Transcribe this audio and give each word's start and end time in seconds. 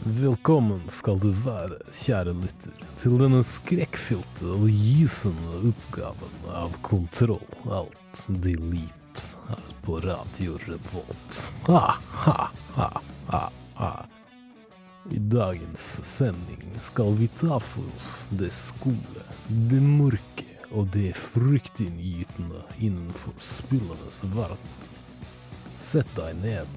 Velkommen 0.00 0.80
skal 0.88 1.18
du 1.20 1.28
være, 1.44 1.76
kjære 1.92 2.32
lytter, 2.32 2.76
til 2.96 3.18
denne 3.20 3.42
skrekkfylte 3.44 4.46
og 4.48 4.62
gysende 4.72 5.58
utgaven 5.68 6.46
av 6.56 6.72
Kontroll 6.86 7.44
alt 7.68 8.22
delete 8.40 9.26
her 9.50 9.66
på 9.84 9.98
Radio 10.00 10.56
Revolt. 10.64 11.40
Ha, 11.68 11.82
ha, 12.24 12.36
ha, 12.78 12.88
ha, 13.28 13.42
ha. 13.76 13.92
I 15.12 15.20
dagens 15.20 15.84
sending 16.08 16.64
skal 16.80 17.12
vi 17.20 17.28
ta 17.36 17.60
for 17.60 17.84
oss 18.00 18.24
det 18.40 18.54
skumle, 18.56 19.26
det 19.68 19.82
mørke 19.84 20.48
og 20.70 20.88
det 20.96 21.12
fryktinngytende 21.18 22.64
innenfor 22.80 23.36
spillenes 23.36 24.24
verden. 24.32 24.76
Sett 25.80 26.10
deg 26.12 26.36
ned, 26.42 26.74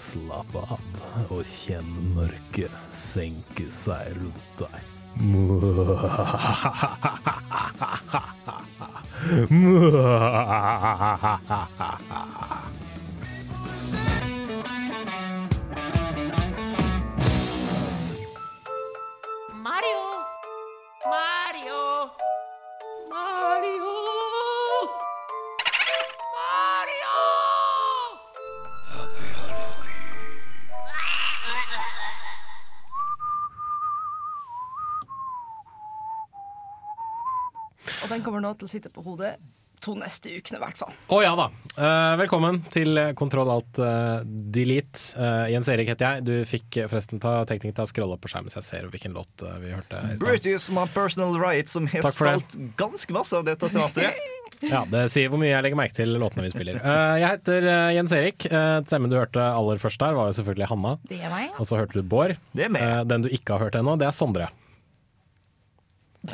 slapp 0.00 0.54
av 0.56 0.80
og 1.28 1.42
kjenn 1.44 1.90
mørket 2.16 2.72
senke 2.96 3.68
seg 3.74 4.16
rundt 4.16 4.64
deg. 4.64 4.80
Mario! 5.20 5.96
den 38.16 38.24
kommer 38.24 38.42
nå 38.44 38.56
til 38.56 38.68
å 38.68 38.70
sitte 38.70 38.92
på 38.92 39.04
hodet 39.06 39.36
to 39.84 39.92
neste 39.94 40.32
ukene, 40.32 40.56
i 40.56 40.62
hvert 40.62 40.78
fall. 40.80 40.92
Å 41.12 41.18
ja 41.20 41.34
da. 41.36 41.50
Eh, 41.76 42.14
velkommen 42.22 42.62
til 42.72 42.96
Kontroll 43.18 43.50
alt 43.52 43.78
eh, 43.84 44.22
delete. 44.24 45.02
Eh, 45.20 45.50
Jens 45.52 45.68
Erik 45.70 45.90
heter 45.92 46.16
jeg. 46.16 46.24
Du 46.24 46.32
fikk 46.48 46.78
forresten 46.88 47.20
ta 47.22 47.42
teknikk 47.46 47.76
til 47.76 47.84
å 47.84 47.90
scrolle 47.90 48.16
opp 48.16 48.24
på 48.24 48.32
skjermen 48.32 48.50
så 48.50 48.62
jeg 48.62 48.68
ser 48.70 48.88
hvilken 48.90 49.14
låt 49.14 49.44
vi 49.60 49.74
hørte. 49.74 50.00
i. 50.00 50.16
British 50.22 50.72
My 50.72 50.86
Personal 50.94 51.36
Right, 51.38 51.68
som 51.68 51.86
har 51.92 52.08
spilt 52.08 52.56
ganske 52.80 53.14
masse 53.14 53.36
av 53.36 53.46
dette 53.46 53.70
semesteret. 53.72 54.24
Ja, 54.64 54.86
Det 54.88 55.02
sier 55.12 55.28
hvor 55.28 55.36
mye 55.36 55.50
jeg 55.50 55.64
legger 55.66 55.76
merke 55.76 55.92
til 55.98 56.14
låtene 56.16 56.46
vi 56.46 56.54
spiller. 56.54 56.78
Eh, 56.80 57.16
jeg 57.20 57.28
heter 57.34 57.66
Jens 57.92 58.14
Erik. 58.16 58.46
Uh, 58.48 58.80
stemmen 58.88 59.12
du 59.12 59.18
hørte 59.18 59.42
aller 59.44 59.76
først 59.82 60.00
der, 60.00 60.16
var 60.16 60.30
jo 60.30 60.36
selvfølgelig 60.38 60.70
Hanna. 60.70 60.94
Det 61.10 61.18
er 61.20 61.28
meg. 61.28 61.50
Og 61.60 61.68
så 61.68 61.76
hørte 61.76 62.00
du 62.00 62.06
Bård. 62.08 62.38
Det 62.56 62.64
er 62.64 62.72
meg. 62.72 62.86
Eh, 62.86 63.02
den 63.04 63.26
du 63.26 63.28
ikke 63.28 63.58
har 63.58 63.66
hørt 63.66 63.76
ennå, 63.76 63.98
det 64.00 64.08
er 64.08 64.16
Sondre. 64.16 64.48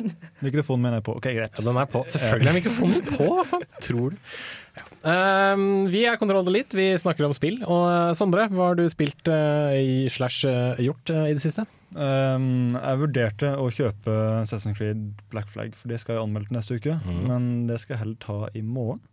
Mikrofonen 0.45 0.87
min 0.87 0.97
er 0.97 1.05
på. 1.05 1.15
Ok, 1.19 1.29
greit. 1.35 1.53
Ja, 1.57 1.65
den 1.65 1.79
er 1.79 1.89
på. 1.89 2.03
Selvfølgelig 2.11 2.51
er 2.51 2.57
mikrofonen 2.59 3.07
på! 3.07 3.29
Hva 3.49 3.59
tror 3.83 4.13
du? 4.13 4.33
Ja. 4.73 5.53
Um, 5.53 5.85
vi 5.91 6.05
er 6.09 6.17
Kontroll 6.17 6.47
Elite, 6.49 6.77
vi 6.77 6.87
snakker 6.97 7.27
om 7.27 7.35
spill. 7.35 7.59
Og 7.67 7.85
eh, 7.91 8.15
Sondre, 8.17 8.47
hva 8.49 8.71
har 8.71 8.79
du 8.79 8.87
spilt 8.89 9.29
uh, 9.29 9.69
i 9.77 10.09
slash 10.11 10.47
uh, 10.49 10.81
gjort 10.81 11.13
uh, 11.13 11.27
i 11.29 11.35
det 11.35 11.43
siste? 11.43 11.67
Um, 11.93 12.73
jeg 12.73 13.01
vurderte 13.03 13.53
å 13.61 13.69
kjøpe 13.73 14.17
Assassin's 14.41 14.77
Creed 14.79 15.11
Black 15.33 15.51
Flag, 15.53 15.75
for 15.77 15.93
det 15.93 16.01
skal 16.01 16.17
jeg 16.17 16.25
anmelde 16.25 16.55
neste 16.55 16.79
uke. 16.79 16.97
Mm. 17.05 17.23
Men 17.29 17.49
det 17.69 17.79
skal 17.83 17.97
jeg 17.97 18.03
heller 18.05 18.21
ta 18.23 18.39
i 18.57 18.63
morgen, 18.65 19.03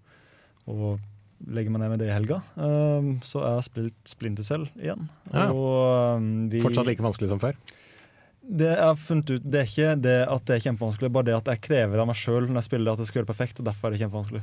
og 0.71 1.01
legge 1.49 1.73
meg 1.73 1.83
ned 1.83 1.93
med 1.95 2.03
det 2.03 2.09
i 2.11 2.15
helga. 2.15 2.41
Um, 2.57 3.19
så 3.25 3.43
jeg 3.43 3.59
har 3.59 3.67
spilt 3.67 4.09
Splinter 4.09 4.47
Cell 4.47 4.67
igjen. 4.81 5.09
Ja. 5.33 5.51
Og 5.53 6.17
um, 6.21 6.33
vi 6.53 6.63
Fortsatt 6.65 6.89
like 6.89 7.05
vanskelig 7.05 7.31
som 7.33 7.41
før? 7.43 7.59
Det 8.41 8.71
jeg 8.71 8.83
har 8.83 8.97
funnet 8.99 9.31
ut, 9.31 9.45
det 9.45 9.61
er 9.61 9.69
ikke 9.69 9.93
det 10.01 10.17
at 10.33 10.47
det 10.49 10.57
er 10.57 10.65
kjempevanskelig, 10.65 11.13
bare 11.13 11.29
det 11.29 11.37
at 11.37 11.51
jeg 11.53 11.63
krever 11.69 12.01
av 12.03 12.09
meg 12.09 12.19
sjøl 12.19 12.49
når 12.49 12.63
jeg 12.63 12.69
spiller 12.71 12.93
at 12.93 13.03
det 13.03 13.07
skal 13.11 13.21
gjøre 13.21 13.29
det 13.29 13.35
perfekt, 13.35 13.61
og 13.61 13.69
derfor 13.69 13.89
er 13.89 13.97
det 13.97 14.03
kjempevanskelig. 14.05 14.43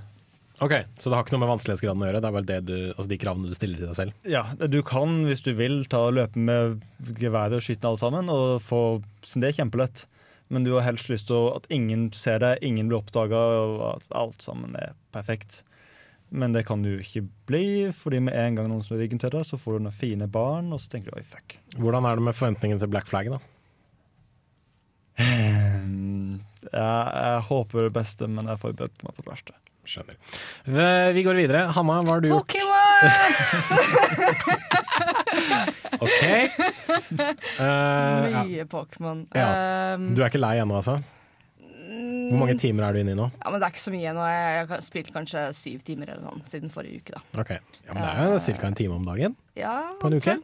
Ok, 0.65 0.73
Så 0.97 1.09
det 1.09 1.17
har 1.17 1.25
ikke 1.25 1.35
noe 1.35 1.43
med 1.43 1.51
vanskelighetsgraden 1.51 2.01
å 2.01 2.07
gjøre? 2.07 2.19
Det 2.21 2.27
er 2.29 2.35
bare 2.35 2.49
det 2.49 2.59
du, 2.65 2.77
altså 2.95 3.09
de 3.11 3.17
kravene 3.21 3.49
du 3.49 3.53
stiller 3.53 3.77
til 3.77 3.89
deg 3.91 3.97
selv? 3.97 4.15
Ja, 4.25 4.43
du 4.57 4.79
kan, 4.81 5.19
hvis 5.29 5.43
du 5.45 5.51
vil, 5.57 5.83
ta 5.89 6.07
og 6.07 6.15
løpe 6.17 6.41
med 6.41 6.79
geværet 7.19 7.59
og 7.59 7.65
skyte 7.65 7.89
alle 7.89 8.01
sammen, 8.01 8.31
og 8.33 8.63
få 8.65 8.81
så 9.21 9.41
Det 9.43 9.51
er 9.51 9.59
kjempelett. 9.59 10.07
Men 10.49 10.63
du 10.63 10.71
har 10.77 10.85
helst 10.85 11.11
lyst 11.11 11.27
til 11.27 11.51
at 11.51 11.67
ingen 11.69 12.07
ser 12.15 12.39
deg, 12.41 12.63
ingen 12.65 12.87
blir 12.89 13.03
oppdaga, 13.03 13.41
og 13.59 13.81
at 13.97 14.15
alt 14.15 14.41
sammen 14.41 14.77
er 14.79 14.95
perfekt. 15.13 15.61
Men 16.31 16.55
det 16.55 16.65
kan 16.67 16.81
du 16.83 16.95
ikke 16.95 17.27
bli, 17.47 17.91
fordi 17.95 18.23
med 18.23 18.35
en 18.35 18.57
gang 18.57 18.71
noen 18.71 18.81
snur 18.83 18.99
ryggen 19.03 19.21
til 19.21 19.35
deg, 19.35 19.45
så 19.45 19.59
får 19.59 19.77
du 19.77 19.85
noen 19.85 19.99
fine 19.99 20.27
barn, 20.31 20.71
og 20.73 20.81
så 20.81 20.95
tenker 20.95 21.11
du 21.11 21.19
oi, 21.19 21.27
fuck. 21.27 21.59
Hvordan 21.77 22.07
er 22.07 22.17
det 22.17 22.25
med 22.25 22.35
forventningene 22.35 22.81
til 22.81 22.91
Black 22.91 23.11
Flag, 23.11 23.29
da? 23.31 23.39
Jeg, 26.77 27.13
jeg 27.17 27.41
håper 27.49 27.87
det 27.87 27.93
beste, 27.95 28.27
men 28.29 28.45
jeg 28.51 28.61
forbereder 28.61 29.07
meg 29.07 29.15
på 29.17 29.23
det 29.25 29.31
verste. 29.33 29.55
Skjønner. 29.87 30.17
Vi- 31.15 31.23
går 31.23 31.37
videre. 31.39 31.61
Hanna, 31.71 32.01
hva 32.03 32.11
har 32.17 32.21
du 32.21 32.27
gjort? 32.27 32.51
Pokémon! 32.51 34.07
OK. 36.05 36.23
Ja. 37.57 38.43
Mye 38.43 38.65
Pokémon. 38.69 39.21
Ja. 39.35 39.93
Um, 39.95 40.09
Du 40.15 40.21
er 40.23 40.27
ikke 40.29 40.41
lei 40.41 40.57
ennå, 40.61 40.75
altså? 40.81 40.97
Hvor 41.87 42.41
mange 42.41 42.57
timer 42.59 42.83
er 42.83 42.93
du 42.93 42.99
inne 42.99 43.13
i 43.15 43.17
nå? 43.17 43.29
ja, 43.31 43.49
men 43.49 43.61
det 43.61 43.65
er 43.69 43.71
ikke 43.73 43.81
så 43.85 43.93
mye 43.93 44.11
nå. 44.17 44.23
Jeg 44.27 44.65
har 44.69 44.81
spilt 44.83 45.11
kanskje 45.15 45.45
syv 45.55 45.79
timer 45.87 46.11
eller 46.11 46.25
noe 46.27 46.41
siden 46.51 46.69
forrige 46.73 46.99
uke. 47.01 47.15
da 47.15 47.21
Ok, 47.41 47.51
ja, 47.55 47.93
men 47.95 48.01
Det 48.03 48.09
er 48.11 48.33
jo 48.33 48.39
ca. 48.59 48.67
en 48.67 48.75
time 48.75 48.97
om 48.99 49.05
dagen. 49.07 49.37
Ja, 49.55 49.75
På 50.01 50.11
en 50.11 50.17
uke? 50.19 50.35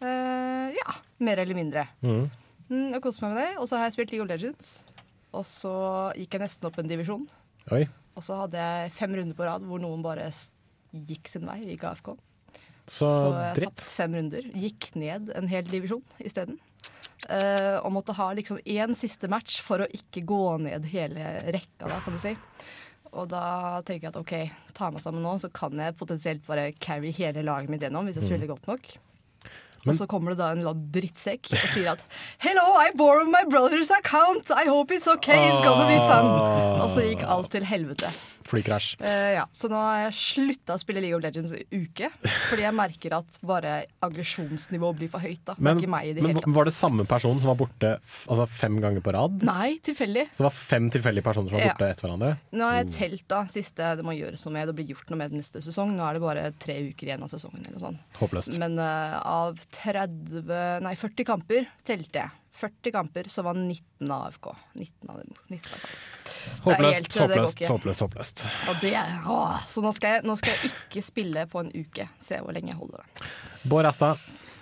Eh, 0.00 0.72
ja, 0.78 0.94
mer 1.20 1.36
eller 1.44 1.54
mindre. 1.58 1.84
Mm. 2.00 2.30
Mm, 2.70 2.88
jeg 2.96 3.02
koser 3.04 3.26
meg 3.26 3.34
med 3.36 3.42
det. 3.44 3.50
Og 3.60 3.68
så 3.68 3.76
har 3.76 3.84
jeg 3.90 3.98
spilt 3.98 4.10
League 4.14 4.24
of 4.24 4.30
Legends. 4.32 4.72
Og 5.36 5.44
så 5.46 5.74
gikk 6.18 6.36
jeg 6.36 6.44
nesten 6.44 6.66
opp 6.68 6.78
en 6.80 6.90
divisjon. 6.90 7.28
Oi. 7.74 7.84
Og 8.18 8.24
så 8.26 8.40
hadde 8.42 8.58
jeg 8.58 8.94
fem 8.96 9.14
runder 9.16 9.38
på 9.38 9.46
rad 9.46 9.66
hvor 9.66 9.82
noen 9.82 10.02
bare 10.04 10.26
gikk 10.90 11.30
sin 11.30 11.46
vei, 11.46 11.60
gikk 11.68 11.86
AFK. 11.92 12.16
Så, 12.90 13.06
Så 13.06 13.30
jeg 13.36 13.68
tapte 13.68 13.86
fem 13.86 14.16
runder. 14.18 14.50
Gikk 14.58 14.90
ned 14.98 15.30
en 15.38 15.48
hel 15.50 15.68
divisjon 15.70 16.02
isteden. 16.18 16.58
Uh, 17.28 17.76
og 17.84 17.92
måtte 17.92 18.16
ha 18.16 18.30
liksom 18.32 18.58
én 18.64 18.96
siste 18.96 19.28
match 19.30 19.60
for 19.62 19.84
å 19.84 19.90
ikke 19.92 20.24
gå 20.26 20.44
ned 20.64 20.88
hele 20.88 21.34
rekka, 21.52 21.84
da, 21.84 21.98
kan 22.00 22.16
du 22.16 22.22
si. 22.22 22.32
Og 23.10 23.28
da 23.30 23.44
tenker 23.84 24.08
jeg 24.08 24.12
at 24.14 24.18
OK, 24.20 24.34
ta 24.76 24.88
meg 24.94 25.04
sammen 25.04 25.22
nå, 25.26 25.34
så 25.42 25.50
kan 25.52 25.74
jeg 25.78 25.98
potensielt 25.98 26.42
bare 26.46 26.70
carry 26.80 27.12
hele 27.14 27.44
laget 27.46 27.72
mitt 27.72 27.84
gjennom 27.84 28.08
hvis 28.08 28.20
jeg 28.20 28.30
spiller 28.30 28.50
godt 28.50 28.68
nok. 28.70 28.88
Men- 29.84 29.94
og 29.94 29.98
så 30.00 30.06
kommer 30.06 30.34
det 30.34 30.38
da 30.38 30.50
en 30.52 30.64
drittsekk 30.92 31.48
og 31.52 31.68
sier 31.72 31.92
at 31.94 32.02
Hello, 32.38 32.76
I 32.80 32.90
borrowed 32.96 33.30
my 33.32 33.44
brother's 33.48 33.90
account. 33.90 34.50
I 34.50 34.68
hope 34.68 34.90
it's 34.92 35.08
okay. 35.08 35.38
It's 35.50 35.62
gonna 35.64 35.86
be 35.88 35.96
fun. 36.04 36.26
Ah. 36.26 36.82
Og 36.84 36.90
så 36.92 37.04
gikk 37.06 37.24
alt 37.24 37.50
til 37.50 37.64
helvete. 37.64 38.10
Flykrasj. 38.50 38.96
Uh, 39.00 39.30
ja, 39.38 39.44
Så 39.54 39.70
nå 39.70 39.78
har 39.78 40.10
jeg 40.10 40.16
slutta 40.18 40.74
å 40.74 40.80
spille 40.82 41.00
League 41.00 41.16
of 41.16 41.22
Legends 41.22 41.52
i 41.54 41.62
uke. 41.72 42.10
Fordi 42.50 42.64
jeg 42.66 42.74
merker 42.76 43.14
at 43.20 43.38
bare 43.46 43.84
aggresjonsnivået 44.04 44.98
blir 44.98 45.10
for 45.12 45.22
høyt. 45.22 45.40
da 45.46 45.54
Det 45.54 45.62
Men, 45.62 45.78
i 45.78 46.12
det 46.12 46.22
men 46.24 46.40
var 46.54 46.64
det 46.68 46.74
samme 46.74 47.06
person 47.08 47.38
som 47.40 47.52
var 47.52 47.58
borte 47.60 47.92
altså 48.28 48.46
fem 48.48 48.80
ganger 48.82 49.00
på 49.00 49.14
rad? 49.14 49.42
Nei, 49.46 49.78
tilfeldig. 49.78 50.28
Så 50.32 50.42
det 50.42 50.48
var 50.48 50.56
fem 50.56 50.90
tilfeldige 50.90 51.24
personer 51.24 51.48
som 51.48 51.58
var 51.58 51.66
Ja. 51.66 51.72
borte 51.72 51.90
etter 51.90 52.08
hverandre? 52.08 52.36
Nå 52.52 52.64
har 52.64 52.82
jeg 52.84 52.92
telt 52.92 53.28
da 53.28 53.44
siste 53.46 53.96
det 53.96 54.04
må 54.04 54.12
gjøres 54.16 54.44
noe 54.46 54.52
med. 54.52 54.68
Det 54.68 54.74
blir 54.76 54.94
gjort 54.94 55.10
noe 55.10 55.18
med 55.18 55.32
neste 55.32 55.62
sesong. 55.62 55.94
Nå 55.96 56.04
er 56.08 56.14
det 56.14 56.22
bare 56.22 56.52
tre 56.58 56.74
uker 56.90 57.06
igjen 57.06 57.22
av 57.22 57.28
sesongen. 57.30 57.66
eller 57.66 57.78
sånt. 57.78 57.98
Håpløst. 58.18 58.58
Men 58.58 58.78
uh, 58.78 59.20
av 59.24 59.58
30, 59.70 60.80
nei 60.84 60.94
40 60.98 61.26
kamper 61.28 61.68
telte 61.86 62.22
jeg. 62.24 62.30
40 62.60 62.92
kamper, 62.92 63.28
så 63.30 63.44
var 63.46 63.54
19 63.54 64.10
AFK. 64.10 64.50
19 64.74 65.10
av 65.12 65.20
dem. 65.22 65.34
19 65.48 65.74
av 65.76 65.84
Håpløst, 66.64 67.06
helt- 67.14 67.16
håpløst, 67.20 67.62
håpløst. 67.68 68.00
håpløst. 68.04 68.44
Og 68.72 68.80
det 68.82 68.94
å, 69.28 69.38
så 69.68 69.82
nå 69.84 69.92
skal, 69.96 70.16
jeg, 70.18 70.24
nå 70.26 70.36
skal 70.40 70.54
jeg 70.56 70.70
ikke 70.72 71.02
spille 71.04 71.46
på 71.52 71.60
en 71.62 71.70
uke. 71.76 72.08
Se 72.18 72.40
hvor 72.42 72.56
lenge 72.56 72.72
jeg 72.72 72.80
holder 72.80 73.04
det. 73.04 73.28
Bård 73.70 73.88
Asta, 73.90 74.14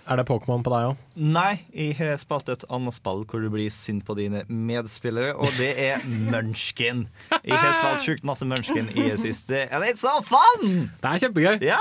er 0.08 0.20
det 0.20 0.26
Pokémon 0.28 0.62
på 0.66 0.72
deg 0.75 0.90
òg? 0.90 1.00
Nei, 1.16 1.62
jeg 1.72 1.96
har 2.00 2.19
spilt 2.20 2.50
et 2.52 2.66
annet 2.69 2.96
spill 2.99 3.25
hvor 3.31 3.43
du 3.44 3.49
blir 3.55 3.70
sint 3.72 4.05
på 4.08 4.16
dine 4.19 4.44
medspillere, 4.49 5.34
og 5.38 5.49
det 5.58 5.70
er 5.88 6.05
Munchkin. 6.28 7.06
Jeg 7.43 7.56
har 7.56 7.72
spilt 7.78 8.05
sjukt 8.06 8.25
masse 8.28 8.46
Munchkin 8.49 8.90
i 8.94 9.08
det 9.10 9.19
siste. 9.22 9.64
And 9.72 9.84
it's 9.88 10.02
so 10.05 10.19
fun! 10.26 10.90
Det 11.00 11.14
er 11.14 11.25
kjempegøy! 11.26 11.58
Ja! 11.72 11.81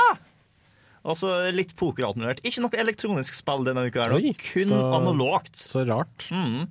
Og 1.07 1.15
så 1.15 1.29
litt 1.55 1.71
poker 1.79 2.03
alt. 2.09 2.41
Ikke 2.43 2.59
noe 2.65 2.77
elektronisk 2.83 3.37
spill 3.37 3.63
denne 3.63 3.85
uka. 3.87 4.03
her. 4.03 4.15
Oi, 4.17 4.33
Kun 4.35 4.67
så- 4.73 4.93
analogt. 4.97 5.55
Så 5.55 5.85
rart. 5.87 6.27
Mm. 6.29 6.67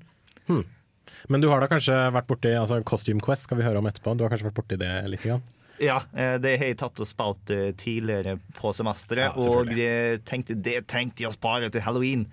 Men 1.28 1.40
du 1.42 1.48
har 1.48 1.60
da 1.60 1.66
kanskje 1.70 1.94
vært 2.14 2.28
borti 2.28 2.52
altså 2.54 2.82
Costume 2.84 3.20
Quest 3.24 3.46
skal 3.48 3.58
vi 3.58 3.64
høre 3.66 3.78
om 3.80 3.86
etterpå. 3.88 4.16
Du 4.16 4.24
har 4.24 4.30
kanskje 4.30 4.50
vært 4.50 4.58
borti 4.60 4.78
det 4.78 4.90
litt? 5.10 5.22
Grann. 5.24 5.42
Ja, 5.82 5.98
eh, 6.16 6.36
det 6.38 6.58
har 6.58 6.66
jeg 6.70 6.78
tatt 6.80 7.00
og 7.00 7.06
spilt 7.08 7.50
eh, 7.52 7.72
tidligere 7.76 8.38
på 8.56 8.70
semesteret, 8.72 9.26
Ja, 9.26 9.32
og 9.36 9.66
selvfølgelig. 9.66 10.22
tenkte 10.24 10.62
det 10.62 10.86
tenkte 10.88 11.24
jeg 11.24 11.28
å 11.32 11.34
spare 11.36 11.70
til 11.70 11.80
halloween. 11.84 12.26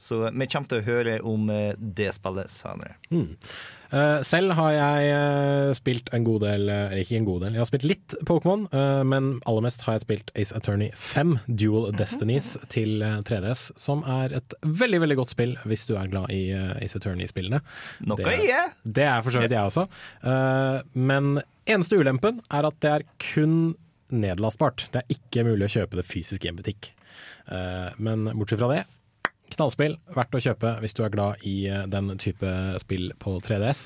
Så 0.00 0.30
vi 0.32 0.46
kommer 0.46 0.68
til 0.68 0.80
å 0.80 0.86
høre 0.86 1.18
om 1.28 1.50
eh, 1.50 1.74
det 1.78 2.12
spillet 2.16 2.48
senere. 2.50 2.96
Eh, 3.12 3.26
selv 4.26 4.54
har 4.58 4.70
jeg 4.74 5.10
eh, 5.14 5.72
spilt 5.74 6.10
en 6.14 6.24
god 6.26 6.44
del, 6.44 6.68
eh, 6.70 6.96
ikke 7.02 7.16
en 7.18 7.26
god 7.26 7.44
del, 7.44 7.56
jeg 7.56 7.62
har 7.64 7.68
spilt 7.70 7.86
litt 7.88 8.14
Pokémon, 8.28 8.66
eh, 8.70 9.02
men 9.08 9.32
aller 9.50 9.64
mest 9.66 9.82
har 9.86 9.96
jeg 9.96 10.04
spilt 10.04 10.30
Ace 10.38 10.54
Attorney 10.56 10.92
5, 10.94 11.36
Dual 11.58 11.90
Destinies, 11.98 12.52
til 12.70 13.02
eh, 13.02 13.18
3DS, 13.26 13.64
som 13.80 14.04
er 14.06 14.36
et 14.38 14.54
veldig, 14.62 15.02
veldig 15.04 15.18
godt 15.22 15.34
spill 15.34 15.56
hvis 15.66 15.86
du 15.90 15.96
er 15.98 16.10
glad 16.12 16.30
i 16.34 16.42
eh, 16.54 16.76
Ace 16.84 16.98
Attorney-spillene. 17.00 17.62
Det-! 18.06 18.62
Det 19.00 19.06
er 19.08 19.24
for 19.26 19.34
så 19.34 19.42
vidt 19.42 19.56
jeg 19.56 19.72
også. 19.72 19.86
Eh, 20.22 20.78
men 21.10 21.40
eneste 21.66 21.98
ulempen 21.98 22.40
er 22.50 22.70
at 22.70 22.78
det 22.82 22.94
er 22.94 23.06
kun 23.32 23.58
nedlastbart. 24.10 24.88
Det 24.94 25.02
er 25.02 25.18
ikke 25.18 25.44
mulig 25.46 25.68
å 25.68 25.74
kjøpe 25.80 25.98
det 26.00 26.06
fysisk 26.08 26.44
i 26.46 26.50
en 26.50 26.58
butikk. 26.58 26.92
Eh, 27.50 27.90
men 28.02 28.26
bortsett 28.34 28.60
fra 28.62 28.70
det, 28.72 28.84
knallspill. 29.54 29.96
Verdt 30.14 30.36
å 30.36 30.42
kjøpe 30.42 30.72
hvis 30.82 30.96
du 30.96 31.02
er 31.04 31.12
glad 31.12 31.44
i 31.46 31.54
eh, 31.70 31.84
den 31.90 32.10
type 32.20 32.50
spill 32.82 33.10
på 33.20 33.36
3DS. 33.44 33.82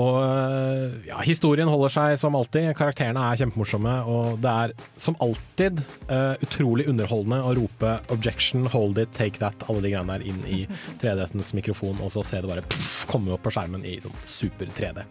Og 0.00 0.18
eh, 0.22 0.96
ja, 1.10 1.20
historien 1.26 1.70
holder 1.70 1.94
seg 1.94 2.16
som 2.20 2.36
alltid. 2.38 2.72
Karakterene 2.78 3.22
er 3.30 3.40
kjempemorsomme, 3.42 3.94
og 4.10 4.40
det 4.44 4.54
er 4.64 4.74
som 5.00 5.16
alltid 5.24 5.80
uh, 6.08 6.34
utrolig 6.44 6.86
underholdende 6.90 7.40
å 7.44 7.54
rope 7.56 7.94
'objection', 8.12 8.68
'hold 8.70 8.98
it', 8.98 9.12
'take 9.14 9.40
that', 9.42 9.66
alle 9.68 9.84
de 9.84 9.94
greiene 9.94 10.18
der 10.18 10.26
inn 10.26 10.42
i 10.46 10.64
3DS-ens 11.02 11.54
mikrofon, 11.56 12.00
og 12.00 12.12
så 12.14 12.24
se 12.26 12.42
det 12.42 12.50
bare 12.50 12.66
pff, 12.66 13.06
komme 13.10 13.34
opp 13.34 13.44
på 13.46 13.54
skjermen 13.54 13.86
i 13.86 13.96
sånn 14.02 14.20
super 14.22 14.70
3D. 14.76 15.04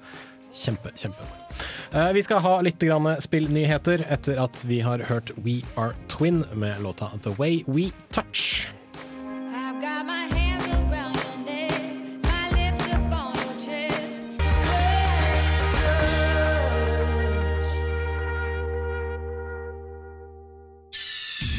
Kjempe, 0.54 0.92
kjempe. 0.94 1.26
Vi 2.14 2.22
skal 2.22 2.44
ha 2.46 2.54
litt 2.62 2.82
grann 2.82 3.10
spillnyheter 3.22 4.06
etter 4.14 4.38
at 4.44 4.62
vi 4.70 4.84
har 4.86 5.02
hørt 5.10 5.34
We 5.42 5.62
Are 5.74 5.98
Twin 6.14 6.44
med 6.54 6.84
låta 6.86 7.10
The 7.24 7.34
Way 7.40 7.64
We 7.66 7.90
Touch. 8.14 8.70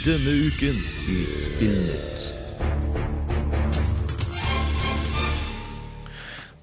Denne 0.04 0.30
uken 0.30 0.76
i 1.08 1.24
Spillnytt. 1.24 2.43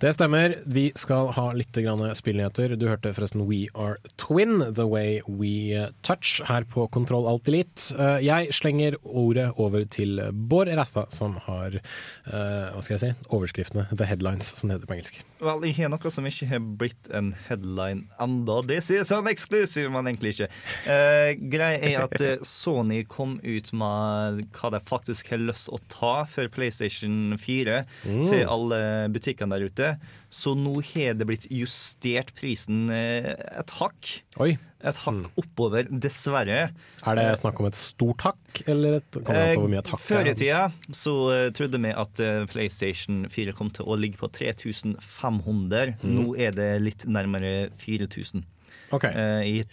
Det 0.01 0.13
stemmer. 0.13 0.56
Vi 0.65 0.92
skal 0.98 1.27
ha 1.36 1.51
litt 1.53 1.77
spillnyheter. 2.18 2.71
Du 2.75 2.88
hørte 2.89 3.12
forresten 3.13 3.44
We 3.45 3.68
Are 3.77 4.00
Twin, 4.18 4.63
The 4.74 4.88
Way 4.89 5.19
We 5.30 5.92
Touch, 6.01 6.39
her 6.50 6.63
på 6.65 6.88
Kontroll 6.89 7.27
Alt 7.30 7.48
Elite. 7.48 7.94
Eh, 7.94 8.18
Jeg 8.25 8.50
slenger 8.51 8.98
ordet 9.06 9.51
over 9.62 9.86
til 9.86 10.18
Bård 10.33 10.71
Rastad, 10.74 11.12
som 11.13 11.36
har 11.45 11.77
eh, 11.77 12.71
hva 12.74 12.81
skal 12.81 12.95
jeg 12.98 13.03
si, 13.03 13.12
overskriftene, 13.30 13.86
the 13.94 14.07
headlines, 14.09 14.50
som 14.57 14.69
det 14.71 14.80
heter 14.80 14.89
på 14.89 14.95
engelsk. 14.98 15.21
Vel, 15.38 15.68
jeg 15.69 15.77
har 15.83 15.94
noe 15.94 16.13
som 16.18 16.25
ikke 16.31 16.50
har 16.50 16.65
blitt 16.81 17.12
en 17.13 17.36
headline 17.45 18.07
enda. 18.21 18.57
Det 18.65 18.81
sier 18.88 19.06
sånn 19.06 19.30
eksklusiv, 19.30 19.92
men 19.94 20.09
egentlig 20.09 20.33
ikke. 20.33 20.50
Eh, 20.89 21.36
greia 21.54 21.77
er 21.77 22.07
at 22.07 22.25
Sony 22.50 23.04
kom 23.06 23.38
ut 23.45 23.69
med 23.77 24.42
hva 24.57 24.74
de 24.74 24.81
faktisk 24.89 25.30
har 25.36 25.45
lyst 25.45 25.69
å 25.69 25.77
ta 25.94 26.24
for 26.25 26.50
PlayStation 26.57 27.38
4 27.38 27.83
til 28.01 28.45
alle 28.50 28.81
butikkene 29.13 29.54
der 29.59 29.69
ute. 29.69 29.91
Så 30.32 30.54
nå 30.56 30.78
har 30.94 31.14
det 31.20 31.26
blitt 31.28 31.48
justert 31.52 32.34
prisen 32.38 32.90
eh, 32.90 33.32
et 33.60 33.74
hakk. 33.80 34.12
Oi, 34.40 34.54
Et 34.82 34.98
hakk 35.04 35.28
oppover, 35.38 35.86
dessverre. 35.92 36.72
er 37.06 37.16
det 37.20 37.26
snakk 37.42 37.60
om 37.62 37.68
et 37.68 37.76
stort 37.78 38.24
hakk, 38.26 38.62
eller 38.66 38.96
et, 38.98 39.12
kan 39.26 39.36
det 39.36 39.58
hvor 39.60 39.68
mye 39.70 39.82
et 39.84 39.92
hakk 39.92 40.00
Eh, 40.02 40.08
Før 40.08 40.30
i 40.32 40.34
tida 40.40 40.62
så 40.98 41.14
eh, 41.36 41.50
trodde 41.54 41.78
vi 41.84 41.92
at 41.94 42.20
eh, 42.24 42.46
PlayStation 42.50 43.26
4 43.30 43.54
kom 43.54 43.70
til 43.70 43.86
å 43.86 43.98
ligge 44.00 44.18
på 44.18 44.32
3500. 44.34 45.94
Mm. 46.02 46.16
Nå 46.16 46.26
er 46.42 46.52
det 46.58 46.72
litt 46.82 47.06
nærmere 47.06 47.70
4000. 47.78 48.44
Okay. 48.92 49.14
Eh, 49.14 49.62
Jeg 49.62 49.68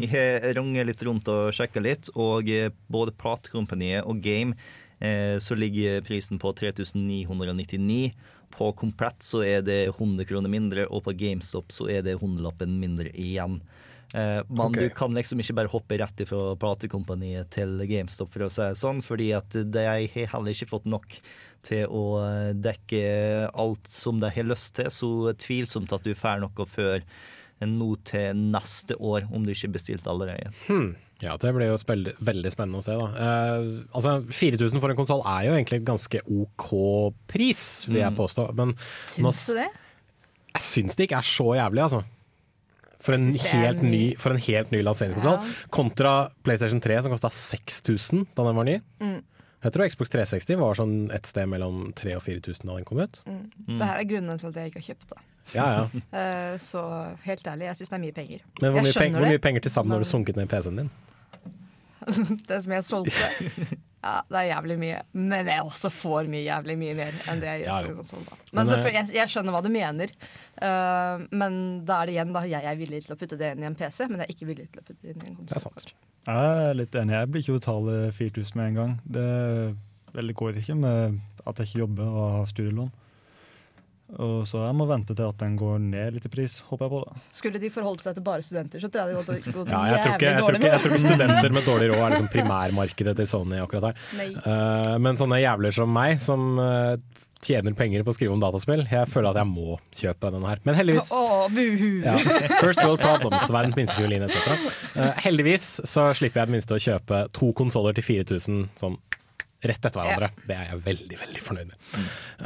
jeg 0.00 0.10
har 0.14 0.54
runget 0.56 0.86
litt 0.88 1.02
rundt 1.04 1.28
og 1.28 1.50
sjekka 1.52 1.82
litt, 1.84 2.08
og 2.14 2.48
eh, 2.48 2.70
både 2.88 3.12
platekompaniet 3.20 4.06
og 4.08 4.22
Game 4.24 4.54
eh, 5.00 5.36
så 5.42 5.56
ligger 5.58 6.00
prisen 6.06 6.38
på 6.40 6.54
3999. 6.56 8.12
På 8.54 8.72
Komplett 8.76 9.22
så 9.24 9.44
er 9.46 9.62
det 9.66 9.82
100 9.92 10.26
kroner 10.28 10.52
mindre, 10.52 10.86
og 10.90 11.04
på 11.06 11.14
GameStop 11.16 11.72
så 11.74 11.88
er 11.92 12.04
det 12.06 12.18
hundrelappen 12.20 12.78
mindre 12.80 13.12
igjen. 13.14 13.60
Eh, 14.14 14.40
men 14.48 14.64
okay. 14.66 14.88
du 14.88 14.94
kan 14.94 15.14
liksom 15.14 15.42
ikke 15.42 15.56
bare 15.60 15.70
hoppe 15.70 15.98
rett 16.00 16.24
fra 16.26 16.54
platekompaniet 16.58 17.52
til 17.54 17.78
GameStop, 17.86 18.32
for 18.32 18.46
å 18.46 18.50
si 18.52 18.64
det 18.64 18.80
sånn, 18.80 19.02
fordi 19.06 19.30
at 19.38 19.54
de 19.54 19.86
har 19.86 20.32
heller 20.34 20.54
ikke 20.54 20.72
fått 20.72 20.88
nok 20.90 21.18
til 21.66 21.84
å 21.92 22.04
eh, 22.24 22.54
dekke 22.58 23.04
alt 23.60 23.90
som 23.90 24.22
de 24.22 24.32
har 24.34 24.48
lyst 24.48 24.74
til, 24.80 24.90
så 24.90 25.34
tvilsomt 25.38 25.94
at 25.94 26.06
du 26.06 26.16
får 26.18 26.42
noe 26.42 26.66
før 26.70 27.04
nå 27.60 27.92
til 28.08 28.38
neste 28.54 28.96
år, 28.96 29.28
om 29.30 29.44
du 29.44 29.52
ikke 29.52 29.74
bestilte 29.76 30.10
allerede. 30.10 30.52
Hmm. 30.66 30.94
Ja, 31.20 31.34
det 31.36 31.50
blir 31.52 31.68
jo 31.68 31.76
veldig 31.84 32.52
spennende 32.52 32.80
å 32.80 32.84
se, 32.84 32.94
da. 32.96 33.08
Eh, 33.20 33.66
altså, 33.92 34.14
4000 34.32 34.80
for 34.80 34.92
en 34.92 34.98
konsoll 34.98 35.20
er 35.28 35.50
jo 35.50 35.56
egentlig 35.58 35.82
et 35.82 35.88
ganske 35.88 36.22
OK 36.24 36.70
pris, 37.28 37.64
vil 37.90 38.00
jeg 38.00 38.16
påstå. 38.16 38.46
Men 38.56 38.72
Syns 39.12 39.42
du 39.50 39.58
det? 39.58 39.68
jeg 40.54 40.64
syns 40.64 40.96
det 40.96 41.06
ikke 41.06 41.20
er 41.20 41.28
så 41.28 41.50
jævlig, 41.58 41.84
altså. 41.84 42.02
For 43.00 43.16
en, 43.16 43.30
helt 43.32 43.80
ny, 43.84 44.02
for 44.20 44.34
en 44.34 44.42
helt 44.44 44.72
ny 44.74 44.82
lanseringskonsoll. 44.84 45.38
Ja. 45.40 45.68
Kontra 45.72 46.14
PlayStation 46.44 46.82
3, 46.84 46.98
som 47.04 47.12
kosta 47.14 47.30
6000 47.32 48.26
da 48.36 48.44
den 48.44 48.58
var 48.58 48.68
ny. 48.68 48.76
Mm. 49.00 49.20
Jeg 49.60 49.74
tror 49.74 49.88
Xbox 49.92 50.12
360 50.12 50.56
var 50.60 50.76
sånn 50.78 50.94
et 51.12 51.28
sted 51.28 51.48
mellom 51.48 51.90
3000 51.96 52.16
og 52.16 52.24
4000 52.24 52.68
da 52.68 52.76
den 52.78 52.86
kom 52.88 53.00
ut. 53.00 53.20
Det 53.24 53.88
her 53.88 54.00
er 54.00 54.08
grunnen 54.08 54.40
til 54.40 54.48
at 54.52 54.60
jeg 54.60 54.72
ikke 54.72 54.80
har 54.80 54.88
kjøpt 54.88 55.12
det. 55.12 55.20
Ja, 55.56 55.66
ja. 55.76 55.84
Eh, 56.20 56.54
så 56.62 56.82
helt 57.24 57.46
ærlig, 57.46 57.68
jeg 57.70 57.80
syns 57.80 57.92
det 57.92 57.96
er 57.98 58.04
mye 58.04 58.16
penger. 58.16 58.44
Men 58.60 58.72
hvor 58.72 58.80
mye, 58.80 58.84
peng, 58.84 58.94
skjønner 58.96 59.24
hvor 59.24 59.32
mye 59.34 59.42
penger 59.48 59.64
til 59.66 59.74
sammen 59.74 59.94
har 59.96 60.04
du 60.04 60.08
sunket 60.08 60.40
ned 60.40 60.48
i 60.48 60.52
PC-en 60.52 60.80
din? 60.82 60.90
Det 62.48 62.58
som 62.64 62.74
jeg 62.74 62.84
solgte, 62.86 63.30
ja, 64.00 64.14
det 64.30 64.38
er 64.40 64.46
jævlig 64.48 64.76
mye. 64.80 65.00
Men 65.12 65.48
jeg 65.50 65.64
også 65.64 65.90
får 65.92 66.28
mye 66.32 66.44
jævlig 66.46 66.76
mye 66.80 66.94
mer 66.98 67.18
enn 67.30 67.42
det 67.42 67.50
jeg 67.50 67.64
gjør 67.64 67.88
Ja, 67.90 68.04
da. 68.28 68.38
Men, 68.56 68.72
eh, 68.76 68.86
jeg, 68.94 69.10
jeg 69.18 69.32
skjønner 69.32 69.56
hva 69.56 69.62
du 69.64 69.70
mener. 69.72 70.14
Uh, 70.60 71.26
men 71.32 71.58
da 71.88 72.00
er 72.00 72.10
det 72.10 72.16
igjen 72.16 72.32
da 72.36 72.44
jeg 72.48 72.68
er 72.68 72.78
villig 72.80 73.02
til 73.06 73.16
å 73.16 73.18
putte 73.20 73.38
det 73.40 73.52
inn 73.54 73.64
i 73.64 73.68
en 73.68 73.76
PC, 73.78 74.06
men 74.08 74.22
jeg 74.22 74.28
er 74.28 74.34
ikke 74.36 74.48
villig 74.50 74.68
til 74.70 74.82
å 74.82 74.86
putte 74.86 75.00
det 75.04 75.14
inn 75.14 75.26
i 75.26 75.32
en 75.32 75.38
konsoll. 75.42 75.92
Jeg 76.28 76.64
er 76.64 76.76
litt 76.76 76.96
enig. 77.00 77.16
Jeg 77.16 77.32
blir 77.32 77.44
ikke 77.44 77.56
å 77.56 77.60
betale 77.60 77.98
4000 78.16 78.60
med 78.60 78.70
en 78.70 78.80
gang. 78.80 78.96
Det 79.16 80.34
går 80.36 80.60
ikke 80.60 80.76
med 80.76 81.20
at 81.46 81.60
jeg 81.60 81.70
ikke 81.70 81.84
jobber 81.84 82.10
og 82.10 82.26
har 82.38 82.50
studielån. 82.50 82.90
Og 84.18 84.42
så 84.48 84.64
jeg 84.64 84.76
må 84.76 84.86
vente 84.90 85.14
til 85.14 85.26
at 85.28 85.38
den 85.42 85.56
går 85.60 85.78
ned 85.84 86.16
litt 86.16 86.26
i 86.26 86.32
pris, 86.32 86.58
håper 86.66 86.86
jeg 86.86 86.92
på. 86.94 87.00
da. 87.06 87.22
Skulle 87.36 87.62
de 87.62 87.70
forholdt 87.70 88.04
seg 88.04 88.16
til 88.18 88.26
bare 88.26 88.44
studenter, 88.44 88.82
så 88.82 88.90
tror 88.90 89.06
jeg 89.06 89.14
det 89.14 89.20
hadde 89.20 89.54
gått- 89.54 89.70
Ja, 89.70 89.82
jeg 89.86 90.02
tror 90.02 90.14
ikke, 90.16 90.26
jeg 90.26 90.42
tror 90.42 90.58
ikke, 90.58 90.72
jeg 90.74 90.80
tror 90.82 90.94
ikke 90.96 91.06
studenter 91.06 91.56
med 91.56 91.66
dårlig 91.68 91.90
råd 91.92 92.04
er 92.04 92.14
liksom 92.16 92.30
primærmarkedet 92.36 93.16
til 93.20 93.26
Sony 93.30 93.60
akkurat 93.62 93.90
her. 93.90 93.96
Eh, 94.20 94.94
men 94.98 95.20
sånne 95.20 95.40
jævler 95.42 95.74
som 95.74 95.92
meg, 95.94 96.20
som 96.20 96.58
uh, 96.58 96.96
tjener 97.44 97.76
penger 97.76 98.04
på 98.04 98.12
å 98.12 98.16
skrive 98.16 98.34
om 98.34 98.42
dataspill, 98.42 98.82
jeg 98.90 99.08
føler 99.08 99.30
at 99.30 99.40
jeg 99.40 99.48
må 99.48 99.78
kjøpe 99.96 100.32
den 100.34 100.44
her. 100.48 100.60
Men 100.66 100.76
heldigvis 100.76 101.12
oh, 101.16 101.46
buhu! 101.52 102.02
ja, 102.04 102.16
First 102.62 102.82
World 102.84 103.00
Problems, 103.00 103.48
verdens 103.52 103.78
minste 103.78 103.96
fiolin 103.96 104.26
etc. 104.26 104.58
Uh, 104.96 105.12
heldigvis 105.24 105.78
så 105.88 106.10
slipper 106.16 106.42
jeg 106.42 106.48
i 106.48 106.50
det 106.50 106.56
minste 106.58 106.76
å 106.76 106.82
kjøpe 106.82 107.22
to 107.36 107.52
konsoller 107.56 107.96
til 107.96 108.06
4000 108.10 108.66
sånn 108.80 108.98
rett 109.60 109.84
etter 109.84 110.00
hverandre. 110.00 110.30
Det 110.48 110.56
er 110.56 110.70
jeg 110.70 110.80
veldig, 110.86 111.18
veldig 111.20 111.42
fornøyd 111.44 111.70
med. 111.70 111.90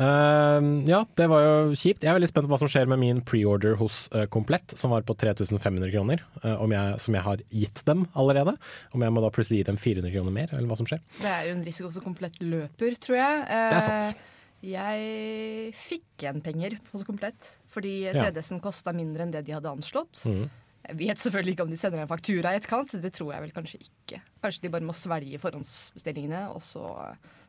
Eh, 0.05 0.69
ja, 0.91 1.01
det 1.21 1.29
var 1.31 1.45
jo 1.45 1.55
kjipt. 1.79 2.03
Jeg 2.03 2.11
er 2.11 2.19
veldig 2.19 2.31
spent 2.31 2.49
på 2.49 2.53
hva 2.55 2.59
som 2.65 2.71
skjer 2.73 2.91
med 2.91 3.01
min 3.03 3.21
preorder 3.27 3.77
hos 3.81 4.05
uh, 4.15 4.25
Komplett, 4.35 4.75
som 4.79 4.91
var 4.95 5.07
på 5.07 5.15
3500 5.21 5.93
kroner, 5.95 6.25
uh, 6.43 6.57
om 6.65 6.75
jeg, 6.75 6.99
som 7.05 7.15
jeg 7.19 7.27
har 7.29 7.45
gitt 7.55 7.85
dem 7.87 8.07
allerede. 8.19 8.57
Om 8.97 9.07
jeg 9.07 9.15
må 9.15 9.23
da 9.25 9.31
plutselig 9.35 9.63
gi 9.63 9.69
dem 9.71 9.79
400 9.81 10.15
kroner 10.17 10.35
mer, 10.41 10.55
eller 10.57 10.71
hva 10.71 10.79
som 10.81 10.91
skjer. 10.91 11.03
Det 11.21 11.31
er 11.31 11.49
jo 11.51 11.57
en 11.59 11.67
risiko 11.67 11.93
som 11.95 12.05
komplett 12.07 12.41
løper, 12.43 12.99
tror 13.03 13.21
jeg. 13.21 13.45
Eh, 13.47 13.69
Det 13.71 13.81
er 13.81 13.87
sant. 13.89 14.25
Jeg 14.65 15.75
fikk 15.77 16.23
igjen 16.25 16.39
penger 16.41 16.79
hos 16.95 17.03
Komplett, 17.05 17.49
fordi 17.69 18.07
3DS-en 18.15 18.63
kosta 18.65 18.95
mindre 18.97 19.27
enn 19.27 19.35
det 19.35 19.43
de 19.45 19.53
hadde 19.53 19.69
anslått. 19.69 20.23
Mhm. 20.25 20.47
Jeg 20.85 20.99
vet 21.01 21.21
selvfølgelig 21.23 21.55
ikke 21.57 21.65
om 21.65 21.71
de 21.73 21.79
sender 21.81 22.03
en 22.03 22.11
faktura 22.11 22.53
i 22.53 22.59
etterkant, 22.59 22.97
det 23.01 23.13
tror 23.17 23.31
jeg 23.33 23.45
vel 23.47 23.55
kanskje 23.57 23.79
ikke. 23.81 24.19
Kanskje 24.45 24.67
de 24.67 24.73
bare 24.75 24.85
må 24.85 24.97
svelge 24.97 25.41
forhåndsbestillingene 25.41 26.43
og 26.53 26.61
så 26.65 26.89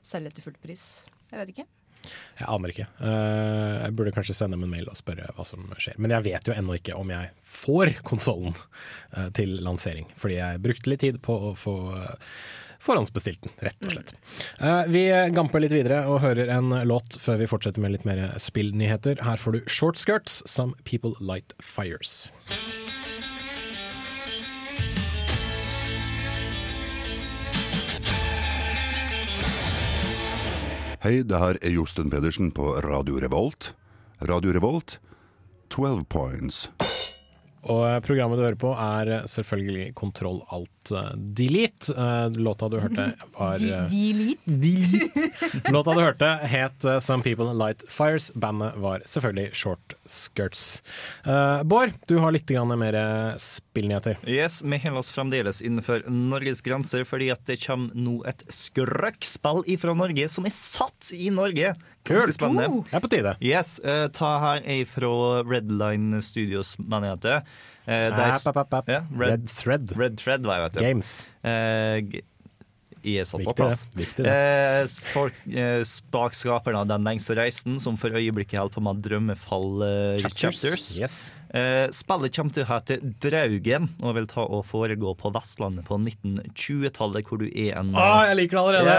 selge 0.06 0.38
til 0.38 0.48
full 0.48 0.62
pris. 0.64 0.86
Jeg 1.32 1.42
vet 1.42 1.52
ikke. 1.56 1.66
Jeg 2.40 2.48
aner 2.52 2.72
ikke. 2.72 2.86
Eh, 3.02 3.74
jeg 3.82 3.96
burde 3.98 4.14
kanskje 4.16 4.36
sende 4.38 4.56
dem 4.56 4.68
en 4.68 4.72
mail 4.72 4.88
og 4.92 5.00
spørre 5.00 5.32
hva 5.36 5.46
som 5.48 5.66
skjer. 5.82 5.98
Men 6.00 6.14
jeg 6.16 6.28
vet 6.28 6.48
jo 6.48 6.56
ennå 6.56 6.78
ikke 6.78 6.98
om 7.00 7.12
jeg 7.12 7.32
får 7.56 7.96
konsollen 8.08 8.56
til 9.36 9.58
lansering. 9.66 10.08
Fordi 10.20 10.38
jeg 10.40 10.62
brukte 10.64 10.92
litt 10.92 11.04
tid 11.04 11.20
på 11.26 11.38
å 11.50 11.52
få, 11.58 11.76
forhåndsbestilt 12.86 13.42
den, 13.48 13.56
rett 13.68 13.88
og 13.88 13.96
slett. 13.96 14.14
Eh, 14.60 14.84
vi 14.94 15.04
gamper 15.36 15.64
litt 15.64 15.76
videre 15.76 16.04
og 16.12 16.22
hører 16.26 16.52
en 16.56 16.78
låt 16.88 17.20
før 17.22 17.42
vi 17.42 17.50
fortsetter 17.52 17.84
med 17.84 17.98
litt 17.98 18.08
mer 18.08 18.28
spillnyheter. 18.42 19.24
Her 19.26 19.42
får 19.42 19.58
du 19.58 19.66
Shortskirts 19.66 20.44
som 20.50 20.76
People 20.86 21.16
Light 21.20 21.58
Fires. 21.64 22.28
Hei, 31.06 31.20
det 31.22 31.38
her 31.38 31.60
er 31.62 31.70
Josten 31.70 32.08
Pedersen 32.10 32.48
på 32.50 32.64
Radio 32.82 33.20
Revolt. 33.22 33.76
Radio 34.26 34.56
Revolt, 34.56 34.96
12 35.70 36.00
points. 36.10 36.64
Og 37.62 37.84
programmet 38.08 38.40
du 38.40 38.42
hører 38.42 38.58
på 38.58 38.72
er 38.74 39.28
selvfølgelig 39.30 39.92
Kontroll 40.02 40.42
Alt 40.50 40.74
eh, 40.92 41.12
Delete. 41.16 41.94
Eh, 41.98 42.30
Låta 42.42 42.70
du 42.70 42.80
hørte 42.80 43.12
var 43.38 43.56
eh, 43.56 43.88
Delete? 43.90 45.72
Låta 45.74 45.94
du 45.94 46.02
hørte 46.02 46.30
het 46.44 46.86
Some 47.00 47.24
People 47.24 47.54
Light 47.54 47.84
Fires. 47.90 48.32
Bandet 48.36 48.76
var 48.82 49.02
selvfølgelig 49.06 49.56
Short 49.56 49.96
Skirts. 50.06 50.84
Eh, 51.26 51.64
Bård, 51.64 51.94
du 52.08 52.18
har 52.20 52.36
litt 52.36 52.50
mer 52.56 52.98
spillnyheter. 53.42 54.18
Yes, 54.28 54.62
Vi 54.64 54.78
holder 54.78 55.00
oss 55.00 55.12
fremdeles 55.12 55.62
innenfor 55.62 56.04
Norges 56.10 56.62
grenser, 56.62 57.04
fordi 57.04 57.32
at 57.34 57.46
det 57.46 57.60
kommer 57.66 57.94
nå 57.96 58.20
et 58.28 58.44
skrøkkspill 58.50 59.66
fra 59.82 59.94
Norge 59.98 60.30
som 60.32 60.46
er 60.46 60.54
satt 60.56 61.12
i 61.14 61.30
Norge. 61.34 61.76
Kult. 62.06 62.34
spennende. 62.36 62.84
Det 62.86 62.94
er 63.00 63.02
på 63.02 63.10
tide. 63.10 63.38
Yes, 63.42 63.80
ta 64.14 64.34
her 64.44 64.66
ei 64.70 64.84
fra 64.86 65.42
Redline 65.46 66.22
Studios, 66.22 66.76
mener 66.78 67.10
jeg 67.14 67.18
at 67.20 67.26
det 67.26 67.40
er. 67.88 68.12
Eh, 68.12 68.36
App, 68.36 68.48
app, 68.48 68.58
app, 68.58 68.74
app. 68.82 68.90
Ja, 68.90 69.02
Red 69.18 69.48
Thread 69.52 69.92
Red 69.98 70.18
Thread, 70.18 70.46
var 70.46 70.60
jeg 70.60 70.64
vet 70.70 70.74
det. 70.80 70.86
Games. 70.88 71.12
Eh, 71.44 72.22
jeg 73.06 73.22
er 73.22 73.28
satt 73.30 73.44
på 73.46 73.52
Viktig 73.54 73.54
det, 73.54 73.62
plass. 73.62 73.82
viktig 73.94 74.24
det. 74.26 74.32
Eh, 74.34 75.62
eh, 75.62 75.84
bak 76.10 76.34
skaperne 76.34 76.80
av 76.82 76.88
Den 76.90 77.04
lengste 77.06 77.36
reisen, 77.38 77.78
som 77.80 77.98
for 78.02 78.10
øyeblikket 78.18 78.58
holder 78.58 78.74
på 78.74 78.82
med 78.82 79.04
Drømmefall 79.06 79.84
eh, 79.86 80.18
Chapters. 80.24 80.58
Chapters. 80.62 80.88
Yes. 80.98 81.18
Eh, 81.54 81.86
spillet 81.94 82.36
kommer 82.36 82.56
til 82.56 82.66
å 82.66 82.70
hete 82.70 82.98
Draugen 83.24 83.90
og 84.02 84.16
vil 84.18 84.28
ta 84.30 84.44
og 84.44 84.66
foregå 84.68 85.14
på 85.20 85.32
Vestlandet 85.36 85.86
på 85.88 85.98
1920-tallet, 86.00 87.28
hvor 87.28 87.42
du 87.44 87.48
er 87.50 87.78
en 87.80 87.94
Ah, 87.96 88.26
jeg 88.30 88.40
liker 88.42 88.58
det 88.58 88.64
allerede! 88.64 88.96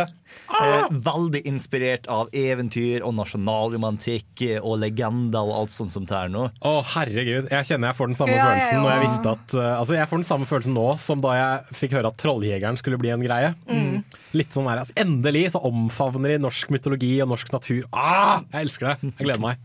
Ja. 0.47 0.61
Eh, 0.67 0.97
veldig 1.07 1.43
inspirert 1.49 2.07
av 2.13 2.31
eventyr 2.37 3.05
og 3.07 3.17
nasjonalromantikk 3.19 4.45
eh, 4.47 4.59
og 4.61 4.81
legender 4.83 5.47
og 5.47 5.63
alt 5.63 5.75
sånt 5.75 5.95
som 5.95 6.07
det 6.07 6.17
er 6.17 6.33
nå. 6.33 6.47
Å, 6.61 6.75
herregud. 6.95 7.51
Jeg 7.53 7.71
kjenner 7.71 7.91
jeg 7.91 7.99
får 7.99 8.13
den 8.13 8.19
samme 8.21 8.37
Ja, 8.37 8.41
ja, 8.41 8.49
følelsen 8.51 8.83
når 8.85 8.93
jeg 8.93 9.05
visste 9.07 9.35
at 9.37 9.57
uh, 9.57 9.69
Altså, 9.77 9.97
jeg 9.99 10.11
får 10.11 10.23
den 10.23 10.29
samme 10.31 10.49
følelsen 10.49 10.77
nå 10.77 10.87
som 11.03 11.23
da 11.25 11.37
jeg 11.37 11.79
fikk 11.81 11.97
høre 11.99 12.13
at 12.13 12.21
Trolljegeren 12.21 12.79
skulle 12.81 13.01
bli 13.01 13.13
en 13.15 13.25
greie. 13.25 13.53
Mm. 13.69 14.03
Litt 14.37 14.57
sånn 14.57 14.69
her, 14.71 14.83
altså, 14.85 14.97
Endelig 15.01 15.49
så 15.55 15.63
omfavner 15.67 16.35
de 16.35 16.43
norsk 16.47 16.73
mytologi 16.75 17.17
og 17.25 17.33
norsk 17.35 17.53
natur. 17.55 17.87
Ah, 17.93 18.45
jeg 18.53 18.69
elsker 18.69 18.93
det! 18.93 19.13
Jeg 19.17 19.29
gleder 19.29 19.43
meg. 19.43 19.65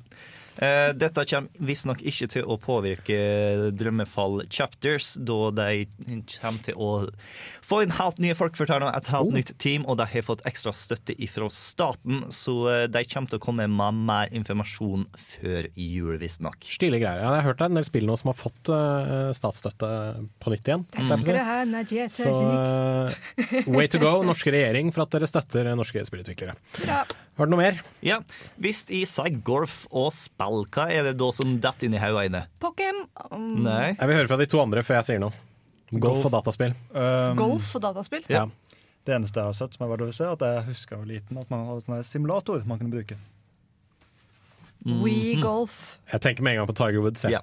Eh, 0.62 0.92
dette 0.94 1.24
kommer 1.26 1.66
visstnok 1.66 2.04
ikke 2.06 2.28
til 2.30 2.46
å 2.46 2.60
påvirke 2.62 3.18
Drømmefall 3.74 4.44
Chapters, 4.54 5.16
da 5.18 5.50
de 5.58 5.88
kommer 6.36 6.66
til 6.68 6.78
å 6.78 6.92
få 7.72 7.82
inn 7.86 7.94
helt 7.96 8.20
nye 8.22 8.36
folk 8.36 8.58
for 8.60 8.70
Tærne, 8.70 8.92
et 8.92 9.10
helt 9.14 9.34
nytt 9.36 9.54
team, 9.62 9.86
og 9.90 10.00
de 10.02 10.08
har 10.12 10.26
fått 10.28 10.44
ekstra 10.50 10.74
støtte 10.76 11.16
fra 11.32 11.48
staten, 11.56 12.26
så 12.34 12.56
eh, 12.72 12.84
de 12.92 13.04
kommer 13.08 13.32
til 13.32 13.40
å 13.40 13.44
komme 13.44 13.68
med 13.72 14.02
mer 14.10 14.32
informasjon 14.36 15.08
før 15.16 15.70
jul, 15.80 16.18
visstnok. 16.22 16.60
Stilige 16.68 17.06
greier. 17.06 17.24
Ja, 17.24 17.32
jeg 17.38 17.44
har 17.44 17.50
hørt 17.50 17.62
det 17.62 17.68
er 17.68 17.74
en 17.74 17.80
del 17.80 17.88
spill 17.88 18.08
nå 18.10 18.18
som 18.20 18.32
har 18.32 18.38
fått 18.40 18.72
uh, 18.74 19.32
statsstøtte 19.38 19.90
på 20.42 20.54
nytt 20.54 20.72
igjen. 20.72 20.86
Mm. 20.98 21.12
Så 22.12 22.32
uh, 22.32 23.22
way 23.70 23.90
to 23.92 24.02
go, 24.02 24.18
norske 24.26 24.54
regjering, 24.54 24.92
for 24.96 25.06
at 25.06 25.16
dere 25.16 25.30
støtter 25.30 25.72
norske 25.78 26.04
spillutviklere. 26.08 26.58
Har 26.82 27.48
du 27.48 27.54
noe 27.54 27.62
mer? 27.62 27.80
Ja, 28.06 28.20
Hvis 28.62 28.84
i 28.92 29.06
sier 29.10 29.38
golf 29.46 29.86
og 29.90 30.10
spill, 30.16 30.66
hva 30.74 30.90
er 30.92 31.12
det 31.12 31.16
da 31.22 31.30
som 31.36 31.56
detter 31.62 31.88
inn 31.88 31.96
i 31.96 32.02
hodet? 32.02 32.44
Pokem. 32.62 33.06
Um, 33.30 33.64
Nei. 33.68 33.94
Jeg 33.94 34.10
vil 34.10 34.20
høre 34.20 34.34
fra 34.34 34.42
de 34.42 34.50
to 34.52 34.62
andre 34.64 34.84
før 34.86 35.00
jeg 35.00 35.10
sier 35.14 35.24
noe. 35.24 35.51
Golf 35.92 36.26
og 36.26 36.32
dataspill. 36.32 36.76
Um, 36.96 37.36
Golf 37.40 37.76
og 37.76 37.84
dataspill. 37.84 38.24
Ja. 38.32 38.46
Det 39.04 39.16
eneste 39.16 39.42
jeg 39.42 39.50
har 39.50 39.58
sett, 39.58 39.76
som 39.76 39.86
er 39.86 39.92
verdt 39.92 40.06
å 40.06 40.14
se, 40.16 40.28
at 40.30 40.44
jeg 40.46 40.66
husker 40.70 41.02
jo 41.02 41.10
liten 41.10 41.40
at 41.42 41.50
man 41.52 41.66
hadde 41.68 41.98
en 41.98 42.06
simulator 42.06 42.62
man 42.70 42.80
kunne 42.80 42.94
bruke. 42.94 43.18
Wii 44.86 45.42
Golf. 45.42 45.98
Jeg 46.12 46.22
tenker 46.22 46.46
med 46.46 46.56
en 46.56 46.62
gang 46.62 46.70
på 46.70 46.78
Tiger 46.78 47.04
Woods. 47.04 47.26
Ja. 47.30 47.42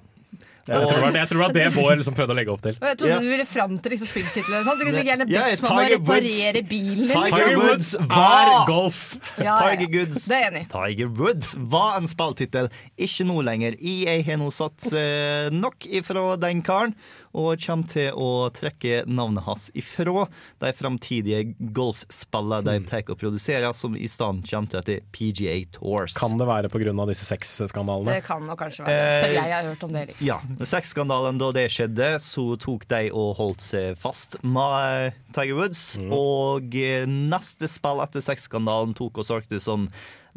Jeg, 0.67 0.75
tror, 0.75 0.91
det 0.91 1.01
var 1.01 1.13
det, 1.13 1.19
jeg 1.19 1.29
tror 1.29 1.39
det 1.39 1.45
var 1.45 1.53
det 1.55 1.67
Bård 1.75 2.01
liksom 2.01 2.17
prøvde 2.17 2.35
å 2.35 2.37
legge 2.39 2.53
opp 2.53 2.63
til. 2.65 2.79
Og 2.79 2.87
jeg 2.89 2.99
trodde 3.01 3.13
yeah. 3.13 3.23
du 3.25 3.31
ville 3.33 3.45
fram 3.49 3.77
til 3.79 3.95
disse 3.95 4.09
spilltitlene. 4.09 4.61
Sånn. 4.67 4.81
Du 4.81 4.85
kunne 4.87 5.05
gjerne 5.07 5.27
bedt 5.29 5.63
meg 5.63 5.71
om 5.71 5.79
å 5.79 5.85
reparere 5.93 6.63
bilen 6.69 7.05
din. 7.05 7.13
Tiger 7.15 7.47
Liksom. 7.49 7.63
Woods 7.63 7.93
var 8.09 8.51
ah! 8.51 8.65
golf! 8.67 8.99
Ja. 9.39 9.55
Tiger 9.63 10.03
er 10.09 10.49
enig. 10.49 10.65
Tiger 10.73 11.13
Woods 11.19 11.55
var 11.71 11.97
en 11.99 12.09
spilltittel, 12.11 12.69
ikke 12.99 13.29
nå 13.29 13.39
lenger. 13.47 13.79
EA 13.79 14.19
har 14.27 14.41
nå 14.41 14.51
satt 14.53 14.91
eh, 14.93 15.49
nok 15.55 15.87
ifra 15.87 16.33
den 16.41 16.61
karen, 16.65 16.93
og 17.37 17.61
kommer 17.61 17.89
til 17.89 18.15
å 18.17 18.49
trekke 18.53 19.03
navnet 19.05 19.45
hans 19.45 19.67
ifra 19.77 20.25
de 20.63 20.71
framtidige 20.73 21.53
golfspillene 21.77 22.65
de 22.65 22.87
tar 22.89 23.05
og 23.09 23.19
produserer, 23.21 23.69
som 23.77 23.93
i 23.95 24.09
stedet 24.09 24.49
kommer 24.49 24.71
til 24.71 24.79
å 24.79 24.81
hete 24.81 24.97
PGA 25.15 25.55
Tours. 25.77 26.17
Kan 26.17 26.39
det 26.41 26.49
være 26.49 26.71
pga. 26.73 26.93
disse 27.09 27.27
sexskandalene? 27.29 28.17
Det 28.17 28.25
kan 28.25 28.43
nok 28.45 28.59
kanskje 28.59 28.85
være 28.85 28.97
det. 28.97 29.21
Så 29.21 29.29
Eh, 29.29 29.35
jeg 29.37 29.53
har 29.53 29.67
hørt 29.67 29.83
om 29.83 29.93
det. 29.93 30.05
Liksom. 30.09 30.25
Ja. 30.25 30.39
Sexskandalen, 30.57 31.39
da 31.41 31.51
det 31.55 31.67
skjedde, 31.73 32.13
så 32.23 32.45
tok 32.61 32.87
de 32.89 33.09
og 33.13 33.35
holdt 33.39 33.63
seg 33.63 33.99
fast 33.99 34.39
med 34.43 35.17
Tiger 35.35 35.59
Woods. 35.59 35.83
Og 36.09 36.73
eh, 36.79 37.05
neste 37.09 37.69
spill 37.69 38.01
etter 38.03 38.23
sexskandalen 38.23 38.95
tok 38.97 39.21
og 39.21 39.29
solgte 39.29 39.61
sånn 39.63 39.89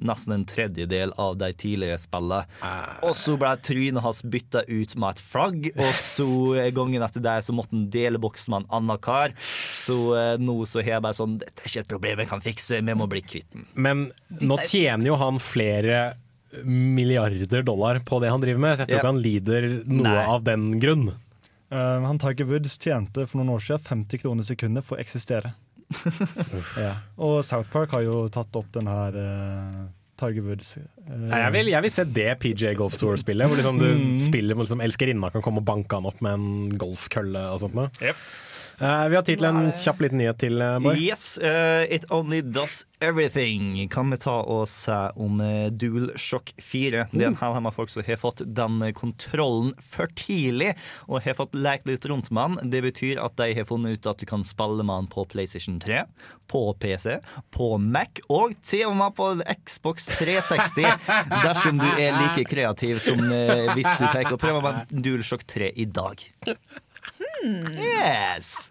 nesten 0.03 0.35
en 0.35 0.45
tredjedel 0.49 1.13
av 1.21 1.37
de 1.41 1.51
tidligere 1.55 1.99
spillene. 2.01 2.47
Og 3.07 3.15
så 3.19 3.37
ble 3.41 3.53
trynet 3.65 4.05
hans 4.05 4.23
bytta 4.25 4.65
ut 4.69 4.97
med 4.97 5.17
et 5.17 5.23
flagg, 5.33 5.69
og 5.77 5.93
så 5.99 6.29
eh, 6.59 6.71
gangen 6.75 7.05
etter 7.05 7.25
det 7.25 7.39
så 7.47 7.55
måtte 7.57 7.77
han 7.77 7.89
dele 7.93 8.21
boksen 8.23 8.55
med 8.55 8.65
en 8.65 8.81
annen 8.81 9.03
kar. 9.03 9.37
Så 9.39 9.99
eh, 10.19 10.35
nå 10.43 10.63
så 10.69 10.83
har 10.83 10.97
jeg 10.97 11.07
bare 11.07 11.19
sånn 11.19 11.39
Dette 11.43 11.65
er 11.65 11.71
ikke 11.71 11.85
et 11.85 11.93
problem 11.93 12.23
jeg 12.23 12.33
kan 12.33 12.45
fikse, 12.45 12.83
vi 12.83 12.99
må 12.99 13.09
bli 13.11 13.23
kvitt 13.25 13.49
den. 13.55 13.67
Men 13.75 14.09
nå 14.43 14.59
tjener 14.67 15.13
jo 15.13 15.19
han 15.21 15.41
flere 15.43 16.03
milliarder 16.65 17.63
dollar 17.67 18.01
på 18.05 18.21
det 18.23 18.31
han 18.33 18.43
driver 18.43 18.61
med, 18.61 18.77
så 18.77 18.85
jeg 18.85 18.89
tror 18.89 18.99
ikke 18.99 19.03
ikke 19.03 19.13
han 19.13 19.23
lider 19.25 19.69
noe 19.89 20.09
Nei. 20.09 20.25
av 20.35 20.45
den 20.47 20.67
grunn. 20.83 21.07
Uh, 21.73 22.03
han 22.05 22.19
Tiger 22.21 22.45
Woods 22.51 22.75
tjente 22.79 23.25
for 23.27 23.41
noen 23.41 23.55
år 23.55 23.65
siden 23.65 23.87
50 24.05 24.21
kroner 24.21 24.45
sekundet 24.45 24.85
for 24.85 24.99
å 24.99 25.01
eksistere. 25.01 25.55
ja. 26.81 26.93
Og 27.21 27.41
South 27.45 27.71
Park 27.73 27.93
har 27.97 28.05
jo 28.07 28.27
tatt 28.33 28.55
opp 28.59 28.69
den 28.77 28.89
her 28.91 29.17
uh, 29.17 29.83
Tiger 30.21 30.45
Woods. 30.47 30.75
uh, 30.79 30.85
Nei, 31.09 31.41
jeg, 31.47 31.53
vil, 31.57 31.73
jeg 31.73 31.87
vil 31.87 31.95
se 31.97 32.05
det 32.21 32.29
PJ 32.45 32.75
Golf 32.79 32.97
Tour-spillet, 33.01 33.49
hvor 33.49 33.59
liksom 33.61 33.81
du 33.81 33.89
Mm. 33.93 34.21
spiller 34.25 34.55
med 34.57 34.67
liksom 34.67 34.81
elskerinna 34.85 35.33
kan 35.33 35.43
komme 35.45 35.61
og 35.63 35.69
banke 35.69 35.97
han 35.99 36.07
opp 36.09 36.21
med 36.25 36.33
en 36.39 36.79
golfkølle 36.81 37.49
og 37.53 37.61
sånt 37.65 37.75
noe. 37.77 37.89
Yep. 38.05 38.23
Eh, 38.79 39.09
vi 39.09 39.17
har 39.17 39.25
tid 39.27 39.39
til 39.39 39.47
en 39.49 39.69
kjapp 39.77 40.01
liten 40.03 40.19
nyhet 40.21 40.39
til, 40.41 40.57
uh, 40.63 40.79
Bård. 40.83 40.99
Yes, 40.99 41.37
uh, 41.43 41.85
It 41.93 42.07
Only 42.11 42.41
Does 42.43 42.83
Everything 43.03 43.89
kan 43.93 44.11
vi 44.13 44.19
ta 44.23 44.39
og 44.41 44.65
se 44.71 44.97
om 45.21 45.43
uh, 45.43 45.69
DualShock 45.69 46.55
4. 46.63 47.07
Det 47.13 47.21
er 47.21 47.31
en 47.33 47.39
hel 47.39 47.55
haug 47.57 47.63
med 47.67 47.77
folk 47.77 47.93
som 47.93 48.05
har 48.07 48.21
fått 48.21 48.43
den 48.47 48.81
kontrollen 48.97 49.73
for 49.83 50.11
tidlig 50.19 50.73
og 51.09 51.23
har 51.27 51.39
fått 51.39 51.57
lekt 51.59 51.89
litt 51.91 52.07
rundt 52.11 52.31
med 52.35 52.57
den. 52.59 52.73
Det 52.75 52.83
betyr 52.87 53.23
at 53.23 53.37
de 53.41 53.51
har 53.59 53.69
funnet 53.69 53.99
ut 53.99 54.11
at 54.11 54.23
du 54.23 54.27
kan 54.29 54.47
spille 54.47 54.83
med 54.83 55.05
den 55.05 55.11
på 55.13 55.27
PlayStation 55.31 55.79
3, 55.83 56.05
på 56.51 56.65
PC, 56.81 57.19
på 57.55 57.75
Mac 57.79 58.23
og 58.33 58.57
til 58.67 58.87
og 58.89 58.97
med 58.99 59.17
på 59.19 59.33
Xbox 59.67 60.09
360 60.17 60.89
dersom 61.47 61.83
du 61.83 61.89
er 61.93 62.17
like 62.19 62.49
kreativ 62.51 63.03
som 63.05 63.21
uh, 63.21 63.73
hvis 63.77 63.91
du 63.99 64.07
tar 64.09 64.33
og 64.33 64.41
prøver 64.41 64.65
med 64.65 65.03
DualShock 65.05 65.45
3 65.51 65.75
i 65.77 65.87
dag. 65.91 66.31
Yes! 67.75 68.71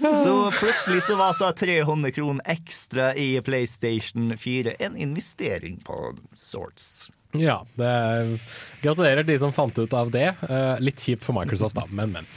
Så 0.00 0.50
plutselig 0.60 1.02
så 1.02 1.16
var 1.16 1.32
så 1.32 1.52
300 1.52 2.10
kroner 2.12 2.44
ekstra 2.46 3.14
i 3.14 3.40
PlayStation 3.42 4.36
4 4.38 4.70
en 4.78 4.96
investering 4.96 5.80
på 5.86 6.16
sorts. 6.34 7.10
Ja, 7.36 7.58
det 7.76 7.84
er, 7.86 8.30
gratulerer 8.80 9.26
de 9.26 9.36
som 9.38 9.52
fant 9.52 9.76
ut 9.78 9.92
av 9.92 10.08
det. 10.14 10.30
Eh, 10.48 10.80
litt 10.80 11.02
kjipt 11.04 11.26
for 11.26 11.36
Microsoft, 11.36 11.76
da, 11.76 11.84
men, 11.90 12.14
men. 12.14 12.28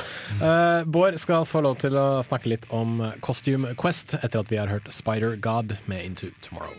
Eh, 0.42 0.84
Bård 0.84 1.16
skal 1.22 1.48
få 1.48 1.64
lov 1.64 1.80
til 1.84 1.96
å 1.96 2.20
snakke 2.28 2.52
litt 2.52 2.68
om 2.76 3.00
Costume 3.24 3.72
Quest 3.80 4.18
etter 4.20 4.44
at 4.44 4.52
vi 4.52 4.60
har 4.60 4.72
hørt 4.72 4.92
Spider 4.92 5.40
God 5.40 5.78
med 5.88 6.04
Into 6.12 6.34
Tomorrow. 6.44 6.76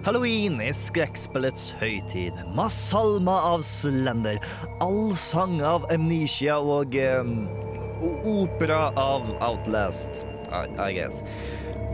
Halloween 0.00 0.62
er 0.64 0.72
skrekkspillets 0.72 1.74
høytid. 1.76 2.36
Masalma 2.56 3.34
av 3.50 3.60
Slender, 3.68 4.38
allsang 4.80 5.58
av 5.60 5.84
Amnesia 5.92 6.56
og 6.56 6.96
eh, 6.96 7.20
opera 8.24 8.86
av 8.96 9.28
Outlast, 9.44 10.24
I, 10.48 10.88
guess. 10.96 11.20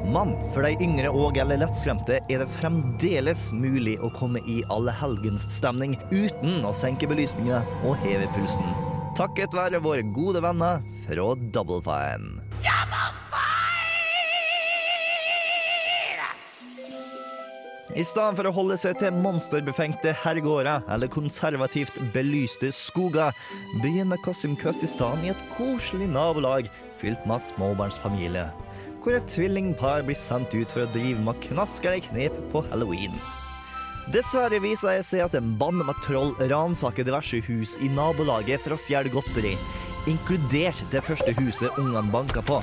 Men 0.06 0.36
for 0.54 0.62
de 0.62 0.76
yngre 0.86 1.10
og 1.10 1.40
eller 1.42 1.58
lettskremte 1.64 2.20
er 2.30 2.44
det 2.44 2.48
fremdeles 2.60 3.48
mulig 3.50 3.96
å 3.98 4.12
komme 4.14 4.38
i 4.46 4.60
allehelgensstemning 4.70 5.98
uten 6.12 6.62
å 6.62 6.70
senke 6.78 7.10
belysninga 7.10 7.64
og 7.82 7.98
heve 8.06 8.30
pulsen. 8.38 8.70
Takket 9.18 9.56
være 9.56 9.82
våre 9.82 10.06
gode 10.14 10.46
venner 10.46 10.78
fra 11.08 11.32
Double 11.50 11.82
Fine. 11.82 12.38
Double 12.62 13.10
Fine. 13.32 13.65
I 17.94 18.02
stedet 18.02 18.34
for 18.34 18.48
å 18.48 18.54
holde 18.56 18.76
seg 18.80 18.96
til 18.98 19.14
monsterbefengte 19.22 20.10
herregårder 20.24 20.82
eller 20.90 21.10
konservativt 21.12 21.94
belyste 22.14 22.72
skoger, 22.74 23.30
begynner 23.78 24.18
Qasim 24.24 24.56
Qasistan 24.58 25.22
i 25.22 25.30
et 25.30 25.44
koselig 25.54 26.08
nabolag 26.10 26.66
fylt 26.98 27.22
med 27.30 27.44
småbarnsfamilie, 27.44 28.48
hvor 29.04 29.14
et 29.14 29.28
tvillingpar 29.30 30.02
blir 30.08 30.18
sendt 30.18 30.56
ut 30.56 30.72
for 30.74 30.82
å 30.82 30.92
drive 30.96 31.22
med 31.28 31.38
knaskere 31.46 32.02
knep 32.08 32.34
på 32.50 32.64
halloween. 32.72 33.14
Dessverre 34.10 34.58
viser 34.62 34.98
det 34.98 35.06
seg 35.06 35.22
at 35.22 35.36
en 35.38 35.54
bande 35.58 35.86
med 35.86 36.02
troll 36.02 36.34
ransaker 36.50 37.06
diverse 37.06 37.38
hus 37.46 37.76
i 37.82 37.90
nabolaget 37.90 38.62
for 38.66 38.74
å 38.74 38.80
stjele 38.80 39.14
godteri, 39.14 39.54
inkludert 40.10 40.82
det 40.90 41.06
første 41.06 41.34
huset 41.38 41.78
ungene 41.78 42.10
banka 42.10 42.42
på. 42.46 42.60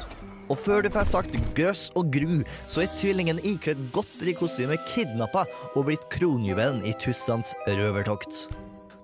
Og 0.52 0.60
før 0.60 0.84
du 0.84 0.90
får 0.94 1.08
sagt 1.12 1.38
gøs 1.58 1.88
og 2.00 2.12
gru, 2.14 2.42
så 2.68 2.84
er 2.84 2.92
tvillingen 2.98 3.40
ikledd 3.46 3.80
godterikostyme 3.96 4.78
kidnappa 4.90 5.46
og 5.74 5.88
blitt 5.88 6.06
kronjuvelen 6.14 6.84
i 6.88 6.94
tussans 7.02 7.54
røvertokt. 7.68 8.48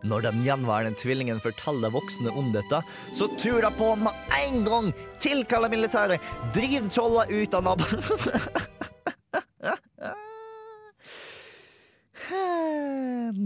Når 0.08 0.24
den 0.30 0.44
gjenværende 0.46 0.96
tvillingen 1.00 1.42
forteller 1.44 1.92
voksne 1.92 2.32
om 2.40 2.54
dette, 2.56 2.80
så 3.16 3.28
tror 3.40 3.62
de 3.66 3.72
på 3.76 3.90
med 4.00 4.36
en 4.40 4.64
gang! 4.68 4.94
Tilkaller 5.20 5.72
militæret! 5.72 6.24
Driv 6.56 6.88
trolla 6.92 7.28
ut 7.28 7.54
av 7.54 7.64
nabo... 7.68 7.84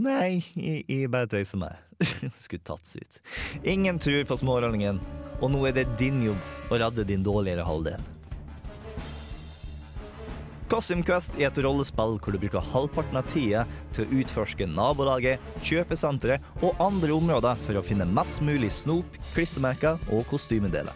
Nei, 0.04 0.44
jeg, 0.60 0.84
jeg 0.90 1.10
bare 1.12 1.30
tøyser 1.32 1.60
meg. 1.62 1.80
Skulle 2.44 2.64
tatt 2.68 2.88
seg 2.88 3.06
ut. 3.06 3.20
Ingen 3.64 4.00
tror 4.02 4.26
på 4.28 4.38
smårollingen, 4.40 5.00
og 5.40 5.54
nå 5.54 5.64
er 5.70 5.78
det 5.78 5.92
din 6.00 6.22
jobb 6.30 6.72
å 6.72 6.82
redde 6.82 7.06
din 7.08 7.24
dårligere 7.26 7.66
halvdel. 7.68 8.10
Costume 10.74 11.04
Quest 11.06 11.36
er 11.38 11.52
et 11.52 11.58
rollespill 11.62 12.16
hvor 12.18 12.34
du 12.34 12.40
bruker 12.42 12.64
halvparten 12.74 13.20
av 13.20 13.28
tida 13.30 13.66
til 13.94 14.08
å 14.08 14.22
utforske 14.24 14.66
nabolaget, 14.66 15.42
kjøpesenteret 15.62 16.64
og 16.66 16.80
andre 16.82 17.14
områder 17.14 17.60
for 17.68 17.78
å 17.78 17.84
finne 17.86 18.08
mest 18.10 18.42
mulig 18.42 18.72
snop, 18.74 19.20
klistremerker 19.36 20.02
og 20.10 20.26
kostymedeler. 20.32 20.96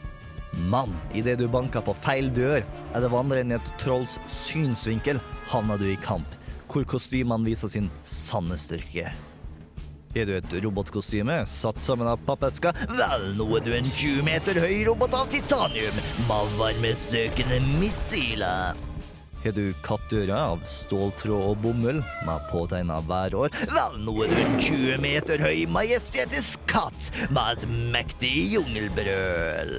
Men 0.71 0.95
idet 1.13 1.37
du 1.37 1.45
banker 1.51 1.85
på 1.85 1.93
feil 2.01 2.31
dør, 2.33 2.65
eller 2.97 3.13
vandrer 3.13 3.43
inn 3.43 3.53
i 3.53 3.59
et 3.59 3.71
trolls 3.77 4.17
synsvinkel, 4.31 5.21
havner 5.51 5.77
du 5.77 5.85
i 5.91 5.99
kamp, 6.01 6.27
hvor 6.71 6.87
kostymene 6.89 7.45
viser 7.45 7.69
sin 7.69 7.91
sanne 8.01 8.57
styrke. 8.57 9.11
Du 10.25 10.31
et 10.33 10.53
robotkostyme 10.63 11.35
satt 11.45 11.77
sammen 11.83 12.07
av 12.09 12.17
pappesker? 12.25 12.73
Vel, 12.89 13.25
nå 13.37 13.45
er 13.59 13.65
du 13.67 13.69
en 13.77 13.85
20 13.85 14.23
meter 14.25 14.57
høy 14.63 14.79
robot 14.87 15.13
av 15.13 15.27
titanium 15.29 15.99
med 16.25 16.55
varmesøkende 16.57 17.59
missiler. 17.77 18.79
Har 19.43 19.53
du 19.53 19.69
kattører 19.85 20.33
av 20.33 20.63
ståltråd 20.65 21.51
og 21.51 21.61
bomull 21.61 22.01
med 22.25 22.49
påtegna 22.49 22.97
værår? 23.05 23.53
Vel, 23.69 24.01
nå 24.07 24.17
er 24.25 24.33
du 24.33 24.41
en 24.41 24.57
20 24.57 24.97
meter 25.05 25.45
høy 25.45 25.67
majestetisk 25.69 26.65
katt 26.71 27.11
med 27.29 27.53
et 27.53 27.69
mektig 27.93 28.33
jungelbrøl. 28.55 29.77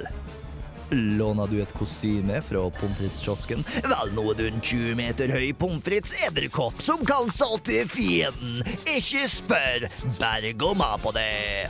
Låner 0.91 1.47
du 1.47 1.59
et 1.61 1.73
kostyme 1.77 2.39
fra 2.41 2.63
pomfritskiosken. 2.79 3.61
Vel, 3.85 4.13
nå 4.15 4.23
er 4.31 4.39
du 4.39 4.45
en 4.47 4.61
20 4.61 4.95
meter 4.97 5.33
høy 5.33 5.51
pommes 5.53 5.83
frites-edderkopp 5.85 6.81
som 6.81 7.03
kan 7.05 7.29
salte 7.33 7.83
fienden. 7.89 8.63
Ikke 8.89 9.27
spør, 9.29 9.85
bare 10.17 10.55
gå 10.57 10.73
med 10.77 11.05
på 11.05 11.13
det. 11.17 11.69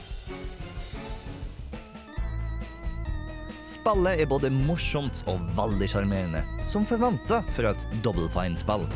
Spillet 3.70 4.24
er 4.24 4.30
både 4.30 4.50
morsomt 4.50 5.22
og 5.30 5.44
veldig 5.58 5.92
sjarmerende, 5.92 6.42
som 6.66 6.88
forventa 6.90 7.44
for 7.54 7.70
et 7.70 7.86
Double 8.06 8.32
Fine-spill. 8.34 8.88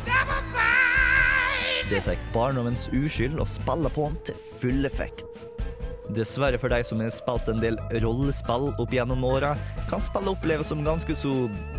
Det 1.92 2.00
tar 2.06 2.20
barndommens 2.34 2.88
uskyld 2.96 3.36
og 3.38 3.50
spiller 3.50 3.92
på 3.92 4.08
den 4.08 4.22
til 4.30 4.46
full 4.58 4.88
effekt. 4.88 5.44
Dessverre 6.12 6.60
for 6.60 6.68
deg 6.68 6.84
som 6.84 7.00
har 7.00 7.12
spilt 7.14 7.48
en 7.48 7.62
del 7.62 7.78
rollespill 8.04 8.70
opp 8.76 8.92
gjennom 8.92 9.24
åra, 9.24 9.54
kan 9.88 10.02
spillet 10.04 10.34
oppleves 10.34 10.68
som 10.68 10.84
ganske 10.84 11.16
så 11.16 11.32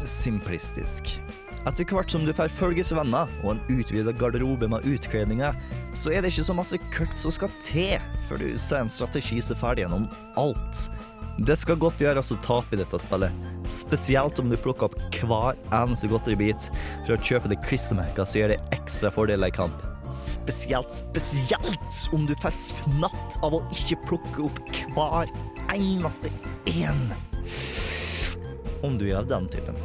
simplistisk. 0.07 1.17
Etter 1.65 1.87
hvert 1.89 2.13
som 2.13 2.25
du 2.25 2.33
får 2.33 2.51
følgesvenner 2.53 3.29
og 3.41 3.55
en 3.55 3.61
utvida 3.73 4.13
garderobe 4.17 4.69
med 4.69 4.85
utkledninger, 4.85 5.55
så 5.97 6.13
er 6.13 6.21
det 6.21 6.33
ikke 6.33 6.45
så 6.45 6.57
masse 6.57 6.81
køkt 6.93 7.17
som 7.17 7.33
skal 7.33 7.53
til 7.63 8.01
før 8.27 8.41
du 8.41 8.51
ser 8.61 8.83
en 8.83 8.91
strategi 8.93 9.39
som 9.41 9.55
er 9.55 9.61
ferdig 9.61 9.85
gjennom 9.85 10.05
alt. 10.41 10.85
Det 11.45 11.57
skal 11.59 11.79
godt 11.81 11.99
gjøres 11.99 12.31
å 12.31 12.37
tape 12.45 12.77
i 12.77 12.79
dette 12.79 12.99
spillet, 13.01 13.49
spesielt 13.67 14.39
om 14.39 14.53
du 14.53 14.55
plukker 14.61 14.87
opp 14.87 15.17
hver 15.19 15.57
eneste 15.73 16.09
godteribit 16.11 16.69
for 17.01 17.17
å 17.17 17.19
kjøpe 17.19 17.51
det 17.51 17.59
klistremerka 17.65 18.29
som 18.29 18.43
gjør 18.43 18.55
det 18.55 18.61
ekstra 18.77 19.11
fordeler 19.13 19.51
i 19.51 19.57
kamp. 19.57 19.94
Spesielt, 20.13 20.91
spesielt 20.93 22.09
om 22.13 22.25
du 22.25 22.35
får 22.37 22.53
fnatt 22.69 23.37
av 23.45 23.57
å 23.57 23.61
ikke 23.73 23.97
plukke 24.05 24.45
opp 24.47 24.59
hver 24.95 25.31
eneste 25.73 26.31
en. 26.69 27.01
Om 28.85 28.99
du 29.01 29.07
er 29.09 29.21
av 29.23 29.29
den 29.31 29.49
typen. 29.49 29.77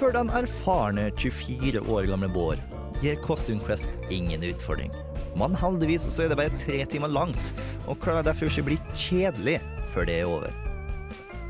For 0.00 0.12
den 0.16 0.32
erfarne 0.32 1.10
24 1.16 1.82
år 1.88 2.08
gamle 2.08 2.28
Bård 2.32 2.60
gir 3.00 3.20
Costume 3.24 3.64
Quest 3.64 3.92
ingen 4.12 4.44
utfordring. 4.44 4.92
Men 5.36 5.54
heldigvis 5.56 6.08
så 6.08 6.24
er 6.24 6.32
det 6.32 6.40
bare 6.40 6.60
tre 6.60 6.82
timer 6.90 7.12
langt, 7.12 7.52
og 7.86 8.00
klarer 8.02 8.26
derfor 8.26 8.50
ikke 8.50 8.66
bli 8.70 8.80
kjedelig 8.96 9.60
før 9.94 10.08
det 10.08 10.20
er 10.20 10.28
over. 10.28 10.69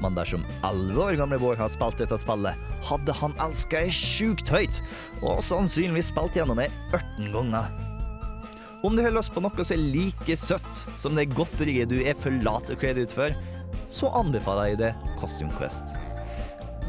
Men 0.00 0.16
dersom 0.16 0.44
11 0.64 0.96
år 1.04 1.18
gamle 1.20 1.38
Bård 1.40 1.60
har 1.60 1.70
spilt 1.72 2.00
dette 2.00 2.18
spillet, 2.20 2.56
hadde 2.88 3.16
han 3.20 3.36
elska 3.44 3.84
det 3.84 3.94
sjukt 3.94 4.48
høyt, 4.48 4.80
og 5.20 5.42
sannsynligvis 5.44 6.10
spilt 6.12 6.38
gjennom 6.40 6.60
det 6.62 6.70
18 6.96 7.32
ganger. 7.34 7.70
Om 8.80 8.96
du 8.96 9.02
har 9.04 9.12
lyst 9.12 9.34
på 9.34 9.42
noe 9.44 9.64
som 9.64 9.76
er 9.76 9.88
like 9.92 10.36
søtt 10.40 10.84
som 10.96 11.18
det 11.18 11.28
godteriet 11.36 11.90
du 11.90 11.98
er 12.00 12.16
for 12.16 12.32
lat 12.46 12.64
til 12.64 12.78
å 12.78 12.80
kle 12.80 12.94
deg 12.96 13.10
ut 13.10 13.16
for, 13.18 13.34
så 13.92 14.08
anbefaler 14.16 14.72
jeg 14.72 14.80
det 14.80 14.94
Costume 15.20 15.52
Quest. 15.58 15.92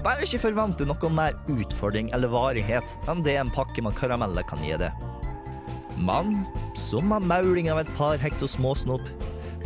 Bare 0.01 0.23
ikke 0.25 0.39
forvente 0.47 0.87
noe 0.87 1.09
mer 1.13 1.35
utfordring 1.51 2.09
eller 2.15 2.31
varighet 2.31 2.95
enn 3.11 3.25
det 3.25 3.35
en 3.37 3.51
pakke 3.53 3.83
med 3.83 3.97
karameller 3.99 4.47
kan 4.47 4.63
gi 4.65 4.79
det. 4.79 4.89
Men 6.01 6.45
som 6.79 7.11
med 7.11 7.27
mauling 7.29 7.67
av 7.69 7.83
et 7.83 7.91
par 7.97 8.15
hekto 8.21 8.47
småsnop, 8.49 9.03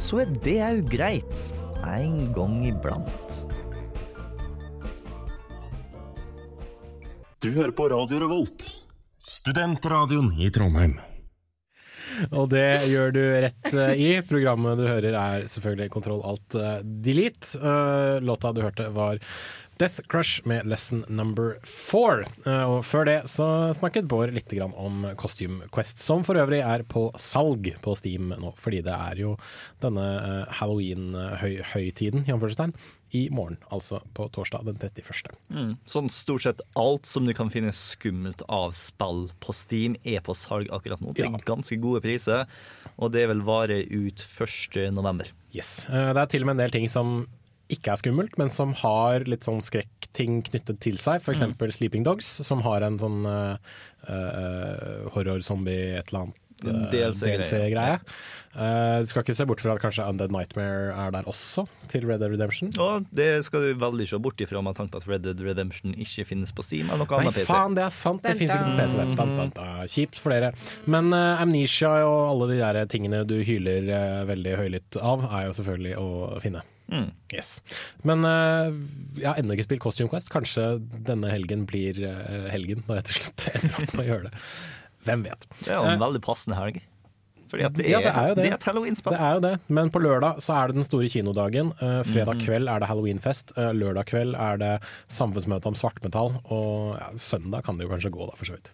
så 0.02 0.26
er 0.26 0.34
det 0.44 0.58
òg 0.66 0.82
greit. 0.92 1.46
En 1.86 2.34
gang 2.34 2.66
iblant. 2.66 3.46
Du 7.42 7.52
hører 7.54 7.72
på 7.78 7.86
Radio 7.92 8.24
Revolt, 8.24 8.66
studentradioen 9.22 10.32
i 10.42 10.50
Trondheim. 10.50 10.96
Og 12.32 12.48
det 12.50 12.88
gjør 12.90 13.14
du 13.14 13.22
rett 13.44 13.74
eh, 13.74 13.94
i. 14.02 14.10
Programmet 14.26 14.80
du 14.80 14.86
hører 14.88 15.18
er 15.20 15.46
selvfølgelig 15.52 15.92
Kontroll 15.94 16.24
alt 16.26 16.58
eh, 16.58 16.80
delete. 17.06 17.60
Eh, 17.60 18.18
låta 18.26 18.54
du 18.56 18.64
hørte 18.64 18.90
var 18.96 19.20
Death 19.78 20.02
Crush 20.08 20.46
med 20.48 20.66
Lesson 20.66 21.04
Number 21.08 21.58
Four. 21.68 22.26
Eh, 22.46 22.64
og 22.64 22.86
før 22.88 23.08
det 23.10 23.18
så 23.32 23.48
snakket 23.76 24.08
Bård 24.08 24.32
litt 24.36 24.54
om 24.64 25.08
Costume 25.20 25.68
Quest, 25.74 26.00
som 26.00 26.24
for 26.24 26.40
øvrig 26.40 26.62
er 26.64 26.86
på 26.88 27.10
salg 27.20 27.74
på 27.84 27.96
Steam 28.00 28.32
nå, 28.32 28.54
fordi 28.62 28.80
det 28.86 28.96
er 28.96 29.20
jo 29.20 29.34
denne 29.84 30.06
eh, 30.22 30.54
halloween-høytiden, 30.62 32.24
i 32.26 32.70
i 33.16 33.30
morgen, 33.32 33.56
altså 33.72 34.02
på 34.18 34.28
torsdag 34.34 34.66
den 34.68 34.80
31. 34.82 35.36
Mm. 35.54 35.76
Sånn 35.88 36.10
stort 36.12 36.44
sett 36.44 36.64
alt 36.80 37.08
som 37.08 37.28
du 37.28 37.32
kan 37.38 37.52
finne 37.54 37.72
skummelt 37.76 38.44
av 38.52 38.74
spill 38.76 39.30
på 39.44 39.56
Steam, 39.56 39.96
er 40.04 40.24
på 40.26 40.36
salg 40.36 40.72
akkurat 40.76 41.04
nå 41.04 41.14
til 41.16 41.36
ganske 41.48 41.80
gode 41.84 42.04
priser. 42.04 42.44
Og 42.96 43.12
det 43.16 43.26
vil 43.32 43.44
vare 43.48 43.82
ut 43.84 44.24
1. 44.24 44.78
november. 44.96 45.32
Yes. 45.56 45.86
Eh, 45.88 46.12
Det 46.14 46.22
er 46.22 46.32
til 46.32 46.44
og 46.44 46.52
med 46.52 46.58
en 46.58 46.66
del 46.66 46.76
ting 46.76 46.90
som 46.92 47.26
ikke 47.74 47.94
er 47.96 48.02
skummelt, 48.02 48.38
men 48.38 48.52
som 48.54 48.74
har 48.84 49.26
litt 49.30 49.48
sånn 49.48 49.62
skrekkting 49.66 50.44
knyttet 50.46 50.80
til 50.86 51.00
seg. 51.02 51.24
For 51.26 51.34
eksempel 51.34 51.74
Sleeping 51.74 52.06
Dogs, 52.06 52.28
som 52.46 52.62
har 52.66 52.86
en 52.86 53.00
sånn 53.02 53.26
uh, 53.26 53.58
horror-zombie 55.16 55.96
et 55.98 56.12
eller 56.12 56.28
annet. 56.28 56.42
uh, 56.66 56.86
DLC-greie. 56.94 57.98
Uh, 58.56 59.02
du 59.04 59.10
skal 59.10 59.26
ikke 59.26 59.34
se 59.36 59.44
bort 59.50 59.60
fra 59.60 59.74
at 59.76 59.82
kanskje 59.84 60.06
Undead 60.08 60.32
Nightmare 60.32 60.94
er 60.96 61.10
der 61.12 61.26
også, 61.28 61.66
til 61.92 62.06
Red 62.08 62.22
Dead 62.24 62.32
Redemption. 62.32 62.70
Og 62.80 63.10
det 63.12 63.44
skal 63.50 63.66
du 63.66 63.82
veldig 63.82 64.08
se 64.08 64.20
bort 64.24 64.40
ifra 64.46 64.62
med 64.64 64.78
tanke 64.78 64.94
på 64.94 65.02
at 65.02 65.10
Red 65.10 65.26
Dead 65.26 65.42
Redemption 65.44 65.98
ikke 65.98 66.24
finnes 66.30 66.54
på 66.56 66.64
Steam 66.64 66.88
eller 66.88 67.04
noe 67.04 67.12
Nei, 67.18 67.26
annet 67.26 67.42
PC. 67.42 67.50
faen, 67.50 67.76
det 67.76 67.84
er 67.84 67.92
sant! 67.98 68.22
Det 68.24 68.38
finnes 68.40 68.56
fins 68.56 68.62
ikke 68.62 68.78
på 68.78 69.26
PC. 69.26 69.26
dun, 69.26 69.52
dun. 69.58 69.90
Kjipt 69.98 70.22
for 70.22 70.36
dere. 70.38 70.54
Men 70.86 71.12
uh, 71.12 71.42
Amnesia 71.44 71.92
og 72.06 72.22
alle 72.30 72.54
de 72.54 72.62
der 72.62 72.80
tingene 72.94 73.26
du 73.28 73.36
hyler 73.44 73.92
uh, 73.92 74.24
veldig 74.32 74.56
høylytt 74.62 75.02
av, 75.02 75.28
er 75.34 75.50
jo 75.50 75.60
selvfølgelig 75.60 75.98
å 76.00 76.08
finne. 76.46 76.64
Yes. 77.34 77.60
Men 78.06 78.26
uh, 78.28 78.74
jeg 79.18 79.28
har 79.28 79.40
ennå 79.42 79.56
ikke 79.56 79.68
spilt 79.68 79.84
Costume 79.84 80.12
Quest. 80.12 80.32
Kanskje 80.34 80.76
denne 81.08 81.32
helgen 81.32 81.66
blir 81.70 81.98
uh, 82.06 82.50
helgen, 82.54 82.84
når 82.88 83.02
jeg 83.02 83.08
til 83.10 83.22
slutt 83.22 83.48
ender 83.60 83.80
opp 83.80 83.96
med 83.96 84.04
å 84.04 84.10
gjøre 84.10 84.28
det. 84.28 84.44
Hvem 85.06 85.24
vet. 85.26 85.48
Det 85.62 85.72
er 85.72 85.80
jo 85.80 85.88
en 85.88 85.96
Eh, 85.96 86.04
veldig 86.04 86.22
passende 86.26 86.60
helg. 86.60 86.84
Fordi 87.46 87.66
at 87.68 87.76
det 87.78 87.86
ja, 87.88 88.00
det 88.02 88.10
er 88.10 88.30
jo 88.32 88.36
det. 88.36 88.44
det 88.44 88.54
er. 88.58 89.02
Det 89.06 89.18
er 89.22 89.36
jo 89.38 89.42
det, 89.44 89.52
men 89.78 89.92
på 89.94 90.02
lørdag 90.02 90.40
så 90.42 90.56
er 90.58 90.72
det 90.72 90.80
den 90.80 90.88
store 90.88 91.10
kinodagen. 91.14 91.70
Uh, 91.78 92.02
fredag 92.08 92.42
kveld 92.42 92.72
er 92.72 92.82
det 92.82 92.90
halloweenfest. 92.90 93.54
Uh, 93.58 93.70
lørdag 93.78 94.10
kveld 94.10 94.34
er 94.34 94.62
det 94.62 94.72
samfunnsmøte 95.14 95.70
om 95.70 95.78
svartmetall. 95.78 96.34
Og 96.50 96.96
ja, 96.98 97.12
søndag 97.22 97.68
kan 97.68 97.78
det 97.78 97.86
jo 97.86 97.94
kanskje 97.94 98.14
gå, 98.18 98.26
da, 98.26 98.38
for 98.40 98.50
så 98.50 98.58
vidt. 98.58 98.74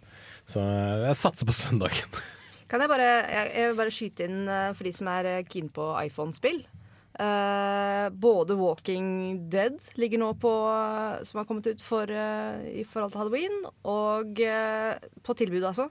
Så 0.49 0.63
uh, 0.63 1.03
jeg 1.09 1.19
satser 1.19 1.51
på 1.51 1.55
søndagen. 1.55 2.15
Kan 2.71 2.79
jeg 2.79 2.87
bare, 2.87 3.07
jeg, 3.27 3.47
jeg 3.51 3.67
vil 3.67 3.79
bare 3.81 3.91
skyte 3.91 4.27
inn 4.29 4.43
eh, 4.47 4.69
for 4.77 4.87
de 4.87 4.93
som 4.95 5.09
er 5.11 5.27
eh, 5.27 5.41
keen 5.43 5.67
på 5.75 5.89
iPhone-spill? 6.05 6.61
Eh, 7.21 8.09
både 8.09 8.55
Walking 8.57 9.49
Dead 9.49 9.77
ligger 9.93 10.17
nå 10.17 10.33
på 10.41 10.51
Som 11.23 11.37
har 11.37 11.45
kommet 11.45 11.67
ut 11.67 11.81
for, 11.81 12.09
uh, 12.09 12.61
i 12.65 12.83
forhold 12.87 13.13
til 13.13 13.21
halloween. 13.21 13.57
Og 13.85 14.39
eh, 14.41 14.95
på 15.21 15.35
tilbud, 15.37 15.65
altså. 15.69 15.89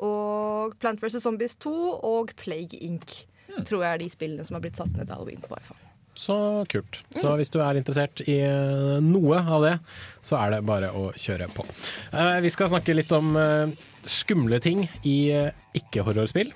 Og 0.00 0.76
Plant 0.80 1.02
vs. 1.02 1.20
Zombies 1.22 1.56
2 1.60 1.74
og 2.04 2.32
Plague 2.40 2.80
Inc. 2.80 3.26
Tror 3.66 3.84
jeg 3.84 3.92
er 3.92 4.00
de 4.00 4.08
spillene 4.12 4.44
som 4.44 4.56
har 4.56 4.64
blitt 4.64 4.80
satt 4.80 4.92
ned 4.96 5.06
til 5.06 5.14
halloween 5.16 5.44
på 5.44 5.56
iPhone. 5.56 5.92
Så 6.16 6.36
kult. 6.72 7.02
Så 7.12 7.34
hvis 7.36 7.52
du 7.52 7.58
er 7.60 7.76
interessert 7.76 8.22
i 8.24 8.38
noe 9.04 9.40
av 9.40 9.64
det, 9.64 9.74
så 10.24 10.38
er 10.40 10.54
det 10.54 10.62
bare 10.68 10.88
å 10.96 11.10
kjøre 11.12 11.48
på. 11.52 11.64
Vi 12.40 12.52
skal 12.52 12.70
snakke 12.72 12.96
litt 12.96 13.12
om 13.12 13.36
skumle 14.06 14.60
ting 14.62 14.86
i 15.06 15.16
eh, 15.34 15.52
ikke-horrorspill. 15.76 16.52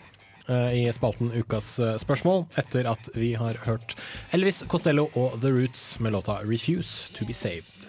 Eh, 0.48 0.86
I 0.86 0.92
spalten 0.92 1.32
Ukas 1.36 1.78
eh, 1.80 1.96
spørsmål, 2.00 2.46
etter 2.60 2.88
at 2.90 3.10
vi 3.14 3.34
har 3.38 3.58
hørt 3.66 3.96
Elvis 4.32 4.64
Costello 4.68 5.08
og 5.14 5.40
The 5.40 5.50
Roots 5.52 5.98
med 6.00 6.12
låta 6.12 6.40
'Refuse 6.44 7.12
To 7.14 7.24
Be 7.26 7.32
Saved'. 7.32 7.88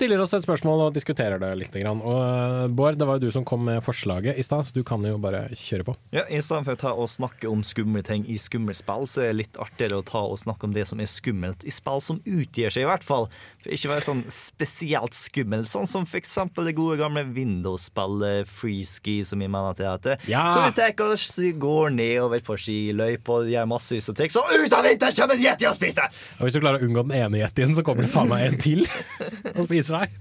stiller 0.00 0.22
oss 0.24 0.32
et 0.34 0.42
spørsmål 0.46 0.86
og 0.88 0.94
diskuterer 0.96 1.38
det 1.42 1.52
litt. 1.60 1.76
Og 1.84 2.08
eh, 2.16 2.66
Bård, 2.72 2.96
det 2.98 3.06
var 3.06 3.20
jo 3.20 3.28
du 3.28 3.34
som 3.36 3.44
kom 3.46 3.62
med 3.68 3.82
forslaget 3.84 4.40
i 4.40 4.44
stad, 4.46 4.64
så 4.66 4.74
du 4.74 4.82
kan 4.88 5.04
jo 5.06 5.18
bare 5.20 5.44
kjøre 5.52 5.84
på. 5.86 5.94
Ja, 6.16 6.24
I 6.26 6.40
stedet 6.42 6.64
for 6.66 6.74
å 6.78 6.80
ta 6.80 6.92
og 6.96 7.10
snakke 7.12 7.50
om 7.52 7.62
skumle 7.66 8.02
ting 8.06 8.24
i 8.26 8.38
skumle 8.40 8.74
spill, 8.76 9.06
så 9.10 9.22
er 9.26 9.30
det 9.34 9.38
litt 9.44 9.60
artigere 9.60 10.00
å 10.00 10.06
ta 10.08 10.24
og 10.26 10.40
snakke 10.40 10.66
om 10.66 10.74
det 10.76 10.86
som 10.88 11.00
er 11.04 11.10
skummelt 11.10 11.62
i 11.68 11.72
spill 11.74 12.00
som 12.02 12.18
utgir 12.24 12.72
seg, 12.72 12.86
i 12.86 12.90
hvert 12.90 13.04
fall. 13.06 13.28
For 13.60 13.74
ikke 13.76 13.90
være 13.92 14.06
sånn 14.06 14.22
spesielt 14.32 15.14
skummel, 15.16 15.66
sånn 15.68 15.88
som 15.90 16.06
for 16.08 16.16
eksempel 16.20 16.64
det 16.70 16.74
gode 16.78 16.96
gamle 17.00 17.26
Windows-spillet 17.36 18.48
Freeski, 18.48 19.18
som 19.28 19.40
vi 19.44 19.48
mener 19.52 19.76
til 19.76 19.88
at 19.90 20.06
det. 20.06 20.16
Ja. 20.32 20.42
Hvor 20.56 20.66
vi 20.70 20.76
tar 20.80 20.94
og 21.10 21.16
s- 21.20 21.36
går 21.60 21.90
nedover 21.94 22.40
på 22.44 22.56
skiløypa 22.60 23.36
og 23.42 23.50
gjør 23.52 23.68
masse 23.70 24.00
triks, 24.16 24.36
og 24.40 24.48
ut 24.64 24.72
av 24.76 24.84
vinteren 24.86 25.16
kommer 25.16 25.36
en 25.36 25.44
yeti 25.44 25.68
og 25.68 25.76
spiser! 25.76 26.08
Og 26.38 26.46
hvis 26.48 26.56
du 26.56 26.60
klarer 26.62 26.80
å 26.80 26.86
unngå 26.88 27.04
den 27.08 27.16
ene 27.20 27.42
yetien, 27.44 27.74
så 27.76 27.84
kommer 27.86 28.06
det 28.06 28.12
faen 28.12 28.28
meg 28.30 28.46
en 28.48 28.58
til 28.60 28.82
og 29.56 29.62
spiser 29.66 29.89
deg. 29.96 30.16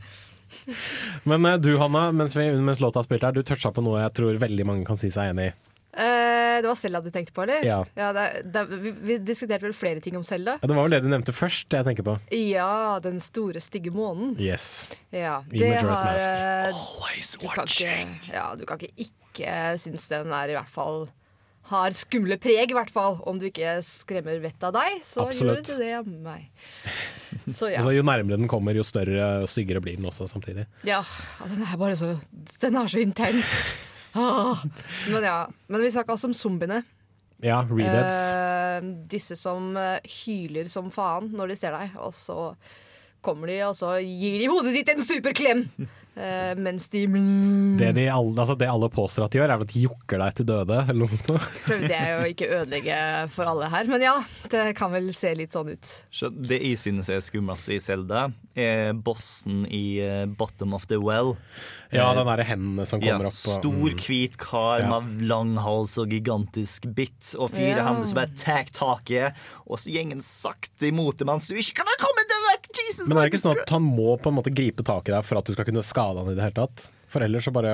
Men 1.30 1.46
eh, 1.46 1.58
du 1.62 1.76
Hanna, 1.78 2.10
mens, 2.16 2.36
vi, 2.38 2.50
mens 2.58 2.82
låta 2.82 3.02
har 3.02 3.08
spilt 3.08 3.26
her, 3.26 3.36
du 3.36 3.44
toucha 3.46 3.72
på 3.74 3.84
noe 3.86 4.02
jeg 4.02 4.16
tror 4.18 4.40
veldig 4.42 4.66
mange 4.68 4.88
kan 4.88 5.00
si 5.02 5.12
seg 5.14 5.34
enig 5.34 5.52
i. 5.52 5.58
Eh, 6.00 6.58
det 6.62 6.68
var 6.70 6.78
Selda 6.78 7.02
du 7.02 7.10
tenkte 7.14 7.34
på, 7.34 7.44
eller? 7.46 7.64
Ja. 7.66 8.12
det, 8.14 8.26
det, 8.54 8.64
vi, 8.70 8.92
vi 9.10 9.18
diskuterte 9.26 9.66
vel 9.66 9.76
flere 9.78 10.04
ting 10.04 10.18
om 10.20 10.26
Selda. 10.28 10.58
Ja, 10.62 10.70
det 10.70 10.78
var 10.78 10.88
vel 10.88 10.98
det 10.98 11.04
du 11.06 11.10
nevnte 11.12 11.36
først, 11.36 11.70
jeg 11.74 11.88
tenker 11.88 12.06
på. 12.06 12.18
Ja, 12.36 13.00
den 13.04 13.22
store, 13.24 13.62
stygge 13.64 13.94
månen. 13.96 14.36
Yes. 14.42 14.88
Ja, 15.14 15.40
I 15.52 15.64
Majora's 15.64 16.04
Mask. 16.06 16.30
Always 16.74 17.32
du 17.38 17.48
kan 17.48 17.72
ikke, 17.72 18.34
ja, 18.34 18.50
du 18.58 18.68
kan 18.70 18.82
ikke 18.82 19.10
ikke 19.10 19.56
synes 19.80 20.10
den 20.12 20.34
er 20.36 20.52
i 20.52 20.58
hvert 20.58 20.72
fall 20.72 21.08
har 21.70 21.94
skumle 21.98 22.38
preg, 22.42 22.72
i 22.72 22.78
hvert 22.78 22.92
fall. 22.94 23.20
Om 23.30 23.40
du 23.42 23.50
ikke 23.50 23.78
skremmer 23.86 24.42
vettet 24.44 24.70
av 24.72 24.76
deg, 24.76 25.02
så 25.06 25.28
Absolutt. 25.28 25.70
gjør 25.70 25.78
du 25.78 25.84
det 25.84 25.92
av 26.00 26.08
meg. 26.10 26.48
Så 27.56 27.70
ja. 27.72 27.80
Altså, 27.82 27.94
jo 27.96 28.06
nærmere 28.06 28.40
den 28.40 28.50
kommer, 28.52 28.78
jo 28.78 28.86
større 28.88 29.44
og 29.44 29.50
styggere 29.52 29.82
blir 29.84 30.00
den 30.00 30.08
også 30.10 30.28
samtidig. 30.30 30.68
Ja, 30.88 31.02
altså, 31.40 31.56
den 31.56 31.66
er 31.66 31.80
bare 31.80 31.98
så 32.00 32.16
Den 32.62 32.80
er 32.80 32.88
så 32.92 33.02
intens. 33.04 33.54
Ah. 34.18 34.58
Men 35.12 35.24
ja. 35.24 35.46
Men 35.68 35.84
vi 35.84 35.92
snakka 35.94 36.16
altså 36.16 36.30
om 36.32 36.34
zombiene. 36.34 36.84
Ja, 37.46 37.62
redeads. 37.70 38.20
Eh, 38.34 38.88
disse 39.12 39.38
som 39.40 39.76
eh, 39.80 40.00
hyler 40.26 40.68
som 40.72 40.90
faen 40.92 41.30
når 41.36 41.54
de 41.54 41.60
ser 41.60 41.76
deg, 41.76 41.94
og 42.02 42.16
så 42.18 42.40
kommer 43.22 43.48
de, 43.52 43.62
og 43.68 43.76
så 43.76 43.96
gir 44.04 44.40
de 44.40 44.52
hodet 44.52 44.74
ditt 44.80 44.90
en 44.96 45.04
superklem! 45.06 45.66
Uh, 46.20 46.52
mens 46.60 46.90
de 46.92 47.06
Det, 47.80 47.94
de 47.96 48.04
alle, 48.12 48.34
altså 48.42 48.56
det 48.60 48.68
alle 48.68 48.90
påstår 48.92 49.28
at 49.30 49.32
de 49.32 49.40
gjør, 49.40 49.52
er 49.54 49.62
at 49.64 49.70
de 49.72 49.84
jokker 49.86 50.20
deg 50.20 50.34
til 50.36 50.48
døde, 50.50 50.80
eller 50.90 51.06
noe 51.06 51.08
sånt. 51.14 51.46
Prøvde 51.64 51.92
jeg 51.94 52.10
jo 52.12 52.26
ikke 52.34 52.50
ødelegge 52.58 52.98
for 53.32 53.48
alle 53.48 53.70
her, 53.72 53.88
men 53.88 54.04
ja, 54.04 54.16
det 54.52 54.64
kan 54.76 54.92
vel 54.92 55.08
se 55.16 55.32
litt 55.40 55.56
sånn 55.56 55.70
ut. 55.78 55.92
Så 56.12 56.28
det 56.34 56.60
jeg 56.60 56.82
synes 56.82 57.08
er 57.14 57.24
skumlest 57.24 57.72
i 57.72 57.78
Zelda, 57.80 58.26
er 58.60 58.92
bossen 59.00 59.62
i 59.72 60.02
eh, 60.04 60.26
Bottom 60.28 60.76
of 60.76 60.90
the 60.92 61.00
Well. 61.00 61.38
Ja, 61.94 62.10
Eh, 62.10 62.18
den 62.20 62.28
derre 62.28 62.44
hendene 62.46 62.84
som 62.90 63.00
kommer 63.00 63.30
ja, 63.30 63.32
opp. 63.32 63.40
og- 63.40 63.62
Stor, 63.62 63.94
mm. 63.96 64.04
hvit 64.04 64.36
kar 64.38 64.84
Ja. 64.84 65.00
med 65.00 65.24
lang 65.30 65.56
hals 65.64 65.96
og 66.04 66.12
gigantisk 66.12 66.90
bitt, 66.94 67.32
og 67.40 67.54
fire 67.56 67.78
Ja. 67.80 67.88
hender 67.88 68.06
som 68.12 68.20
bare 68.20 68.36
tar 68.36 68.68
taket, 68.76 69.40
og 69.70 69.80
så 69.80 69.88
gjengen 69.96 70.20
sakte 70.22 70.90
imot 70.92 71.18
det 71.18 71.26
mens 71.32 71.48
du 71.48 71.56
ikke 71.56 71.80
kan 71.80 71.96
komme 72.02 72.28
deg! 72.28 72.36
Jesus! 72.78 73.08
Men 73.08 73.18
er 73.18 73.26
det 73.26 73.34
ikke 73.34 73.42
sånn 73.42 73.60
at 73.64 73.74
han 73.74 73.84
må 73.86 74.14
på 74.22 74.30
en 74.32 74.38
måte 74.38 74.54
gripe 74.54 74.86
tak 74.86 75.10
i 75.10 75.14
deg 75.16 75.26
for 75.26 75.40
at 75.42 75.50
du 75.50 75.56
skal 75.56 75.68
kunne 75.68 75.84
skade 75.86 76.22
han 76.22 76.32
i 76.32 76.38
det 76.38 76.46
hele 76.46 76.58
tatt? 76.62 76.90
For 77.10 77.26
ellers 77.26 77.48
så 77.48 77.52
bare 77.54 77.72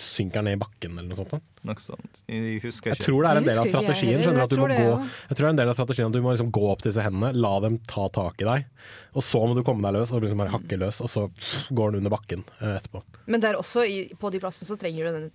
synker 0.00 0.40
han 0.40 0.46
ned 0.48 0.56
i 0.56 0.60
bakken 0.62 0.94
eller 0.96 1.10
noe 1.10 1.18
sånt. 1.18 1.34
Noe 1.68 1.82
sånt. 1.84 2.22
Jeg 2.32 2.62
husker 2.64 2.94
Jeg 2.94 3.02
tror 3.04 3.26
det 3.26 3.32
er 3.34 3.40
en 3.42 3.48
del 3.50 3.58
av 3.60 3.66
Jeg 3.66 3.74
jeg 3.74 3.74
strategien. 3.76 4.22
jeg 4.24 4.40
at 4.40 4.54
du 4.54 4.56
må 4.56 4.64
tror 4.64 4.72
det, 4.72 4.78
gå, 4.80 4.94
ja. 4.94 5.10
jeg 5.28 5.36
tror 5.36 5.44
det 5.44 5.48
er 5.50 5.52
en 5.52 5.60
del 5.60 5.72
av 5.72 5.76
strategien 5.76 6.08
at 6.08 6.16
du 6.16 6.22
må 6.24 6.32
liksom 6.32 6.52
gå 6.56 6.62
opp 6.70 6.80
til 6.80 6.88
disse 6.88 7.04
hendene, 7.04 7.34
la 7.36 7.52
dem 7.60 7.76
ta 7.90 8.06
tak 8.08 8.40
i 8.40 8.48
deg, 8.48 8.64
og 9.12 9.26
så 9.26 9.42
må 9.44 9.58
du 9.58 9.60
komme 9.66 9.84
deg 9.84 10.00
løs 10.00 10.14
og 10.16 10.24
liksom 10.24 10.40
bare 10.40 10.54
hakke 10.54 10.80
løs, 10.80 11.02
og 11.04 11.12
så 11.12 11.26
går 11.76 11.92
den 11.92 12.00
under 12.00 12.14
bakken 12.16 12.46
eh, 12.62 12.78
etterpå. 12.78 13.04
Men 13.28 13.44
der 13.44 13.60
også, 13.60 13.84
i, 13.84 14.00
på 14.16 14.32
de 14.32 14.40
plassene, 14.40 14.70
så 14.70 14.80
trenger 14.80 15.04
du 15.04 15.12
denne 15.18 15.30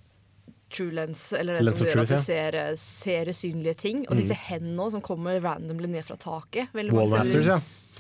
true 0.75 0.91
lens, 0.95 1.21
eller 1.33 1.57
det 1.59 1.65
Lens 1.69 1.79
som 1.79 1.87
gjør 1.87 1.97
truth, 2.01 2.11
at 2.11 2.19
du 2.19 2.23
ser, 2.25 2.57
eh, 2.59 2.75
ser 2.81 3.31
usynlige 3.31 3.75
ting. 3.81 4.03
Og 4.09 4.15
Mm. 4.15 4.21
disse 4.21 4.37
hendene 4.49 4.91
som 4.91 5.01
kommer 5.01 5.39
randomly 5.41 5.87
ned 5.87 6.05
fra 6.05 6.15
taket. 6.19 6.69
Veldig 6.75 6.93
Wall 6.93 7.09
mange 7.09 7.23
masters, 7.23 7.47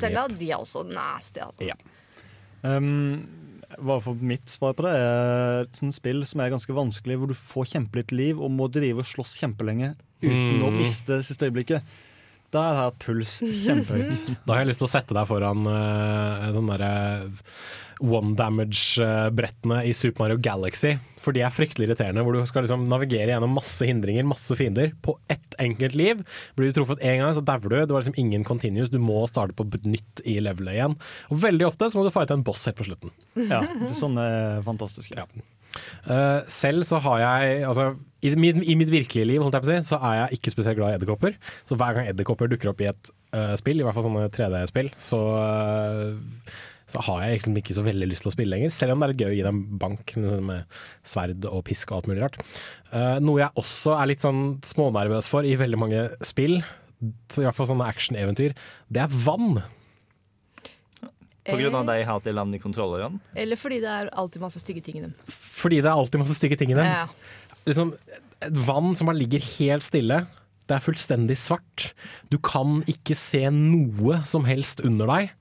ja. 0.05 0.27
De 0.27 0.51
er 0.51 0.57
også 0.59 0.85
nasty. 0.91 1.39
Altså. 1.39 1.75
Um, 2.63 3.27
hva 3.81 3.99
for 4.01 4.15
mitt 4.15 4.45
svar 4.49 4.73
på 4.77 4.85
det 4.85 4.93
er 4.95 5.61
et 5.65 5.79
sånt 5.79 5.95
spill 5.97 6.23
som 6.25 6.41
er 6.41 6.51
ganske 6.53 6.73
vanskelig, 6.73 7.17
hvor 7.19 7.27
du 7.31 7.35
får 7.37 7.69
kjempelitt 7.73 8.11
liv 8.15 8.39
og 8.41 8.51
må 8.53 8.69
drive 8.71 8.99
og 9.03 9.05
slåss 9.09 9.37
kjempelenge 9.41 9.95
uten 10.23 10.61
å 10.63 10.71
Mm. 10.71 10.77
miste 10.79 11.19
siste 11.23 11.49
øyeblikket. 11.49 11.81
Da 12.55 12.61
har 12.63 12.71
jeg 12.71 12.83
hatt 12.83 13.01
puls 13.03 13.39
kjempehøyt. 13.43 14.29
Da 14.45 14.53
har 14.53 14.63
jeg 14.63 14.71
lyst 14.71 14.83
til 14.83 14.87
å 14.87 14.93
sette 14.93 15.17
deg 15.17 15.27
foran 15.27 15.67
uh, 15.67 16.53
sånn 16.55 16.71
derre 16.71 16.93
one 18.03 18.33
damage-brettene 18.35 19.81
i 19.87 19.93
Super 19.95 20.25
Mario 20.25 20.39
Galaxy. 20.43 20.95
For 21.23 21.35
de 21.35 21.41
er 21.45 21.53
fryktelig 21.53 21.87
irriterende, 21.87 22.23
hvor 22.25 22.35
du 22.35 22.43
skal 22.47 22.65
liksom 22.65 22.85
navigere 22.91 23.31
gjennom 23.31 23.55
masse 23.55 23.87
hindringer, 23.87 24.27
masse 24.27 24.55
fiender, 24.59 24.91
på 25.01 25.15
ett 25.31 25.57
enkelt 25.63 25.95
liv. 25.97 26.21
Blir 26.57 26.69
du 26.69 26.77
truffet 26.77 27.01
én 27.01 27.21
gang, 27.21 27.33
så 27.33 27.43
dauer 27.45 27.65
du. 27.65 27.77
Det 27.79 27.95
var 27.95 28.03
liksom 28.03 28.19
ingen 28.21 28.43
continuous. 28.47 28.91
Du 28.93 28.99
må 29.01 29.23
starte 29.31 29.55
på 29.57 29.67
nytt 29.87 30.21
i 30.27 30.37
levelet 30.43 30.77
igjen. 30.77 30.97
Og 31.31 31.41
veldig 31.45 31.69
ofte 31.71 31.89
så 31.89 31.99
må 31.99 32.05
du 32.05 32.13
fighte 32.13 32.35
en 32.37 32.45
boss 32.45 32.67
helt 32.69 32.79
på 32.79 32.87
slutten. 32.89 33.15
Ja, 33.39 33.63
det, 33.63 33.91
sånn 33.97 34.19
er 34.21 34.61
fantastisk. 34.67 35.15
Ja. 35.15 35.25
Eh, 36.11 36.41
selv 36.51 36.85
så 36.87 36.99
har 37.03 37.23
jeg 37.23 37.63
altså, 37.69 37.89
i, 38.25 38.33
mitt, 38.39 38.61
I 38.63 38.77
mitt 38.79 38.91
virkelige 38.93 39.27
liv 39.29 39.43
holdt 39.43 39.57
jeg 39.57 39.65
på 39.65 39.69
å 39.69 39.73
si, 39.73 39.89
så 39.89 39.99
er 39.99 40.19
jeg 40.19 40.39
ikke 40.39 40.53
spesielt 40.53 40.79
glad 40.79 40.93
i 40.93 40.99
edderkopper. 40.99 41.35
Så 41.67 41.77
hver 41.79 41.97
gang 41.97 42.11
edderkopper 42.11 42.51
dukker 42.51 42.71
opp 42.71 42.81
i 42.83 42.89
et 42.91 43.11
uh, 43.35 43.53
spill, 43.59 43.81
i 43.81 43.85
hvert 43.85 43.97
fall 43.97 44.07
sånne 44.07 44.29
3D-spill, 44.33 44.89
så, 45.01 45.19
uh, 45.35 46.55
så 46.89 47.03
har 47.07 47.21
jeg 47.25 47.39
liksom 47.39 47.59
ikke 47.61 47.77
så 47.77 47.85
veldig 47.85 48.09
lyst 48.09 48.25
til 48.25 48.31
å 48.31 48.35
spille 48.35 48.55
lenger. 48.55 48.73
Selv 48.73 48.95
om 48.95 49.01
det 49.01 49.07
er 49.07 49.13
litt 49.13 49.23
gøy 49.25 49.33
å 49.33 49.37
gi 49.37 49.45
dem 49.45 49.61
bank 49.81 50.15
med, 50.17 50.31
sånn 50.31 50.51
sverd 51.13 51.49
og 51.51 51.65
pisk 51.69 51.91
og 51.91 51.99
alt 51.99 52.11
mulig 52.11 52.25
rart. 52.25 52.41
Uh, 52.89 53.17
noe 53.21 53.43
jeg 53.43 53.61
også 53.61 53.97
er 53.99 54.11
litt 54.13 54.25
sånn 54.25 54.43
smånervøs 54.65 55.29
for 55.31 55.45
i 55.45 55.57
veldig 55.59 55.81
mange 55.81 56.07
spill, 56.25 56.59
så 57.29 57.43
i 57.43 57.47
hvert 57.47 57.57
fall 57.57 57.69
sånne 57.69 57.89
action-eventyr, 57.91 58.55
det 58.93 59.05
er 59.05 59.17
vann. 59.25 59.59
På 61.45 61.57
grunn 61.59 61.75
av 61.77 61.89
alltid 61.89 62.33
land 62.33 62.55
i 62.57 62.59
kontrollerne. 62.59 63.19
Eller 63.37 63.59
fordi 63.59 63.77
det 63.83 63.91
er 63.91 64.09
alltid 64.17 64.41
masse 64.41 64.61
stygge 64.61 64.81
ting 64.85 64.97
i 64.97 65.03
dem. 65.03 65.13
Fordi 65.29 65.77
det 65.83 65.91
er 65.91 65.93
alltid 65.93 66.23
masse 66.23 66.37
stygge 66.37 66.57
ting 66.57 66.73
i 66.73 66.77
dem. 66.77 66.87
Ja. 66.89 67.05
Liksom, 67.69 67.93
et 68.41 68.57
vann 68.65 68.95
som 68.97 69.09
bare 69.09 69.19
ligger 69.19 69.43
helt 69.59 69.85
stille. 69.85 70.23
Det 70.65 70.77
er 70.77 70.81
fullstendig 70.81 71.37
svart. 71.37 71.91
Du 72.33 72.39
kan 72.41 72.79
ikke 72.89 73.17
se 73.17 73.43
noe 73.53 74.23
som 74.25 74.47
helst 74.49 74.81
under 74.85 75.09
deg. 75.11 75.35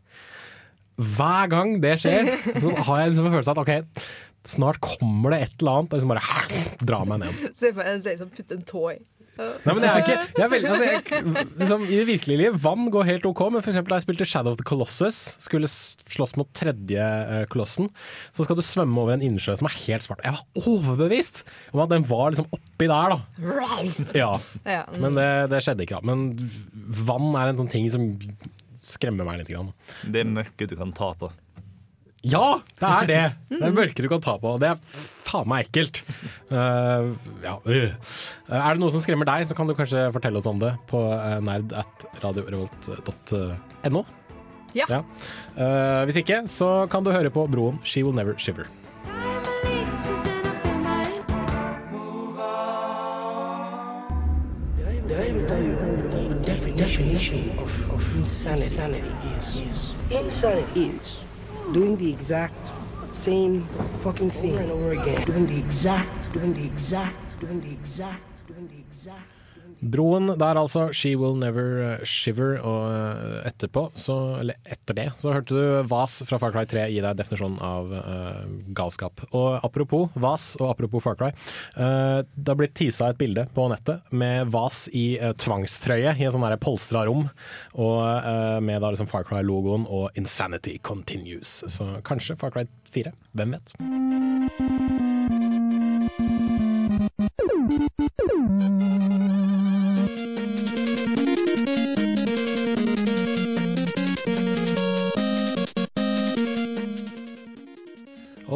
Hver 1.01 1.49
gang 1.51 1.79
det 1.83 1.97
skjer, 2.05 2.29
så 2.61 2.75
har 2.87 3.01
jeg 3.01 3.15
liksom 3.15 3.31
en 3.31 3.35
følelse 3.35 3.55
av 3.55 3.59
at 3.59 3.65
ok, 3.65 4.05
snart 4.47 4.79
kommer 4.85 5.33
det 5.33 5.41
et 5.47 5.57
eller 5.63 5.81
annet 5.81 5.95
og 5.95 5.99
liksom 5.99 6.13
bare 6.13 6.85
drar 6.85 7.09
meg 7.09 7.25
ned. 7.25 7.41
Se 7.61 7.73
for 7.73 7.81
deg 7.83 8.13
en 8.13 8.21
som 8.21 8.31
putter 8.31 8.61
en 8.61 8.69
tå 8.69 8.85
i. 8.93 8.99
Nei, 9.35 9.73
men 9.73 9.83
jeg 9.83 9.91
er 9.91 10.03
ikke 10.05 10.17
jeg 10.39 10.45
er 10.45 10.51
veldig, 10.53 10.69
altså, 10.71 10.87
jeg, 10.87 11.47
liksom, 11.61 11.85
I 11.89 11.99
det 11.99 12.07
virkelige 12.07 12.41
liv, 12.41 12.59
vann 12.63 12.87
går 12.95 13.09
helt 13.09 13.27
OK, 13.27 13.43
men 13.51 13.65
for 13.65 13.73
eksempel 13.73 13.95
da 13.95 13.99
jeg 13.99 14.07
spilte 14.07 14.29
Shadow 14.31 14.55
of 14.55 14.61
the 14.61 14.67
Colossus, 14.69 15.21
skulle 15.43 15.71
slåss 15.71 16.37
mot 16.39 16.51
tredje 16.55 17.03
uh, 17.03 17.43
kolossen, 17.51 17.91
så 18.37 18.47
skal 18.47 18.59
du 18.59 18.65
svømme 18.67 19.03
over 19.03 19.17
en 19.17 19.25
innsjø 19.27 19.57
som 19.59 19.69
er 19.71 19.79
helt 19.85 20.07
svart. 20.07 20.23
Jeg 20.23 20.37
var 20.37 20.71
overbevist 20.75 21.43
om 21.75 21.83
at 21.85 21.95
den 21.95 22.07
var 22.09 22.35
liksom 22.35 22.51
oppi 22.55 22.91
der, 22.91 23.17
da. 23.17 23.21
Ja, 24.15 24.35
Ja, 24.65 24.83
mm. 24.89 25.01
men 25.03 25.19
det, 25.19 25.31
det 25.53 25.63
skjedde 25.67 25.87
ikke, 25.87 25.99
da. 25.99 26.13
Men 26.15 26.29
vann 27.05 27.33
er 27.41 27.51
en 27.51 27.65
sånn 27.65 27.73
ting 27.73 27.89
som 27.93 28.07
skremmer 28.85 29.27
meg 29.27 29.41
litt. 29.41 29.51
Grann. 29.55 29.73
Det 30.11 30.23
er 30.23 30.31
mørket 30.31 30.71
du 30.73 30.79
kan 30.79 30.95
ta 30.97 31.11
på. 31.19 31.31
Ja, 32.25 32.61
det 32.81 32.89
er 32.89 33.09
det! 33.11 33.25
Det 33.51 33.67
er 33.67 33.75
mørket 33.77 34.07
du 34.07 34.09
kan 34.09 34.23
ta 34.25 34.39
på, 34.41 34.55
det 34.63 34.71
er 34.73 34.79
faen 35.35 35.51
meg 35.51 35.69
ekkelt. 35.69 36.03
Uh, 36.51 37.15
ja, 37.45 37.59
uh. 37.59 37.91
Er 38.49 38.77
det 38.77 38.83
noe 38.83 38.95
som 38.95 39.03
skremmer 39.05 39.29
deg, 39.29 39.49
så 39.51 39.57
kan 39.59 39.71
du 39.71 39.75
kanskje 39.77 40.07
fortelle 40.15 40.41
oss 40.41 40.51
om 40.51 40.61
det 40.63 40.75
på 40.91 41.01
uh, 41.11 41.41
nerd 41.45 41.75
at 41.77 42.07
radiorevolt.no. 42.25 44.05
Ja. 44.75 45.03
Uh, 45.55 46.03
hvis 46.09 46.19
ikke, 46.23 46.45
så 46.51 46.87
kan 46.91 47.07
du 47.07 47.13
høre 47.15 47.31
på 47.31 47.47
Broen 47.51 47.79
She 47.87 48.03
Will 48.03 48.15
Never 48.15 48.39
Shiver. 48.39 48.71
Definition 56.75 57.57
of, 57.59 57.71
of 57.93 58.17
insanity, 58.17 59.09
is? 59.39 59.93
Insanity 60.11 60.87
is 60.87 61.17
doing 61.73 61.97
the 61.97 62.11
exact 62.13 62.53
same 63.15 63.65
fucking 64.01 64.31
thing 64.31 64.55
over 64.55 64.63
and 64.63 64.71
over 64.73 64.93
again. 64.93 65.25
Doing 65.25 65.47
the 65.47 65.59
exact, 65.59 66.33
doing 66.33 66.53
the 66.53 66.67
exact, 66.67 67.41
doing 67.41 67.61
the 67.61 67.73
exact, 67.73 68.47
doing 68.47 68.69
the 68.69 68.79
exact. 68.79 69.31
Broen 69.85 70.33
der 70.41 70.59
altså, 70.61 70.89
She 70.97 71.15
Will 71.21 71.37
Never 71.41 72.01
Shiver, 72.09 72.57
og 72.65 72.89
eh, 72.91 73.49
etterpå, 73.51 73.87
så, 73.99 74.17
eller 74.41 74.57
etter 74.65 74.97
det, 74.97 75.09
så 75.21 75.35
hørte 75.35 75.55
du 75.55 75.89
Vas 75.91 76.21
fra 76.27 76.39
Far 76.41 76.55
Cry 76.55 76.65
3 76.71 76.87
gi 76.93 77.03
deg 77.05 77.19
definisjonen 77.19 77.61
av 77.65 77.93
uh, 77.93 78.45
galskap. 78.77 79.25
Og 79.33 79.59
apropos 79.65 80.09
Vas, 80.21 80.55
og 80.61 80.71
apropos 80.73 81.05
Far 81.05 81.19
Cry, 81.21 81.33
Uh, 81.75 82.23
det 82.35 82.51
har 82.51 82.59
blitt 82.59 82.75
tisa 82.79 83.09
et 83.11 83.19
bilde 83.19 83.45
på 83.55 83.65
nettet 83.71 84.13
med 84.15 84.51
Vas 84.53 84.85
i 84.95 85.17
uh, 85.19 85.33
tvangstrøye 85.39 86.15
i 86.19 86.27
en 86.27 86.35
sånn 86.35 86.47
polstra 86.63 87.05
rom, 87.09 87.27
og 87.75 88.01
eh, 88.05 88.61
med 88.65 88.83
da 88.83 88.93
liksom 88.93 89.09
Far 89.11 89.25
Cry-logoen 89.27 89.87
og 89.91 90.11
Insanity 90.19 90.79
Continues. 90.83 91.65
Så 91.73 91.89
kanskje 92.07 92.37
Far 92.41 92.55
Cry 92.55 92.67
4, 92.95 93.13
hvem 93.35 93.57
vet? 93.57 93.75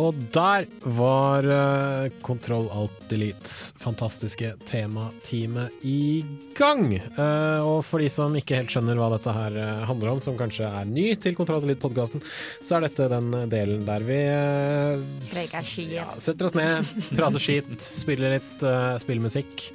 Og 0.08 0.16
der 0.32 0.64
var 0.96 1.44
uh, 1.44 2.08
Kontroll 2.24 2.68
Alt 2.72 3.02
Deletes 3.10 3.74
fantastiske 3.76 4.54
tematime 4.68 5.66
i 5.84 6.24
gang. 6.56 6.94
Uh, 7.18 7.60
og 7.66 7.82
for 7.86 8.00
de 8.00 8.08
som 8.12 8.34
ikke 8.36 8.56
helt 8.58 8.72
skjønner 8.72 8.98
hva 8.98 9.10
dette 9.12 9.32
her 9.34 9.54
eh, 9.58 9.84
handler 9.88 10.14
om, 10.14 10.20
som 10.24 10.36
kanskje 10.38 10.66
er 10.66 10.88
ny 10.88 11.06
til 11.20 11.36
Kontroll 11.38 11.62
Delete-podkasten, 11.64 12.22
så 12.64 12.78
er 12.78 12.86
dette 12.86 13.08
den 13.12 13.30
delen 13.52 13.84
der 13.86 14.04
vi 14.06 14.18
eh, 14.24 15.48
ja, 15.92 16.08
setter 16.18 16.48
oss 16.48 16.56
ned, 16.58 16.88
prater 17.12 17.42
skit, 17.42 17.70
spiller 17.78 18.38
litt 18.38 18.64
uh, 18.66 18.96
spillmusikk. 19.00 19.68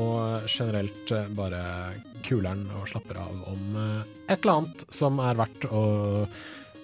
Og 0.00 0.48
generelt 0.48 1.12
eh, 1.12 1.28
bare 1.36 1.62
kuler'n 2.24 2.64
og 2.78 2.88
slapper 2.90 3.20
av 3.20 3.44
om 3.50 3.76
eh, 3.76 4.10
et 4.32 4.38
eller 4.38 4.62
annet 4.62 4.84
som 4.94 5.20
er 5.22 5.38
verdt 5.40 5.66
å 5.68 5.82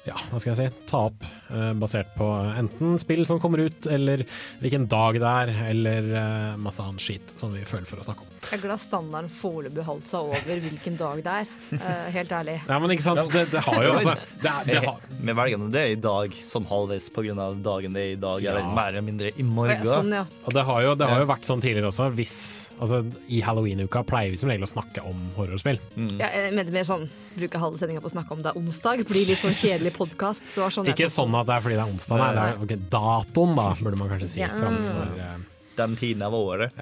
ja, 0.08 0.16
hva 0.30 0.40
skal 0.40 0.54
jeg 0.54 0.58
si, 0.72 0.86
ta 0.88 1.04
opp 1.10 1.26
eh, 1.52 1.72
basert 1.78 2.10
på 2.16 2.28
enten 2.58 2.98
spill 3.00 3.24
som 3.28 3.40
kommer 3.42 3.66
ut, 3.66 3.88
eller 3.90 4.24
hvilken 4.62 4.88
dag 4.90 5.20
det 5.20 5.34
er, 5.42 5.54
eller 5.74 6.10
eh, 6.22 6.58
masse 6.60 6.84
annen 6.84 7.02
skit 7.02 7.34
som 7.36 7.52
vi 7.54 7.66
føler 7.68 7.88
for 7.88 8.00
å 8.00 8.08
snakke 8.08 8.24
om. 8.24 8.37
Jeg 8.38 8.58
er 8.58 8.62
glad 8.62 8.80
standarden 8.80 9.30
foreløpig 9.32 9.84
holdt 9.84 10.08
seg 10.08 10.28
over 10.30 10.60
hvilken 10.62 10.96
dag 11.00 11.22
det 11.24 11.34
er. 11.42 11.50
Uh, 11.74 12.06
helt 12.14 12.32
ærlig. 12.32 12.56
Ja, 12.68 12.78
men 12.80 12.94
ikke 12.94 13.04
sant, 13.04 13.20
det, 13.34 13.44
det 13.52 13.62
har 13.66 13.84
jo 13.84 13.94
altså 13.98 14.14
det 14.42 14.52
det 14.68 14.82
har, 14.84 15.00
Vi 15.18 15.34
velger 15.40 15.60
nå 15.60 15.68
det 15.74 15.84
i 15.92 15.98
dag, 16.00 16.36
sånn 16.46 16.68
halvveis 16.68 17.08
av 17.34 17.58
dagen 17.64 17.96
det 17.96 18.04
er 18.04 18.12
i 18.14 18.20
dag, 18.22 18.42
Ja. 18.44 18.54
mer 18.74 18.92
eller 18.92 19.04
mindre 19.04 19.32
i 19.34 19.42
morgen. 19.42 19.82
ja, 19.84 19.98
sånn, 19.98 20.12
ja. 20.14 20.24
Og 20.46 20.54
det 20.54 20.64
har 20.64 20.82
jo, 20.86 20.94
det 20.94 21.08
har 21.10 21.20
jo 21.24 21.28
vært 21.28 21.48
sånn 21.48 21.60
tidligere 21.64 21.90
også. 21.90 22.08
Hvis, 22.14 22.36
altså, 22.78 23.02
I 23.28 23.42
halloween-uka 23.44 24.04
pleier 24.08 24.30
vi 24.32 24.40
som 24.40 24.50
regel 24.52 24.64
å 24.64 24.70
snakke 24.70 25.04
om 25.08 25.18
horrorspill. 25.36 25.80
Ja, 26.20 26.30
jeg 26.32 26.54
mente 26.56 26.72
mer 26.74 26.86
sånn 26.88 27.08
bruke 27.36 27.60
halve 27.60 27.80
sendinga 27.80 28.00
på 28.04 28.10
å 28.10 28.14
snakke 28.14 28.34
om 28.36 28.42
det 28.46 28.54
er 28.54 28.60
onsdag. 28.62 29.04
Blir 29.08 29.28
litt 29.28 29.42
sånn 29.42 29.56
kjedelig 29.56 29.96
podkast. 30.00 30.48
Sånn 30.54 30.88
Ikke 30.88 31.10
sånn 31.12 31.34
at 31.38 31.50
det 31.50 31.58
er 31.58 31.66
fordi 31.66 31.78
det 31.78 31.84
er 31.84 31.92
onsdag, 31.92 32.22
nei. 32.22 32.32
Det 32.38 32.46
er, 32.46 32.64
Okay, 32.68 32.80
datoen, 32.92 33.54
da, 33.58 33.68
burde 33.82 34.00
man 34.00 34.10
kanskje 34.14 34.28
si. 34.34 34.40
Ja. 34.42 34.50
Framfor 34.58 35.14
eh, 35.18 35.38
Den 35.78 35.94
tiden 35.98 36.24
av 36.26 36.34
året. 36.34 36.74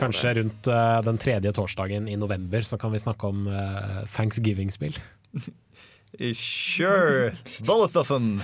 Kanskje 0.00 0.34
rundt 0.40 0.70
uh, 0.72 0.98
den 1.06 1.20
tredje 1.20 1.52
torsdagen 1.56 2.08
i 2.08 2.16
november 2.16 2.64
så 2.66 2.78
kan 2.80 2.94
vi 2.94 3.02
snakke 3.02 3.28
om 3.30 3.46
uh, 3.52 4.02
Thanksgiving-spill. 4.16 4.98
Sure, 6.32 7.32
both 7.60 7.96
of 7.96 8.08
them. 8.08 8.38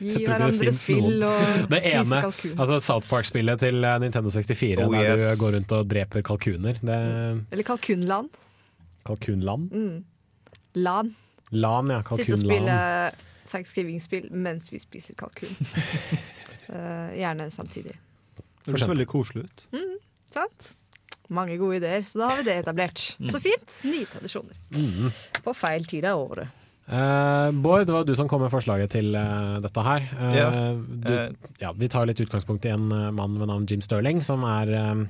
Gi 0.00 0.24
hverandre 0.26 0.72
spill 0.74 1.20
noen. 1.20 1.62
og 1.62 1.70
Det 1.70 1.78
spise 1.84 2.00
ene, 2.00 2.20
kalkun. 2.24 2.54
altså 2.58 2.78
South 2.82 3.06
Park-spillet 3.06 3.62
til 3.62 3.84
eh, 3.86 3.98
Nintendo 4.02 4.32
64, 4.34 4.86
Oh, 4.88 4.94
der 4.96 5.12
yes. 5.12 5.22
du 5.38 5.44
går 5.44 5.54
rundt 5.58 5.74
og 5.76 5.86
dreper 5.92 6.24
kalkuner. 6.26 6.80
Det 6.82 6.98
Eller 7.52 7.66
kalkunland. 7.68 8.30
Kalkunland? 9.06 9.70
Mm. 9.70 10.04
Lan. 10.82 11.14
Lan, 11.52 11.90
ja. 11.94 12.02
Sitte 12.10 12.34
og 12.34 12.42
spille 12.42 12.78
Thanksgiving-spill 13.50 14.30
mens 14.34 14.70
vi 14.72 14.82
spiser 14.82 15.14
kalkun. 15.20 15.54
uh, 15.60 17.10
gjerne 17.20 17.50
samtidig. 17.54 17.94
Det 18.64 18.74
høres 18.74 18.88
veldig 18.92 19.06
koselig 19.10 19.44
ut. 19.48 19.64
Mm, 19.72 19.96
sant? 20.30 20.70
Mange 21.30 21.54
gode 21.60 21.78
ideer, 21.78 22.02
så 22.10 22.18
da 22.20 22.28
har 22.32 22.40
vi 22.40 22.48
det 22.48 22.56
etablert. 22.64 23.04
Mm. 23.22 23.28
Så 23.30 23.40
fint. 23.44 23.76
Nye 23.86 24.08
tradisjoner. 24.10 24.56
Mm. 24.74 25.12
På 25.44 25.54
feil 25.54 25.84
tid 25.86 26.04
av 26.10 26.18
året. 26.24 26.48
Eh, 26.90 27.50
Bård, 27.54 27.84
det 27.86 27.94
var 27.94 28.04
du 28.08 28.16
som 28.18 28.26
kom 28.28 28.42
med 28.42 28.50
forslaget 28.50 28.90
til 28.96 29.14
eh, 29.14 29.60
dette 29.62 29.84
her. 29.86 30.08
Eh, 30.18 30.36
Ja. 30.40 30.48
Du, 30.74 31.12
Eh. 31.12 31.30
ja, 31.62 31.70
vi 31.72 31.88
tar 31.88 32.06
litt 32.10 32.18
utgangspunkt 32.18 32.64
i 32.66 32.72
en 32.74 32.90
eh, 32.90 33.10
mann 33.14 33.38
ved 33.38 33.46
navn 33.46 33.66
Jim 33.70 33.80
Sterling, 33.80 34.24
som 34.26 34.42
er 34.42 34.72
eh, 34.74 35.04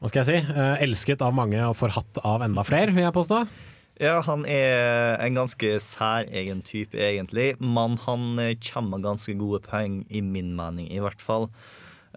hva 0.00 0.08
skal 0.12 0.22
jeg 0.22 0.44
si, 0.44 0.54
elsket 0.84 1.22
av 1.24 1.34
mange 1.34 1.58
og 1.66 1.74
forhatt 1.80 2.18
av 2.22 2.42
enda 2.46 2.62
flere, 2.62 2.92
vil 2.94 3.02
jeg 3.08 3.14
påstå. 3.16 3.42
Ja, 4.02 4.20
han 4.26 4.42
er 4.46 5.16
en 5.22 5.34
ganske 5.38 5.76
særegen 5.80 6.62
type, 6.66 6.98
egentlig. 6.98 7.54
Men 7.62 7.96
han 8.06 8.26
kommer 8.60 8.98
med 8.98 9.02
ganske 9.06 9.34
gode 9.38 9.62
poeng, 9.66 10.04
i 10.10 10.20
min 10.20 10.54
mening 10.54 10.90
i 10.92 10.98
hvert 11.02 11.22
fall. 11.22 11.48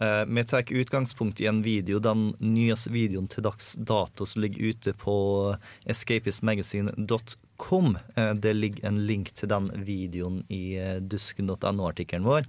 Eh, 0.02 0.26
Vi 0.26 0.44
tar 0.44 0.72
utgangspunkt 0.72 1.42
i 1.42 1.46
en 1.46 1.64
video, 1.64 2.00
den 2.00 2.34
nyeste 2.40 2.92
videoen 2.94 3.28
til 3.28 3.44
dags 3.44 3.74
dato 3.74 4.26
som 4.26 4.42
ligger 4.42 4.70
ute 4.70 4.94
på 4.94 5.18
escapismagazine.com. 5.86 7.47
Eh, 8.15 8.34
Det 8.38 8.54
ligger 8.56 8.86
en 8.88 9.00
link 9.08 9.32
til 9.36 9.50
den 9.50 9.67
videoen 9.86 10.43
i 10.54 10.78
eh, 10.78 11.00
dusken.no-artikkelen 11.02 12.24
vår. 12.28 12.46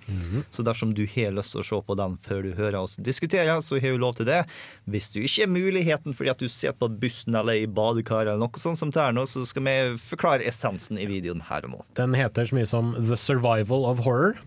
Så 0.53 0.63
dersom 0.67 0.93
du 0.95 1.05
har 1.07 1.33
lyst 1.37 1.53
til 1.55 1.63
å 1.63 1.67
se 1.67 1.81
på 1.89 1.97
den 1.99 2.17
før 2.25 2.43
du 2.45 2.53
hører 2.59 2.77
oss 2.83 2.97
diskutere, 2.97 3.57
så 3.65 3.81
har 3.81 3.95
du 3.97 3.99
lov 4.03 4.15
til 4.19 4.27
det. 4.29 4.43
Hvis 4.89 5.11
du 5.15 5.21
ikke 5.23 5.47
har 5.47 5.53
muligheten 5.53 6.15
fordi 6.17 6.31
at 6.33 6.39
du 6.43 6.49
sitter 6.49 6.77
på 6.79 6.91
bussen 7.01 7.35
eller 7.39 7.59
i 7.63 7.67
badekaret 7.67 8.33
eller 8.35 8.45
noe 8.47 8.61
sånt 8.63 8.79
som 8.81 8.91
det 8.95 9.01
er 9.03 9.13
nå, 9.17 9.25
så 9.29 9.45
skal 9.49 9.65
vi 9.67 9.77
forklare 10.03 10.47
essensen 10.49 10.99
i 11.01 11.07
videoen 11.11 11.43
her 11.49 11.65
og 11.69 11.71
nå. 11.77 11.83
Den 11.99 12.15
heter 12.19 12.49
så 12.49 12.57
mye 12.59 12.69
som 12.69 12.95
The 12.99 13.17
Survival 13.17 13.85
of 13.89 14.05
Horror. 14.07 14.39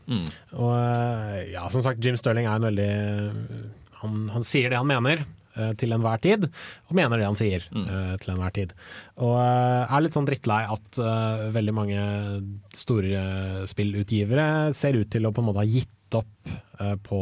Og 0.54 0.72
eh, 0.78 1.52
ja, 1.54 1.68
som 1.74 1.84
sagt, 1.86 2.04
Jim 2.06 2.18
Sterling 2.20 2.46
er 2.50 2.58
en 2.62 2.70
veldig 2.70 2.92
Han, 4.02 4.30
han 4.34 4.44
sier 4.46 4.70
det 4.72 4.80
han 4.82 4.88
mener. 4.90 5.26
Eh, 5.56 5.72
Til 5.80 5.96
enhver 5.96 6.22
tid, 6.24 6.48
og 6.90 6.98
mener 6.98 7.20
det 7.20 7.30
han 7.30 7.40
sier 7.40 7.66
mm. 7.72 7.88
til 8.22 8.34
enhver 8.34 8.54
tid. 8.56 8.76
Og 9.22 9.38
eh, 9.38 9.86
er 9.86 10.04
litt 10.04 10.18
sånn 10.18 10.28
drittlei 10.30 10.62
at 10.72 11.02
eh, 11.02 11.48
veldig 11.56 11.76
mange 11.78 12.04
store 12.76 13.66
spillutgivere 13.70 14.74
ser 14.78 15.00
ut 15.00 15.12
til 15.12 15.28
å 15.28 15.34
på 15.36 15.44
en 15.44 15.52
måte 15.52 15.64
ha 15.64 15.70
gitt 15.70 16.20
opp 16.20 16.52
eh, 16.82 16.96
på 17.06 17.22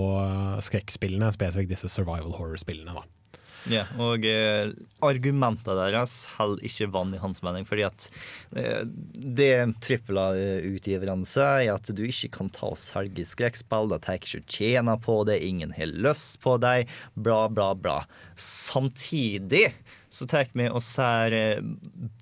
skrekkspillene, 0.65 1.32
spesifikt 1.36 1.74
disse 1.76 1.92
survival 1.92 2.36
horror-spillene. 2.38 2.98
da. 2.98 3.18
Ja, 3.67 3.84
og 4.00 4.24
eh, 4.28 4.72
argumentene 5.04 5.76
deres 5.76 6.13
holder 6.38 6.63
ikke 6.69 6.88
vann 6.93 7.12
i 7.15 7.19
hans 7.19 7.43
mening. 7.43 7.67
fordi 7.67 7.84
at 7.88 8.08
eh, 8.56 8.86
det 9.13 9.52
trippelutgiverne 9.84 11.28
sier, 11.28 11.65
er 11.67 11.74
at 11.76 11.91
du 11.91 12.04
ikke 12.06 12.32
kan 12.39 12.52
ta 12.56 12.72
og 12.72 12.80
selge 12.80 13.26
skrekkspill. 13.28 13.91
De 13.91 14.00
tar 14.04 14.19
ikke 14.22 14.43
tjene 14.48 14.95
på 15.04 15.22
det, 15.28 15.41
ingen 15.43 15.76
har 15.76 15.91
lyst 15.91 16.39
på 16.43 16.58
dem, 16.62 16.88
bla, 17.15 17.48
bla, 17.52 17.74
bla. 17.76 18.00
Samtidig 18.39 19.74
så 20.10 20.26
tar 20.30 20.50
vi 20.58 20.69
og 20.69 20.82
ser 20.84 21.36
eh, 21.36 21.62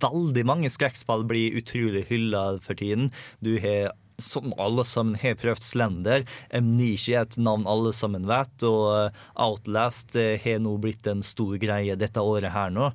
veldig 0.03 0.43
mange 0.47 0.71
skrekkspill 0.73 1.23
bli 1.29 1.47
utrolig 1.59 2.07
hylla 2.09 2.49
for 2.63 2.79
tiden. 2.79 3.11
Du 3.39 3.55
har 3.63 3.93
som 4.17 4.53
alle 4.57 4.81
sammen 4.85 5.17
har 5.21 5.35
prøvd 5.37 5.61
Slender. 5.61 6.23
Amnesia 6.55 7.21
er 7.21 7.27
et 7.27 7.35
navn 7.37 7.67
alle 7.69 7.91
sammen 7.93 8.25
vet. 8.29 8.63
Og 8.65 8.85
eh, 8.95 9.19
Outlast 9.43 10.17
eh, 10.17 10.39
har 10.41 10.61
nå 10.63 10.73
blitt 10.81 11.05
en 11.09 11.21
stor 11.25 11.53
greie 11.61 11.97
dette 11.99 12.21
året 12.21 12.49
her 12.53 12.73
nå. 12.73 12.89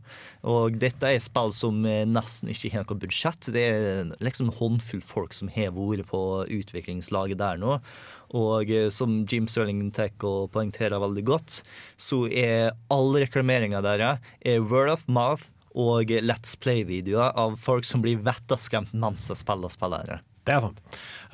Og 0.50 0.78
dette 0.82 1.12
er 1.12 1.22
spill 1.22 1.54
som 1.54 1.85
eh, 1.87 2.02
nesten 2.08 2.50
ikke 2.50 2.72
har 2.74 2.88
noe 2.88 3.04
budsjett. 3.04 3.52
Det 3.54 3.62
er 3.68 4.11
liksom 4.18 4.50
en 4.50 4.58
håndfull 4.58 5.04
folk 5.06 5.37
som 5.38 5.52
har 5.54 5.70
vært 5.76 6.11
på 6.11 6.22
utviklingslaget 6.58 7.38
der 7.38 7.62
nå. 7.62 7.78
Og 8.32 8.70
som 8.96 9.26
Jim 9.28 9.44
Sterling 9.44 9.90
tar 9.92 10.14
og 10.24 10.54
poengterer 10.54 11.02
veldig 11.02 11.24
godt, 11.28 11.58
så 12.00 12.22
er 12.32 12.72
all 12.88 13.12
reklameringa 13.20 13.82
deres 13.85 14.24
er 14.40 14.64
word 14.64 14.88
of 14.88 15.04
mouth 15.04 15.52
og 15.76 16.08
Let's 16.24 16.56
Play-videoer 16.56 17.37
av 17.37 17.61
folk 17.61 17.85
som 17.85 18.00
blir 18.00 18.24
vettaskremt 18.24 18.96
mens 18.96 19.28
de 19.28 19.37
spiller 19.37 19.72
spillere. 19.72 20.22
Det 20.46 20.52
er 20.57 20.61
sant. 20.64 20.78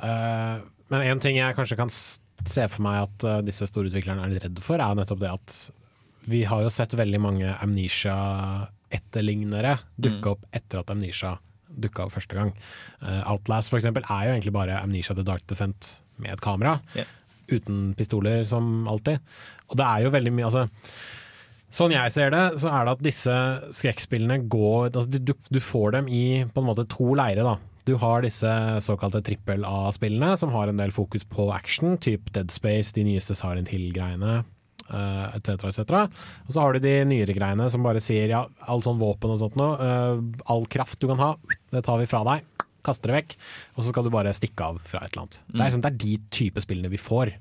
Uh, 0.02 0.56
men 0.92 1.00
en 1.10 1.20
ting 1.24 1.36
jeg 1.38 1.56
kanskje 1.56 1.78
kan 1.80 1.90
se 1.92 2.64
for 2.70 2.82
meg 2.86 2.96
at 3.06 3.18
uh, 3.28 3.40
disse 3.44 3.64
store 3.68 3.88
utviklerne 3.90 4.22
er 4.24 4.30
litt 4.34 4.44
redde 4.46 4.62
for, 4.64 4.76
er 4.80 4.94
nettopp 4.98 5.20
det 5.24 5.32
at 5.34 5.48
vi 6.28 6.40
har 6.44 6.60
jo 6.64 6.70
sett 6.72 6.92
veldig 6.98 7.20
mange 7.24 7.48
Amnesia-etterlignere 7.64 9.74
dukke 9.96 10.26
Mm. 10.26 10.32
opp 10.32 10.42
etter 10.52 10.78
at 10.82 10.90
Amnesia 10.92 11.32
dukka 11.68 12.02
opp 12.06 12.12
første 12.12 12.34
gang. 12.36 12.52
Uh, 13.02 13.22
Outlast 13.32 13.68
for 13.70 13.78
eksempel 13.78 14.02
er 14.08 14.22
jo 14.26 14.32
egentlig 14.36 14.52
bare 14.56 14.80
Amnesia 14.82 15.14
The 15.14 15.22
Dark 15.24 15.46
Descent 15.46 16.00
med 16.18 16.32
et 16.32 16.40
kamera. 16.40 16.80
Uten 17.48 17.94
pistoler, 17.96 18.44
som 18.44 18.86
alltid. 18.88 19.18
Og 19.70 19.76
det 19.80 19.84
er 19.86 19.98
jo 20.04 20.10
veldig 20.10 20.32
mye 20.36 20.44
altså, 20.50 20.68
Sånn 21.70 21.92
jeg 21.92 22.10
ser 22.14 22.30
det, 22.32 22.44
så 22.62 22.68
er 22.72 22.84
det 22.86 22.92
at 22.96 23.02
disse 23.04 23.32
skrekkspillene 23.76 24.38
går 24.48 24.86
altså, 24.88 25.04
du, 25.20 25.34
du 25.52 25.58
får 25.60 25.90
dem 25.98 26.06
i 26.08 26.44
på 26.48 26.60
en 26.62 26.66
måte 26.70 26.86
to 26.88 27.10
leire. 27.12 27.44
da. 27.44 27.58
Du 27.88 27.94
har 27.96 28.20
disse 28.20 28.50
såkalte 28.84 29.22
trippel 29.24 29.62
A-spillene, 29.64 30.34
som 30.36 30.50
har 30.52 30.68
en 30.68 30.76
del 30.76 30.90
fokus 30.92 31.22
på 31.24 31.46
action, 31.54 31.94
typ 31.96 32.26
Dead 32.34 32.50
Space, 32.52 32.92
de 32.92 33.06
nyeste 33.06 33.32
Silent 33.38 33.70
Hill-greiene, 33.72 34.42
uh, 34.90 35.36
etc., 35.38 35.70
etc. 35.70 35.94
Og 36.44 36.52
så 36.52 36.60
har 36.60 36.76
du 36.76 36.84
de 36.84 36.92
nyere 37.08 37.32
greiene 37.32 37.70
som 37.72 37.86
bare 37.86 38.02
sier 38.04 38.28
ja, 38.34 38.42
all 38.68 38.84
sånn 38.84 39.00
våpen 39.00 39.32
og 39.32 39.40
sånt 39.40 39.56
noe, 39.56 39.78
eh, 39.80 40.20
all 40.52 40.68
kraft 40.68 41.00
du 41.00 41.08
kan 41.08 41.22
ha, 41.22 41.30
det 41.72 41.80
tar 41.86 42.02
vi 42.02 42.10
fra 42.10 42.20
deg, 42.28 42.44
kaster 42.84 43.08
det 43.08 43.22
vekk, 43.22 43.36
og 43.78 43.80
så 43.80 43.94
skal 43.94 44.04
du 44.04 44.12
bare 44.18 44.36
stikke 44.36 44.68
av 44.68 44.82
fra 44.84 45.00
et 45.00 45.14
eller 45.14 45.24
annet. 45.24 45.40
Det, 45.48 45.62
er 45.62 45.76
sånn, 45.78 45.86
det 45.86 45.92
er 45.94 46.00
de 46.04 46.14
type 46.42 46.66
spillene 46.66 46.92
vi 46.92 47.00
får. 47.00 47.32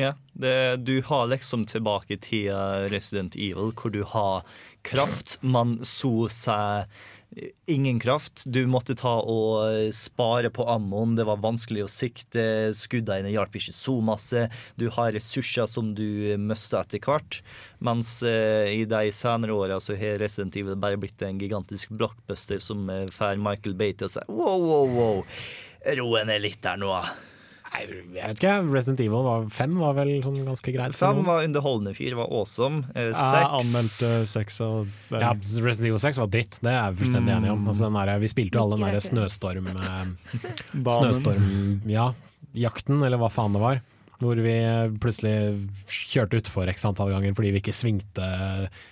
Ja, 0.00 0.14
det, 0.32 0.56
du 0.88 1.02
har 1.12 1.28
liksom 1.28 1.68
tilbake 1.68 2.16
til 2.24 2.48
Resident 2.88 3.36
Evil, 3.36 3.76
hvor 3.76 3.92
du 3.92 4.00
har 4.16 4.48
kraft. 4.88 5.36
Man 5.44 5.78
så 5.84 6.28
seg 6.32 6.88
ingen 7.66 8.00
kraft. 8.00 8.42
Du 8.46 8.66
måtte 8.66 8.94
ta 8.98 9.18
og 9.20 9.92
spare 9.94 10.50
på 10.50 10.64
ammoen. 10.68 11.16
Det 11.18 11.26
var 11.28 11.42
vanskelig 11.42 11.84
å 11.84 11.90
sikte. 11.92 12.42
Skuddene 12.76 13.32
hjalp 13.32 13.58
ikke 13.58 13.74
så 13.76 13.98
masse. 14.04 14.46
Du 14.80 14.88
har 14.94 15.12
ressurser 15.14 15.68
som 15.70 15.92
du 15.98 16.34
mister 16.40 16.80
etter 16.82 17.02
hvert. 17.04 17.40
Mens 17.84 18.18
eh, 18.26 18.72
i 18.80 18.84
de 18.88 19.12
senere 19.14 19.54
åra 19.54 19.78
så 19.80 19.96
har 19.98 20.18
Resident 20.22 20.56
Evil 20.58 20.78
bare 20.80 20.98
blitt 21.00 21.22
en 21.22 21.38
gigantisk 21.38 21.92
blockbuster 21.94 22.62
som 22.64 22.88
eh, 22.90 23.06
får 23.14 23.38
Michael 23.42 23.76
Bay 23.78 23.94
til 23.94 24.08
å 24.08 24.14
si 24.16 24.24
wow, 24.28 24.58
wow, 24.64 24.94
wow. 24.96 25.42
Roen 25.98 26.32
er 26.32 26.42
litt 26.42 26.62
der 26.64 26.80
nå. 26.80 26.90
Nei, 27.68 27.82
jeg 28.16 28.30
vet 28.30 28.38
ikke, 28.40 28.52
Resident 28.72 29.00
Evil 29.04 29.26
var, 29.26 29.42
5 29.52 29.74
var 29.80 29.96
vel 29.98 30.10
sånn 30.24 30.38
ganske 30.46 30.72
greit. 30.72 30.94
Fem 30.96 31.20
var 31.26 31.44
underholdende, 31.44 31.92
fire 31.96 32.16
var 32.18 32.30
awesome. 32.32 32.80
Eh, 32.94 33.10
Jeg 33.10 33.18
Seks 33.18 33.50
anmeldte 33.58 34.12
seks 34.32 34.60
og 34.64 34.88
Ja, 35.12 35.34
Resident 35.36 35.90
Evil 35.90 36.00
6 36.02 36.22
var 36.22 36.30
dritt, 36.32 36.58
det 36.64 36.72
er 36.72 36.78
jeg 36.80 36.98
fullstendig 37.02 37.34
enig 37.36 37.52
om. 37.52 37.60
Mm. 37.66 37.68
Altså, 37.72 37.84
den 37.86 38.00
der, 38.00 38.14
vi 38.24 38.32
spilte 38.32 38.58
jo 38.58 38.64
alle 38.64 38.80
den 38.80 38.96
der 38.96 39.04
snøstorm... 39.04 39.68
Eh, 39.74 40.40
snøstorm... 40.98 41.46
Ja, 41.92 42.08
jakten, 42.56 43.02
eller 43.04 43.20
hva 43.20 43.28
faen 43.32 43.54
det 43.56 43.62
var. 43.62 43.82
Hvor 44.18 44.38
vi 44.42 44.54
plutselig 44.98 45.34
kjørte 45.86 46.40
utfor 46.40 46.70
x 46.72 46.82
antall 46.88 47.12
ganger 47.12 47.36
fordi 47.38 47.52
vi 47.54 47.60
ikke 47.62 47.74
svingte 47.76 48.26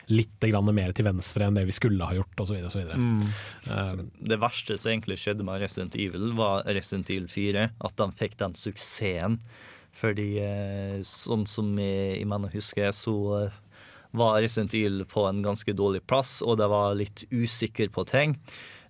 litt 0.06 0.44
grann 0.44 0.70
mer 0.70 0.94
til 0.94 1.08
venstre 1.08 1.48
enn 1.48 1.58
det 1.58 1.64
vi 1.66 1.74
skulle 1.74 2.06
ha 2.06 2.14
gjort, 2.14 2.44
osv. 2.44 2.68
Mm. 2.94 3.24
Uh, 3.66 4.04
Det 4.22 4.38
verste 4.38 4.78
som 4.78 4.92
egentlig 4.92 5.18
skjedde 5.24 5.46
med 5.46 5.64
Resident 5.64 5.98
Evil, 5.98 6.30
var 6.38 6.62
Resident 6.70 7.10
Evil 7.10 7.26
4. 7.32 7.68
At 7.88 7.98
de 7.98 8.10
fikk 8.20 8.38
den 8.42 8.54
suksessen. 8.58 9.40
Fordi 9.96 10.28
eh, 10.44 10.98
sånn 11.08 11.46
som 11.48 11.70
jeg, 11.80 12.18
jeg 12.20 12.28
mener 12.28 12.52
husker, 12.52 12.90
så 12.92 13.16
var 14.16 14.40
Resident 14.40 14.74
Evil 14.76 15.04
på 15.08 15.24
en 15.28 15.42
ganske 15.44 15.72
dårlig 15.76 16.02
plass, 16.08 16.38
og 16.44 16.58
det 16.60 16.68
var 16.72 16.96
litt 16.98 17.24
usikker 17.32 17.90
på 17.94 18.04
ting. 18.08 18.36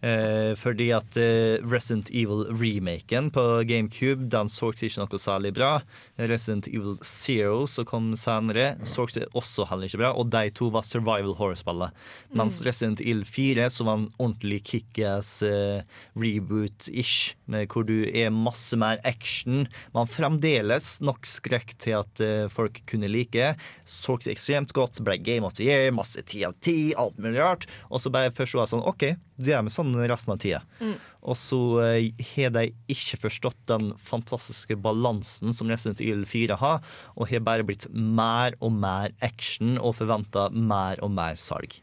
Eh, 0.05 0.53
fordi 0.59 0.91
at 0.97 1.17
eh, 1.21 1.63
Resident 1.65 2.11
Evil-remaken 2.11 3.31
på 3.35 3.45
GameCube 3.69 4.29
den 4.33 4.51
så 4.53 4.73
ikke 4.75 5.03
noe 5.03 5.21
særlig 5.21 5.55
bra. 5.57 5.71
Resident 6.19 6.69
Evil 6.69 6.99
Zero, 7.05 7.65
som 7.71 7.87
kom 7.89 8.11
senere, 8.19 8.75
så 8.89 9.07
også 9.07 9.69
heller 9.71 9.89
ikke 9.89 10.03
bra. 10.03 10.13
Og 10.17 10.31
de 10.33 10.51
to 10.57 10.71
var 10.75 10.87
survival 10.87 11.37
horror-spillet. 11.39 11.95
Mens 12.37 12.57
Mm. 12.57 12.67
Resident 12.67 13.01
Evil 13.01 13.25
4 13.25 13.71
så 13.71 13.85
var 13.85 13.99
en 13.99 14.09
ordentlig 14.19 14.63
kickass 14.65 15.43
eh, 15.43 15.83
reboot-ish, 16.17 17.35
hvor 17.47 17.85
du 17.87 18.07
er 18.09 18.31
masse 18.35 18.77
mer 18.77 19.01
action. 19.05 19.67
Men 19.95 20.11
fremdeles 20.11 21.01
nok 21.05 21.27
skrekk 21.29 21.77
til 21.83 21.99
at 22.01 22.23
eh, 22.25 22.49
folk 22.53 22.81
kunne 22.91 23.11
like. 23.11 23.55
Solgte 23.85 24.33
ekstremt 24.33 24.73
godt, 24.77 25.03
ble 25.05 25.19
Game 25.19 25.47
of 25.47 25.57
the 25.59 25.69
Year, 25.69 25.93
masse 25.95 26.21
ti 26.27 26.45
av 26.47 26.57
ti, 26.61 26.95
alt 26.97 27.19
mulig 27.19 27.41
rart. 27.41 27.69
Og 27.91 28.03
så 28.03 28.13
bare 28.13 28.35
først 28.35 28.57
var 28.57 28.67
det 28.67 28.75
sånn 28.75 28.87
OK, 28.87 29.09
det 29.37 29.55
er 29.57 29.65
med 29.65 29.75
sånn 29.75 29.93
resten 30.09 30.35
av 30.35 30.41
tida. 30.43 30.63
Mm. 30.81 30.95
Og 31.27 31.39
så 31.39 31.61
eh, 31.85 32.27
har 32.35 32.53
de 32.55 32.69
ikke 32.93 33.21
forstått 33.27 33.59
den 33.71 33.91
fantastiske 34.01 34.79
balansen 34.81 35.55
som 35.57 35.71
Resident 35.73 36.01
Evil 36.01 36.25
4 36.29 36.59
har, 36.61 36.85
og 37.15 37.31
har 37.33 37.45
bare 37.47 37.67
blitt 37.67 37.89
mer 37.93 38.57
og 38.61 38.73
mer 38.77 39.17
action 39.25 39.77
og 39.77 39.99
forventa 39.99 40.49
mer 40.53 41.03
og 41.05 41.13
mer 41.17 41.41
salg. 41.41 41.81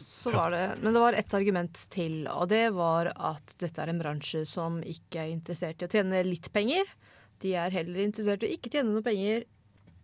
Så 0.00 0.30
var 0.32 0.54
det, 0.54 0.62
men 0.80 0.94
det 0.94 1.00
var 1.02 1.12
ett 1.12 1.34
argument 1.36 1.82
til, 1.92 2.22
og 2.32 2.48
det 2.48 2.70
var 2.72 3.10
at 3.12 3.56
dette 3.60 3.82
er 3.82 3.92
en 3.92 4.00
bransje 4.00 4.46
som 4.48 4.78
ikke 4.80 5.20
er 5.20 5.34
interessert 5.34 5.82
i 5.82 5.88
å 5.88 5.92
tjene 5.92 6.22
litt 6.24 6.48
penger. 6.54 6.88
De 7.44 7.52
er 7.60 7.74
heller 7.74 8.06
interessert 8.06 8.46
i 8.46 8.48
å 8.48 8.56
ikke 8.56 8.72
tjene 8.72 8.94
noe 8.94 9.04
penger, 9.04 9.44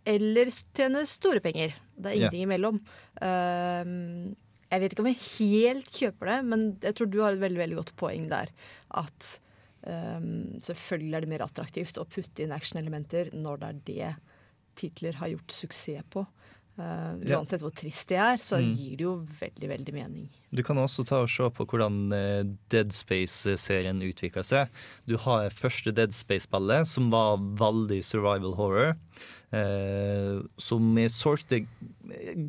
eller 0.04 0.50
tjene 0.74 1.06
store 1.08 1.40
penger. 1.40 1.72
Det 1.96 2.10
er 2.10 2.18
ingenting 2.18 2.42
ingenting 2.42 2.44
imellom. 2.48 2.80
Ehm, 3.22 4.34
jeg 4.72 4.80
vet 4.82 4.94
ikke 4.96 5.04
om 5.04 5.10
jeg 5.12 5.22
helt 5.22 5.90
kjøper 5.92 6.30
det, 6.32 6.38
men 6.48 6.62
jeg 6.82 6.96
tror 6.96 7.10
du 7.12 7.18
har 7.20 7.36
et 7.36 7.42
veldig, 7.44 7.60
veldig 7.60 7.76
godt 7.82 7.92
poeng 8.00 8.24
der. 8.32 8.48
At 8.96 9.34
um, 9.84 10.30
selvfølgelig 10.64 11.18
er 11.18 11.26
det 11.26 11.32
mer 11.34 11.44
attraktivt 11.44 12.00
å 12.00 12.06
putte 12.08 12.42
inn 12.46 12.54
actionelementer 12.56 13.30
når 13.36 13.60
det 13.60 13.68
er 13.68 13.82
det 13.92 14.12
titler 14.80 15.18
har 15.20 15.28
gjort 15.34 15.52
suksess 15.52 16.06
på. 16.10 16.24
Ja. 16.72 17.36
uansett 17.36 17.60
hvor 17.60 17.70
trist 17.76 18.08
det 18.08 18.16
er, 18.16 18.38
så 18.40 18.56
Mm. 18.56 18.70
gir 18.78 18.96
det 18.96 19.04
jo 19.04 19.10
veldig, 19.42 19.68
veldig 19.68 19.92
mening. 19.92 20.28
Du 20.56 20.62
kan 20.64 20.78
også 20.80 21.04
ta 21.04 21.18
og 21.20 21.28
se 21.28 21.44
på 21.52 21.66
hvordan 21.68 21.98
eh, 22.16 22.44
Dead 22.72 22.94
Space-serien 22.96 24.00
utvikla 24.00 24.40
seg. 24.42 24.70
Du 25.06 25.18
har 25.18 25.50
første 25.52 25.92
Dead 25.92 26.14
Space-spillet, 26.16 26.86
som 26.88 27.10
var 27.12 27.36
veldig 27.36 28.00
survival 28.02 28.54
horror. 28.56 28.96
Eh, 29.52 30.38
som 30.56 30.94
jeg 30.96 31.12
solgte 31.12 31.58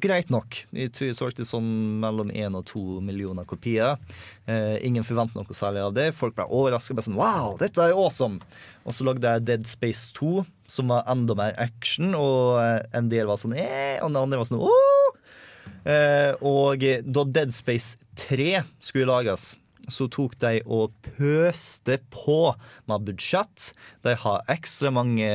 greit 0.02 0.30
nok. 0.32 0.62
Jeg 0.72 0.92
tror 0.96 1.10
jeg 1.10 1.18
solgte 1.18 1.46
sånn 1.48 1.68
mellom 2.00 2.32
én 2.32 2.56
og 2.56 2.64
to 2.70 3.02
millioner 3.04 3.48
kopier. 3.48 4.00
Eh, 4.48 4.78
ingen 4.88 5.04
forventet 5.04 5.36
noe 5.36 5.58
særlig 5.58 5.84
av 5.84 5.98
det. 5.98 6.08
Folk 6.16 6.38
ble 6.38 6.48
overraska. 6.48 6.96
Sånn, 7.04 7.20
wow, 7.20 7.58
awesome! 7.92 8.40
Og 8.88 8.96
så 8.96 9.08
lagde 9.08 9.28
jeg 9.28 9.48
Dead 9.50 9.68
Space 9.68 10.14
2, 10.16 10.46
som 10.72 10.94
var 10.94 11.04
enda 11.12 11.36
mer 11.36 11.58
action, 11.60 12.16
og 12.16 12.62
eh, 12.62 12.80
en 12.96 13.12
del 13.12 13.28
var 13.28 13.42
sånn 13.42 13.58
eh, 13.58 14.00
og 14.00 14.14
den 14.14 14.22
andre 14.24 14.40
var 14.40 14.48
sånn 14.48 14.64
oh! 14.64 15.20
Eh, 15.84 16.32
og 16.40 16.84
da 17.04 17.26
Dead 17.28 17.52
Space 17.52 18.00
3 18.30 18.64
skulle 18.80 19.12
lages, 19.12 19.54
så 19.92 20.08
tok 20.08 20.38
de 20.40 20.62
og 20.64 20.94
pøste 21.18 21.98
på 22.14 22.54
med 22.88 23.08
budsjett. 23.10 23.74
De 24.08 24.16
har 24.24 24.46
ekstra 24.52 24.94
mange 24.96 25.28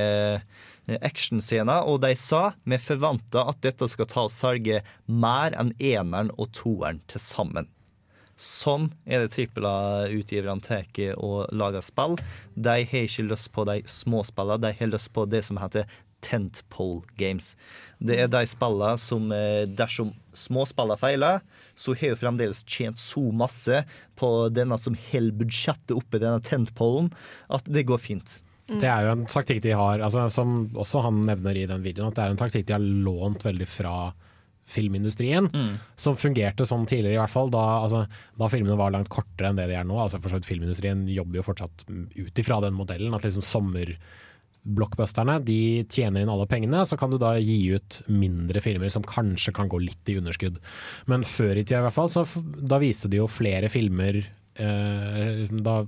actionscener, 1.03 1.84
og 1.84 2.01
de 2.05 2.14
sa 2.16 2.53
vi 2.64 2.78
forventer 2.80 3.51
at 3.51 3.61
dette 3.64 3.89
skal 3.91 4.09
ta 4.09 4.26
og 4.26 4.32
selge 4.34 4.82
mer 5.07 5.57
enn 5.59 5.74
eneren 5.78 6.32
og 6.36 6.53
toeren 6.57 7.03
til 7.11 7.22
sammen. 7.22 7.68
Sånn 8.39 8.93
er 9.03 9.24
det 9.24 9.32
trippel 9.34 9.66
A-utgiverne 9.66 10.62
tar 10.62 10.86
og 11.16 11.49
lager 11.51 11.82
spill. 11.82 12.14
De 12.55 12.84
har 12.86 13.09
ikke 13.09 13.26
lyst 13.26 13.51
på 13.51 13.64
de 13.66 13.80
små 13.91 14.22
spillene, 14.26 14.62
de 14.62 14.76
har 14.78 14.93
lyst 14.93 15.11
på 15.12 15.26
det 15.26 15.43
som 15.49 15.59
heter 15.59 15.89
tentpole 16.22 17.03
games. 17.18 17.53
Det 17.99 18.18
er 18.18 18.30
de 18.30 18.45
spillene 18.47 18.99
som 18.99 19.30
eh, 19.34 19.66
dersom 19.66 20.12
småspillene 20.39 20.99
feiler, 20.99 21.43
så 21.78 21.95
har 21.99 22.12
jo 22.12 22.20
fremdeles 22.20 22.64
tjent 22.66 22.99
så 22.99 23.22
masse 23.34 23.82
på 24.18 24.30
denne 24.55 24.78
som 24.78 24.99
holder 25.11 25.39
budsjettet 25.43 25.97
oppe, 25.99 26.20
denne 26.22 26.43
tentpolen, 26.43 27.11
at 27.51 27.66
det 27.70 27.86
går 27.91 28.03
fint. 28.03 28.39
Det 28.69 28.89
er 28.89 29.07
jo 29.07 29.12
en 29.16 29.27
taktikk 29.27 29.62
de 29.64 29.73
har, 29.73 30.03
altså, 30.05 30.27
som 30.29 30.69
også 30.77 31.01
han 31.07 31.23
nevner 31.25 31.57
i 31.57 31.66
den 31.71 31.81
videoen, 31.85 32.11
at 32.11 32.19
det 32.19 32.25
er 32.27 32.35
en 32.35 32.41
taktikk 32.41 32.66
de 32.69 32.75
har 32.77 32.85
lånt 32.85 33.47
veldig 33.47 33.69
fra 33.69 33.95
filmindustrien, 34.69 35.49
som 35.97 36.16
fungerte 36.21 36.66
sånn 36.69 36.85
tidligere 36.85 37.16
i 37.16 37.23
hvert 37.23 37.33
fall, 37.33 37.49
da, 37.49 37.64
altså, 37.87 38.03
da 38.37 38.49
filmene 38.53 38.77
var 38.77 38.93
langt 38.93 39.09
kortere 39.09 39.49
enn 39.49 39.57
det 39.57 39.64
de 39.71 39.79
er 39.81 39.87
nå. 39.89 39.97
Altså, 39.97 40.21
for 40.21 40.29
så 40.29 40.37
vidt 40.37 40.49
Filmindustrien 40.51 41.07
jobber 41.09 41.41
jo 41.41 41.47
fortsatt 41.47 41.87
ut 41.89 42.43
ifra 42.43 42.61
den 42.61 42.77
modellen, 42.77 43.14
at 43.16 43.25
liksom 43.25 43.47
sommerblockbusterne 43.49 45.39
de 45.47 45.61
tjener 45.89 46.21
inn 46.21 46.29
alle 46.35 46.45
pengene, 46.51 46.85
så 46.85 47.01
kan 47.01 47.09
du 47.09 47.16
da 47.16 47.33
gi 47.41 47.73
ut 47.73 48.03
mindre 48.12 48.61
filmer 48.61 48.93
som 48.93 49.07
kanskje 49.09 49.57
kan 49.57 49.73
gå 49.73 49.81
litt 49.87 50.12
i 50.12 50.19
underskudd. 50.21 50.61
Men 51.09 51.25
før 51.25 51.57
i 51.57 51.64
tida 51.64 51.81
i 51.81 51.87
hvert 51.89 51.97
fall, 51.97 52.12
så 52.12 52.27
da 52.45 52.77
viste 52.85 53.09
de 53.09 53.23
jo 53.23 53.31
flere 53.33 53.73
filmer 53.73 54.21
eh, 54.21 55.47
da 55.49 55.81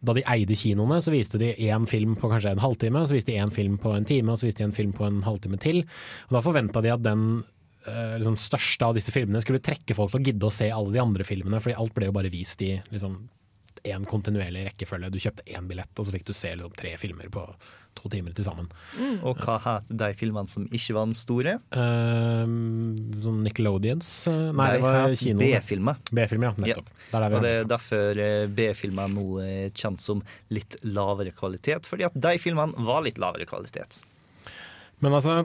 da 0.00 0.14
de 0.16 0.24
eide 0.32 0.56
kinoene, 0.56 1.00
så 1.04 1.12
viste 1.12 1.40
de 1.40 1.52
én 1.68 1.86
film 1.88 2.16
på 2.18 2.30
kanskje 2.32 2.54
en 2.54 2.62
halvtime, 2.62 3.02
så 3.06 3.16
viste 3.16 3.32
de 3.34 3.40
én 3.42 3.52
film 3.52 3.76
på 3.80 3.92
en 3.94 4.06
time, 4.08 4.32
og 4.32 4.40
så 4.40 4.48
viste 4.48 4.62
de 4.62 4.70
en 4.70 4.76
film 4.76 4.94
på 4.96 5.06
en 5.06 5.20
halvtime 5.26 5.60
til. 5.60 5.82
Og 6.28 6.38
da 6.38 6.44
forventa 6.44 6.82
de 6.84 6.94
at 6.94 7.04
den 7.04 7.26
eh, 7.86 8.16
liksom, 8.20 8.38
største 8.40 8.88
av 8.88 8.96
disse 8.96 9.12
filmene 9.14 9.42
skulle 9.44 9.62
trekke 9.64 9.96
folk 9.96 10.14
til 10.14 10.22
å 10.22 10.26
gidde 10.30 10.48
å 10.48 10.54
se 10.54 10.70
alle 10.72 10.94
de 10.96 11.02
andre 11.02 11.26
filmene, 11.26 11.60
fordi 11.60 11.76
alt 11.80 11.96
ble 11.96 12.08
jo 12.08 12.16
bare 12.16 12.32
vist 12.32 12.64
i 12.64 12.74
liksom 12.92 13.20
én 13.86 14.06
kontinuerlig 14.08 14.66
rekkefølge. 14.70 15.10
Du 15.12 15.20
kjøpte 15.22 15.44
én 15.48 15.68
billett, 15.70 15.92
og 15.96 16.06
så 16.06 16.14
fikk 16.14 16.26
du 16.28 16.34
se 16.36 16.52
liksom, 16.56 16.74
tre 16.78 16.96
filmer 17.00 17.30
på 17.32 17.44
to 17.98 18.10
timer 18.12 18.34
til 18.36 18.46
sammen. 18.46 18.68
Og 19.26 19.40
hva 19.42 19.56
het 19.64 19.88
de 19.90 20.10
filmene 20.18 20.50
som 20.50 20.66
ikke 20.68 20.94
var 20.96 21.08
den 21.08 21.16
store? 21.18 21.56
Uh, 21.74 22.44
sånn 23.24 23.40
Nickelodeons 23.44 24.10
eh, 24.30 24.44
Nei, 24.56 24.68
De 24.70 24.76
det 24.76 24.84
var 24.84 25.16
kino. 25.18 25.42
B-filmer. 25.42 25.98
B-filmer, 26.10 26.52
ja. 26.52 26.66
Nettopp. 26.66 26.92
Er 27.10 27.24
der 27.24 27.32
vi 27.32 27.38
og 27.40 27.42
det 27.44 27.50
det 27.50 27.64
er 27.64 27.70
derfor 27.72 28.22
eh, 28.26 28.44
B-filmer 28.60 29.10
nå 29.10 29.26
er 29.42 29.74
kjent 29.76 30.04
som 30.04 30.22
litt 30.54 30.78
lavere 30.86 31.34
kvalitet, 31.36 31.88
fordi 31.90 32.06
at 32.06 32.16
de 32.16 32.36
filmene 32.42 32.86
var 32.86 33.02
litt 33.06 33.18
lavere 33.20 33.48
kvalitet. 33.50 34.00
Men 35.00 35.16
altså 35.16 35.40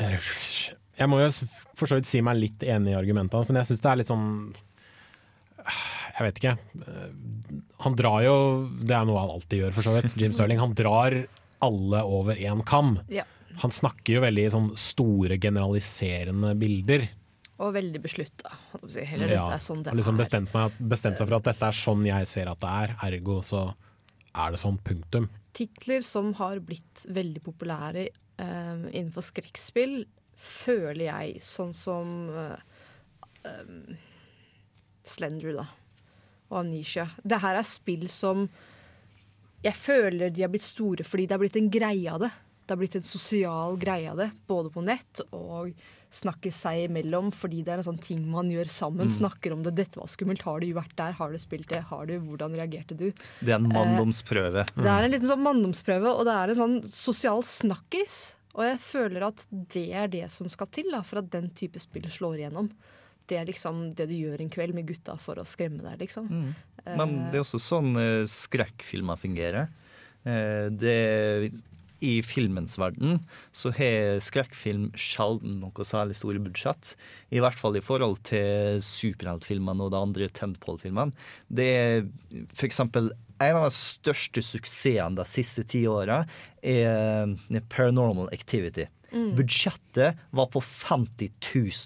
eh, 0.00 0.32
Jeg 0.98 1.10
må 1.10 1.20
jo 1.22 1.30
for 1.78 1.86
så 1.86 1.98
vidt 2.00 2.10
si 2.10 2.22
meg 2.24 2.40
litt 2.40 2.64
enig 2.66 2.94
i 2.94 2.98
argumentene, 2.98 3.46
men 3.48 3.60
jeg 3.62 3.70
syns 3.70 3.84
det 3.84 3.92
er 3.92 4.00
litt 4.00 4.10
sånn 4.10 4.28
Jeg 6.18 6.26
vet 6.26 6.40
ikke. 6.42 6.54
Eh, 6.82 7.58
Han 7.84 7.94
drar 7.94 8.22
jo 8.24 8.36
Det 8.66 8.94
er 8.94 9.04
noe 9.06 9.20
han 9.22 9.30
alltid 9.36 9.62
gjør, 9.62 9.74
for 9.76 9.86
så 9.86 9.94
vidt. 9.94 10.16
Jim 10.18 10.34
Sterling. 10.34 10.58
Han 10.58 10.74
drar 10.78 11.14
alle 11.62 12.02
over 12.06 12.38
én 12.38 12.64
kam. 12.66 12.98
Ja. 13.10 13.24
Han 13.62 13.72
snakker 13.74 14.18
jo 14.18 14.22
veldig 14.22 14.44
i 14.46 14.50
sånn 14.52 14.68
store, 14.78 15.38
generaliserende 15.42 16.52
bilder. 16.58 17.08
Og 17.58 17.72
veldig 17.74 18.00
beslutta. 18.02 18.52
si. 18.86 19.02
Eller 19.02 19.32
Ja, 19.32 19.48
dette 19.48 19.56
er 19.56 19.64
sånn 19.64 19.82
det 19.82 19.94
liksom 19.98 20.18
bestemt, 20.20 20.52
meg, 20.54 20.76
bestemt 20.78 21.18
seg 21.18 21.26
for 21.26 21.38
at 21.40 21.48
dette 21.50 21.66
er 21.66 21.72
sånn 21.80 22.04
jeg 22.06 22.28
ser 22.30 22.50
at 22.52 22.60
det 22.62 22.70
er, 22.70 22.94
ergo 23.08 23.40
så 23.42 23.64
er 24.34 24.54
det 24.54 24.60
sånn, 24.62 24.78
punktum. 24.86 25.26
Titler 25.58 26.04
som 26.06 26.30
har 26.38 26.60
blitt 26.62 27.02
veldig 27.10 27.42
populære 27.42 28.04
um, 28.38 28.86
innenfor 28.92 29.26
skrekkspill, 29.26 30.04
føler 30.38 31.08
jeg 31.08 31.42
sånn 31.42 31.74
som 31.74 32.28
uh, 32.30 32.54
um, 33.42 33.96
Slender, 35.08 35.56
da. 35.56 35.64
Og 36.48 36.62
Amnesia. 36.62 37.08
Det 37.22 37.40
her 37.42 37.60
er 37.60 37.68
spill 37.68 38.08
som 38.12 38.48
jeg 39.64 39.74
føler 39.74 40.30
de 40.30 40.44
har 40.44 40.52
blitt 40.52 40.66
store 40.66 41.06
fordi 41.06 41.26
det 41.26 41.34
har 41.34 41.42
blitt 41.42 41.58
en 41.58 41.72
greie 41.72 42.12
av 42.12 42.22
det. 42.22 42.30
Det 42.68 42.74
har 42.74 42.80
blitt 42.82 42.98
en 42.98 43.06
sosial 43.08 43.78
greie 43.80 44.10
av 44.10 44.18
det, 44.20 44.26
både 44.46 44.68
på 44.68 44.82
nett 44.84 45.22
og 45.32 45.70
snakke 46.12 46.50
seg 46.52 46.82
imellom, 46.82 47.30
fordi 47.32 47.62
det 47.64 47.72
er 47.72 47.80
en 47.80 47.86
sånn 47.86 48.00
ting 48.04 48.26
man 48.28 48.50
gjør 48.52 48.68
sammen. 48.72 49.08
Mm. 49.08 49.14
Snakker 49.14 49.54
om 49.54 49.62
det. 49.64 49.72
'Dette 49.78 50.00
var 50.00 50.10
skummelt. 50.12 50.44
Har 50.44 50.60
du 50.60 50.68
vært 50.76 50.92
der? 51.00 51.16
Har 51.16 51.32
du 51.32 51.38
spilt 51.40 51.68
det? 51.72 51.80
Har 51.88 52.04
du? 52.08 52.18
Hvordan 52.20 52.56
reagerte 52.60 52.96
du?' 52.96 53.12
Det 53.40 53.54
er 53.54 53.56
en 53.56 53.70
manndomsprøve. 53.72 54.66
Det 54.76 54.84
er 54.84 55.06
en 55.06 55.14
liten 55.14 55.30
sånn 55.30 55.46
manndomsprøve, 55.46 56.12
og 56.12 56.28
det 56.28 56.36
er 56.36 56.52
en 56.52 56.60
sånn 56.60 56.76
sosial 56.84 57.40
snakkis. 57.40 58.18
Og 58.52 58.64
jeg 58.66 58.78
føler 58.84 59.28
at 59.30 59.46
det 59.50 59.88
er 59.96 60.12
det 60.12 60.26
som 60.28 60.48
skal 60.52 60.68
til 60.68 60.92
da, 60.92 61.00
for 61.00 61.22
at 61.22 61.32
den 61.32 61.48
type 61.56 61.80
spill 61.80 62.08
slår 62.12 62.42
igjennom. 62.42 62.68
Det 63.28 63.38
er 63.38 63.48
liksom 63.48 63.90
det 63.96 64.08
du 64.10 64.16
gjør 64.16 64.42
en 64.42 64.52
kveld 64.52 64.76
med 64.76 64.88
gutta 64.88 65.18
for 65.20 65.40
å 65.40 65.46
skremme 65.48 65.84
deg, 65.84 66.00
liksom. 66.06 66.28
Mm. 66.28 66.52
Men 66.96 67.16
det 67.28 67.40
er 67.40 67.44
også 67.44 67.60
sånn 67.60 67.92
eh, 68.00 68.22
skrekkfilmer 68.30 69.20
fungerer. 69.20 69.68
Eh, 70.24 70.68
det, 70.72 71.52
I 72.00 72.14
filmens 72.24 72.78
verden 72.80 73.20
så 73.52 73.72
har 73.76 74.22
skrekkfilm 74.24 74.88
sjelden 74.98 75.58
noe 75.62 75.86
særlig 75.86 76.16
store 76.18 76.40
budsjett. 76.42 76.94
I 77.34 77.42
hvert 77.44 77.60
fall 77.60 77.76
i 77.76 77.84
forhold 77.84 78.22
til 78.28 78.80
superheltfilmene 78.84 79.86
og 79.86 79.94
de 79.94 80.02
andre 80.02 80.30
tentpole-filmene. 80.40 81.12
Det 81.52 81.70
er 81.76 82.06
eksempel 82.64 83.12
en 83.38 83.56
av 83.60 83.68
de 83.68 83.74
største 83.74 84.42
suksessene 84.42 85.18
de 85.18 85.26
siste 85.28 85.62
ti 85.68 85.84
åra 85.90 86.24
er 86.62 87.34
eh, 87.52 87.60
Paranormal 87.70 88.32
Activity. 88.34 88.88
Mm. 89.12 89.36
Budsjettet 89.38 90.18
var 90.30 90.48
på 90.52 90.60
50 90.60 91.30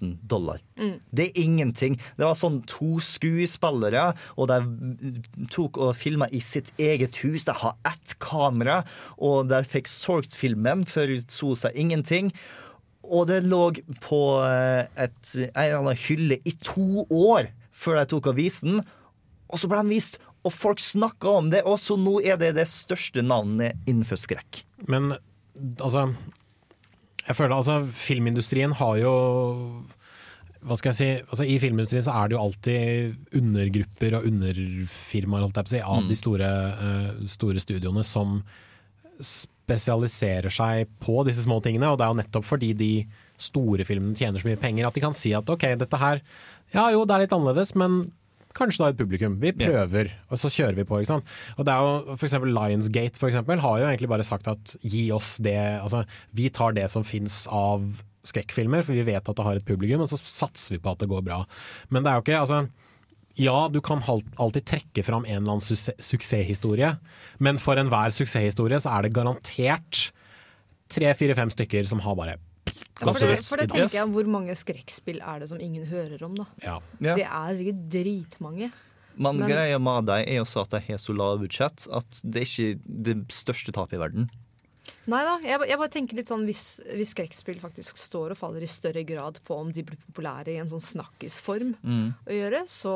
000 0.02 0.16
dollar. 0.22 0.62
Mm. 0.78 0.96
Det 1.10 1.28
er 1.28 1.42
ingenting. 1.42 1.98
Det 2.16 2.26
var 2.26 2.38
sånn 2.38 2.60
to 2.70 2.96
skuespillere, 3.02 4.08
og 4.36 4.50
de 4.50 5.46
tok 5.52 5.78
og 5.78 5.94
filma 5.98 6.28
i 6.34 6.42
sitt 6.42 6.72
eget 6.82 7.20
hus. 7.22 7.46
De 7.46 7.54
har 7.62 7.78
ett 7.88 8.16
kamera, 8.22 8.82
og 9.18 9.52
de 9.52 9.62
fikk 9.66 9.90
solgt 9.90 10.34
filmen 10.38 10.86
for 10.88 11.12
så 11.28 11.54
seg 11.64 11.78
ingenting. 11.78 12.32
Og 13.02 13.28
det 13.30 13.42
lå 13.46 13.64
på 14.02 14.22
eh, 14.46 14.86
et, 15.04 15.22
en 15.36 15.48
eller 15.52 15.80
annen 15.80 16.02
hylle 16.06 16.38
i 16.46 16.56
to 16.62 17.06
år 17.06 17.50
før 17.72 17.98
de 18.00 18.10
tok 18.14 18.30
avisen. 18.32 18.82
Og 19.52 19.60
så 19.60 19.68
ble 19.70 19.82
den 19.82 19.92
vist, 19.92 20.18
og 20.42 20.54
folk 20.54 20.82
snakka 20.82 21.38
om 21.38 21.50
det, 21.52 21.62
og 21.68 21.78
så 21.78 21.94
nå 21.98 22.18
er 22.24 22.38
det 22.40 22.54
det 22.58 22.66
største 22.70 23.22
navnet 23.22 23.78
innenfor 23.86 24.18
skrekk. 24.18 24.62
Men 24.90 25.12
altså 25.78 26.08
Jeg 27.28 27.36
føler 27.38 27.54
altså 27.56 27.80
filmindustrien 27.94 28.72
har 28.80 28.96
jo 28.98 29.12
hva 30.62 30.76
skal 30.78 30.92
jeg 30.92 30.98
si, 30.98 31.06
altså 31.26 31.44
I 31.50 31.56
filmindustrien 31.58 32.04
så 32.06 32.12
er 32.14 32.28
det 32.30 32.36
jo 32.36 32.42
alltid 32.44 33.34
undergrupper 33.38 34.14
og 34.14 34.26
underfirmaer 34.28 35.42
holdt 35.42 35.56
jeg 35.58 35.66
på 35.66 35.70
å 35.72 35.74
si, 35.74 35.80
av 35.82 36.02
Mm. 36.04 36.08
de 36.12 36.18
store, 36.20 36.50
uh, 36.78 37.26
store 37.26 37.62
studioene 37.64 38.04
som 38.06 38.36
spesialiserer 39.18 40.50
seg 40.52 40.88
på 41.02 41.24
disse 41.26 41.44
små 41.46 41.60
tingene. 41.64 41.90
Og 41.90 41.98
det 41.98 42.06
er 42.06 42.12
jo 42.12 42.20
nettopp 42.20 42.46
fordi 42.46 42.72
de 42.78 42.92
store 43.42 43.84
filmene 43.88 44.14
tjener 44.18 44.38
så 44.42 44.48
mye 44.48 44.60
penger 44.60 44.86
at 44.86 44.94
de 44.94 45.02
kan 45.04 45.14
si 45.16 45.32
at 45.34 45.48
ok, 45.50 45.66
dette 45.82 45.98
her 45.98 46.22
Ja 46.72 46.86
jo, 46.94 47.02
det 47.04 47.14
er 47.16 47.24
litt 47.26 47.34
annerledes, 47.36 47.74
men 47.76 48.04
kanskje 48.56 48.84
da 48.84 48.92
et 48.92 49.00
publikum. 49.00 49.38
Vi 49.42 49.54
prøver, 49.56 49.88
prøver, 49.88 50.12
og 50.30 50.40
så 50.40 50.50
kjører 50.52 50.78
vi 50.78 50.86
på. 50.88 51.00
ikke 51.00 51.14
sant? 51.14 51.34
Og 51.56 51.66
det 51.66 51.74
er 51.74 51.86
jo 51.86 52.16
for 52.16 52.28
eksempel 52.28 52.54
Lionsgate 52.56 53.20
for 53.20 53.32
eksempel, 53.32 53.62
har 53.64 53.80
jo 53.80 53.90
egentlig 53.90 54.10
bare 54.12 54.26
sagt 54.26 54.48
at 54.52 54.76
gi 54.82 55.08
oss 55.14 55.36
det 55.42 55.58
Altså, 55.82 56.04
vi 56.36 56.48
tar 56.50 56.74
det 56.76 56.88
som 56.90 57.04
fins 57.06 57.44
av 57.50 57.84
skrekkfilmer, 58.26 58.84
for 58.86 58.94
vi 58.94 59.06
vet 59.06 59.28
at 59.28 59.36
det 59.36 59.44
har 59.44 59.58
et 59.58 59.66
publikum, 59.66 60.04
og 60.04 60.10
så 60.10 60.18
satser 60.20 60.76
vi 60.76 60.82
på 60.82 60.92
at 60.92 61.02
det 61.02 61.10
går 61.10 61.24
bra. 61.26 61.42
Men 61.90 62.04
det 62.04 62.12
er 62.12 62.18
jo 62.18 62.24
ikke 62.26 62.40
altså 62.44 62.62
ja, 63.40 63.68
du 63.72 63.80
kan 63.80 64.02
alltid 64.04 64.66
trekke 64.68 65.04
fram 65.06 65.24
en 65.24 65.38
eller 65.38 65.54
annen 65.54 65.64
su 65.64 65.74
suksesshistorie, 65.76 66.96
men 67.40 67.60
for 67.60 67.80
enhver 67.80 68.12
suksesshistorie 68.12 68.80
så 68.84 68.92
er 68.92 69.06
det 69.06 69.14
garantert 69.16 70.10
tre, 70.92 71.14
fire, 71.16 71.36
fem 71.38 71.52
stykker 71.52 71.88
som 71.88 72.02
har 72.04 72.18
bare 72.18 72.36
Ja, 73.02 73.06
for, 73.12 73.18
det, 73.20 73.42
for 73.44 73.56
det 73.60 73.68
tenker 73.72 73.96
jeg, 73.98 74.08
Hvor 74.14 74.28
mange 74.30 74.54
skrekkspill 74.56 75.20
er 75.20 75.40
det 75.42 75.48
som 75.50 75.60
ingen 75.60 75.84
hører 75.90 76.22
om, 76.24 76.34
da? 76.38 76.46
Ja. 76.62 76.78
Ja. 77.00 77.14
Det 77.18 77.26
er 77.26 77.56
sikkert 77.58 77.82
dritmange. 77.92 78.70
Men, 79.16 79.36
Men- 79.42 79.50
greia 79.50 79.78
med 79.78 80.06
dem 80.08 80.22
er 80.24 80.40
også 80.40 80.62
at 80.62 80.70
de 80.70 80.80
har 80.86 80.98
så 81.02 81.12
lave 81.16 81.42
budsjett 81.42 81.86
at 81.92 82.20
det 82.24 82.42
er 82.42 82.46
ikke 82.48 82.80
det 83.08 83.16
største 83.34 83.72
tapet 83.76 83.98
i 83.98 84.00
verden. 84.00 84.30
Nei 85.06 85.20
da, 85.26 85.36
jeg, 85.44 85.60
jeg 85.68 85.78
bare 85.78 85.92
tenker 85.94 86.16
litt 86.18 86.30
sånn 86.30 86.44
hvis, 86.48 86.80
hvis 86.96 87.12
skrekkspill 87.14 87.60
faktisk 87.62 87.98
står 88.00 88.32
og 88.34 88.38
faller 88.40 88.62
i 88.64 88.70
større 88.70 89.04
grad 89.06 89.38
på 89.46 89.54
om 89.60 89.70
de 89.74 89.82
blir 89.86 89.98
populære 90.08 90.54
i 90.54 90.58
en 90.62 90.70
sånn 90.70 90.82
snakkisform 90.82 91.74
Mm. 91.82 92.08
å 92.26 92.32
gjøre, 92.34 92.64
så 92.70 92.94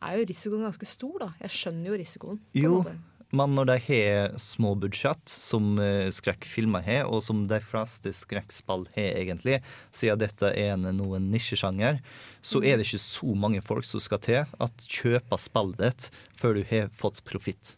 er 0.00 0.16
jo 0.20 0.24
risikoen 0.30 0.64
ganske 0.64 0.86
stor, 0.88 1.18
da. 1.20 1.28
Jeg 1.42 1.50
skjønner 1.58 1.90
jo 1.90 1.98
risikoen. 2.00 2.38
Jo, 2.56 2.72
måte. 2.80 2.94
Men 3.30 3.54
når 3.54 3.68
de 3.70 3.76
har 3.86 4.38
små 4.42 4.74
budsjett, 4.82 5.30
som 5.30 5.78
eh, 5.78 6.08
skrekkfilmer 6.14 6.82
har, 6.86 7.04
og 7.06 7.22
som 7.22 7.44
de 7.50 7.60
fleste 7.62 8.12
skrekkspill 8.16 8.88
har 8.96 9.18
egentlig, 9.20 9.60
siden 9.94 10.22
dette 10.22 10.50
er 10.50 10.74
en, 10.74 10.88
noen 10.98 11.30
nisjesjanger, 11.30 12.00
så 12.42 12.62
er 12.64 12.78
det 12.78 12.88
ikke 12.88 13.02
så 13.04 13.34
mange 13.38 13.62
folk 13.62 13.86
som 13.86 14.02
skal 14.02 14.22
til 14.24 14.40
at 14.42 14.88
kjøper 14.88 15.40
spillet 15.40 15.78
ditt 15.84 16.08
før 16.40 16.58
du 16.58 16.64
har 16.72 16.90
fått 16.98 17.22
profitt. 17.28 17.76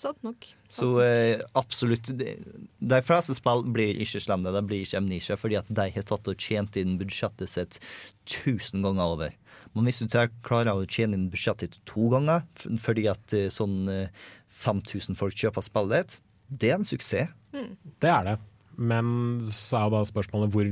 Sant 0.00 0.22
nok. 0.24 0.46
Så 0.72 0.86
eh, 1.04 1.42
absolutt. 1.58 2.08
De 2.08 3.00
fleste 3.04 3.34
spill 3.36 3.66
blir 3.74 3.98
ikke 4.00 4.22
slemme. 4.22 4.52
De 4.54 4.62
blir 4.64 4.86
ikke 4.86 5.00
amnesia 5.02 5.36
fordi 5.36 5.58
at 5.60 5.68
de 5.68 5.88
har 5.92 6.06
tatt 6.08 6.30
og 6.30 6.40
tjent 6.40 6.78
inn 6.80 6.96
budsjettet 7.00 7.50
sitt 7.50 7.80
tusen 8.24 8.86
ganger 8.86 9.16
over. 9.16 9.34
Men 9.74 9.86
hvis 9.86 10.02
du 10.02 10.18
klarer 10.46 10.74
å 10.74 10.86
tjene 10.88 11.16
inn 11.16 11.30
budsjettet 11.30 11.76
ditt 11.76 11.82
to 11.88 12.08
ganger 12.12 12.42
fordi 12.82 13.06
at 13.10 13.34
eh, 13.36 13.50
sånn 13.52 13.84
eh, 13.92 14.28
5000 14.60 15.18
folk 15.18 15.36
kjøper 15.38 15.64
spillet 15.64 15.96
ditt, 15.96 16.16
det 16.60 16.72
er 16.72 16.80
en 16.80 16.88
suksess. 16.88 17.30
Mm. 17.54 17.74
Det 18.02 18.10
er 18.10 18.26
det. 18.26 18.36
men 18.76 19.06
så 19.50 19.76
er 19.76 19.88
jo 19.88 19.96
da 19.96 20.04
spørsmålet 20.06 20.52
hvor 20.54 20.68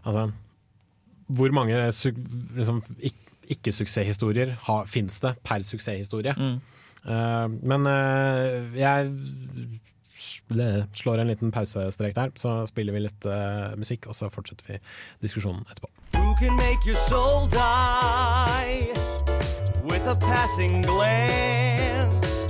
Altså, 0.00 0.30
hvor 1.28 1.52
mange 1.52 1.76
su 1.92 2.10
liksom, 2.56 2.78
ikke-suksesshistorier 3.50 4.54
finnes 4.56 4.92
fins 4.94 5.20
det 5.20 5.34
per 5.44 5.66
suksesshistorie? 5.66 6.34
Eh, 7.04 7.46
men 7.62 7.86
uh, 7.86 8.76
jeg 8.76 9.10
slår 10.92 11.18
en 11.18 11.28
liten 11.28 11.52
pausestrek 11.52 12.14
der, 12.14 12.30
så 12.36 12.66
spiller 12.66 12.92
vi 12.92 13.04
litt 13.06 13.26
eh, 13.26 13.72
musikk, 13.80 14.06
og 14.10 14.16
så 14.16 14.28
fortsetter 14.32 14.64
vi 14.68 14.78
diskusjonen 15.22 15.64
etterpå. 15.70 15.88
Who 16.14 16.34
can 16.38 16.56
make 16.56 16.86
your 16.86 16.96
soul 17.08 17.46
die 17.46 18.92
with 19.84 20.06
a 20.06 20.14
passing 20.14 20.82
glance? 20.82 22.46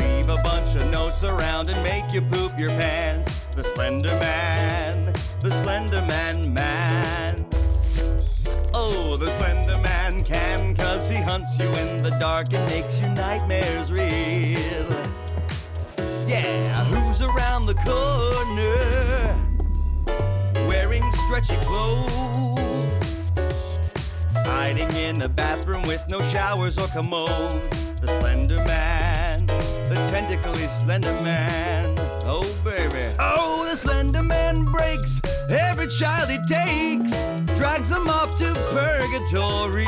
Leave 0.00 0.28
a 0.28 0.40
bunch 0.42 0.74
of 0.76 0.90
notes 0.92 1.24
around 1.24 1.70
and 1.70 1.82
make 1.82 2.12
you 2.12 2.22
poop 2.22 2.58
your 2.58 2.70
pants. 2.70 3.30
The 3.54 3.62
Slender 3.62 4.14
Man, 4.18 5.12
the 5.42 5.50
Slender 5.50 6.02
Man 6.02 6.52
Man. 6.52 7.36
Oh, 8.72 9.16
the 9.16 9.30
Slender 9.30 9.78
Man 9.78 10.24
can, 10.24 10.74
cause 10.74 11.08
he 11.08 11.16
hunts 11.16 11.56
you 11.58 11.68
in 11.68 12.02
the 12.02 12.10
dark 12.18 12.52
and 12.52 12.68
makes 12.68 12.98
your 12.98 13.10
nightmares 13.10 13.92
real. 13.92 15.13
Yeah, 16.26 16.84
who's 16.84 17.20
around 17.20 17.66
the 17.66 17.74
corner? 17.74 19.36
Wearing 20.66 21.04
stretchy 21.12 21.56
clothes. 21.66 22.10
Hiding 24.34 24.90
in 24.96 25.22
a 25.22 25.28
bathroom 25.28 25.82
with 25.82 26.02
no 26.08 26.20
showers 26.30 26.78
or 26.78 26.88
commode. 26.88 27.70
The 28.00 28.06
Slender 28.20 28.56
Man, 28.64 29.46
the 29.46 29.96
tentacly 30.10 30.66
Slender 30.68 31.12
Man. 31.20 31.94
Oh, 32.24 32.50
baby. 32.64 33.14
Oh, 33.18 33.66
the 33.70 33.76
Slender 33.76 34.22
Man 34.22 34.64
breaks 34.64 35.20
every 35.50 35.88
child 35.88 36.30
he 36.30 36.38
takes, 36.46 37.20
drags 37.56 37.90
them 37.90 38.08
off 38.08 38.34
to 38.36 38.54
purgatory. 38.72 39.84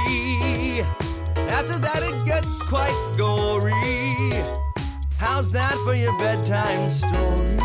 After 1.49 1.79
that, 1.79 2.03
it 2.03 2.27
gets 2.27 2.61
quite 2.63 3.15
gory. 3.17 4.66
How's 5.19 5.51
that 5.53 5.75
for 5.85 5.95
your 5.95 6.17
bedtime 6.19 6.91
story? 6.91 7.57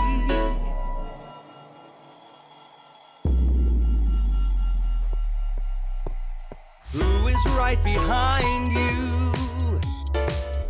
Who 6.94 7.28
is 7.28 7.46
right 7.58 7.82
behind 7.84 8.72
you 8.72 9.82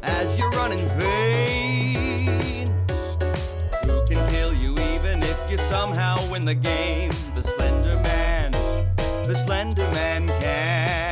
as 0.02 0.40
you 0.40 0.50
run 0.50 0.72
in 0.72 0.88
vain? 1.00 2.68
Who 3.86 4.04
can 4.08 4.28
kill 4.32 4.54
you 4.54 4.72
even 4.96 5.22
if 5.22 5.38
you 5.52 5.60
somehow 5.60 6.28
win 6.32 6.46
the 6.46 6.56
game? 6.56 7.12
The 7.36 7.44
Slender 7.44 7.96
Man, 7.98 8.52
the 9.28 9.36
Slender 9.36 9.88
Man 9.92 10.28
can. 10.40 11.11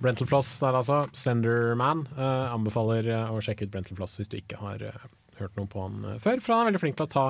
Brental 0.00 0.28
Floss 0.30 0.50
der 0.62 0.78
altså, 0.78 1.02
Slenderman. 1.16 2.04
Uh, 2.16 2.52
anbefaler 2.54 3.08
eh, 3.10 3.30
å 3.34 3.40
sjekke 3.44 3.66
ut 3.66 3.72
Brental 3.74 3.98
Floss 3.98 4.18
hvis 4.20 4.30
du 4.30 4.36
ikke 4.38 4.60
har 4.60 4.82
uh, 4.86 5.06
hørt 5.40 5.56
noe 5.58 5.70
på 5.70 5.82
han 5.84 6.18
før. 6.22 6.42
For 6.42 6.54
han 6.54 6.62
er 6.62 6.70
veldig 6.72 6.82
flink 6.82 6.98
til 6.98 7.08
å 7.08 7.12
ta 7.12 7.26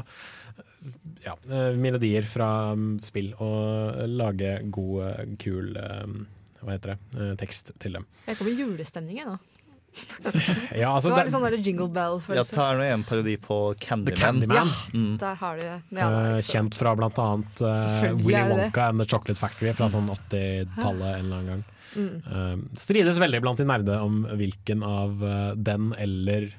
ja, 1.24 1.34
melodier 1.76 2.24
fra 2.28 2.48
mm, 2.78 2.98
spill 3.02 3.32
og 3.42 4.04
lage 4.08 4.58
god, 4.72 5.34
kul 5.42 5.72
hva 5.74 6.72
heter 6.74 6.94
det, 6.94 7.26
tekst 7.40 7.72
til 7.82 7.98
dem. 7.98 8.06
Jeg 8.26 8.38
kommer 8.38 8.52
i 8.54 8.60
julestemning, 8.62 9.20
jeg 9.20 9.28
nå. 9.28 9.36
Ja, 10.80 10.92
altså, 10.94 11.08
det 11.08 11.14
var 11.16 11.26
litt 11.26 11.34
sånn 11.34 11.44
der 11.46 11.56
Jingle 11.58 11.88
Bell-følelse. 11.92 12.54
tar 12.54 12.78
nå 12.78 12.86
en 12.86 13.04
parodi 13.08 13.34
på 13.42 13.58
Candyman. 13.82 14.20
Candyman. 14.20 14.56
Ja, 14.68 14.98
Mm. 14.98 15.16
der 15.20 15.34
har 15.40 15.56
du 15.56 15.62
det. 15.62 15.80
Ja, 15.98 16.10
det 16.10 16.20
er 16.36 16.46
kjent 16.48 16.74
fra 16.78 16.94
blant 16.98 17.18
annet 17.18 17.62
uh, 17.64 18.12
Willy 18.22 18.38
er. 18.38 18.52
Wonka 18.52 18.88
and 18.88 19.02
The 19.02 19.06
Chocolate 19.08 19.40
Factory 19.40 19.72
fra 19.76 19.88
sånn 19.92 20.08
80-tallet 20.14 21.18
en 21.18 21.24
eller 21.24 21.36
annen 21.36 21.50
gang. 21.52 21.64
Mm. 21.96 22.20
Eh, 22.20 22.56
strides 22.78 23.20
veldig 23.22 23.40
blant 23.44 23.58
de 23.60 23.66
nerde 23.68 23.98
om 24.04 24.22
hvilken 24.38 24.84
av 24.86 25.24
eh, 25.24 25.54
den 25.56 25.92
eller 25.98 26.50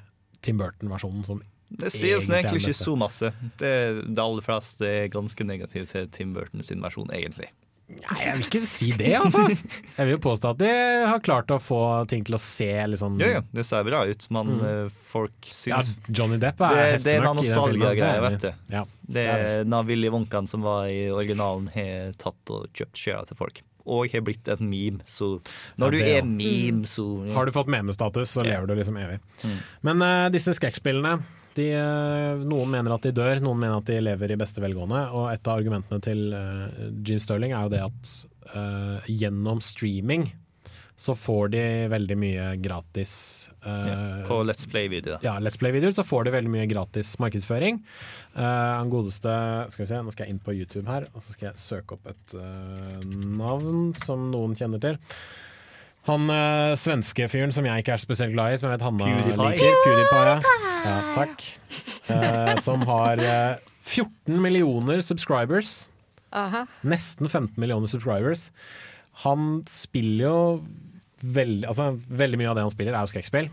Tim 0.42 0.58
Burton-versjonen 0.58 1.24
som 1.26 1.42
Det 1.70 1.92
sies 1.94 2.28
egentlig 2.30 2.64
ikke 2.64 2.74
så 2.80 2.96
masse. 2.98 3.32
Det, 3.60 3.72
det 4.08 4.22
aller 4.22 4.42
fleste 4.42 4.88
er 4.88 5.10
ganske 5.12 5.44
negativt 5.46 5.92
til 5.92 6.08
Tim 6.10 6.32
Burton 6.34 6.64
sin 6.66 6.82
versjon, 6.82 7.10
egentlig. 7.14 7.52
Nei, 7.90 8.18
jeg 8.22 8.34
vil 8.36 8.44
ikke 8.46 8.60
si 8.68 8.88
det, 8.94 9.08
altså. 9.18 9.42
Jeg 9.50 10.06
vil 10.06 10.12
jo 10.14 10.20
påstå 10.22 10.52
at 10.54 10.60
de 10.62 10.70
har 11.10 11.22
klart 11.26 11.50
å 11.50 11.58
få 11.62 11.80
ting 12.10 12.22
til 12.26 12.36
å 12.36 12.40
se 12.42 12.68
litt 12.86 13.00
sånn 13.02 13.16
Ja, 13.20 13.30
ja, 13.38 13.40
det 13.56 13.64
ser 13.66 13.86
bra 13.86 14.04
ut, 14.06 14.26
men 14.30 14.52
Mm. 14.60 14.92
folk 15.10 15.48
folk 15.50 15.50
Ja, 15.70 15.80
Johnny 16.08 16.38
Depp 16.42 16.60
er 16.66 16.76
det, 16.76 17.02
det 17.04 17.16
er 17.16 17.26
en 17.26 17.40
er 17.42 18.20
vet 18.28 18.46
du. 18.46 18.52
Ja, 18.70 18.84
det 19.02 19.24
er 19.26 19.64
den 19.64 19.86
Willy 19.86 20.10
Wonkan 20.12 20.48
som 20.50 20.62
var 20.62 20.86
i 20.86 21.08
originalen, 21.10 21.68
har 21.74 22.12
tatt 22.20 22.54
og 22.54 22.70
kjøpt 22.72 23.02
sjela 23.02 23.26
til 23.26 23.36
folk. 23.36 23.62
Og 23.86 24.12
har 24.12 24.24
blitt 24.26 24.48
et 24.52 24.62
meme, 24.62 25.04
så 25.08 25.38
når 25.80 25.96
Ja, 25.96 25.98
du 25.98 26.14
er 26.14 26.24
meme, 26.26 26.88
så 26.88 27.04
Har 27.34 27.46
du 27.46 27.52
fått 27.52 27.70
memestatus, 27.72 28.36
så 28.36 28.44
lever 28.46 28.66
du 28.66 28.74
liksom 28.78 28.98
evig. 29.00 29.20
Mm. 29.44 29.60
Men 29.88 30.02
uh, 30.02 30.30
disse 30.32 30.54
skrekkspillene 30.58 31.20
de, 31.56 31.64
eh, 31.74 32.42
Noen 32.46 32.70
mener 32.70 32.94
at 32.94 33.02
de 33.02 33.10
dør, 33.10 33.40
noen 33.42 33.58
mener 33.58 33.80
at 33.80 33.88
de 33.88 33.96
lever 33.98 34.30
i 34.30 34.36
beste 34.38 34.62
velgående. 34.62 35.00
Og 35.18 35.32
et 35.32 35.48
av 35.50 35.58
argumentene 35.58 35.98
til 36.04 36.28
uh, 36.30 36.68
Jim 37.02 37.18
Sterling 37.18 37.56
er 37.56 37.66
jo 37.66 37.72
det 37.74 37.86
at 37.88 38.18
gjennom 39.06 39.60
streaming 39.62 40.24
så 41.00 41.14
får 41.16 41.48
de 41.54 41.62
veldig 41.88 42.16
mye 42.20 42.46
gratis 42.60 43.12
uh, 43.64 43.86
Ja, 43.88 43.98
på 44.28 44.42
Let's 44.44 44.66
Play-videoer. 44.68 45.22
Ja, 45.24 45.38
Let's 45.40 45.56
Play-videoer 45.60 45.94
så 45.96 46.04
får 46.04 46.26
de 46.26 46.34
veldig 46.34 46.50
mye 46.52 46.66
gratis 46.68 47.14
markedsføring. 47.22 47.78
Eh, 48.36 48.72
Han 48.76 48.90
godeste 48.92 49.32
Skal 49.72 49.84
vi 49.86 49.88
se, 49.88 50.00
nå 50.04 50.12
skal 50.12 50.26
jeg 50.26 50.34
inn 50.34 50.42
på 50.44 50.52
YouTube 50.52 50.84
her, 50.90 51.06
og 51.14 51.24
så 51.24 51.32
skal 51.32 51.50
jeg 51.50 51.62
søke 51.62 51.96
opp 51.96 52.10
et 52.12 52.34
uh, 52.36 52.98
navn 53.40 53.94
som 54.02 54.26
noen 54.34 54.52
kjenner 54.58 54.82
til. 54.82 54.98
Han 56.10 56.28
uh, 56.28 56.76
svenske 56.80 57.30
fyren 57.32 57.56
som 57.56 57.64
jeg 57.64 57.80
ikke 57.80 57.96
er 57.96 58.04
spesielt 58.04 58.36
glad 58.36 58.52
i, 58.52 58.60
som 58.60 58.68
jeg 58.68 58.76
vet 58.76 58.84
Hanna 58.84 59.08
PewDiePie. 59.08 59.40
liker. 59.40 59.80
PewDiePie. 59.86 60.36
Ja. 60.36 60.84
ja, 60.84 60.98
takk. 61.16 61.48
Uh, 62.10 62.52
som 62.60 62.84
har 62.92 63.24
uh, 63.24 63.72
14 63.88 64.36
millioner 64.36 65.00
subscribers. 65.00 65.88
Aha. 66.36 66.66
Nesten 66.84 67.24
15 67.28 67.56
millioner 67.56 67.88
subscribers. 67.88 68.50
Han 69.24 69.62
spiller 69.68 70.24
jo 70.24 70.36
veldig 71.24 71.66
Altså, 71.68 71.90
veldig 72.08 72.38
mye 72.40 72.48
av 72.52 72.56
det 72.60 72.62
han 72.68 72.72
spiller, 72.76 72.94
er 72.96 73.04
jo 73.06 73.12
skrekkspill. 73.14 73.50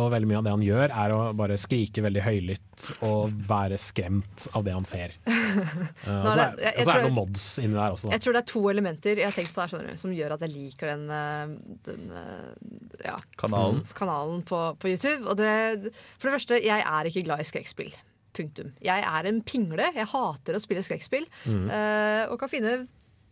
Og 0.00 0.06
veldig 0.08 0.24
mye 0.30 0.38
av 0.40 0.44
det 0.46 0.52
han 0.54 0.62
gjør, 0.64 0.92
er 1.04 1.12
å 1.12 1.16
bare 1.36 1.56
skrike 1.60 2.00
veldig 2.00 2.22
høylytt 2.24 2.84
og 3.04 3.34
være 3.44 3.76
skremt 3.76 4.46
av 4.56 4.62
det 4.64 4.72
han 4.72 4.86
ser. 4.88 5.12
Uh, 5.52 6.24
og 6.24 6.28
så 6.32 6.40
er, 6.40 6.54
det- 6.56 6.62
jeg- 6.64 6.72
jeg 6.72 6.80
og 6.80 6.86
så 6.86 6.90
er 6.92 6.96
det 6.96 7.02
noen 7.04 7.14
mods 7.18 7.42
inni 7.60 7.74
der 7.76 7.92
også, 7.92 8.06
da. 8.08 8.12
Jeg 8.16 8.22
tror 8.24 8.32
det 8.32 8.40
er 8.40 8.46
to 8.48 8.62
elementer 8.72 9.18
jeg 9.20 9.26
har 9.28 9.34
tenkt 9.36 9.52
på 9.52 9.66
der, 9.68 9.96
som 10.00 10.14
gjør 10.16 10.32
at 10.32 10.40
jeg 10.46 10.50
liker 10.54 10.88
den, 10.94 11.02
eh, 11.12 11.52
den 11.84 12.06
eh, 12.16 13.04
ja, 13.04 13.18
Kanalen. 13.36 13.82
kanalen 13.94 14.40
på, 14.48 14.60
på 14.80 14.88
YouTube. 14.88 15.28
Og 15.28 15.36
det, 15.36 15.92
for 16.16 16.30
det 16.30 16.34
første, 16.38 16.58
jeg 16.64 16.80
er 16.88 17.10
ikke 17.10 17.24
glad 17.28 17.44
i 17.44 17.46
skrekkspill. 17.50 17.92
Punktum. 18.32 18.72
Jeg 18.80 19.04
er 19.04 19.28
en 19.28 19.42
pingle. 19.44 19.90
Jeg 19.92 20.08
hater 20.08 20.56
å 20.56 20.62
spille 20.64 20.80
skrekkspill. 20.88 21.28
Mm. 21.44 21.68
Uh, 21.68 22.32
og 22.32 22.40
kan 22.40 22.48
finne 22.48 22.74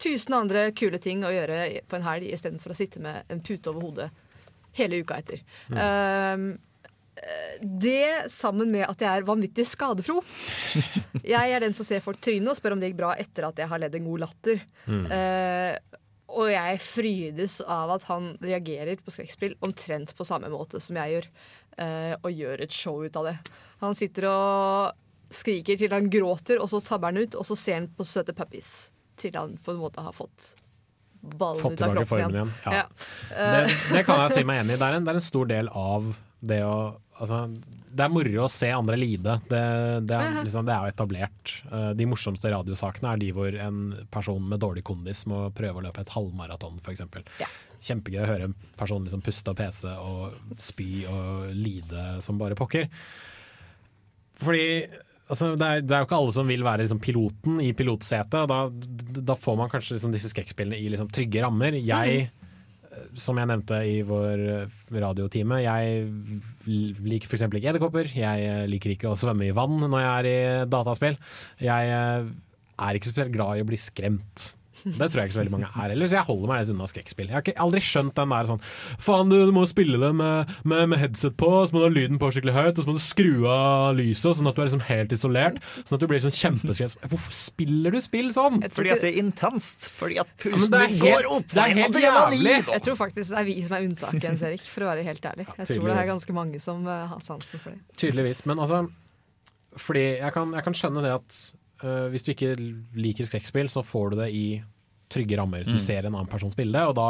tusen 0.01 0.37
andre 0.37 0.71
kule 0.77 1.01
ting 1.03 1.25
å 1.27 1.33
gjøre 1.35 1.85
på 1.89 1.99
en 1.99 2.07
helg 2.07 2.31
istedenfor 2.33 2.75
å 2.75 2.79
sitte 2.79 3.03
med 3.03 3.29
en 3.31 3.45
pute 3.45 3.71
over 3.73 3.87
hodet 3.87 4.11
hele 4.79 5.01
uka 5.03 5.19
etter. 5.21 5.41
Um, 5.71 6.53
det 7.61 8.31
sammen 8.33 8.71
med 8.73 8.87
at 8.87 9.03
jeg 9.03 9.11
er 9.11 9.27
vanvittig 9.29 9.67
skadefro. 9.69 10.21
Jeg 11.35 11.53
er 11.53 11.61
den 11.61 11.75
som 11.77 11.85
ser 11.85 12.01
folk 12.05 12.21
tryne 12.23 12.49
og 12.49 12.57
spør 12.57 12.77
om 12.77 12.81
det 12.81 12.91
gikk 12.91 13.01
bra 13.03 13.11
etter 13.21 13.45
at 13.45 13.59
jeg 13.61 13.69
har 13.69 13.81
ledd 13.83 13.97
en 13.99 14.07
god 14.07 14.23
latter. 14.23 14.63
Mm. 14.87 15.03
Eh, 15.13 15.99
og 16.31 16.47
jeg 16.49 16.79
frydes 16.81 17.57
av 17.67 17.91
at 17.97 18.07
han 18.09 18.31
reagerer 18.41 19.03
på 19.03 19.13
skrekkspill 19.13 19.57
omtrent 19.67 20.15
på 20.17 20.27
samme 20.27 20.49
måte 20.53 20.81
som 20.81 20.97
jeg 20.97 21.17
gjør, 21.17 21.29
eh, 21.83 22.15
og 22.15 22.31
gjør 22.31 22.65
et 22.65 22.75
show 22.75 23.03
ut 23.03 23.19
av 23.21 23.29
det. 23.29 23.35
Han 23.83 23.99
sitter 23.99 24.31
og 24.31 25.35
skriker 25.35 25.79
til 25.79 25.93
han 25.93 26.09
gråter, 26.11 26.63
og 26.63 26.71
så 26.73 26.81
tabber 26.87 27.13
han 27.13 27.27
ut, 27.27 27.37
og 27.37 27.47
så 27.51 27.59
ser 27.59 27.83
han 27.83 27.91
på 27.99 28.07
søte 28.07 28.35
puppies 28.39 28.89
til 29.21 29.37
han 29.39 29.55
på 29.61 29.75
en 29.75 29.83
måte 29.83 30.03
har 30.05 30.17
fått 30.17 30.55
ballen 31.21 31.61
Fått 31.61 31.77
ut 31.77 31.83
av 31.85 31.95
kroppen 31.99 32.19
igjen. 32.19 32.33
igjen. 32.35 32.51
Ja. 32.65 32.73
Ja. 32.81 33.53
Det, 33.69 33.79
det 33.93 34.03
kan 34.09 34.23
jeg 34.25 34.39
si 34.39 34.45
meg 34.49 34.63
enig 34.63 34.79
i. 34.79 34.81
Det 34.81 34.87
er 34.89 34.97
en, 34.99 35.05
det 35.07 35.13
er 35.15 35.21
en 35.21 35.27
stor 35.31 35.49
del 35.51 35.69
av 35.77 36.11
det 36.41 36.63
å 36.65 36.77
altså, 37.21 37.43
Det 37.93 38.05
er 38.07 38.13
moro 38.15 38.47
å 38.47 38.49
se 38.49 38.71
andre 38.73 38.97
lide. 38.97 39.35
Det, 39.51 39.61
det, 40.09 40.17
er, 40.17 40.39
liksom, 40.47 40.65
det 40.65 40.73
er 40.73 40.87
jo 40.87 40.95
etablert. 40.95 41.53
Eh, 41.69 41.91
De 41.99 42.07
morsomste 42.09 42.53
radiosakene 42.55 43.13
er 43.13 43.21
de 43.21 43.29
hvor 43.37 43.59
en 43.67 43.83
person 44.15 44.47
med 44.49 44.63
dårlig 44.65 44.85
kondis 44.89 45.27
må 45.29 45.43
prøve 45.53 45.83
å 45.83 45.85
løpe 45.91 46.01
et 46.07 46.15
halvmaraton, 46.17 46.81
f.eks. 46.81 47.05
Kjempegøy 47.85 48.23
å 48.25 48.29
høre 48.31 48.49
en 48.49 48.57
person 48.81 49.05
liksom 49.05 49.21
puste 49.25 49.53
og 49.53 49.61
pese 49.61 49.93
og 50.01 50.57
spy 50.61 50.89
og 51.11 51.53
lide 51.57 52.09
som 52.25 52.41
bare 52.41 52.57
pokker. 52.57 52.89
Fordi 54.41 54.67
Altså, 55.31 55.53
det, 55.55 55.67
er, 55.67 55.87
det 55.87 55.95
er 55.95 56.03
jo 56.03 56.09
ikke 56.09 56.19
alle 56.19 56.35
som 56.35 56.51
vil 56.51 56.67
være 56.67 56.85
liksom, 56.85 57.01
piloten 57.03 57.63
i 57.63 57.71
pilotsetet. 57.77 58.51
Da, 58.51 58.61
da 59.31 59.39
får 59.39 59.59
man 59.61 59.71
kanskje 59.71 59.97
liksom, 59.97 60.15
disse 60.15 60.33
skrekkspillene 60.33 60.79
i 60.81 60.91
liksom, 60.91 61.11
trygge 61.15 61.45
rammer. 61.45 61.79
Jeg, 61.79 62.25
eh, 62.91 63.09
som 63.15 63.39
jeg 63.39 63.51
nevnte 63.51 63.81
i 63.87 64.01
vår 64.07 64.43
radioteam, 64.43 65.03
radiotime, 65.07 65.61
jeg 65.63 66.05
liker 66.67 67.31
f.eks. 67.31 67.47
ikke 67.47 67.73
edderkopper. 67.73 68.11
Jeg 68.19 68.47
eh, 68.49 68.67
liker 68.71 68.97
ikke 68.97 69.13
å 69.13 69.19
svømme 69.19 69.47
i 69.47 69.55
vann 69.57 69.79
når 69.87 69.99
jeg 70.03 70.11
er 70.11 70.31
i 70.31 70.71
dataspill. 70.73 71.21
Jeg 71.63 71.93
eh, 71.95 72.33
er 72.81 72.99
ikke 72.99 73.13
spesielt 73.13 73.37
glad 73.37 73.61
i 73.61 73.65
å 73.65 73.71
bli 73.71 73.79
skremt. 73.81 74.51
Det 74.85 75.09
tror 75.11 75.21
jeg 75.21 75.31
ikke 75.31 75.37
så 75.37 75.41
veldig 75.43 75.55
mange 75.55 75.69
er 75.71 75.93
heller, 75.93 76.09
så 76.11 76.17
jeg 76.19 76.27
holder 76.29 76.51
meg 76.51 76.61
litt 76.63 76.73
unna 76.75 76.89
skrekkspill. 76.91 77.29
Jeg 77.29 77.37
har 77.37 77.45
ikke, 77.45 77.57
aldri 77.61 77.83
skjønt 77.85 78.15
den 78.17 78.35
der 78.35 78.49
sånn 78.49 78.63
Faen, 79.01 79.33
du, 79.33 79.37
du 79.49 79.53
må 79.55 79.65
spille 79.69 80.01
det 80.01 80.11
med, 80.17 80.55
med, 80.65 80.85
med 80.93 81.01
headset 81.03 81.37
på, 81.41 81.51
så 81.67 81.75
må 81.75 81.83
du 81.83 81.87
ha 81.89 81.93
lyden 81.93 82.21
på 82.21 82.31
skikkelig 82.35 82.55
høyt, 82.57 82.79
og 82.79 82.85
så 82.85 82.91
må 82.91 82.97
du 82.97 83.03
skru 83.05 83.33
av 83.51 83.95
lyset, 83.99 84.39
sånn 84.39 84.51
at 84.51 84.57
du 84.57 84.63
er 84.63 84.71
liksom 84.71 84.85
helt 84.89 85.15
isolert. 85.17 85.61
Sånn 85.83 85.99
at 85.99 86.05
du 86.05 86.09
blir 86.11 86.23
sånn 86.25 86.37
kjempeskremt. 86.37 86.97
Hvorfor 87.11 87.37
spiller 87.37 87.95
du 87.97 88.01
spill 88.05 88.33
sånn? 88.35 88.61
Fordi 88.73 88.95
at 88.95 89.05
det 89.05 89.13
er 89.13 89.21
intenst. 89.23 89.91
Fordi 89.97 90.21
at 90.23 90.31
men 90.31 90.57
pusten 90.57 90.75
det 90.77 90.81
er 90.81 90.95
helt- 90.95 91.05
går 91.05 91.31
opp. 91.37 91.55
det 91.55 91.65
er 91.67 91.77
helt 91.83 92.01
jævlig. 92.05 92.57
Jeg 92.71 92.85
tror 92.87 92.99
faktisk 93.01 93.35
det 93.35 93.39
er 93.43 93.49
vi 93.51 93.57
som 93.67 93.77
er 93.77 93.87
unntaket, 93.89 94.25
Jens 94.31 94.43
Erik, 94.49 94.67
for 94.71 94.87
å 94.87 94.91
være 94.93 95.07
helt 95.07 95.31
ærlig. 95.33 95.47
Jeg 95.59 95.71
tror 95.75 95.89
det 95.91 95.97
er 96.01 96.11
ganske 96.15 96.37
mange 96.37 96.61
som 96.63 96.87
eh, 96.87 97.07
har 97.11 97.21
sansen 97.25 97.63
for 97.63 97.75
det. 97.75 97.81
Tydeligvis. 98.01 98.45
Men 98.49 98.59
altså 98.63 98.85
Fordi 99.79 100.03
jeg 100.19 100.33
kan, 100.35 100.53
jeg 100.57 100.65
kan 100.67 100.75
skjønne 100.75 101.03
det 101.05 101.13
at 101.15 101.37
uh, 101.85 102.09
hvis 102.11 102.25
du 102.27 102.33
ikke 102.35 102.55
liker 102.99 103.29
skrekkspill, 103.29 103.71
så 103.71 103.85
får 103.87 104.11
du 104.11 104.17
det 104.23 104.31
i 104.35 104.45
trygge 105.11 105.37
rammer. 105.41 105.65
Du 105.67 105.75
Mm. 105.77 105.83
ser 105.83 106.07
en 106.07 106.15
annen 106.15 106.31
person 106.31 106.51
spille 106.53 106.87
og 106.89 106.95
da 106.97 107.09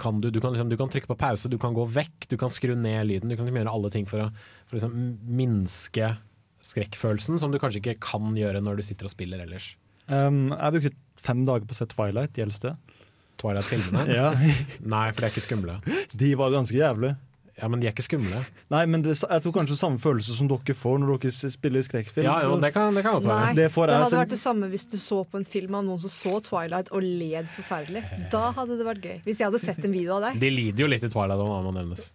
kan 0.00 0.18
du, 0.20 0.30
du, 0.30 0.40
kan 0.40 0.52
liksom, 0.54 0.68
du 0.72 0.76
kan 0.80 0.88
trykke 0.90 1.06
på 1.10 1.16
pause, 1.18 1.48
du 1.50 1.58
kan 1.60 1.74
gå 1.76 1.84
vekk, 1.86 2.28
du 2.30 2.36
kan 2.40 2.48
skru 2.50 2.74
ned 2.74 3.06
lyden. 3.06 3.28
Du 3.30 3.36
kan 3.36 3.44
liksom 3.46 3.60
gjøre 3.60 3.74
alle 3.74 3.90
ting 3.94 4.06
for 4.10 4.24
å 4.24 4.30
for 4.66 4.78
liksom 4.78 4.94
minske 5.28 6.16
skrekkfølelsen, 6.64 7.38
som 7.38 7.52
du 7.52 7.58
kanskje 7.60 7.82
ikke 7.82 7.98
kan 8.00 8.32
gjøre 8.38 8.62
når 8.64 8.76
du 8.80 8.82
sitter 8.86 9.06
og 9.06 9.12
spiller 9.12 9.42
ellers. 9.44 9.74
Um, 10.08 10.48
jeg 10.50 10.72
brukte 10.78 10.96
fem 11.24 11.44
dager 11.46 11.66
på 11.68 11.76
å 11.76 11.78
se 11.78 11.86
Twilight, 11.92 12.34
gjelder 12.40 12.60
det? 12.70 12.74
Twilight-filmene? 13.40 14.06
Ja. 14.18 14.30
Nei, 14.84 15.04
for 15.12 15.20
de 15.20 15.28
er 15.28 15.32
ikke 15.34 15.44
skumle. 15.44 15.76
De 16.14 16.32
var 16.40 16.52
ganske 16.54 16.76
jævlige. 16.78 17.16
Ja, 17.60 17.68
men 17.70 17.78
de 17.78 17.86
er 17.86 17.94
ikke 17.94 18.02
skumle. 18.02 18.40
Nei, 18.74 18.80
men 18.90 19.04
det, 19.04 19.12
jeg 19.20 19.42
tror 19.44 19.54
kanskje 19.54 19.76
samme 19.78 20.00
følelse 20.02 20.34
som 20.34 20.48
dere 20.50 20.74
får 20.74 20.98
når 21.02 21.20
dere 21.22 21.50
spiller 21.54 21.84
skrekkfilm. 21.86 22.26
Ja, 22.26 22.40
jo, 22.48 22.56
det 22.62 22.72
kan, 22.74 22.96
det 22.96 23.04
kan 23.06 23.20
godt 23.20 23.28
være. 23.30 23.44
Nei, 23.44 23.54
Det 23.54 23.68
det, 23.68 23.70
får 23.76 23.92
jeg 23.92 24.02
hadde 24.02 24.22
vært 24.24 24.34
det 24.34 24.40
samme 24.42 24.70
hvis 24.72 24.88
du 24.90 24.96
så 24.98 25.20
på 25.22 25.38
en 25.38 25.46
film 25.46 25.78
av 25.78 25.86
noen 25.86 26.02
som 26.02 26.10
så 26.10 26.40
Twilight 26.48 26.90
og 26.90 27.06
led 27.06 27.46
forferdelig. 27.54 28.02
Da 28.34 28.48
hadde 28.58 28.80
det 28.80 28.88
vært 28.88 29.06
gøy. 29.06 29.16
Hvis 29.28 29.38
jeg 29.38 29.50
hadde 29.50 29.62
sett 29.62 29.86
en 29.86 29.94
video 29.94 30.18
av 30.18 30.28
deg. 30.28 30.42
De 30.42 30.50
lider 30.50 30.86
jo 30.86 30.90
litt 30.90 31.06
i 31.06 31.12
Twilight, 31.12 31.38
om 31.38 31.54
det 31.54 31.62
må 31.70 31.74
nevnes. 31.78 32.08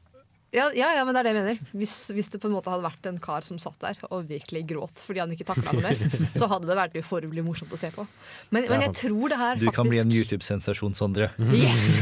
Ja, 0.49 0.65
ja, 0.73 0.87
ja, 0.97 1.03
men 1.05 1.13
det 1.13 1.21
er 1.21 1.27
det 1.27 1.31
jeg 1.31 1.37
mener. 1.43 1.73
Hvis, 1.77 1.93
hvis 2.15 2.29
det 2.33 2.39
på 2.41 2.49
en 2.49 2.55
måte 2.55 2.71
hadde 2.73 2.81
vært 2.81 3.05
en 3.05 3.19
kar 3.21 3.45
som 3.45 3.59
satt 3.61 3.77
der 3.83 3.99
og 4.09 4.25
virkelig 4.31 4.63
gråt 4.71 5.03
fordi 5.05 5.21
han 5.21 5.33
ikke 5.35 5.45
takla 5.45 5.75
noe 5.75 5.83
mer, 5.83 5.99
så 6.39 6.47
hadde 6.49 6.65
det 6.69 6.77
vært 6.79 6.97
uformelig 6.97 7.43
morsomt 7.45 7.75
å 7.75 7.77
se 7.79 7.91
på. 7.93 8.05
Men, 8.49 8.65
men 8.71 8.87
jeg 8.87 8.95
tror 8.97 9.29
det 9.29 9.37
her 9.37 9.53
faktisk 9.59 9.69
Du 9.69 9.77
kan 9.77 9.91
bli 9.91 10.01
en 10.01 10.15
YouTube-sensasjon, 10.15 10.97
Sondre. 10.97 11.29
Yes! 11.59 11.99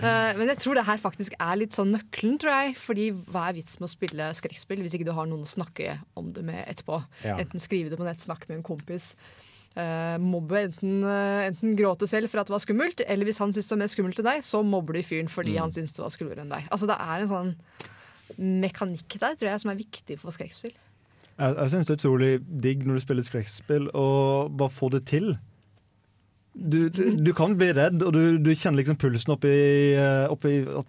Uh, 0.00 0.32
men 0.38 0.48
jeg 0.54 0.62
tror 0.64 0.80
det 0.80 0.86
her 0.88 1.02
faktisk 1.02 1.36
er 1.36 1.60
litt 1.60 1.76
sånn 1.76 1.92
nøkkelen, 1.92 2.40
tror 2.40 2.56
jeg. 2.56 2.74
Fordi 2.80 3.10
hva 3.28 3.50
er 3.50 3.60
vits 3.60 3.76
med 3.80 3.90
å 3.90 3.92
spille 3.92 4.32
skrekkspill 4.38 4.80
hvis 4.84 4.96
ikke 4.96 5.10
du 5.10 5.14
har 5.16 5.28
noen 5.28 5.44
å 5.44 5.52
snakke 5.52 5.98
om 6.20 6.32
det 6.36 6.46
med 6.46 6.64
etterpå? 6.64 7.02
Ja. 7.26 7.36
Enten 7.42 7.60
skrive 7.60 7.92
det 7.92 8.00
på 8.00 8.08
nett, 8.08 8.24
snakke 8.24 8.48
med 8.48 8.62
en 8.62 8.66
kompis. 8.72 9.12
Eh, 9.76 10.16
mobbe 10.18 10.64
enten, 10.66 11.02
eh, 11.06 11.46
enten 11.50 11.76
gråte 11.78 12.08
selv 12.10 12.28
for 12.32 12.40
at 12.42 12.46
det 12.50 12.54
var 12.56 12.62
skummelt, 12.64 13.00
eller 13.06 13.24
hvis 13.28 13.38
han 13.38 13.52
syns 13.54 13.68
det 13.68 13.76
var 13.76 13.82
mer 13.84 13.92
skummelt 13.92 14.18
enn 14.18 14.28
deg, 14.30 14.42
så 14.46 14.62
mobber 14.66 14.98
du 14.98 15.02
fyren 15.06 15.28
fordi 15.30 15.54
Mm. 15.56 15.60
han 15.60 15.72
syns 15.72 15.92
det 15.94 16.02
var 16.02 16.10
skumlere 16.10 16.40
enn 16.42 16.50
deg. 16.50 16.66
Altså 16.70 16.86
Det 16.90 16.96
er 16.98 17.20
en 17.20 17.28
sånn 17.28 17.52
mekanikk 18.38 19.18
der, 19.20 19.34
tror 19.36 19.50
jeg, 19.50 19.60
som 19.60 19.70
er 19.72 19.78
viktig 19.80 20.18
for 20.20 20.30
skrekkspill. 20.34 20.72
Jeg, 21.40 21.54
jeg 21.56 21.70
syns 21.72 21.86
det 21.88 21.94
er 21.94 22.00
utrolig 22.00 22.32
digg 22.62 22.82
når 22.86 22.94
du 22.98 23.00
spiller 23.00 23.26
skrekkspill, 23.26 23.88
og 23.94 24.50
bare 24.56 24.70
få 24.74 24.90
det 24.90 25.04
til. 25.10 25.36
Du, 26.54 26.88
du, 26.90 27.16
du 27.26 27.32
kan 27.36 27.54
bli 27.58 27.70
redd, 27.76 28.02
og 28.02 28.12
du, 28.16 28.38
du 28.42 28.50
kjenner 28.54 28.82
liksom 28.82 28.98
pulsen 29.00 29.34
oppi, 29.36 29.54
eh, 29.94 30.26
oppi 30.30 30.60
at 30.66 30.86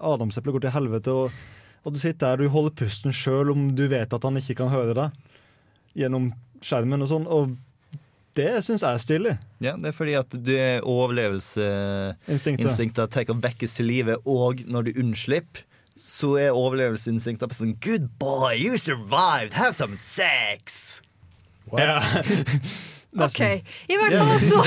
adamseplet 0.00 0.56
går 0.56 0.66
til 0.66 0.74
helvete. 0.76 1.12
Og, 1.12 1.30
og 1.84 1.92
du 1.94 2.00
sitter 2.00 2.32
der 2.34 2.44
du 2.46 2.48
holder 2.52 2.74
pusten 2.80 3.12
sjøl 3.14 3.52
om 3.52 3.68
du 3.76 3.84
vet 3.92 4.12
at 4.16 4.24
han 4.24 4.40
ikke 4.40 4.56
kan 4.62 4.72
høre 4.72 4.94
deg 4.96 5.22
gjennom 5.96 6.30
skjermen 6.64 7.04
og 7.04 7.10
sånn. 7.12 7.26
Og 7.28 7.54
det 8.36 8.64
syns 8.64 8.82
jeg 8.84 8.92
er 8.92 8.98
stilig. 9.02 9.34
Ja, 9.64 9.72
det 9.80 9.88
er 9.90 9.94
fordi 9.96 10.14
at 10.18 10.30
du 10.34 10.52
er 10.54 10.84
overlevelseinstinktet 10.84 12.98
Det 13.00 13.10
tar 13.14 13.24
vekkes 13.42 13.74
til 13.78 13.86
live, 13.88 14.14
og 14.28 14.54
når 14.68 14.80
du 14.88 14.90
unnslipper, 15.00 15.60
så 15.96 16.28
er 16.40 16.50
overlevelseinstinktet 16.56 17.48
bare 17.48 17.58
sånn 17.58 17.76
Good 17.82 18.06
boy, 18.20 18.54
you 18.60 18.76
survived, 18.78 19.52
have 19.56 19.74
some 19.74 19.96
sex! 20.00 21.00
Ja. 21.72 21.98
OK, 23.26 23.40
i 23.88 23.96
hvert 23.96 24.12
fall 24.20 24.40
så 24.44 24.64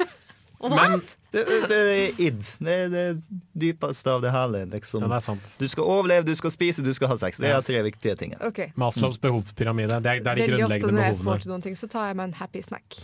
Men 0.68 1.00
det, 1.32 1.42
det 1.68 1.78
er 1.78 2.20
id. 2.24 2.38
Det 2.64 2.74
er 2.74 2.92
det 2.92 3.04
dypeste 3.52 4.12
av 4.12 4.22
det 4.24 4.30
hele. 4.32 4.62
Liksom. 4.72 5.02
Ja, 5.04 5.10
det 5.12 5.18
er 5.18 5.24
sant. 5.26 5.50
Du 5.60 5.66
skal 5.68 5.84
overleve, 5.84 6.24
du 6.24 6.32
skal 6.38 6.54
spise, 6.54 6.84
du 6.84 6.92
skal 6.96 7.12
ha 7.12 7.18
sex. 7.20 7.40
Det 7.42 7.50
er 7.52 7.60
tre 7.66 7.82
viktige 7.84 8.14
ting. 8.16 8.32
Okay. 8.48 8.72
Maslows 8.80 9.18
behovspyramide. 9.20 10.00
Det 10.04 10.14
er, 10.14 10.22
det 10.24 10.32
er 10.32 10.40
de 10.40 10.46
Veldig 10.46 10.64
ofte 10.64 10.80
grunnleggende 10.80 10.96
når 10.96 11.04
jeg 11.04 11.18
får 11.18 11.24
behovene. 11.24 11.44
til 11.44 11.52
noen 11.52 11.66
ting, 11.68 11.76
så 11.76 11.90
tar 11.92 12.08
jeg 12.08 12.20
meg 12.20 12.30
en 12.30 12.38
happy 12.40 12.64
snack. 12.64 13.00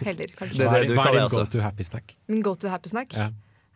Heller, 0.00 0.34
kanskje. 0.40 0.64
Hva 0.64 0.72
er, 0.72 0.82
det 0.82 0.90
du 0.90 0.98
hva 0.98 1.06
er 1.06 1.16
din 1.18 1.28
altså. 1.28 1.44
go 1.44 1.54
to 1.54 1.62
happy 1.62 1.86
snack? 1.86 2.16
Min 2.26 2.42
go 2.42 2.56
to 2.58 2.74
happy 2.74 2.90
snack? 2.90 3.14
Ja. 3.14 3.30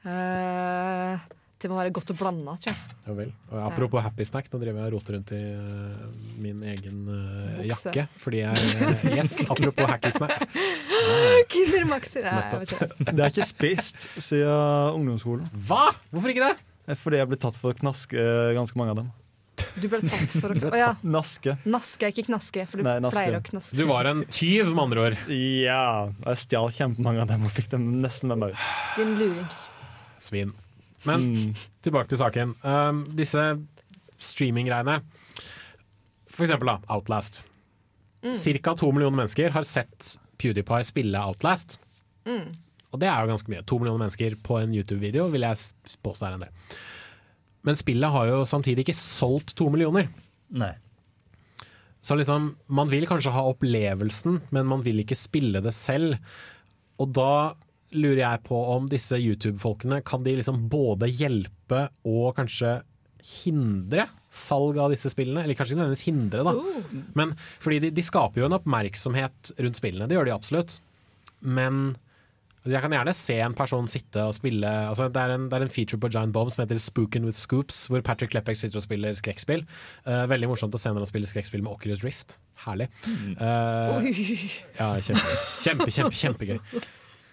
Eh, 0.05 1.23
det 1.65 1.71
må 1.73 1.79
være 1.79 1.93
godt 1.97 2.13
og 2.13 2.19
blanda, 2.21 2.55
tror 2.61 2.71
jeg. 2.75 2.97
Ja 3.07 3.15
vel. 3.17 3.31
Og 3.49 3.61
apropos 3.65 4.05
happy 4.05 4.27
snack, 4.29 4.51
nå 4.53 4.61
driver 4.61 4.83
jeg 4.83 4.91
og 4.91 4.99
roter 4.99 5.17
rundt 5.17 5.33
i 5.33 5.41
uh, 5.57 6.05
min 6.45 6.61
egen 6.75 7.09
uh, 7.09 7.65
jakke. 7.65 8.05
Fordi 8.21 8.43
jeg 8.43 8.69
uh, 8.85 9.07
Yes, 9.17 9.39
apropos 9.49 9.89
happy 9.89 10.13
snack. 10.13 10.45
Kinder 11.53 11.89
Maxi. 11.89 12.21
Ja. 12.21 12.37
Det 12.61 13.17
er 13.17 13.33
ikke 13.33 13.49
spist 13.49 14.09
siden 14.19 15.01
ungdomsskolen. 15.01 15.49
Hva? 15.69 15.87
Hvorfor 16.13 16.35
ikke 16.35 16.53
det? 16.53 16.97
Fordi 17.01 17.23
jeg 17.23 17.33
ble 17.33 17.41
tatt 17.41 17.57
for 17.57 17.73
å 17.73 17.79
knaske 17.81 18.29
ganske 18.59 18.77
mange 18.81 18.93
av 18.93 19.01
dem. 19.01 19.13
Du 19.81 19.87
ble 19.89 20.03
tatt 20.05 20.35
for 20.37 20.53
å 20.53 20.57
Ble 20.59 20.71
Å 20.75 20.81
ja. 20.81 20.91
Naske. 21.01 21.57
Naske, 21.65 22.11
ikke 22.13 22.27
knaske, 22.29 22.67
for 22.71 22.81
du 22.81 22.87
Nei, 22.87 22.99
naske. 23.03 23.17
pleier 23.17 23.39
å 23.39 23.45
knaske. 23.45 23.79
Du 23.79 23.87
var 23.89 24.11
en 24.11 24.25
tyv, 24.29 24.69
med 24.75 24.83
andre 24.87 25.07
ord. 25.09 25.23
Ja. 25.33 26.11
Jeg 26.29 26.43
stjal 26.45 26.69
kjempemange 26.77 27.25
av 27.25 27.33
dem 27.33 27.49
og 27.49 27.55
fikk 27.55 27.73
dem 27.73 27.89
nesten 28.05 28.33
med 28.33 28.45
meg 28.45 28.59
ut. 28.59 28.69
Din 28.99 29.17
luring. 29.21 29.49
Svin. 30.23 30.55
Men 31.07 31.25
Mm. 31.35 31.55
tilbake 31.85 32.09
til 32.09 32.19
saken. 32.19 32.55
Um, 32.65 33.05
disse 33.17 33.43
streaminggreiene. 34.19 35.01
For 36.27 36.45
eksempel 36.47 36.67
da, 36.73 36.79
Outlast. 36.95 37.43
Mm. 38.25 38.35
Cirka 38.35 38.75
to 38.81 38.91
millioner 38.93 39.17
mennesker 39.23 39.51
har 39.53 39.63
sett 39.69 40.15
PewDiePie 40.41 40.85
spille 40.89 41.21
Outlast. 41.21 41.79
Mm. 42.27 42.55
Og 42.95 43.01
det 43.03 43.09
er 43.11 43.21
jo 43.21 43.33
ganske 43.35 43.51
mye. 43.53 43.65
To 43.67 43.79
millioner 43.79 44.05
mennesker 44.07 44.37
på 44.43 44.61
en 44.63 44.73
YouTube-video 44.75 45.29
vil 45.33 45.45
jeg 45.45 45.57
påstå 46.07 46.27
er 46.29 46.33
en 46.39 46.45
del. 46.47 46.79
Men 47.65 47.77
spillet 47.77 48.11
har 48.13 48.27
jo 48.29 48.43
samtidig 48.49 48.85
ikke 48.85 48.97
solgt 48.97 49.55
to 49.59 49.69
millioner. 49.73 50.09
Nei. 50.51 50.73
Så 52.05 52.17
liksom, 52.19 52.51
man 52.69 52.91
vil 52.93 53.07
kanskje 53.09 53.33
ha 53.33 53.43
opplevelsen, 53.49 54.43
men 54.53 54.67
man 54.69 54.83
vil 54.85 55.01
ikke 55.01 55.17
spille 55.17 55.63
det 55.65 55.73
selv. 55.75 56.19
Og 57.01 57.13
da 57.17 57.55
lurer 57.95 58.23
jeg 58.23 58.43
på 58.47 58.59
om 58.75 58.89
disse 58.91 59.19
YouTube-folkene 59.21 60.01
kan 60.07 60.25
de 60.27 60.37
liksom 60.41 60.67
både 60.73 61.09
hjelpe 61.11 61.87
og 62.09 62.35
kanskje 62.39 62.79
hindre 63.25 64.09
salg 64.35 64.79
av 64.83 64.93
disse 64.93 65.11
spillene? 65.13 65.45
Eller 65.45 65.57
kanskje 65.57 65.75
ikke 65.75 65.83
nødvendigvis 65.83 66.09
hindre, 66.09 66.45
da. 66.47 67.03
Men 67.17 67.37
fordi 67.63 67.81
de, 67.87 67.93
de 67.95 68.05
skaper 68.05 68.43
jo 68.43 68.49
en 68.49 68.59
oppmerksomhet 68.59 69.55
rundt 69.63 69.81
spillene, 69.81 70.09
det 70.11 70.19
gjør 70.19 70.29
de 70.29 70.35
absolutt. 70.35 70.79
Men 71.45 71.95
jeg 72.65 72.81
kan 72.81 72.95
gjerne 72.97 73.13
se 73.13 73.35
en 73.45 73.55
person 73.57 73.85
sitte 73.93 74.23
og 74.25 74.33
spille 74.39 74.65
altså 74.65 75.11
det, 75.13 75.21
er 75.21 75.35
en, 75.35 75.51
det 75.53 75.59
er 75.59 75.67
en 75.67 75.73
feature 75.73 76.01
på 76.01 76.09
Giant 76.09 76.33
Bomb 76.33 76.49
som 76.53 76.63
heter 76.63 76.81
Spookin' 76.81 77.27
with 77.29 77.37
Scoops, 77.37 77.83
hvor 77.93 78.01
Patrick 78.05 78.33
Klepek 78.33 78.57
sitter 78.57 78.81
og 78.81 78.87
spiller 78.87 79.17
skrekkspill. 79.21 79.67
Uh, 80.09 80.25
veldig 80.33 80.49
morsomt 80.49 80.77
å 80.77 80.81
se 80.81 80.93
når 80.93 81.05
han 81.05 81.13
spiller 81.13 81.29
skrekkspill 81.29 81.65
med 81.65 81.75
Oculus 81.77 82.05
Rift. 82.07 82.39
Herlig. 82.65 82.89
Uh, 83.37 84.09
ja, 84.81 84.89
kjempe, 85.05 85.37
kjempe, 85.61 85.91
kjempe, 85.93 86.21
kjempegøy. 86.23 86.85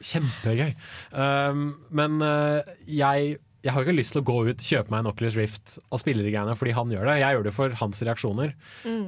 Kjempegøy. 0.01 0.73
Um, 1.13 1.65
men 1.93 2.17
uh, 2.25 2.61
jeg, 2.87 3.37
jeg 3.63 3.73
har 3.75 3.85
ikke 3.85 3.95
lyst 3.97 4.15
til 4.15 4.23
å 4.23 4.27
gå 4.27 4.37
ut, 4.51 4.63
kjøpe 4.65 4.91
meg 4.93 5.03
en 5.03 5.11
Oculus 5.13 5.37
Rift 5.39 5.77
og 5.89 6.01
spille 6.01 6.23
de 6.25 6.33
greiene 6.33 6.55
fordi 6.57 6.73
han 6.77 6.91
gjør 6.93 7.05
det. 7.11 7.19
Jeg 7.21 7.37
gjør 7.37 7.47
det 7.49 7.53
for 7.57 7.77
hans 7.83 8.01
reaksjoner. 8.07 8.53
Mm. 8.85 9.07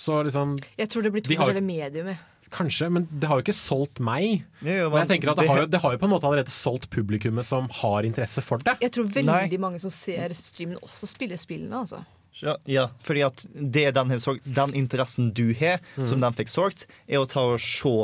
Så 0.00 0.20
liksom 0.24 0.56
Jeg 0.78 0.88
tror 0.92 1.02
det 1.04 1.10
blir 1.12 1.24
to 1.26 1.32
De 1.32 1.36
forskjellige 1.40 1.66
mediumer. 1.66 2.20
Kanskje, 2.50 2.88
men 2.90 3.04
det 3.12 3.28
har 3.30 3.38
jo 3.38 3.44
ikke 3.44 3.54
solgt 3.54 4.00
meg. 4.02 4.40
Ja, 4.66 4.88
men, 4.88 4.94
men 4.96 5.04
jeg 5.04 5.10
tenker 5.12 5.30
at 5.30 5.36
det 5.38 5.44
det- 5.44 5.50
har, 5.52 5.58
jo, 5.60 5.66
det 5.70 5.80
har 5.84 5.92
jo 5.94 5.98
på 6.02 6.06
en 6.08 6.10
måte 6.16 6.26
allerede 6.26 6.50
solgt 6.50 6.88
publikummet 6.90 7.46
som 7.46 7.68
har 7.78 8.02
interesse 8.08 8.42
for 8.42 8.58
det. 8.58 8.74
Jeg 8.82 8.90
tror 8.96 9.06
veldig 9.06 9.28
Nei. 9.52 9.60
mange 9.62 9.78
som 9.78 9.92
ser 9.94 10.34
streamen, 10.34 10.80
også 10.82 11.06
spiller 11.12 11.38
spillene. 11.38 11.84
Altså. 11.84 12.00
Ja, 12.40 12.56
ja, 12.66 12.88
fordi 13.06 13.22
at 13.26 13.44
det 13.54 13.92
den, 13.94 14.10
den 14.56 14.74
interessen 14.82 15.30
du 15.36 15.52
har, 15.60 15.78
som 15.94 16.18
Mhm. 16.18 16.24
den 16.26 16.38
fikk 16.40 16.50
solgt, 16.50 16.86
er 17.06 17.18
å 17.22 17.28
ta 17.30 17.44
og 17.52 17.60
se 17.62 17.94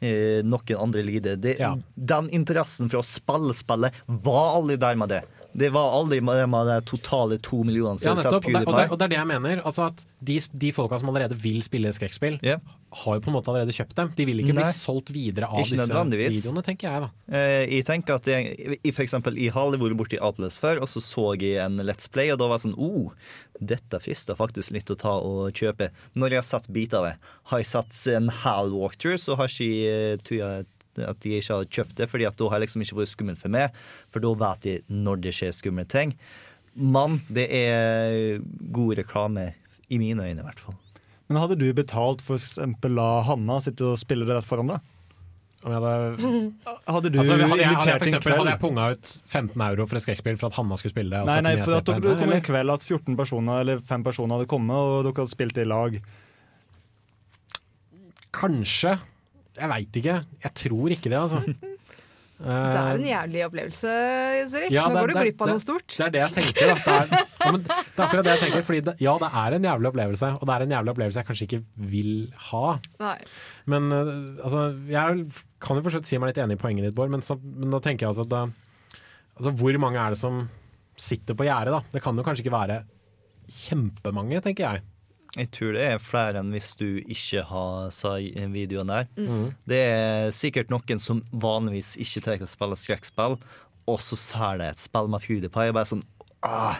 eh, 0.00 0.40
noen 0.46 0.76
andre 0.80 1.02
lider. 1.06 1.36
Det, 1.36 1.56
Den 1.96 2.30
interessen 2.30 2.90
for 2.90 3.00
å 3.02 3.06
spille 3.06 3.54
spillet 3.54 3.92
var 4.06 4.56
aldri 4.60 4.76
der 4.80 4.96
med 4.96 5.08
det. 5.08 5.22
Det 5.50 5.66
var 5.74 5.96
aldri 5.98 6.20
med 6.22 6.44
med 6.48 6.68
de 6.68 6.76
totale 6.86 7.36
to 7.42 7.64
millionene 7.66 7.98
Ja, 7.98 8.12
som 8.14 8.20
nettopp. 8.20 8.44
Og 8.46 8.52
det, 8.54 8.60
og, 8.68 8.76
det, 8.78 8.84
og 8.92 8.98
det 9.00 9.06
er 9.08 9.10
det 9.10 9.16
jeg 9.18 9.26
mener. 9.32 9.62
Altså 9.66 9.88
at 9.88 10.04
de, 10.22 10.36
de 10.62 10.70
folka 10.76 11.00
som 11.00 11.10
allerede 11.10 11.34
vil 11.42 11.58
spille 11.66 11.90
skrekkspill, 11.96 12.36
har 12.40 13.16
jo 13.16 13.22
på 13.24 13.30
en 13.32 13.34
måte 13.34 13.50
allerede 13.50 13.74
kjøpt 13.74 13.96
dem. 13.98 14.12
De 14.14 14.26
vil 14.28 14.44
ikke 14.44 14.54
Nei. 14.54 14.62
bli 14.62 14.70
solgt 14.78 15.10
videre 15.14 15.48
av 15.50 15.58
Ikke 15.64 15.74
disse 15.74 15.90
videoene, 16.22 16.62
tenker 16.66 16.86
jeg 16.86 17.02
da. 17.02 17.10
Eh, 17.34 17.64
jeg 17.66 17.86
tenker 17.90 18.14
at 18.20 18.30
jeg, 18.30 18.78
i- 18.78 18.92
for 18.94 19.02
eksempel, 19.02 19.34
jeg 19.42 19.50
har 19.54 19.66
aldri 19.66 19.82
vært 19.82 19.98
borti 19.98 20.22
Atlas 20.22 20.56
før, 20.58 20.82
og 20.82 20.90
så 20.90 21.02
så 21.02 21.26
jeg 21.40 21.58
en 21.66 21.78
Let's 21.82 22.06
Play, 22.10 22.30
og 22.30 22.38
da 22.38 22.46
var 22.46 22.58
jeg 22.58 22.70
sånn 22.70 22.78
oh, 22.78 23.10
dette 23.60 24.00
frister 24.02 24.38
faktisk 24.38 24.74
litt 24.74 24.90
å 24.92 24.98
ta 24.98 25.14
og 25.20 25.56
kjøpe. 25.56 25.90
Når 26.18 26.34
jeg 26.34 26.42
har 26.42 26.48
satt 26.48 26.68
biter 26.72 27.00
av 27.00 27.08
det, 27.08 27.14
har 27.52 27.62
jeg 27.62 27.70
satt 27.70 28.02
en 28.16 28.30
hel 28.42 28.74
walkthrough, 28.74 29.20
så 29.20 29.38
har 29.38 29.52
ikke 29.52 30.20
tror 30.26 30.40
jeg 30.40 30.68
at 31.06 31.24
jeg 31.24 31.40
ikke 31.40 31.56
har 31.56 31.72
kjøpt 31.78 31.96
det, 32.00 32.08
fordi 32.10 32.26
at 32.28 32.36
da 32.36 32.48
har 32.50 32.58
jeg 32.58 32.66
liksom 32.66 32.84
ikke 32.84 32.98
vært 32.98 33.12
skummelt 33.12 33.40
for 33.40 33.54
meg, 33.54 33.76
for 34.10 34.24
da 34.24 34.32
vet 34.42 34.66
jeg 34.66 34.84
når 34.90 35.24
det 35.24 35.34
skjer 35.36 35.54
skumle 35.56 35.86
ting. 35.88 36.16
Men 36.74 37.18
det 37.30 37.46
er 37.54 38.40
god 38.74 38.98
reklame, 39.00 39.52
i 39.90 39.98
mine 39.98 40.22
øyne 40.22 40.38
i 40.38 40.46
hvert 40.46 40.60
fall. 40.62 40.76
Men 41.30 41.40
hadde 41.42 41.58
du 41.58 41.66
betalt 41.74 42.22
for 42.22 42.38
eksempel 42.38 42.94
la 42.94 43.24
Hanna 43.26 43.56
sitte 43.62 43.88
og 43.88 43.98
spille 43.98 44.26
det 44.26 44.36
rett 44.36 44.46
foran 44.46 44.70
deg? 44.70 44.89
Om 45.60 45.74
jeg 45.74 45.80
hadde 45.82 45.96
Hadde 46.94 47.10
du 47.12 47.18
altså, 47.20 47.34
hadde, 47.36 47.58
jeg, 47.60 47.68
hadde, 47.68 47.90
jeg, 47.90 48.00
eksempel, 48.00 48.22
kveld? 48.24 48.38
hadde 48.38 48.52
jeg 48.54 48.60
punga 48.62 48.86
ut 48.94 49.12
15 49.28 49.64
euro 49.66 49.86
for 49.90 50.00
et 50.00 50.04
skrekkspill 50.06 50.38
for 50.40 50.48
at 50.48 50.56
Hanna 50.60 50.78
skulle 50.80 50.94
spille? 50.94 51.20
Og 51.20 51.28
Nei, 51.28 51.40
nei, 51.44 51.54
for 51.60 51.76
at 51.76 51.90
dere, 51.90 52.14
kom 52.22 52.32
en 52.36 52.46
kveld 52.46 52.74
at 52.76 52.86
14 52.86 53.18
personer 53.18 53.64
eller 53.64 53.82
5 53.90 54.06
personer 54.06 54.38
hadde 54.38 54.50
kommet, 54.50 54.76
og 54.76 55.04
dere 55.04 55.20
hadde 55.20 55.34
spilt 55.34 55.58
det 55.58 55.66
i 55.66 55.70
lag. 55.70 55.98
Kanskje. 58.40 58.96
Jeg 59.60 59.72
veit 59.74 60.00
ikke. 60.00 60.16
Jeg 60.46 60.56
tror 60.62 60.96
ikke 60.96 61.12
det, 61.12 61.20
altså. 61.20 61.42
Det 62.40 62.80
er 62.80 62.96
en 62.96 63.04
jævlig 63.04 63.40
opplevelse, 63.44 63.90
Erik. 64.46 64.70
Ja, 64.72 64.86
Nå 64.88 65.00
går 65.02 65.10
du 65.12 65.18
glipp 65.18 65.42
av 65.44 65.50
noe 65.52 65.60
stort. 65.60 65.92
Det 65.92 66.06
er 66.06 66.12
det 66.14 66.22
jeg 66.22 66.34
tenker. 66.38 66.70
Det, 66.70 66.94
er, 66.94 67.10
ja, 67.44 67.50
men 67.52 67.64
det 67.66 67.74
er 67.76 68.04
akkurat 68.06 68.24
det 68.24 68.32
jeg 68.32 68.42
tenker. 68.46 68.64
Fordi 68.68 68.80
det, 68.86 68.94
ja, 69.04 69.14
det 69.20 69.30
er 69.42 69.56
en 69.56 69.66
jævlig 69.68 69.90
opplevelse, 69.90 70.30
og 70.38 70.48
det 70.48 70.54
er 70.54 70.64
en 70.64 70.74
jævlig 70.76 70.94
opplevelse 70.94 71.20
jeg 71.20 71.28
kanskje 71.28 71.48
ikke 71.48 71.60
vil 71.92 72.14
ha. 72.48 72.62
Nei. 73.02 73.16
Men 73.74 73.90
eh, 73.96 74.12
altså, 74.46 74.64
jeg 74.88 75.26
kan 75.60 75.80
jo 75.80 75.84
fortsatt 75.84 76.08
si 76.08 76.20
meg 76.22 76.32
litt 76.32 76.40
enig 76.46 76.56
i 76.56 76.62
poenget 76.64 76.88
ditt, 76.88 76.96
Bård, 76.96 77.12
men, 77.12 77.24
så, 77.26 77.36
men 77.40 77.76
da 77.76 77.82
tenker 77.84 78.06
jeg 78.06 78.14
altså 78.14 78.24
at 78.24 78.32
da, 78.32 78.46
altså, 79.36 79.52
hvor 79.60 79.80
mange 79.84 80.00
er 80.00 80.16
det 80.16 80.22
som 80.22 80.46
sitter 81.00 81.36
på 81.36 81.44
gjerdet, 81.48 81.76
da? 81.76 81.82
Det 81.92 82.04
kan 82.04 82.16
jo 82.16 82.24
kanskje 82.24 82.46
ikke 82.46 82.56
være 82.56 82.80
kjempemange, 83.50 84.40
tenker 84.44 84.66
jeg. 84.66 84.86
Jeg 85.38 85.50
tror 85.54 85.76
det 85.76 85.86
er 85.86 86.02
flere 86.02 86.40
enn 86.40 86.50
hvis 86.54 86.72
du 86.80 87.00
ikke 87.04 87.44
har 87.46 87.90
videoen 88.50 88.90
der. 88.90 89.08
Mm. 89.14 89.50
Det 89.70 89.80
er 89.86 90.34
sikkert 90.34 90.72
noen 90.72 91.02
som 91.02 91.22
vanligvis 91.30 91.94
ikke 92.02 92.24
tar 92.24 92.42
å 92.42 92.50
spille 92.50 92.78
skrekkspill, 92.78 93.38
og 93.90 94.02
så 94.02 94.18
ser 94.18 94.60
de 94.60 94.70
et 94.70 94.82
spill 94.82 95.10
med 95.10 95.22
PewDiePie 95.24 95.72
og 95.72 95.78
bare 95.78 95.88
sånn 95.88 96.06
ah, 96.46 96.78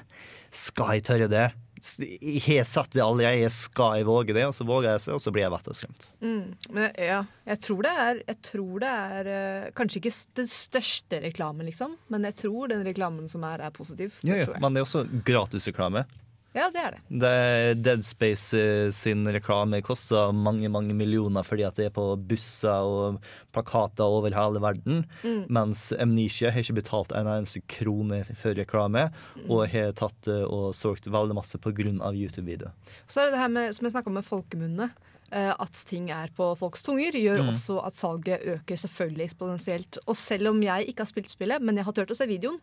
Skal 0.55 0.99
jeg 0.99 1.07
tørre 1.09 1.31
det? 1.31 1.49
Jeg 1.81 2.43
har 2.45 2.67
sett 2.69 2.93
det 2.93 3.01
allerede, 3.01 3.49
skal 3.55 4.01
jeg 4.01 4.07
våge 4.09 4.35
det? 4.37 4.43
Og 4.45 4.53
så 4.53 4.67
våger 4.69 4.91
jeg 4.91 5.03
seg, 5.07 5.15
og 5.17 5.23
så 5.25 5.33
blir 5.33 5.47
jeg 5.47 5.53
vettskremt. 5.55 6.09
Mm, 6.21 6.51
men 6.77 6.99
ja, 7.01 7.23
jeg 7.49 7.63
tror 7.65 7.87
det 7.87 7.93
er, 8.05 8.21
jeg 8.27 8.39
tror 8.51 8.83
det 8.83 8.91
er 8.91 9.31
uh, 9.31 9.71
Kanskje 9.79 10.03
ikke 10.03 10.13
den 10.43 10.51
største 10.53 11.23
reklamen, 11.25 11.65
liksom, 11.71 11.97
men 12.13 12.27
jeg 12.29 12.37
tror 12.43 12.69
den 12.75 12.85
reklamen 12.85 13.31
som 13.33 13.47
er, 13.49 13.65
er 13.65 13.73
positiv. 13.73 14.19
Det 14.21 14.29
Ja, 14.29 14.43
ja. 14.43 14.51
tror 14.51 14.59
jeg. 14.59 14.65
Men 14.67 14.77
det 14.77 14.83
er 14.83 14.89
også 14.91 15.07
gratisreklame. 15.25 16.05
Ja, 16.51 16.65
det 16.75 16.81
er 16.83 16.95
det. 16.97 17.01
Det 17.23 17.83
Dead 17.85 18.01
Space 18.03 18.59
eh, 18.59 18.89
sin 18.91 19.23
reklame 19.31 19.79
koster 19.87 20.33
mange 20.35 20.67
mange 20.69 20.97
millioner 20.99 21.45
fordi 21.47 21.63
at 21.63 21.77
det 21.79 21.85
er 21.87 21.93
på 21.95 22.07
busser 22.27 22.83
og 22.91 23.21
plakater 23.55 24.03
over 24.11 24.35
hele 24.35 24.59
verden. 24.65 25.05
Mm. 25.23 25.45
Mens 25.49 25.93
Amnesia 25.95 26.51
har 26.51 26.65
ikke 26.65 26.81
betalt 26.81 27.15
en 27.15 27.31
eneste 27.31 27.63
krone 27.71 28.25
for 28.35 28.59
reklame, 28.59 29.05
og 29.47 29.63
har 29.71 29.93
tatt 30.01 30.27
eh, 30.27 30.43
og 30.43 30.75
solgt 30.75 31.07
veldig 31.07 31.39
masse 31.39 31.59
pga. 31.63 31.71
YouTube-videoer. 32.11 32.75
Så 33.07 33.21
er 33.23 33.29
det 33.31 33.37
det 33.37 33.45
her 33.45 33.55
med, 33.55 33.71
som 33.77 33.87
jeg 33.87 33.95
snakka 33.95 34.11
om 34.11 34.19
med 34.19 34.27
folkemunne. 34.27 34.91
eh, 35.31 35.55
At 35.55 35.85
ting 35.87 36.11
er 36.11 36.35
på 36.35 36.51
folks 36.59 36.83
tunger, 36.83 37.13
gjør 37.15 37.45
Mm. 37.45 37.53
også 37.55 37.79
at 37.87 37.95
salget 37.95 38.43
øker 38.43 38.75
selvfølgelig 38.77 39.29
eksponentielt. 39.31 39.99
Og 40.09 40.17
selv 40.17 40.49
om 40.51 40.61
jeg 40.63 40.89
ikke 40.89 41.07
har 41.07 41.13
spilt 41.15 41.31
spillet, 41.31 41.63
men 41.63 41.77
jeg 41.77 41.85
har 41.85 41.93
turt 41.93 42.11
å 42.11 42.17
se 42.19 42.27
videoen, 42.27 42.59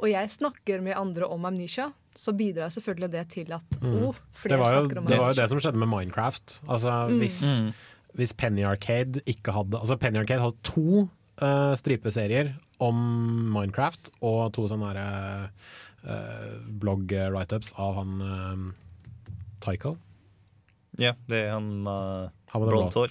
og 0.00 0.08
jeg 0.08 0.28
snakker 0.30 0.80
med 0.80 0.96
andre 0.96 1.28
om 1.28 1.44
Amnesia, 1.44 1.92
så 2.16 2.32
bidrar 2.36 2.68
selvfølgelig 2.72 3.10
det 3.12 3.24
til 3.30 3.52
at 3.52 3.80
Mm. 3.82 3.94
oh, 4.08 4.14
det, 4.14 4.22
flere 4.40 4.58
var 4.58 4.72
jo, 4.72 4.80
snakker 4.86 4.98
om 4.98 5.06
det 5.06 5.18
var 5.18 5.32
jo 5.32 5.40
det 5.42 5.48
som 5.50 5.58
skjedde 5.60 5.78
med 5.82 5.88
Minecraft. 5.88 6.60
Altså, 6.68 7.08
Mm. 7.10 7.18
hvis, 7.20 7.38
Mm. 7.62 7.72
hvis 8.16 8.32
Penny 8.36 8.64
Arcade 8.64 9.20
ikke 9.26 9.52
hadde 9.52 9.78
Altså 9.78 9.96
Penny 9.98 10.18
Arcade 10.18 10.40
hadde 10.40 10.56
to 10.62 11.08
uh, 11.42 11.74
stripeserier 11.76 12.54
om 12.80 12.96
Minecraft 13.52 14.10
og 14.22 14.52
to 14.52 14.66
sånne 14.68 14.92
der, 14.94 15.50
eh, 16.08 16.58
blogg-write-ups 16.80 17.74
av 17.78 17.94
han 17.96 18.20
uh, 18.22 18.72
Tycho. 19.60 19.96
Ja, 20.98 21.12
det 21.28 21.44
er 21.46 21.50
han 21.52 21.82
med 21.84 22.30
Han 22.52 22.62
med 22.62 22.68
det 22.70 22.74
blondt 22.76 22.94
hår. 22.94 23.10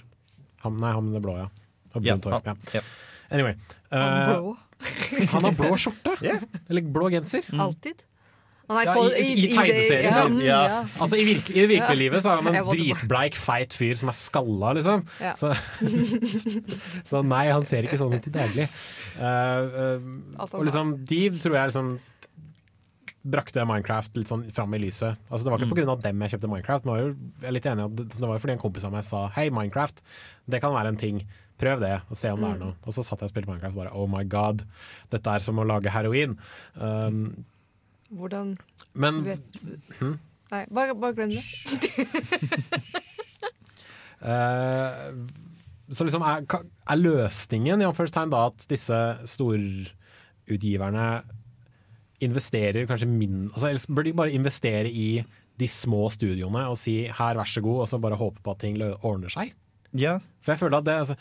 Han, 0.64 0.76
nei, 0.82 0.92
han 0.92 1.04
med 1.04 1.14
det 1.14 1.22
blå, 1.22 1.36
ja. 1.38 1.48
Og 1.94 2.02
Ja, 2.04 2.16
brunt 2.16 2.24
hår. 2.24 2.32
han- 2.32 2.42
Ja. 2.44 2.80
ja. 2.80 2.80
Anyway. 3.30 3.54
Han 3.92 4.22
eh, 4.22 4.34
blå. 4.34 4.56
han 5.30 5.42
har 5.44 5.52
blå 5.52 5.76
skjorte. 5.78 6.16
Eller 6.68 6.82
blå 6.82 7.10
genser. 7.10 7.42
Alltid. 7.58 8.02
Han 8.68 8.78
er 8.80 8.84
Ja, 8.88 8.94
I, 8.94 9.22
i, 9.22 9.32
i 9.32 9.46
det- 9.46 9.56
tegneserien. 9.56 10.14
ja, 10.16 10.24
mm, 10.28 10.40
ja. 10.42 10.60
Altså, 11.00 11.16
I, 11.16 11.24
virke, 11.24 11.50
I 11.54 11.60
det 11.60 11.68
virkelige 11.70 11.96
Ja. 11.96 12.02
livet 12.02 12.22
så 12.24 12.32
er 12.32 12.42
han 12.42 12.54
en 12.54 12.64
dritbleik, 12.72 13.34
feit 13.38 13.72
fyr 13.78 13.94
som 13.96 14.08
er 14.10 14.16
skalla, 14.18 14.72
liksom. 14.74 15.04
Ja. 15.20 15.34
Så, 15.38 15.52
så 17.10 17.22
nei, 17.24 17.44
han 17.52 17.64
ser 17.68 17.86
ikke 17.86 17.98
sånn 18.00 18.14
ut 18.16 18.22
til 18.26 18.34
daglig. 18.34 18.66
Uh, 19.20 20.00
uh, 20.00 20.44
og 20.50 20.64
liksom, 20.66 20.96
de 21.06 21.20
tror 21.38 21.54
jeg 21.60 21.70
liksom 21.72 21.92
brakte 23.26 23.64
Minecraft 23.66 24.14
litt 24.20 24.28
sånn 24.30 24.44
fram 24.54 24.74
i 24.76 24.78
lyset. 24.78 25.16
Altså 25.30 25.42
Det 25.44 25.50
var 25.50 25.58
ikke 25.58 25.66
Mm. 25.66 25.72
på 25.74 25.78
grunn 25.80 25.90
av 25.96 26.02
dem 26.02 26.20
jeg 26.22 26.30
kjøpte 26.36 26.50
Minecraft, 26.52 26.84
men 26.86 26.94
jeg 26.96 27.48
er 27.48 27.52
litt 27.56 27.66
enig 27.66 27.84
at 27.88 27.96
det, 27.96 28.08
det 28.10 28.20
var 28.22 28.36
jo 28.36 28.42
fordi 28.44 28.52
en 28.54 28.62
kompis 28.62 28.84
av 28.86 28.92
meg 28.92 29.04
sa 29.04 29.28
hei, 29.34 29.48
Minecraft, 29.50 30.02
det 30.48 30.60
kan 30.62 30.72
være 30.72 30.88
en 30.94 30.96
ting. 30.96 31.22
Prøv 31.58 31.80
det, 31.80 32.02
og 32.10 32.16
se 32.16 32.28
om 32.30 32.38
det 32.40 32.50
er 32.50 32.54
Mm. 32.54 32.60
noe. 32.66 32.74
Og 32.86 32.92
så 32.94 33.02
satt 33.02 33.18
jeg 33.20 33.30
og 33.30 33.34
spilte 33.34 33.48
Minecraft 33.50 33.74
og 33.76 33.82
bare 33.84 33.94
oh 33.96 34.06
my 34.06 34.22
god, 34.24 34.62
dette 35.10 35.26
er 35.26 35.38
som 35.40 35.56
å 35.58 35.66
lage 35.66 35.90
heroin. 35.90 36.38
Um, 36.78 37.44
Hvordan 38.14 38.56
men 38.96 39.24
vet 39.26 39.66
Hm? 39.98 40.16
Nei, 40.52 40.62
bare, 40.70 40.94
bare 40.94 41.16
glem 41.16 41.34
det. 41.36 41.44
Eh, 44.26 45.00
så 45.92 46.02
liksom 46.06 46.22
er, 46.24 46.40
er 46.48 46.98
løsningen 46.98 47.82
i 47.82 47.86
anførselstegn 47.86 48.30
da 48.32 48.46
at 48.48 48.64
disse 48.70 48.96
storutgiverne 49.28 51.04
investerer 52.24 52.88
kanskje 52.88 53.10
min... 53.10 53.50
Altså, 53.52 53.68
ellers 53.68 53.84
bør 53.86 54.08
de 54.08 54.14
bare 54.16 54.34
investere 54.34 54.88
i 54.88 55.20
de 55.60 55.68
små 55.70 56.08
studioene 56.10 56.64
og 56.72 56.78
si 56.80 56.96
her, 57.04 57.38
vær 57.38 57.52
så 57.52 57.62
god, 57.62 57.84
og 57.84 57.90
så 57.92 58.00
bare 58.02 58.18
håpe 58.18 58.42
på 58.42 58.56
at 58.56 58.64
ting 58.64 58.80
ordner 58.82 59.30
seg? 59.32 59.52
Ja. 59.96 60.16
For 60.40 60.56
jeg 60.56 60.64
føler 60.64 60.80
at 60.80 60.88
det, 60.88 60.96
altså, 61.04 61.18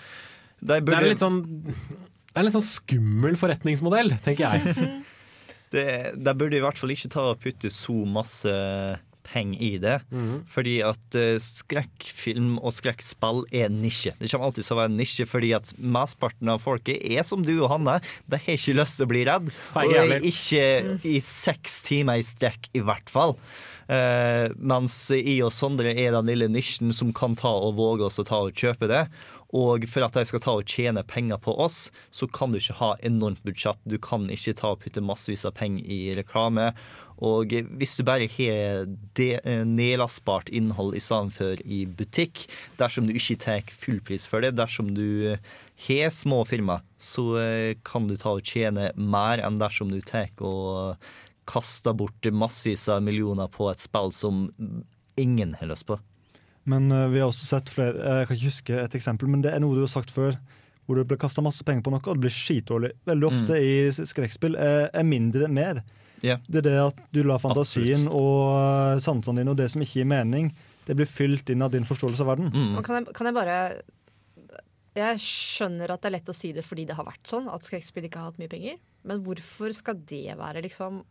De 0.63 0.79
det 0.79 0.95
er 0.95 1.09
litt 1.11 1.23
sånn 1.23 1.43
det 1.45 2.41
er 2.41 2.41
en 2.41 2.47
litt 2.49 2.57
sånn 2.57 2.67
skummel 2.67 3.37
forretningsmodell, 3.39 4.15
tenker 4.23 4.55
jeg. 4.55 4.87
Det, 5.73 5.87
de 6.21 6.33
burde 6.37 6.59
i 6.59 6.63
hvert 6.63 6.77
fall 6.79 6.93
ikke 6.93 7.11
ta 7.13 7.29
og 7.31 7.41
putte 7.41 7.71
så 7.73 7.97
masse 8.05 8.53
penger 9.25 9.61
i 9.65 9.71
det. 9.81 9.95
Fordi 10.51 10.75
at 10.85 11.17
eh, 11.19 11.35
skrekkfilm 11.41 12.55
og 12.61 12.75
skrekkspill 12.75 13.43
er 13.55 13.71
nisje. 13.73 14.13
Det 14.19 14.29
kommer 14.31 14.49
alltid 14.49 14.67
til 14.67 14.75
å 14.77 14.81
være 14.83 14.95
nisje, 14.95 15.29
fordi 15.29 15.53
at 15.57 15.71
mesteparten 15.81 16.51
av 16.53 16.63
folket 16.63 17.01
er 17.01 17.25
som 17.27 17.45
du 17.45 17.55
og 17.57 17.71
Hanne. 17.73 17.99
De 18.29 18.39
har 18.39 18.57
ikke 18.57 18.77
lyst 18.77 18.99
til 18.99 19.07
å 19.07 19.13
bli 19.13 19.23
redd. 19.27 19.53
Feil, 19.73 19.93
Og 19.95 20.17
er 20.17 20.27
ikke 20.31 20.65
i 21.07 21.17
seks 21.23 21.81
timer 21.89 22.21
i 22.21 22.27
strekk, 22.27 22.69
i 22.77 22.83
hvert 22.85 23.11
fall. 23.11 23.37
Uh, 23.85 24.49
mens 24.57 24.95
i 25.13 25.35
og 25.45 25.51
Sondre 25.53 25.91
er 25.93 26.15
den 26.15 26.31
lille 26.31 26.47
nisjen 26.49 26.89
som 26.95 27.11
kan 27.13 27.35
ta 27.37 27.51
og 27.53 27.75
våge 27.77 28.07
oss 28.07 28.17
å 28.17 28.25
ta 28.25 28.39
og 28.47 28.57
kjøpe 28.57 28.89
det. 28.89 29.03
Og 29.55 29.85
for 29.87 30.03
at 30.03 30.17
de 30.17 30.25
skal 30.27 30.41
ta 30.43 30.53
og 30.57 30.67
tjene 30.67 31.03
penger 31.07 31.39
på 31.39 31.53
oss, 31.63 31.89
så 32.11 32.27
kan 32.27 32.51
du 32.51 32.59
ikke 32.59 32.79
ha 32.81 32.91
enormt 33.07 33.43
budsjett. 33.47 33.79
Du 33.87 33.97
kan 34.01 34.27
ikke 34.31 34.55
ta 34.57 34.73
og 34.73 34.81
putte 34.83 35.03
massevis 35.05 35.45
av 35.47 35.55
penger 35.55 35.85
i 35.87 35.99
reklame. 36.17 36.71
Og 37.23 37.53
hvis 37.79 37.95
du 37.95 38.03
bare 38.03 38.27
har 38.27 38.89
eh, 39.23 39.61
nedlastbart 39.63 40.49
innhold 40.51 40.97
i 40.97 41.03
i 41.63 41.85
butikk, 41.85 42.47
dersom 42.77 43.07
du 43.07 43.13
ikke 43.15 43.39
tar 43.39 43.61
fullpris 43.71 44.27
for 44.27 44.41
det, 44.41 44.57
dersom 44.57 44.93
du 44.93 45.31
eh, 45.31 45.39
har 45.87 46.09
små 46.09 46.43
firma, 46.43 46.81
så 46.99 47.37
eh, 47.39 47.77
kan 47.83 48.07
du 48.07 48.17
ta 48.17 48.35
og 48.35 48.43
tjene 48.43 48.91
mer 48.97 49.39
enn 49.39 49.59
dersom 49.61 49.91
du 49.91 50.01
tar 50.01 50.27
og 50.41 50.97
kaster 51.47 51.93
bort 51.93 52.25
massevis 52.33 52.89
av 52.89 53.03
millioner 53.05 53.47
på 53.47 53.69
et 53.71 53.79
spill 53.79 54.11
som 54.11 54.49
ingen 55.15 55.55
har 55.55 55.71
lyst 55.71 55.87
på. 55.87 55.99
Men 56.65 56.89
uh, 56.91 57.05
vi 57.13 57.19
har 57.21 57.29
også 57.29 57.45
sett 57.45 57.69
flere 57.69 57.93
Jeg 58.21 58.27
kan 58.29 58.37
ikke 58.39 58.49
huske 58.49 58.77
et 58.83 58.95
eksempel, 58.97 59.29
men 59.29 59.43
det 59.45 59.51
er 59.53 59.61
noe 59.61 59.75
du 59.77 59.83
har 59.85 59.91
sagt 59.91 60.09
før. 60.13 60.37
Hvor 60.85 60.99
det 60.99 61.07
blir 61.09 61.17
kasta 61.21 61.41
masse 61.41 61.63
penger 61.65 61.81
på 61.85 61.91
noe, 61.93 62.01
og 62.05 62.17
det 62.17 62.23
blir 62.27 62.33
skitdårlig. 62.33 62.91
Veldig 63.09 63.25
ofte 63.31 63.57
i 63.57 63.71
s- 63.89 64.01
skrekkspill 64.11 64.53
er, 64.61 64.87
er 64.93 65.05
mindre 65.07 65.47
mer. 65.49 65.79
Yeah. 66.21 66.39
Det 66.49 66.61
er 66.61 66.65
det 66.69 66.75
at 66.81 66.99
du 67.13 67.23
lar 67.25 67.41
fantasien 67.41 68.05
og 68.07 68.53
eh, 68.53 68.99
sansene 69.03 69.41
dine 69.41 69.51
og 69.53 69.57
det 69.59 69.65
som 69.73 69.81
ikke 69.83 69.99
gir 70.03 70.07
mening, 70.09 70.51
det 70.85 70.95
blir 70.97 71.09
fylt 71.09 71.49
inn 71.53 71.65
av 71.65 71.73
din 71.73 71.85
forståelse 71.85 72.21
av 72.21 72.29
verden. 72.35 72.51
Mm. 72.53 72.77
Kan 72.85 72.99
jeg, 73.01 73.13
kan 73.17 73.29
jeg 73.29 73.35
bare 73.35 73.57
Jeg 74.95 75.19
skjønner 75.25 75.91
at 75.91 76.01
det 76.05 76.07
er 76.11 76.15
lett 76.19 76.29
å 76.31 76.37
si 76.37 76.53
det 76.55 76.63
fordi 76.65 76.85
det 76.87 76.95
har 76.95 77.05
vært 77.09 77.27
sånn, 77.27 77.49
at 77.51 77.65
skrekkspill 77.67 78.05
ikke 78.07 78.21
har 78.21 78.29
hatt 78.31 78.39
mye 78.39 78.51
penger. 78.53 78.77
Men 79.05 79.21
hvorfor 79.25 79.73
skal 79.75 79.97
det 80.07 80.37
være 80.39 80.61
liksom 80.65 81.01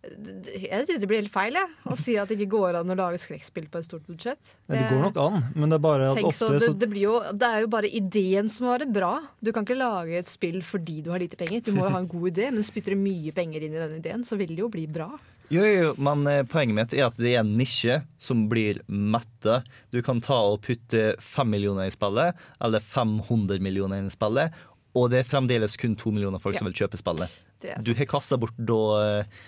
Jeg 0.00 0.86
syns 0.88 1.00
det 1.02 1.08
blir 1.10 1.20
helt 1.20 1.32
feil, 1.32 1.56
jeg. 1.58 1.72
Å 1.84 1.96
si 2.00 2.14
at 2.16 2.30
det 2.30 2.38
ikke 2.38 2.54
går 2.54 2.78
an 2.78 2.92
å 2.92 2.96
lage 2.96 3.18
skrekkspill 3.20 3.66
på 3.68 3.82
et 3.82 3.88
stort 3.88 4.06
budsjett. 4.08 4.40
Det, 4.64 4.78
det 4.78 4.86
går 4.88 5.02
nok 5.04 5.18
an, 5.20 5.42
men 5.52 5.72
det 5.72 5.76
er 5.76 5.82
bare 5.84 6.06
at 6.08 6.16
Tenk 6.16 6.30
ofte 6.30 6.46
så, 6.46 6.48
det, 6.54 6.70
det, 6.80 6.88
blir 6.88 7.04
jo, 7.04 7.18
det 7.36 7.50
er 7.50 7.66
jo 7.66 7.72
bare 7.74 7.90
ideen 8.00 8.48
som 8.52 8.66
må 8.66 8.72
være 8.72 8.88
bra. 8.88 9.12
Du 9.44 9.52
kan 9.52 9.66
ikke 9.68 9.76
lage 9.76 10.22
et 10.22 10.30
spill 10.30 10.62
fordi 10.64 11.02
du 11.04 11.12
har 11.12 11.20
lite 11.20 11.36
penger. 11.40 11.60
Du 11.66 11.74
må 11.76 11.84
jo 11.84 11.92
ha 11.92 12.00
en 12.00 12.08
god 12.08 12.30
idé, 12.32 12.48
men 12.54 12.64
spytter 12.64 12.96
du 12.96 13.02
mye 13.02 13.34
penger 13.36 13.66
inn 13.66 13.76
i 13.76 13.82
den 13.82 13.98
ideen, 14.00 14.24
så 14.24 14.40
vil 14.40 14.54
det 14.54 14.64
jo 14.64 14.70
bli 14.72 14.86
bra. 14.88 15.10
Jo, 15.50 15.66
jo, 15.66 15.92
men 15.98 16.24
eh, 16.30 16.44
poenget 16.46 16.76
mitt 16.76 16.92
er 16.94 17.08
at 17.08 17.16
det 17.18 17.34
er 17.34 17.40
en 17.42 17.52
nisje 17.58 18.00
som 18.22 18.46
blir 18.48 18.80
metta. 18.86 19.60
Du 19.90 19.98
kan 20.06 20.22
ta 20.24 20.38
og 20.52 20.62
putte 20.64 21.16
fem 21.20 21.50
millioner 21.52 21.90
i 21.90 21.94
spillet, 21.94 22.38
eller 22.62 22.80
500 22.80 23.58
millioner 23.60 24.00
inn 24.00 24.08
i 24.08 24.14
spillet, 24.14 24.54
og 24.94 25.10
det 25.10 25.20
er 25.20 25.28
fremdeles 25.28 25.76
kun 25.78 25.96
to 25.98 26.14
millioner 26.14 26.40
folk 26.42 26.56
som 26.58 26.70
vil 26.70 26.78
kjøpe 26.84 26.98
spillet. 27.02 27.40
Du 27.84 27.92
har 27.92 28.08
kasta 28.08 28.38
bort 28.40 28.56
da 28.56 28.80
eh, 29.02 29.42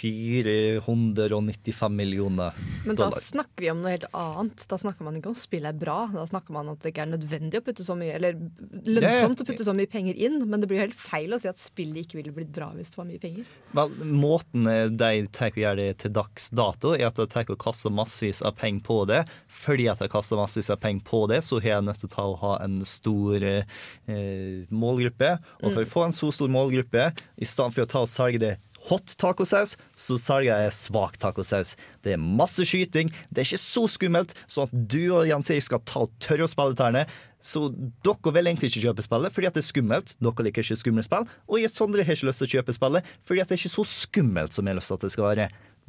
495 0.00 1.96
millioner 1.96 2.52
Men 2.86 2.96
da 2.96 3.10
snakker 3.12 3.64
vi 3.64 3.70
om 3.72 3.82
noe 3.82 3.92
helt 3.94 4.06
annet. 4.16 4.64
Da 4.70 4.78
snakker 4.80 5.04
man 5.06 5.18
ikke 5.18 5.30
om 5.32 5.36
spillet 5.38 5.74
er 5.74 5.78
bra. 5.80 5.98
Da 6.14 6.24
snakker 6.28 6.54
man 6.56 6.68
om 6.70 6.76
at 6.78 6.84
det 6.84 6.92
ikke 6.94 7.04
er 7.04 7.12
nødvendig 7.12 7.60
å 7.60 7.64
putte 7.66 7.84
så 7.86 7.96
mye 7.98 8.14
Eller 8.16 8.38
lønnsomt 8.86 9.42
å 9.42 9.46
putte 9.48 9.66
så 9.66 9.74
mye 9.76 9.90
penger 9.90 10.16
inn. 10.16 10.38
Men 10.48 10.62
det 10.62 10.70
blir 10.70 10.82
helt 10.82 10.96
feil 10.98 11.34
å 11.36 11.40
si 11.42 11.50
at 11.50 11.60
spillet 11.60 12.06
ikke 12.06 12.20
ville 12.20 12.34
blitt 12.36 12.52
bra 12.54 12.70
hvis 12.76 12.92
det 12.94 13.00
var 13.00 13.08
mye 13.10 13.22
penger. 13.22 13.48
Vel, 13.76 13.94
måten 14.24 14.68
de 14.96 15.10
tar 15.36 15.52
å 15.54 15.62
gjøre 15.64 15.80
det 15.82 15.98
til 16.04 16.14
dags 16.16 16.48
dato, 16.54 16.94
er 16.96 17.08
at 17.10 17.18
de 17.20 17.26
tar 17.30 17.50
å 17.52 17.58
kaste 17.60 17.92
massevis 17.92 18.42
av 18.46 18.56
penger 18.60 18.84
på 18.86 19.00
det. 19.10 19.22
Fordi 19.62 19.88
at 19.92 20.02
de 20.02 20.08
kaster 20.12 20.40
massevis 20.40 20.70
av 20.72 20.80
penger 20.82 21.04
på 21.08 21.24
det, 21.30 21.42
så 21.46 21.60
har 21.60 21.76
jeg 21.76 21.88
nødt 21.90 22.02
til 22.06 22.24
å 22.24 22.34
ha 22.44 22.54
en 22.64 22.80
stor 22.88 23.44
eh, 23.44 24.64
målgruppe. 24.70 25.36
Og 25.62 25.70
for 25.72 25.80
Mm. 25.80 25.86
å 25.86 25.90
få 25.90 26.04
en 26.06 26.12
så 26.16 26.32
stor 26.32 26.48
målgruppe, 26.48 27.12
i 27.38 27.44
stedet 27.44 27.74
for 27.74 27.82
å 27.84 27.88
ta 27.88 28.00
og 28.04 28.08
selge 28.08 28.38
det 28.40 28.58
hot 28.90 29.14
tacosaus, 29.20 29.76
så 29.96 30.18
salget 30.20 30.66
er 30.68 30.74
svak 30.74 31.16
tacosaus. 31.22 31.76
Det 32.04 32.14
er 32.16 32.20
masse 32.20 32.66
skyting, 32.68 33.10
det 33.30 33.42
er 33.44 33.48
ikke 33.48 33.62
så 33.62 33.86
skummelt, 33.90 34.34
sånn 34.50 34.68
at 34.68 34.74
du 34.92 35.00
og 35.16 35.28
Jens 35.30 35.50
Erik 35.54 35.66
skal 35.66 35.82
ta 35.88 36.04
og 36.04 36.12
tørre 36.22 36.46
å 36.46 36.50
spille 36.50 36.76
tærne. 36.78 37.06
Så 37.40 37.70
dere 38.04 38.34
vil 38.36 38.50
egentlig 38.50 38.68
ikke 38.68 38.82
kjøpe 38.84 39.04
spillet 39.06 39.32
fordi 39.32 39.48
at 39.48 39.54
det 39.56 39.62
er 39.62 39.68
skummelt. 39.70 40.12
Dere 40.20 40.44
liker 40.44 40.66
ikke 40.66 40.76
skumle 40.76 41.04
spill. 41.06 41.24
Og 41.48 41.62
jeg 41.62 41.72
Sondre 41.72 42.04
har 42.04 42.18
ikke 42.18 42.28
lyst 42.28 42.42
til 42.42 42.50
å 42.50 42.54
kjøpe 42.58 42.74
spillet 42.76 43.14
fordi 43.24 43.40
at 43.40 43.48
det 43.48 43.56
er 43.56 43.62
ikke 43.62 43.76
så 43.78 43.84
skummelt 43.88 44.52
som 44.56 44.68
jeg 44.68 44.74
har 44.74 44.80
lyst 44.82 44.92
til 44.92 44.98
at 44.98 45.06
det 45.06 45.12
skal 45.14 45.28
være. 45.30 45.46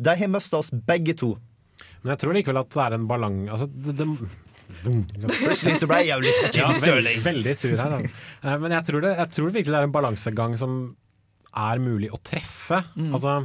De 0.08 0.14
har 0.22 0.32
mista 0.32 0.62
oss 0.62 0.72
begge 0.72 1.18
to. 1.20 1.34
Men 2.06 2.14
jeg 2.14 2.22
tror 2.24 2.38
likevel 2.38 2.62
at 2.62 2.72
det 2.72 2.86
er 2.86 2.96
en 2.96 3.10
balang... 3.10 3.42
Altså, 3.52 3.68
det, 3.68 3.98
det, 4.00 4.08
Plutselig 4.86 5.76
så 5.82 5.88
ble 5.92 6.00
jeg 6.06 6.14
jo 6.16 6.24
litt 6.24 6.56
Jimmy 6.56 6.78
Sterling. 6.80 7.22
veldig, 7.26 7.56
sur 7.60 7.76
her. 7.76 7.92
Da. 7.98 8.00
Eh, 8.48 8.58
Men 8.64 8.78
jeg 8.78 8.88
tror, 8.88 9.04
det, 9.04 9.12
jeg 9.20 9.34
tror 9.36 9.52
virkelig 9.52 9.74
det 9.76 9.80
er 9.82 9.90
en 9.90 9.96
balansegang 9.98 10.56
som 10.62 10.78
er 11.52 11.84
mulig 11.84 12.12
å 12.14 12.20
treffe. 12.24 12.82
Mm. 12.96 13.12
Altså 13.16 13.38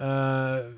eh, 0.00 0.68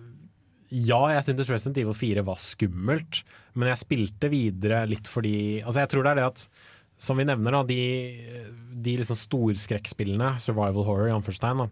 Ja, 0.87 1.03
jeg 1.15 1.27
syntes 1.29 1.51
Resident 1.53 1.83
Evil 1.83 1.97
4 1.97 2.25
var 2.27 2.41
skummelt, 2.43 3.23
men 3.55 3.71
jeg 3.73 3.83
spilte 3.85 4.33
videre 4.33 4.85
litt 4.91 5.09
fordi 5.11 5.37
Altså, 5.63 5.83
jeg 5.85 5.93
tror 5.93 6.07
det 6.07 6.15
er 6.15 6.23
det 6.23 6.31
at 6.33 6.49
som 6.97 7.19
vi 7.21 7.27
nevner, 7.29 7.53
da, 7.53 7.59
de, 7.69 8.55
de 8.87 8.95
liksom 8.97 9.19
storskrekkspillene, 9.21 10.31
survival 10.41 10.87
horror 10.87 11.11
i 11.11 11.13
anførselstegn, 11.13 11.61
da, 11.61 11.67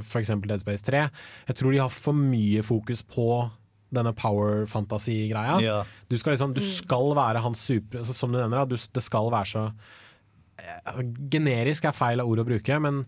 f.eks. 0.00 0.08
for 0.10 0.22
eksempel 0.24 0.50
Dead 0.50 0.64
Space 0.64 0.82
3, 0.88 1.04
jeg 1.52 1.58
tror 1.60 1.70
de 1.70 1.78
har 1.84 1.92
for 1.94 2.18
mye 2.18 2.64
fokus 2.66 3.04
på 3.06 3.28
denne 3.94 4.12
power 4.18 4.66
fantasy-greia. 4.66 5.60
Ja. 5.62 5.76
Du 6.10 6.16
skal 6.18 6.34
liksom, 6.34 6.56
du 6.56 6.62
skal 6.64 7.14
være 7.16 7.44
hans 7.44 7.62
super... 7.62 8.02
Altså, 8.02 8.16
som 8.18 8.34
du 8.34 8.40
nevner, 8.40 8.64
da, 8.64 8.66
du, 8.66 8.74
det 8.74 9.04
skal 9.04 9.30
være 9.32 9.50
så 9.52 9.64
eh, 10.58 11.00
Generisk 11.32 11.86
er 11.86 11.96
feil 11.96 12.22
av 12.22 12.30
ord 12.30 12.42
å 12.42 12.48
bruke, 12.48 12.80
men 12.82 13.04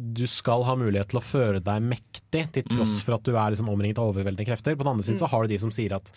du 0.00 0.24
skal 0.26 0.62
ha 0.64 0.74
mulighet 0.76 1.08
til 1.12 1.20
å 1.20 1.22
føre 1.24 1.60
deg 1.62 1.82
mektig, 1.82 2.46
til 2.52 2.62
tross 2.64 2.98
Mm. 3.00 3.04
for 3.04 3.14
at 3.14 3.22
du 3.22 3.32
er 3.36 3.50
liksom 3.52 3.68
omringet 3.68 3.98
av 3.98 4.12
overveldende 4.14 4.46
krefter. 4.46 4.74
På 4.74 4.84
den 4.84 4.92
andre 4.96 5.04
siden 5.04 5.18
så 5.20 5.26
Mm. 5.28 5.30
har 5.30 5.42
du 5.42 5.48
de 5.48 5.58
som 5.58 5.70
sier 5.70 5.92
at 5.94 6.10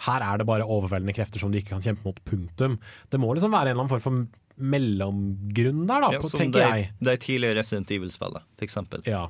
her 0.00 0.20
er 0.22 0.38
det 0.38 0.46
bare 0.46 0.62
overveldende 0.66 1.14
krefter 1.14 1.38
som 1.38 1.50
du 1.52 1.58
ikke 1.58 1.70
kan 1.76 1.82
kjempe 1.82 2.04
mot, 2.04 2.18
punktum. 2.24 2.78
Det 3.10 3.20
må 3.20 3.34
liksom 3.34 3.50
være 3.52 3.68
en 3.70 3.76
eller 3.76 3.84
annen 3.84 4.00
form 4.00 4.00
for 4.00 4.28
mellomgrunn 4.58 5.86
der, 5.86 6.00
da, 6.00 6.10
Ja, 6.12 6.18
på, 6.18 6.30
tenker 6.30 6.52
de, 6.52 6.58
jeg. 6.60 6.90
de 7.00 7.16
tidligere 7.16 7.56
Resident 7.60 7.90
Evil-spillene, 7.90 8.42
f.eks. 8.58 8.76
Ja. 9.06 9.28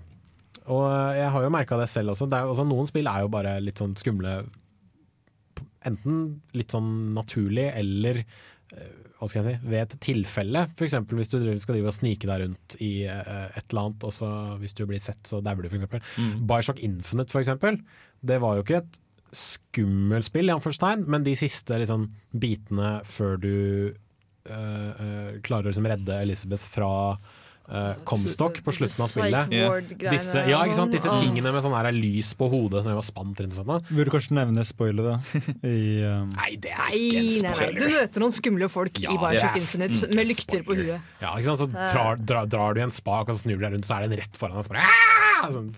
Og 0.68 0.84
eh, 0.90 1.16
jeg 1.20 1.30
har 1.30 1.42
jo 1.42 1.50
merka 1.50 1.76
det 1.78 1.88
selv 1.88 2.10
også. 2.12 2.28
Det 2.28 2.38
er, 2.38 2.42
jo- 2.44 2.54
altså, 2.54 2.66
noen 2.68 2.86
spill 2.86 3.06
er 3.08 3.20
jo 3.20 3.28
bare 3.28 3.60
litt 3.60 3.76
sånn 3.76 3.94
skumle 3.96 4.46
Enten 5.86 6.40
litt 6.58 6.72
sånn 6.74 7.14
naturlig 7.14 7.68
eller 7.78 8.18
eh, 8.18 8.88
hva 9.18 9.26
skal 9.26 9.40
jeg 9.42 9.48
si, 9.48 9.68
ved 9.72 9.80
et 9.80 9.96
tilfelle. 10.04 10.62
F.eks. 10.78 10.94
hvis 11.10 11.32
du 11.32 11.38
skal 11.58 11.74
drive 11.74 11.90
og 11.90 11.96
snike 11.96 12.28
deg 12.30 12.44
rundt 12.44 12.76
i 12.84 12.92
eh, 13.10 13.48
et 13.48 13.64
eller 13.66 13.88
annet, 13.88 14.06
og 14.06 14.14
så 14.14 14.30
hvis 14.60 14.76
du 14.78 14.84
blir 14.86 15.02
sett, 15.02 15.20
så 15.26 15.40
dauer 15.42 15.66
du, 15.66 15.70
f.eks. 15.72 16.14
Mm. 16.22 16.44
Bioshock 16.46 16.82
Infinite, 16.86 17.34
eksempel. 17.40 17.80
Det 18.22 18.38
var 18.42 18.58
jo 18.58 18.66
ikke 18.66 18.82
et 18.84 19.00
skummelt 19.34 20.28
spill, 20.28 20.52
anførselstegn, 20.54 21.02
men 21.10 21.26
de 21.26 21.34
siste 21.38 21.80
liksom, 21.82 22.06
bitene 22.32 22.98
før 23.04 23.36
du 23.42 23.54
øh, 23.90 24.92
øh, 25.02 25.32
klarer 25.44 25.66
å 25.66 25.72
liksom, 25.72 25.90
redde 25.90 26.22
Elizabeth 26.22 26.70
fra 26.78 26.92
uh, 27.70 27.94
Comstock 28.08 28.58
på 28.64 28.72
slutten 28.74 29.04
av 29.04 29.10
spillet. 29.12 29.52
Disse, 30.10 30.42
ja, 30.48 30.60
ikke 30.64 30.78
sant? 30.78 30.92
Disse 30.94 31.12
tingene 31.20 31.52
med 31.54 31.64
sånn 31.64 31.74
her 31.76 31.88
lys 31.94 32.32
på 32.38 32.48
hodet 32.52 32.84
som 32.86 32.96
var 32.98 33.06
spant 33.06 33.40
rundt 33.44 33.56
og 33.56 33.60
sånn. 33.60 33.84
Burde 33.90 34.14
kanskje 34.14 34.36
nevne 34.38 34.64
spoilere 34.68 35.18
i 35.62 35.76
um... 36.08 36.32
Nei, 36.36 36.50
det 36.60 36.72
er 36.74 36.88
Nei, 36.88 37.02
nei, 37.44 37.52
nei. 37.52 37.70
Du 37.78 37.84
møter 37.92 38.24
noen 38.24 38.34
skumle 38.36 38.68
folk 38.72 39.00
Ja, 39.04 39.12
i 39.14 39.20
Bioshock 39.20 39.58
Infinite 39.60 40.10
med 40.16 40.30
lykter 40.32 40.64
på 40.66 40.76
huet. 40.78 41.08
Ja, 41.22 41.34
ikke 41.36 41.52
sant? 41.54 41.62
Så 41.64 41.68
Eh. 41.78 41.92
drar, 41.92 42.16
drar, 42.18 42.46
drar 42.50 42.74
du 42.74 42.80
i 42.80 42.84
en 42.86 42.94
spak, 42.94 43.28
og 43.28 43.36
så 43.36 43.44
snur 43.44 43.58
du 43.60 43.64
deg 43.66 43.74
rundt, 43.76 43.86
så 43.86 43.98
er 43.98 44.06
det 44.06 44.10
en 44.12 44.20
rett 44.22 44.38
foran 44.40 44.56
deg. 44.58 44.66
Så 44.66 44.72
bare, 44.72 44.86
«Ah!» 44.88 45.50
sånn, 45.54 45.68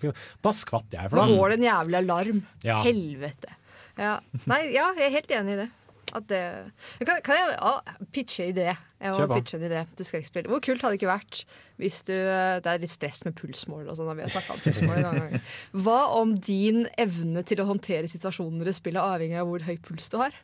da 0.47 0.53
skvatt 0.57 0.95
jeg. 0.95 1.03
Da 1.03 1.11
For 1.13 1.21
da. 1.21 1.27
går 1.37 1.53
det 1.53 1.59
en 1.61 1.67
jævlig 1.67 1.99
alarm. 2.01 2.39
Ja. 2.65 2.79
Helvete. 2.87 3.57
Ja. 4.01 4.15
Nei, 4.49 4.61
ja, 4.73 4.87
jeg 4.97 5.11
er 5.11 5.15
helt 5.19 5.35
enig 5.37 5.53
i 5.57 5.59
det. 5.65 5.69
At 6.17 6.27
det 6.31 6.41
kan, 7.07 7.21
kan 7.23 7.39
jeg 7.39 7.57
å, 7.63 7.73
pitche 8.15 8.49
idé? 8.51 8.69
Jeg 9.01 9.15
må 9.15 9.27
pitche 9.31 9.57
en 9.61 9.67
idé 9.69 9.83
til 9.97 10.09
skrekkspill. 10.09 10.49
Hvor 10.51 10.63
kult 10.65 10.83
hadde 10.83 10.97
det 10.97 11.01
ikke 11.01 11.11
vært 11.13 11.43
hvis 11.81 12.03
du 12.09 12.13
Det 12.13 12.69
er 12.69 12.83
litt 12.83 12.93
stress 12.93 13.23
med 13.25 13.37
pulsmål 13.39 13.87
og 13.89 13.97
sånn. 13.97 14.11
Vi 14.19 14.25
har 14.27 14.33
snakket 14.35 14.53
om 14.57 14.63
pulsmål 14.67 15.01
en 15.01 15.19
gang. 15.21 15.45
Hva 15.87 15.99
om 16.19 16.35
din 16.37 16.83
evne 17.01 17.45
til 17.47 17.63
å 17.63 17.69
håndtere 17.71 18.11
situasjoner 18.11 18.69
i 18.69 18.75
spillet 18.77 19.01
avhenger 19.01 19.45
av 19.45 19.53
hvor 19.53 19.65
høy 19.69 19.77
puls 19.87 20.11
du 20.13 20.19
har? 20.21 20.35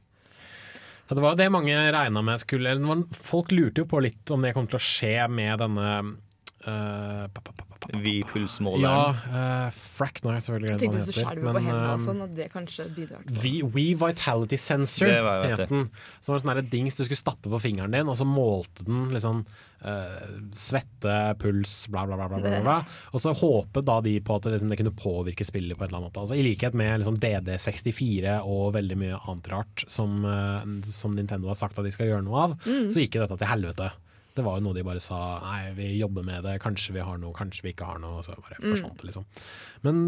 Ja, 1.07 1.15
det 1.15 1.23
var 1.23 1.35
jo 1.35 1.39
det 1.39 1.51
mange 1.55 1.75
regna 1.95 2.23
med 2.27 2.41
skulle 2.43 2.73
eller 2.75 3.03
Folk 3.15 3.53
lurte 3.55 3.85
jo 3.85 3.91
på 3.91 4.01
litt 4.03 4.33
om 4.35 4.43
det 4.43 4.55
kom 4.57 4.67
til 4.71 4.79
å 4.81 4.87
skje 4.87 5.19
med 5.33 5.61
denne 5.65 5.91
Uh, 6.67 7.29
pa- 7.31 7.41
pa- 7.45 7.53
pa- 7.87 7.93
pa- 7.93 7.99
pa- 7.99 8.03
Vi 8.05 8.15
pulsmåleren. 8.33 8.83
Ja, 8.83 9.67
uh, 9.67 9.71
Frack 9.71 10.21
nå 10.23 10.31
er 10.31 10.41
jeg 10.41 10.47
selvfølgelig 10.49 10.91
glad 10.91 11.15
skjelver 11.15 11.37
heter. 11.37 11.53
på 11.53 11.63
hendene 11.63 11.93
og 11.93 12.01
eh, 12.01 12.07
sånn, 12.07 12.23
at 12.27 12.35
det 12.37 12.49
kanskje 12.53 12.89
bidrar 12.97 13.23
til 13.27 13.39
We, 13.43 13.55
We 13.71 13.87
Vitality 13.95 14.57
Sensor 14.61 15.07
het 15.47 15.69
den. 15.71 15.89
Som 16.21 16.35
var 16.35 16.43
en 16.43 16.65
sånn 16.65 16.71
dings 16.71 16.97
du 16.99 17.05
skulle 17.07 17.23
stappe 17.23 17.49
på 17.49 17.61
fingeren 17.63 17.91
din, 17.95 18.09
og 18.11 18.17
så 18.19 18.27
målte 18.27 18.85
den 18.85 19.09
liksom 19.15 19.47
Uh, 19.87 20.49
svette, 20.57 21.37
puls, 21.39 21.87
bla, 21.93 22.07
bla, 22.09 22.17
bla. 22.17 22.27
bla, 22.27 22.39
bla, 22.41 22.61
bla. 22.65 22.77
Og 23.13 23.21
så 23.21 23.31
håpet 23.37 23.85
da 23.85 24.01
de 24.03 24.15
på 24.25 24.35
at 24.39 24.43
det, 24.49 24.55
liksom, 24.57 24.71
det 24.73 24.79
kunne 24.81 24.95
påvirke 24.97 25.45
spillet 25.47 25.77
på 25.79 25.85
et 25.85 25.91
eller 25.93 26.01
annet 26.01 26.09
måte. 26.15 26.23
Altså, 26.25 26.35
I 26.35 26.43
likhet 26.43 26.75
med 26.75 27.03
liksom, 27.03 27.19
DD64 27.23 28.39
og 28.49 28.73
veldig 28.75 28.97
mye 28.99 29.19
annet 29.29 29.51
rart 29.53 29.85
som, 29.93 30.25
uh, 30.25 30.65
som 30.83 31.15
Nintendo 31.15 31.53
har 31.53 31.59
sagt 31.61 31.79
at 31.79 31.85
de 31.87 31.93
skal 31.95 32.09
gjøre 32.11 32.25
noe 32.27 32.41
av, 32.49 32.57
Mm. 32.67 32.89
så 32.91 33.05
gikk 33.05 33.21
dette 33.21 33.39
til 33.39 33.47
helvete. 33.53 33.93
Det 34.37 34.45
var 34.45 34.59
jo 34.59 34.65
noe 34.67 34.77
de 34.77 34.83
bare 34.85 35.01
sa 35.01 35.19
nei, 35.41 35.73
vi 35.73 35.87
jobber 35.99 36.23
med 36.27 36.43
det, 36.45 36.59
kanskje 36.61 36.93
vi 36.93 37.01
har 37.01 37.17
noe, 37.19 37.33
kanskje 37.33 37.63
vi 37.65 37.73
ikke 37.73 37.87
har 37.89 37.99
noe. 38.03 38.19
Og 38.21 38.25
så 38.27 38.35
bare 38.37 38.59
Mm. 38.61 38.71
forsvant 38.75 38.97
det, 39.01 39.07
liksom. 39.09 39.25
Men 39.83 40.01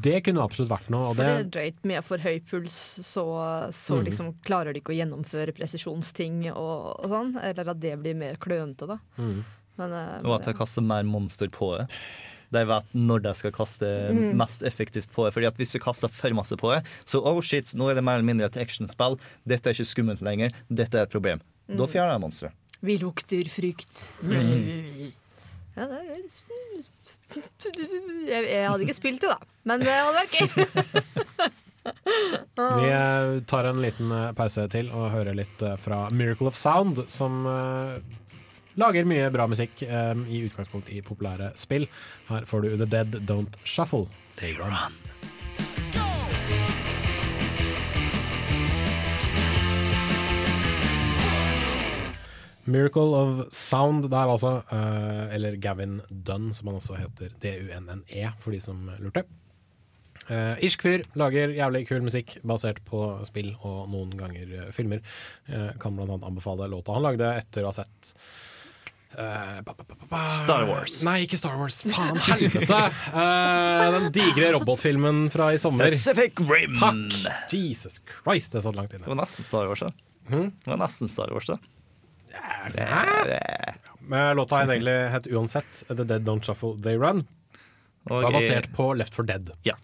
det 0.00 0.24
kunne 0.24 0.40
absolutt 0.42 0.70
vært 0.72 0.88
noe. 0.90 1.10
Og 1.10 1.16
For 1.16 1.22
det 1.22 1.28
er 1.30 1.42
det, 1.44 1.50
drøyt. 1.52 1.84
Med 1.84 2.04
for 2.04 2.18
høy 2.18 2.40
puls 2.40 2.72
så, 3.04 3.24
så 3.70 3.98
Mm. 4.00 4.04
liksom 4.08 4.34
klarer 4.42 4.72
de 4.72 4.80
ikke 4.80 4.94
å 4.96 4.98
gjennomføre 4.98 5.52
presisjonsting 5.54 6.46
og, 6.56 7.04
og 7.04 7.10
sånn. 7.10 7.36
Eller 7.44 7.68
at 7.70 7.80
det 7.80 7.98
blir 8.02 8.16
mer 8.16 8.36
klønete, 8.36 8.86
da. 8.88 8.98
Mm. 9.18 9.44
Men, 9.78 9.92
eh, 9.92 10.20
Og 10.24 10.40
at 10.40 10.46
de 10.46 10.54
kaster 10.54 10.82
mer 10.82 11.02
monster 11.04 11.48
på 11.52 11.76
det. 11.78 11.88
De 12.52 12.64
vet 12.64 12.92
når 12.94 13.22
de 13.22 13.34
skal 13.34 13.50
kaste 13.52 13.84
Mm. 14.10 14.36
mest 14.38 14.62
effektivt 14.62 15.10
på 15.12 15.26
det. 15.26 15.34
Fordi 15.34 15.46
at 15.48 15.56
Hvis 15.58 15.72
du 15.72 15.78
kaster 15.78 16.08
for 16.08 16.30
masse 16.30 16.56
på 16.56 16.72
det, 16.74 16.86
så 17.04 17.20
oh 17.22 17.40
shit, 17.40 17.66
nå 17.74 17.90
er 17.90 17.94
det 17.96 18.04
mer 18.04 18.14
eller 18.20 18.24
mindre 18.34 18.46
et 18.46 18.56
actionspill. 18.56 19.18
Dette 19.46 19.66
er 19.66 19.74
ikke 19.74 19.84
skummelt 19.92 20.22
lenger. 20.22 20.50
Dette 20.72 20.94
er 20.94 21.02
et 21.02 21.10
problem. 21.10 21.40
Da 21.68 21.74
Mm. 21.84 21.88
fjerner 21.90 22.12
jeg 22.14 22.20
monsteret. 22.22 22.52
Vi 22.80 22.98
lukter 23.00 23.48
frykt. 23.50 24.08
Mm. 24.22 25.12
Ja, 25.76 25.86
det 25.90 26.00
er, 26.00 26.16
jeg, 27.36 28.42
jeg 28.48 28.68
hadde 28.70 28.84
ikke 28.86 28.96
spilt 28.96 29.24
det, 29.24 29.32
da. 29.32 29.54
Men 29.68 29.82
det 29.82 29.92
hadde 29.92 30.18
vært 30.20 30.36
gøy. 30.40 31.52
Vi 32.56 32.90
eh, 32.90 33.42
tar 33.46 33.64
en 33.64 33.82
liten 33.82 34.12
eh, 34.12 34.30
pause 34.36 34.66
til 34.72 34.88
og 34.90 35.10
hører 35.12 35.36
litt 35.38 35.62
eh, 35.62 35.76
fra 35.80 36.06
Miracle 36.10 36.50
of 36.50 36.58
Sound, 36.58 37.04
som 37.12 37.46
lager 38.76 39.08
mye 39.08 39.30
bra 39.32 39.46
musikk 39.48 39.82
i 39.86 40.42
utgangspunkt 40.44 40.90
i 40.92 41.00
populære 41.04 41.52
spill. 41.56 41.86
Her 42.28 42.44
får 42.48 42.66
du 42.66 42.76
The 42.76 42.88
Dead 42.96 43.20
Don't 43.28 43.56
Shuffle. 43.64 44.06
They 44.36 44.52
run. 44.58 44.92
Miracle 52.66 53.14
of 53.14 53.42
Sound 53.54 54.08
der 54.10 54.30
altså, 54.32 54.58
eh, 54.74 55.34
eller 55.36 55.56
Gavin 55.62 56.00
Dunn, 56.10 56.52
som 56.54 56.70
han 56.70 56.78
også 56.80 56.98
heter. 56.98 57.34
D-U-N-N-E, 57.42 58.24
E, 58.26 58.30
for 58.42 58.54
de 58.54 58.60
som 58.62 58.88
lurte. 58.98 59.26
Uh, 60.26 60.58
irsk 60.64 60.82
fyr 60.82 61.04
lager 61.14 61.52
jævlig 61.54 61.84
kul 61.86 62.02
musikk 62.02 62.32
basert 62.42 62.80
på 62.88 62.98
spill 63.28 63.52
og 63.60 63.84
noen 63.92 64.16
ganger 64.18 64.56
eh, 64.58 64.72
filmer. 64.74 64.98
Uh, 65.46 65.70
kan 65.78 65.94
blant 65.94 66.10
annet 66.10 66.26
anbefale 66.26 66.66
låta 66.72 66.96
han 66.96 67.04
lagde 67.04 67.28
etter 67.38 67.62
å 67.62 67.70
ha 67.70 67.76
sett 67.76 68.10
uh, 69.14 69.60
ba, 69.62 69.76
ba, 69.76 69.86
ba. 70.10 70.24
Star 70.40 70.66
Wars. 70.66 70.98
Nei, 71.06 71.20
ikke 71.28 71.38
Star 71.38 71.54
Wars. 71.60 71.78
Faen, 71.86 72.18
helvete! 72.26 72.80
Uh, 73.14 73.86
den 74.00 74.10
digre 74.18 74.50
robotfilmen 74.56 75.28
fra 75.30 75.52
i 75.54 75.62
sommer. 75.62 75.94
Pacific 75.94 76.42
Rim. 76.42 76.74
Takk! 76.80 77.54
Jesus 77.54 78.00
Christ, 78.16 78.56
det 78.56 78.66
satt 78.66 78.78
langt 78.78 78.98
inne. 78.98 79.06
Det 79.06 79.14
var 79.14 79.22
nesten 79.22 79.46
Star 79.46 79.70
Wars, 79.70 79.86
da. 79.86 79.94
Hmm? 80.32 80.50
Det 80.50 80.74
var 80.74 80.82
nesten 80.82 81.12
Star 81.12 81.30
Wars, 81.30 81.46
da. 81.54 81.60
Men 84.06 84.36
låta 84.36 84.60
het 84.62 84.70
egentlig 84.70 84.96
het 85.12 85.26
uansett 85.26 85.84
The 85.88 86.04
Dead 86.04 86.22
Don't 86.26 86.44
Shuffle 86.46 86.76
They 86.82 86.96
Run. 87.00 87.24
Det 88.06 88.20
var 88.22 88.32
basert 88.36 88.68
på 88.76 88.92
Left 88.96 89.14
for 89.16 89.26
Dead. 89.26 89.50
Ja. 89.66 89.74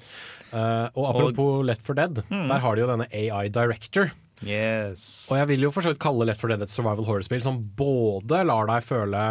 Uh, 0.53 0.87
og 0.95 1.09
apropos 1.11 1.65
Left 1.67 1.83
for 1.83 1.95
Dead, 1.99 2.21
Mm. 2.31 2.49
der 2.49 2.61
har 2.61 2.75
de 2.77 2.81
jo 2.85 2.87
denne 2.91 3.09
AI 3.13 3.49
Director. 3.49 4.13
Yes. 4.45 5.29
Og 5.31 5.39
jeg 5.39 5.49
vil 5.49 5.61
jo 5.67 5.71
for 5.75 5.83
så 5.83 5.91
vidt 5.93 5.99
kalle 6.03 6.27
Left 6.27 6.41
for 6.41 6.49
Dead 6.53 6.63
et 6.63 6.71
survival 6.71 7.05
horror-spill 7.09 7.43
som 7.43 7.59
både 7.79 8.45
lar 8.47 8.67
deg 8.71 8.83
føle 8.87 9.25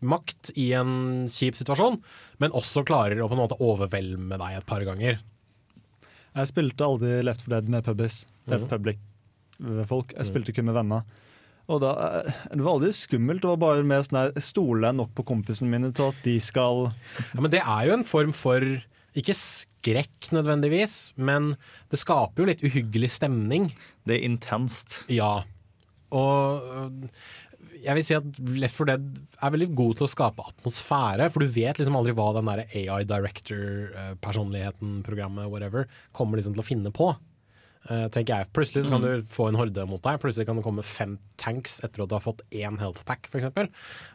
makt 0.00 0.52
i 0.56 0.68
en 0.78 1.26
kjip 1.28 1.56
situasjon, 1.58 1.98
men 2.38 2.52
også 2.54 2.84
klarer 2.86 3.18
å 3.20 3.28
på 3.28 3.34
en 3.34 3.42
måte 3.42 3.58
overvelme 3.60 4.38
deg 4.38 4.56
et 4.60 4.66
par 4.68 4.84
ganger. 4.86 5.18
Jeg 6.38 6.46
spilte 6.52 6.84
aldri 6.86 7.22
Left 7.26 7.42
4 7.42 7.56
Dead 7.60 7.68
med 7.68 7.84
pubis, 7.84 8.26
eh, 8.48 8.56
Mhm. 8.58 8.68
public-folk. 8.68 10.12
Jeg 10.14 10.18
Mhm. 10.24 10.24
spilte 10.30 10.54
kun 10.54 10.64
med 10.66 10.74
venner. 10.74 11.02
Og 11.68 11.82
da, 11.84 11.92
eh, 12.24 12.32
Det 12.50 12.62
var 12.64 12.76
aldri 12.78 12.92
skummelt. 12.96 13.42
Det 13.42 13.50
var 13.52 13.60
bare 13.60 13.84
mer 13.84 14.04
sånn 14.06 14.32
der, 14.34 14.40
Stoler 14.40 14.88
jeg 14.88 14.98
nok 15.00 15.14
på 15.14 15.26
kompisene 15.28 15.68
mine 15.68 15.92
til 15.92 16.08
at 16.12 16.22
de 16.24 16.38
skal 16.40 16.92
Ja, 17.34 17.40
men 17.40 17.50
det 17.50 17.60
er 17.60 17.88
jo 17.88 17.98
en 17.98 18.04
form 18.08 18.32
for 18.32 18.60
ikke 19.18 19.34
skrekk 19.34 20.28
nødvendigvis, 20.30 21.12
men 21.16 21.56
det 21.90 21.98
skaper 21.98 22.38
jo 22.38 22.46
litt 22.46 22.62
uhyggelig 22.62 23.10
stemning. 23.16 23.72
Det 24.06 24.18
er 24.18 24.28
intenst. 24.28 25.00
Ja. 25.10 25.42
Og 26.14 26.62
øh, 26.62 27.08
jeg 27.82 27.96
vil 27.96 28.04
si 28.06 28.16
at 28.16 28.38
Left 28.58 28.76
4 28.78 28.86
Dead 28.92 29.06
er 29.42 29.54
veldig 29.54 29.70
god 29.78 29.98
til 29.98 30.06
å 30.06 30.10
skape 30.12 30.46
atmosfære, 30.52 31.30
for 31.32 31.42
du 31.42 31.50
vet 31.50 31.80
liksom 31.80 31.96
aldri 31.98 32.14
hva 32.16 32.30
den 32.36 32.50
der 32.50 32.64
AI 32.68 33.02
director-personligheten, 33.08 35.00
programmet, 35.06 35.50
whatever, 35.50 35.88
kommer 36.16 36.38
liksom 36.38 36.56
til 36.56 36.64
å 36.64 36.68
finne 36.68 36.94
på. 36.94 37.10
Eh, 37.88 38.08
tenker 38.12 38.34
jeg. 38.42 38.48
Plutselig 38.52 38.84
så 38.84 38.90
kan 38.92 39.00
Mm. 39.00 39.06
du 39.20 39.22
få 39.22 39.48
en 39.48 39.54
horde 39.56 39.86
mot 39.88 40.02
deg, 40.02 40.18
plutselig 40.20 40.44
kan 40.46 40.56
det 40.56 40.64
komme 40.64 40.82
fem 40.84 41.18
tanks 41.38 41.80
etter 41.80 42.02
at 42.02 42.08
du 42.10 42.14
har 42.14 42.20
fått 42.20 42.42
én 42.52 42.78
health 42.78 43.02
pack, 43.08 43.26
f.eks. 43.32 43.44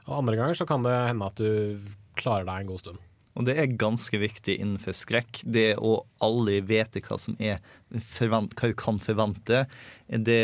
Og 0.08 0.18
andre 0.20 0.36
ganger 0.38 0.54
så 0.54 0.68
kan 0.68 0.84
det 0.84 0.94
hende 1.08 1.26
at 1.26 1.36
du 1.42 1.80
klarer 2.16 2.46
deg 2.46 2.62
en 2.62 2.68
god 2.68 2.80
stund. 2.84 2.98
Og 3.36 3.46
det 3.48 3.56
er 3.58 3.66
ganske 3.82 4.14
viktig 4.22 4.60
innenfor 4.62 4.94
skrekk. 4.94 5.42
Det 5.50 5.76
å 5.82 6.04
aldri 6.22 6.60
vite 6.62 7.02
hva 7.02 7.18
som 7.18 7.36
er 7.42 7.58
forvent, 7.98 8.54
hva 8.54 8.70
du 8.70 8.76
kan 8.78 9.00
forvente, 9.02 9.64
det 10.08 10.38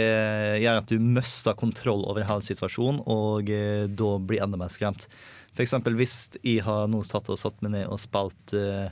gjør 0.64 0.78
at 0.82 0.88
du 0.90 0.98
mister 0.98 1.54
kontroll 1.54 2.02
over 2.10 2.24
hele 2.26 2.42
situasjonen, 2.42 3.04
og 3.06 3.48
eh, 3.54 3.86
da 3.86 4.18
blir 4.18 4.42
enda 4.42 4.58
mer 4.58 4.74
skremt. 4.74 5.06
For 5.54 5.62
eksempel 5.62 5.94
hvis 6.00 6.30
jeg 6.42 6.64
har 6.66 6.88
nå 6.90 7.04
satt 7.06 7.30
og 7.30 7.38
satt 7.38 7.62
meg 7.62 7.74
ned 7.78 7.88
og 7.94 8.00
spilt 8.02 8.54
eh, 8.58 8.90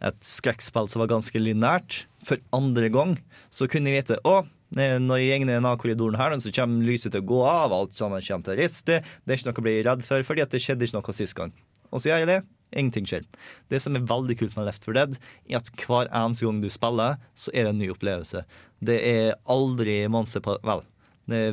et 0.00 0.22
skrekkspill 0.24 0.88
som 0.90 1.02
var 1.02 1.10
ganske 1.12 1.42
linært, 1.42 2.04
for 2.26 2.40
andre 2.52 2.90
gang, 2.92 3.14
så 3.52 3.68
kunne 3.70 3.92
jeg 3.92 4.02
vite 4.02 4.18
å, 4.28 4.42
når 4.76 5.22
jeg 5.22 5.40
går 5.40 5.48
ned 5.48 5.56
denne 5.58 5.72
korridoren 5.80 6.18
her, 6.20 6.36
så 6.42 6.52
kommer 6.54 6.86
lyset 6.86 7.14
til 7.14 7.24
å 7.24 7.28
gå 7.30 7.40
av, 7.48 7.74
alt 7.74 7.96
sammen 7.96 8.22
kommer 8.22 8.46
til 8.46 8.54
å 8.54 8.60
riste, 8.60 9.00
det 9.24 9.32
er 9.32 9.40
ikke 9.40 9.50
noe 9.50 9.62
å 9.62 9.66
bli 9.66 9.76
redd 9.86 10.06
for, 10.06 10.24
fordi 10.28 10.46
det 10.52 10.62
skjedde 10.62 10.86
ikke 10.86 11.00
noe 11.00 11.16
sist 11.16 11.36
gang. 11.38 11.54
Og 11.90 12.02
så 12.02 12.12
gjør 12.12 12.22
jeg 12.22 12.30
det, 12.30 12.38
ingenting 12.70 13.08
skjer. 13.08 13.26
Det 13.72 13.80
som 13.82 13.96
er 13.98 14.06
veldig 14.06 14.36
kult 14.38 14.54
med 14.58 14.68
Left 14.68 14.86
4 14.86 14.98
Dead, 15.00 15.18
er 15.50 15.58
at 15.58 15.72
hver 15.80 16.12
eneste 16.12 16.46
gang 16.46 16.60
du 16.62 16.70
spiller, 16.70 17.18
så 17.34 17.50
er 17.54 17.66
det 17.66 17.74
en 17.74 17.82
ny 17.82 17.90
opplevelse. 17.90 18.44
Det 18.84 19.00
er 19.10 19.36
aldri 19.50 20.04
monster 20.12 20.44
på 20.44 20.54
Vel, 20.66 20.84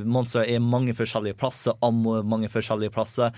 monstre 0.06 0.46
er 0.50 0.64
mange 0.64 0.94
forskjellige 0.98 1.38
plasser, 1.38 1.76
ammo 1.86 2.20
mange 2.26 2.50
forskjellige 2.50 2.94
plasser. 2.96 3.34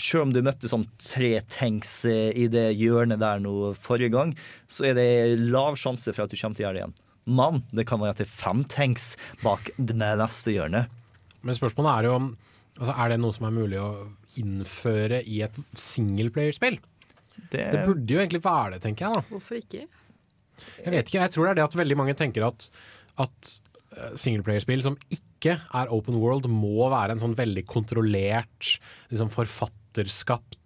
Selv 0.00 0.28
om 0.28 0.32
du 0.32 0.40
møtte 0.44 0.70
sånn 0.70 0.86
tre 1.02 1.32
tanks 1.50 2.04
eh, 2.08 2.30
i 2.38 2.46
det 2.52 2.70
hjørnet 2.78 3.20
der 3.20 3.40
nå 3.42 3.72
forrige 3.76 4.12
gang, 4.14 4.34
så 4.70 4.90
er 4.90 4.96
det 4.96 5.08
lav 5.40 5.76
sjanse 5.80 6.14
for 6.14 6.24
at 6.24 6.32
du 6.32 6.38
kommer 6.38 6.56
til 6.56 6.64
å 6.64 6.68
gjøre 6.68 6.78
det 6.78 6.84
igjen. 6.84 6.96
Men 7.30 7.60
det 7.76 7.86
kan 7.88 8.00
være 8.00 8.22
til 8.22 8.30
fem 8.30 8.62
tanks 8.70 9.12
bak 9.44 9.72
det 9.76 9.96
neste 9.98 10.54
hjørnet. 10.54 10.90
Men 11.46 11.56
spørsmålet 11.56 11.92
er 11.92 12.08
jo 12.08 12.16
om 12.18 12.30
altså 12.80 12.94
Er 12.96 13.10
det 13.12 13.18
noe 13.20 13.34
som 13.36 13.44
er 13.44 13.52
mulig 13.52 13.80
å 13.82 13.90
innføre 14.40 15.20
i 15.28 15.42
et 15.44 15.56
singleplayerspill? 15.76 16.78
Det, 17.50 17.64
det 17.74 17.82
burde 17.84 18.14
jo 18.14 18.20
egentlig 18.22 18.40
være 18.44 18.76
det, 18.76 18.84
tenker 18.84 19.06
jeg. 19.06 19.18
da 19.18 19.34
Hvorfor 19.34 19.58
ikke? 19.58 19.82
Jeg 20.80 20.92
vet 20.94 21.08
ikke, 21.08 21.20
jeg 21.24 21.32
tror 21.34 21.46
det 21.46 21.50
er 21.50 21.58
det 21.58 21.66
at 21.66 21.76
veldig 21.80 21.98
mange 21.98 22.14
tenker 22.16 22.46
at, 22.48 22.68
at 23.20 23.52
singleplayerspill 23.90 24.82
som 24.84 24.96
ikke 25.12 25.56
er 25.58 25.92
open 25.94 26.18
world, 26.22 26.48
må 26.50 26.88
være 26.92 27.16
en 27.16 27.22
sånn 27.22 27.36
veldig 27.38 27.64
kontrollert, 27.70 28.74
liksom 29.12 29.32
forfatterskapt 29.34 30.58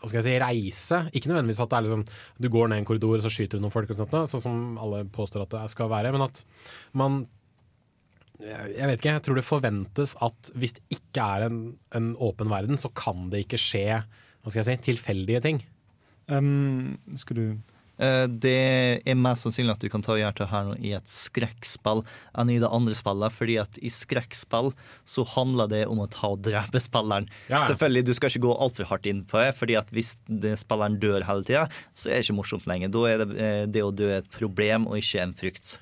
hva 0.00 0.08
skal 0.08 0.22
jeg 0.22 0.24
si, 0.24 0.36
reise. 0.40 0.98
Ikke 1.12 1.28
nødvendigvis 1.28 1.58
at 1.60 1.72
det 1.72 1.76
er 1.76 1.84
liksom, 1.84 2.04
du 2.40 2.48
går 2.52 2.70
ned 2.70 2.80
en 2.80 2.86
korridor 2.88 3.18
og 3.18 3.24
så 3.26 3.32
skyter 3.34 3.60
du 3.60 3.66
noen 3.66 3.74
folk, 3.74 3.90
sånt, 3.92 4.14
sånn 4.32 4.44
som 4.46 4.62
alle 4.80 5.02
påstår 5.12 5.44
at 5.44 5.52
det 5.52 5.66
skal 5.74 5.90
være. 5.92 6.14
Men 6.16 6.24
at 6.24 6.40
man 6.96 7.20
jeg 8.40 8.86
vet 8.88 8.96
ikke, 8.96 9.12
jeg 9.18 9.24
tror 9.26 9.36
det 9.36 9.44
forventes 9.44 10.14
at 10.24 10.50
hvis 10.56 10.78
det 10.78 10.96
ikke 10.96 11.26
er 11.36 11.44
en, 11.50 11.58
en 11.92 12.14
åpen 12.16 12.48
verden, 12.48 12.80
så 12.80 12.88
kan 12.96 13.28
det 13.28 13.44
ikke 13.44 13.60
skje 13.60 13.84
hva 14.00 14.48
skal 14.48 14.62
jeg 14.62 14.68
si, 14.70 14.84
tilfeldige 14.88 15.42
ting. 15.44 15.60
Um, 16.32 16.96
skal 17.20 17.36
du 17.36 17.44
Eh, 17.44 17.69
Det 18.00 18.52
er 19.04 19.16
mest 19.20 19.44
sannsynlig 19.44 19.74
at 19.74 19.82
du 19.84 19.90
kan 19.92 20.00
ta 20.00 20.14
og 20.14 20.20
gjøre 20.22 20.38
det 20.38 20.46
her 20.48 20.70
i 20.80 20.92
et 20.96 21.10
skrekkspill 21.12 22.00
enn 22.40 22.52
i 22.52 22.56
det 22.62 22.70
andre 22.72 22.94
spillet, 22.96 23.34
fordi 23.36 23.58
at 23.60 23.76
i 23.84 23.90
skrekkspill 23.92 24.70
så 25.04 25.24
handler 25.34 25.68
det 25.68 25.82
om 25.90 26.00
å 26.00 26.08
ta 26.08 26.30
og 26.32 26.40
drepe 26.46 26.80
spilleren. 26.80 27.28
Ja. 27.52 27.60
Selvfølgelig, 27.68 28.06
du 28.08 28.14
skal 28.16 28.32
ikke 28.32 28.46
gå 28.46 28.54
altfor 28.56 28.88
hardt 28.88 29.08
inn 29.10 29.20
på 29.28 29.42
det, 29.42 29.50
fordi 29.58 29.76
at 29.76 29.92
hvis 29.92 30.14
det, 30.26 30.54
spilleren 30.62 30.96
dør 31.02 31.26
hele 31.28 31.44
tida, 31.44 31.66
så 31.92 32.08
er 32.08 32.20
det 32.20 32.28
ikke 32.28 32.38
morsomt 32.40 32.68
lenger. 32.70 32.92
Da 32.96 33.04
er 33.10 33.24
det, 33.24 33.28
eh, 33.36 33.64
det 33.68 33.84
å 33.84 33.92
dø 33.92 34.08
et 34.16 34.30
problem 34.32 34.88
og 34.88 34.96
ikke 35.00 35.24
en 35.26 35.36
frykt. 35.36 35.76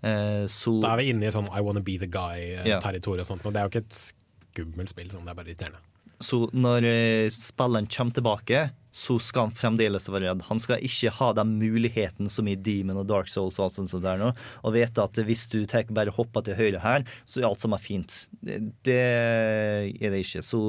Eh, 0.00 0.46
Så 0.46 0.80
Da 0.80 0.94
er 0.94 1.02
vi 1.02 1.10
inne 1.12 1.26
i 1.26 1.34
sånn 1.34 1.48
I 1.52 1.60
wanna 1.60 1.80
be 1.84 1.98
the 1.98 2.06
guy-territoriet 2.06 3.20
ja. 3.20 3.26
og 3.26 3.30
sånt, 3.32 3.44
og 3.44 3.52
det 3.52 3.60
er 3.60 3.68
jo 3.68 3.72
ikke 3.74 3.84
et 3.84 3.98
skummelt 3.98 4.88
spill, 4.94 5.10
sånn, 5.10 5.24
det 5.26 5.34
er 5.34 5.38
bare 5.38 5.52
irriterende. 5.52 5.84
Så 6.20 6.48
når 6.50 6.86
eh, 6.88 7.28
spilleren 7.30 7.86
kommer 7.90 8.14
tilbake, 8.14 8.70
så 8.98 9.18
skal 9.22 9.48
han 9.48 9.54
fremdeles 9.54 10.08
være 10.10 10.26
redd. 10.26 10.44
Han 10.48 10.60
skal 10.62 10.82
ikke 10.84 11.12
ha 11.20 11.30
den 11.38 11.54
muligheten 11.60 12.30
som 12.32 12.48
i 12.50 12.56
Demon 12.58 12.98
og 12.98 13.06
Dark 13.10 13.30
Souls 13.30 13.60
og 13.60 13.68
alt 13.68 13.76
sånt 13.76 13.92
som 13.92 14.02
det 14.02 14.10
er 14.10 14.22
nå, 14.22 14.32
og 14.66 14.74
vite 14.74 15.04
at 15.04 15.20
hvis 15.28 15.46
du 15.52 15.60
tar, 15.70 15.86
bare 15.94 16.14
hopper 16.14 16.44
til 16.46 16.58
høyre 16.58 16.82
her, 16.82 17.06
så 17.24 17.40
er 17.40 17.48
alt 17.50 17.62
som 17.62 17.76
er 17.76 17.84
fint. 17.84 18.24
Det, 18.42 18.58
det 18.88 18.98
er 18.98 20.14
det 20.14 20.24
ikke. 20.24 20.42
Så 20.46 20.62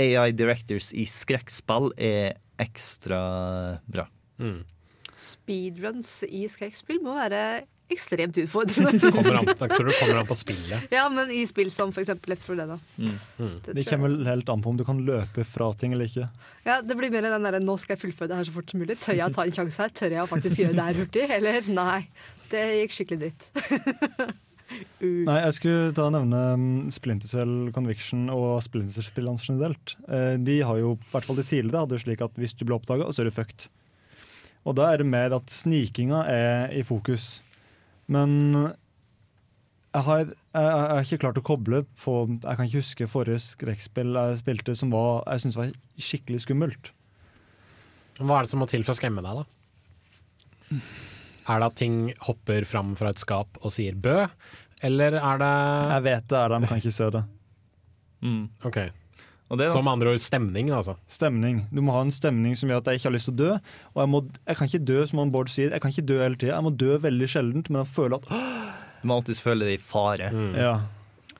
AI 0.00 0.32
Directors 0.34 0.90
i 0.96 1.06
skrekkspill 1.08 1.92
er 2.00 2.34
ekstra 2.62 3.22
bra. 3.86 4.08
Speedruns 5.22 6.22
i 6.26 6.46
skrekkspill 6.50 7.02
må 7.04 7.14
være 7.14 7.42
ekstremt 7.90 8.38
utfordrende. 8.40 9.10
Kommer 9.16 9.34
an, 9.40 9.48
jeg 9.50 9.70
tror 9.72 9.88
det 9.90 9.96
kommer 9.98 10.20
an 10.22 10.26
på 10.30 10.36
spillet. 10.38 10.86
ja, 10.92 11.08
men 11.12 11.30
i 11.34 11.42
spill 11.46 11.70
som 11.74 11.90
eksempel 11.92 12.32
Left 12.32 12.42
4 12.46 12.56
Dead. 12.62 12.80
Mm. 12.96 13.16
Mm. 13.38 13.56
Det 13.66 13.74
Det 13.76 13.84
kommer 13.88 14.08
vel 14.08 14.26
helt 14.30 14.48
an 14.48 14.62
på 14.62 14.70
om 14.72 14.76
du 14.80 14.84
kan 14.84 15.02
løpe 15.04 15.44
fra 15.44 15.72
ting 15.74 15.92
eller 15.92 16.08
ikke. 16.08 16.28
Ja, 16.64 16.80
Det 16.80 16.96
blir 16.96 17.10
mer 17.10 17.22
den 17.28 17.42
derre 17.42 17.60
'nå 17.60 17.76
skal 17.78 17.96
jeg 17.96 18.02
fullføre 18.06 18.28
det 18.28 18.36
her 18.36 18.44
så 18.44 18.52
fort 18.52 18.70
som 18.70 18.80
mulig'. 18.80 18.96
Tør 19.00 19.16
jeg 19.18 19.26
å 19.28 19.34
ta 19.34 19.42
en 19.44 19.52
sjanse 19.52 19.78
her? 19.82 19.88
Tør 19.90 20.10
jeg 20.16 20.22
å 20.22 20.30
faktisk 20.30 20.56
gjøre 20.62 20.74
det 20.78 20.86
her 20.88 20.94
hurtig? 21.02 21.26
Eller 21.30 21.60
nei. 21.68 22.00
Det 22.50 22.64
gikk 22.82 22.92
skikkelig 22.96 23.20
dritt. 23.20 24.32
Nei, 25.02 25.34
jeg 25.44 25.52
skulle 25.58 25.92
da 25.92 26.06
nevne 26.14 26.38
um, 26.56 26.90
Splinter 26.94 27.28
Cell 27.28 27.70
Conviction 27.76 28.30
og 28.32 28.62
Splinter 28.64 28.94
Cell-spillene 28.94 29.36
generelt. 29.42 29.96
Eh, 30.08 30.38
De 30.40 30.60
har 30.64 30.78
jo, 30.80 30.94
i 30.96 31.10
hvert 31.12 31.26
fall 31.28 31.36
de 31.36 31.44
tidligere, 31.44 31.82
hadde 31.84 31.98
jo 31.98 32.04
slik 32.06 32.22
at 32.24 32.32
hvis 32.40 32.54
du 32.56 32.64
ble 32.64 32.78
oppdaga, 32.78 33.10
så 33.12 33.20
er 33.20 33.28
du 33.28 33.34
fucked. 33.36 33.66
Og 34.64 34.76
da 34.78 34.92
er 34.94 35.02
det 35.02 35.06
mer 35.10 35.34
at 35.36 35.50
snikinga 35.52 36.22
er 36.30 36.72
i 36.72 36.80
fokus. 36.86 37.42
Men 38.12 38.32
jeg 39.92 40.04
har, 40.06 40.22
jeg, 40.24 40.32
jeg 40.56 40.88
har 40.92 41.04
ikke 41.04 41.20
klart 41.20 41.38
å 41.40 41.44
koble 41.44 41.82
på 42.00 42.14
Jeg 42.30 42.56
kan 42.58 42.68
ikke 42.68 42.80
huske 42.80 43.08
forrige 43.10 43.42
skrekkspill 43.44 44.16
jeg 44.16 44.38
spilte 44.40 44.76
som 44.78 44.92
var, 44.94 45.22
jeg 45.28 45.44
syntes 45.44 45.58
var 45.60 45.72
skikkelig 46.00 46.44
skummelt. 46.46 46.92
Hva 48.20 48.38
er 48.38 48.46
det 48.46 48.52
som 48.52 48.62
må 48.62 48.68
til 48.70 48.84
for 48.86 48.94
å 48.94 48.98
skremme 49.00 49.24
deg, 49.24 49.42
da? 49.42 50.80
Er 51.52 51.60
det 51.60 51.68
at 51.68 51.78
ting 51.80 51.96
hopper 52.24 52.64
fram 52.68 52.94
fra 52.96 53.10
et 53.12 53.20
skap 53.20 53.58
og 53.60 53.72
sier 53.74 53.96
bø, 53.98 54.22
eller 54.86 55.18
er 55.18 55.40
det 55.42 55.52
Jeg 55.92 56.04
vet 56.08 56.28
det 56.30 56.38
er 56.38 56.52
det, 56.52 56.58
men 56.60 56.70
kan 56.70 56.82
ikke 56.82 56.94
se 56.94 57.08
det. 57.14 57.22
Ok. 58.68 58.78
Og 58.78 59.01
det 59.60 59.68
Som 59.72 59.88
andre 59.90 60.14
ord 60.14 60.22
stemning, 60.22 60.70
altså. 60.72 60.94
Stemning. 61.12 61.62
Du 61.72 61.82
må 61.84 61.92
ha 61.96 62.02
en 62.06 62.14
stemning 62.14 62.56
som 62.58 62.70
gjør 62.70 62.80
at 62.80 62.90
jeg 62.92 63.00
ikke 63.00 63.10
har 63.10 63.16
lyst 63.16 63.28
til 63.28 63.34
å 63.36 63.40
dø. 63.42 63.50
Og 63.92 64.02
jeg, 64.02 64.10
må, 64.14 64.22
jeg 64.48 64.58
kan 64.58 64.70
ikke 64.70 64.84
dø, 64.92 64.98
som 65.10 65.20
han 65.22 65.32
Bård 65.34 65.52
sier, 65.52 65.74
jeg 65.74 65.84
kan 65.84 65.92
ikke 65.92 66.06
dø 66.08 66.18
hele 66.22 66.38
tida. 66.40 66.54
Jeg 66.54 66.66
må 66.66 66.72
dø 66.84 66.96
veldig 67.02 67.28
sjeldent, 67.34 67.70
men 67.72 67.82
jeg 67.82 67.92
føler 67.96 68.20
at 68.20 68.28
Du 69.02 69.08
må 69.10 69.18
alltid 69.18 69.42
føle 69.42 69.68
deg 69.68 69.80
i 69.80 69.82
fare. 69.82 70.30
Mm. 70.32 70.52
Ja. 70.56 70.74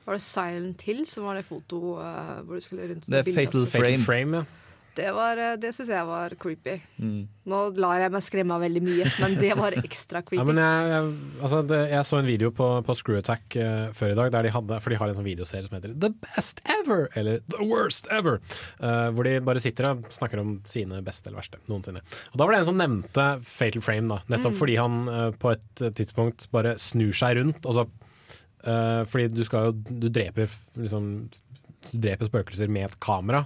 Var 0.03 0.19
det 0.19 0.23
Silent 0.25 0.81
Hill 0.83 1.05
som 1.07 1.29
var 1.29 1.39
det 1.39 1.45
foto 1.47 1.95
eh, 2.03 2.33
hvor 2.43 2.59
du 2.59 2.65
skulle 2.65 2.89
rundt 2.91 3.07
Det 3.07 3.21
er 3.21 3.27
bildet? 3.27 3.53
Fatal 3.53 3.69
Frame. 3.71 4.03
Frame, 4.03 4.41
ja. 4.43 4.62
Det, 4.95 5.07
var, 5.15 5.39
eh, 5.41 5.55
det 5.57 5.71
syns 5.73 5.89
jeg 5.89 6.05
var 6.05 6.33
creepy. 6.37 6.75
Mm. 7.01 7.23
Nå 7.49 7.59
lar 7.81 7.99
jeg 8.03 8.11
meg 8.13 8.23
skremme 8.23 8.53
av 8.53 8.61
veldig 8.61 8.81
mye, 8.85 9.07
men 9.23 9.33
det 9.41 9.49
var 9.57 9.73
ekstra 9.83 10.21
creepy. 10.21 10.37
Ja, 10.37 10.45
men 10.45 10.59
jeg, 10.61 10.91
jeg, 10.91 11.07
altså 11.41 11.61
det, 11.69 11.79
jeg 11.91 12.05
så 12.09 12.19
en 12.21 12.29
video 12.29 12.51
på, 12.53 12.67
på 12.85 12.95
Screw 12.99 13.17
Attack 13.17 13.57
uh, 13.57 13.87
før 13.97 14.13
i 14.13 14.17
dag, 14.19 14.35
de 14.45 14.51
hadde, 14.53 14.77
for 14.85 14.93
de 14.93 14.99
har 15.01 15.09
en 15.09 15.17
sånn 15.17 15.25
videoserie 15.27 15.65
som 15.65 15.75
heter 15.79 15.95
The 16.03 16.11
Best 16.27 16.61
Ever, 16.77 17.07
eller 17.19 17.41
The 17.49 17.65
Worst 17.65 18.11
Ever. 18.13 18.37
uh, 18.83 19.09
hvor 19.17 19.25
de 19.25 19.33
bare 19.49 19.63
sitter 19.63 19.89
og 19.89 20.05
snakker 20.13 20.43
om 20.43 20.53
sine 20.69 21.01
beste 21.05 21.29
eller 21.31 21.41
verste 21.41 21.59
noensinne. 21.71 22.03
Og 22.31 22.37
Da 22.37 22.45
var 22.45 22.53
det 22.53 22.61
en 22.63 22.69
som 22.69 22.79
nevnte 22.83 23.27
Fatal 23.49 23.81
Frame, 23.85 24.07
da, 24.13 24.21
nettopp 24.29 24.53
Mm. 24.53 24.59
fordi 24.61 24.77
han 24.77 25.01
uh, 25.09 25.31
på 25.41 25.51
et 25.55 25.83
tidspunkt 25.97 26.45
bare 26.53 26.75
snur 26.77 27.11
seg 27.17 27.39
rundt. 27.41 27.65
Og 27.65 27.79
så, 27.79 27.87
fordi 29.09 29.25
du 29.33 29.41
skal 29.43 29.65
jo 29.67 29.71
Du 29.99 30.05
dreper 30.13 30.47
liksom 30.79 31.07
dreper 31.91 32.29
spøkelser 32.29 32.69
med 32.71 32.85
et 32.89 32.99
kamera. 33.03 33.43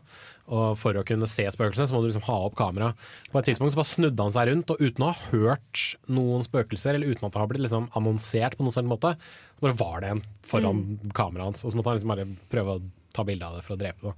Og 0.47 0.77
for 0.79 0.95
å 0.95 1.03
kunne 1.07 1.27
se 1.27 1.43
spøkelsene, 1.51 1.89
så 1.89 1.95
må 1.95 2.01
du 2.03 2.07
liksom 2.09 2.23
ha 2.29 2.35
opp 2.45 2.55
kamera. 2.59 2.93
På 3.33 3.41
et 3.41 3.49
tidspunkt 3.49 3.73
så 3.73 3.81
bare 3.81 3.89
snudde 3.89 4.23
han 4.23 4.35
seg 4.35 4.47
rundt, 4.51 4.71
og 4.71 4.79
uten 4.83 5.03
å 5.03 5.09
ha 5.11 5.31
hørt 5.33 5.81
noen 6.07 6.45
spøkelser, 6.45 6.95
eller 6.95 7.11
uten 7.11 7.27
at 7.27 7.33
det 7.35 7.41
har 7.41 7.49
blitt 7.51 7.65
liksom 7.65 7.89
annonsert 7.99 8.55
på 8.55 8.63
noen 8.63 8.75
sånn 8.77 8.87
måte, 8.87 9.15
så 9.57 9.65
bare 9.67 9.79
var 9.81 9.99
det 10.05 10.13
en 10.13 10.23
foran 10.47 10.85
kameraet 11.17 11.49
hans. 11.51 11.65
Og 11.67 11.73
så 11.73 11.79
måtte 11.79 11.91
han 11.91 11.99
liksom 11.99 12.13
bare 12.15 12.29
prøve 12.53 12.77
å 12.77 12.85
ta 13.17 13.25
bilde 13.27 13.49
av 13.49 13.57
det 13.59 13.65
for 13.65 13.75
å 13.75 13.81
drepe 13.81 14.07
det. 14.07 14.15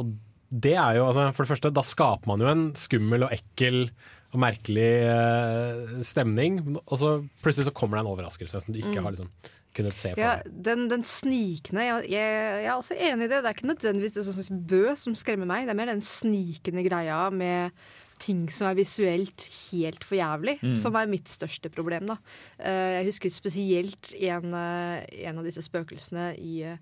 Og 0.00 0.14
det 0.48 0.76
er 0.80 0.96
jo, 0.96 1.08
altså, 1.10 1.26
for 1.36 1.44
det 1.44 1.52
første, 1.52 1.74
da 1.76 1.84
skaper 1.84 2.30
man 2.30 2.40
jo 2.40 2.48
en 2.48 2.64
skummel 2.80 3.26
og 3.26 3.34
ekkel 3.36 3.82
og 4.28 4.40
merkelig 4.40 4.88
eh, 5.08 5.92
stemning, 6.04 6.58
og 6.84 6.96
så 7.00 7.14
plutselig 7.44 7.68
så 7.68 7.72
kommer 7.76 7.96
det 7.98 8.04
en 8.06 8.10
overraskelse 8.14 8.60
som 8.60 8.72
du 8.72 8.78
ikke 8.80 8.96
Mm. 8.98 9.04
har 9.04 9.12
liksom 9.14 9.30
kunnet 9.78 9.96
se 9.98 10.10
for 10.14 10.20
Ja, 10.22 10.34
den, 10.46 10.86
den 10.90 11.04
snikende 11.08 11.84
jeg, 11.86 12.10
jeg, 12.12 12.34
jeg 12.64 12.66
er 12.68 12.74
også 12.76 12.96
enig 12.98 13.28
i 13.28 13.30
det. 13.32 13.38
Det 13.42 13.48
er 13.50 13.56
ikke 13.56 13.70
nødvendigvis 13.70 14.18
det 14.18 14.26
sånn 14.26 14.60
Bø 14.68 14.82
som 14.98 15.14
skremmer 15.18 15.48
meg. 15.48 15.64
Det 15.68 15.74
er 15.74 15.80
mer 15.80 15.92
den 15.94 16.04
snikende 16.04 16.84
greia 16.86 17.22
med 17.34 17.72
ting 18.18 18.48
som 18.50 18.66
er 18.66 18.74
visuelt 18.74 19.44
helt 19.70 20.02
for 20.02 20.18
jævlig, 20.18 20.56
Mm. 20.58 20.72
som 20.74 20.96
er 20.98 21.06
mitt 21.06 21.30
største 21.30 21.70
problem. 21.70 22.06
da. 22.10 22.16
Eh, 22.58 22.98
Jeg 22.98 23.06
husker 23.12 23.30
spesielt 23.30 24.10
en, 24.18 24.52
eh, 24.58 25.06
en 25.28 25.38
av 25.38 25.44
disse 25.46 25.62
spøkelsene 25.62 26.32
i 26.36 26.62
eh, 26.66 26.78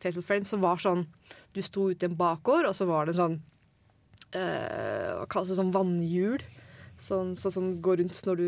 Fatal 0.00 0.22
Frame 0.24 0.46
som 0.48 0.60
var 0.64 0.76
sånn 0.80 1.06
Du 1.52 1.60
sto 1.62 1.90
ute 1.90 2.04
i 2.06 2.08
en 2.08 2.16
bakgård, 2.16 2.64
og 2.70 2.74
så 2.74 2.86
var 2.88 3.04
det 3.06 3.16
sånn 3.16 3.40
eh, 4.32 5.12
Hva 5.18 5.26
kalles 5.28 5.48
det 5.52 5.58
sånn 5.58 5.72
vannhjul? 5.74 6.40
Sånn, 6.98 7.34
sånn 7.38 7.52
som 7.54 7.68
går 7.82 8.00
rundt 8.02 8.24
når 8.26 8.36
du 8.40 8.46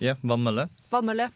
Ja, 0.00 0.14
vannmølle. 0.24 0.68
vannmølle. 0.90 1.28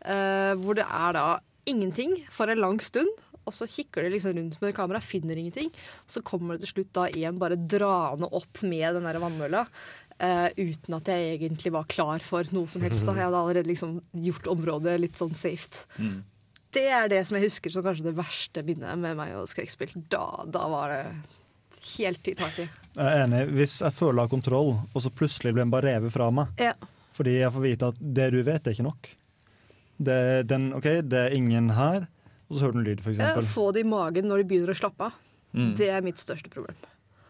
Uh, 0.00 0.54
hvor 0.56 0.74
det 0.74 0.86
er 0.88 1.12
da 1.12 1.40
ingenting 1.70 2.14
for 2.34 2.50
en 2.50 2.62
lang 2.62 2.80
stund. 2.84 3.10
Og 3.48 3.54
så 3.56 3.68
kikker 3.70 4.04
de 4.04 4.12
liksom 4.12 4.34
rundt 4.36 4.58
med 4.60 4.74
kamera, 4.76 5.00
finner 5.00 5.38
ingenting. 5.40 5.70
Så 6.06 6.20
kommer 6.26 6.56
det 6.56 6.66
til 6.66 6.74
slutt 6.74 6.90
da 6.96 7.06
en 7.08 7.38
bare 7.40 7.56
draende 7.56 8.28
opp 8.36 8.60
med 8.62 8.98
den 8.98 9.08
der 9.08 9.20
vannmølla. 9.22 9.64
Uh, 10.18 10.50
uten 10.58 10.96
at 10.96 11.08
jeg 11.12 11.36
egentlig 11.36 11.70
var 11.72 11.86
klar 11.88 12.24
for 12.26 12.44
noe 12.52 12.68
som 12.68 12.82
helst. 12.84 13.06
da 13.06 13.14
Jeg 13.16 13.28
hadde 13.28 13.40
allerede 13.40 13.70
liksom 13.70 14.00
gjort 14.18 14.50
området 14.50 14.98
litt 15.00 15.20
sånn 15.20 15.36
safe. 15.38 15.86
Mm. 15.96 16.20
Det 16.74 16.84
er 16.92 17.08
det 17.08 17.22
som 17.24 17.38
jeg 17.38 17.48
husker 17.48 17.72
som 17.72 17.86
kanskje 17.86 18.10
det 18.10 18.18
verste 18.18 18.64
minnet 18.66 19.00
med 19.00 19.16
meg 19.16 19.32
og 19.38 19.48
skrekkspill. 19.48 19.94
Da, 20.12 20.44
da 20.44 20.66
var 20.68 20.92
det 20.92 21.02
helt 21.96 22.28
i 22.28 22.36
taket. 22.36 22.74
Jeg 22.98 23.06
er 23.06 23.24
enig. 23.24 23.44
Hvis 23.54 23.78
jeg 23.80 23.94
føler 23.96 24.20
jeg 24.20 24.26
har 24.26 24.34
kontroll, 24.34 24.74
og 24.76 25.04
så 25.04 25.12
plutselig 25.14 25.54
blir 25.54 25.64
den 25.64 25.72
bare 25.72 25.94
revet 25.94 26.12
fra 26.12 26.28
meg 26.34 26.60
Ja. 26.60 26.74
Fordi 27.16 27.40
jeg 27.40 27.50
får 27.50 27.64
vite 27.64 27.88
at 27.90 27.96
det 27.98 28.28
du 28.30 28.42
vet, 28.46 28.66
er 28.66 28.76
ikke 28.76 28.86
nok. 28.86 29.08
Det, 29.98 30.18
den, 30.48 30.68
ok, 30.78 30.86
det 31.02 31.18
er 31.26 31.34
ingen 31.34 31.70
her, 31.74 32.06
og 32.48 32.56
så 32.56 32.64
hører 32.66 32.72
du 32.76 32.78
en 32.78 32.86
lyd, 32.86 33.00
for 33.02 33.10
eksempel. 33.14 33.48
Få 33.50 33.64
det 33.74 33.82
i 33.82 33.88
magen 33.88 34.28
når 34.30 34.42
de 34.44 34.48
begynner 34.52 34.70
å 34.74 34.78
slappe 34.78 35.08
av. 35.10 35.16
Mm. 35.56 35.72
Det 35.80 35.88
er 35.90 36.04
mitt 36.04 36.20
største 36.22 36.50
problem. 36.52 36.76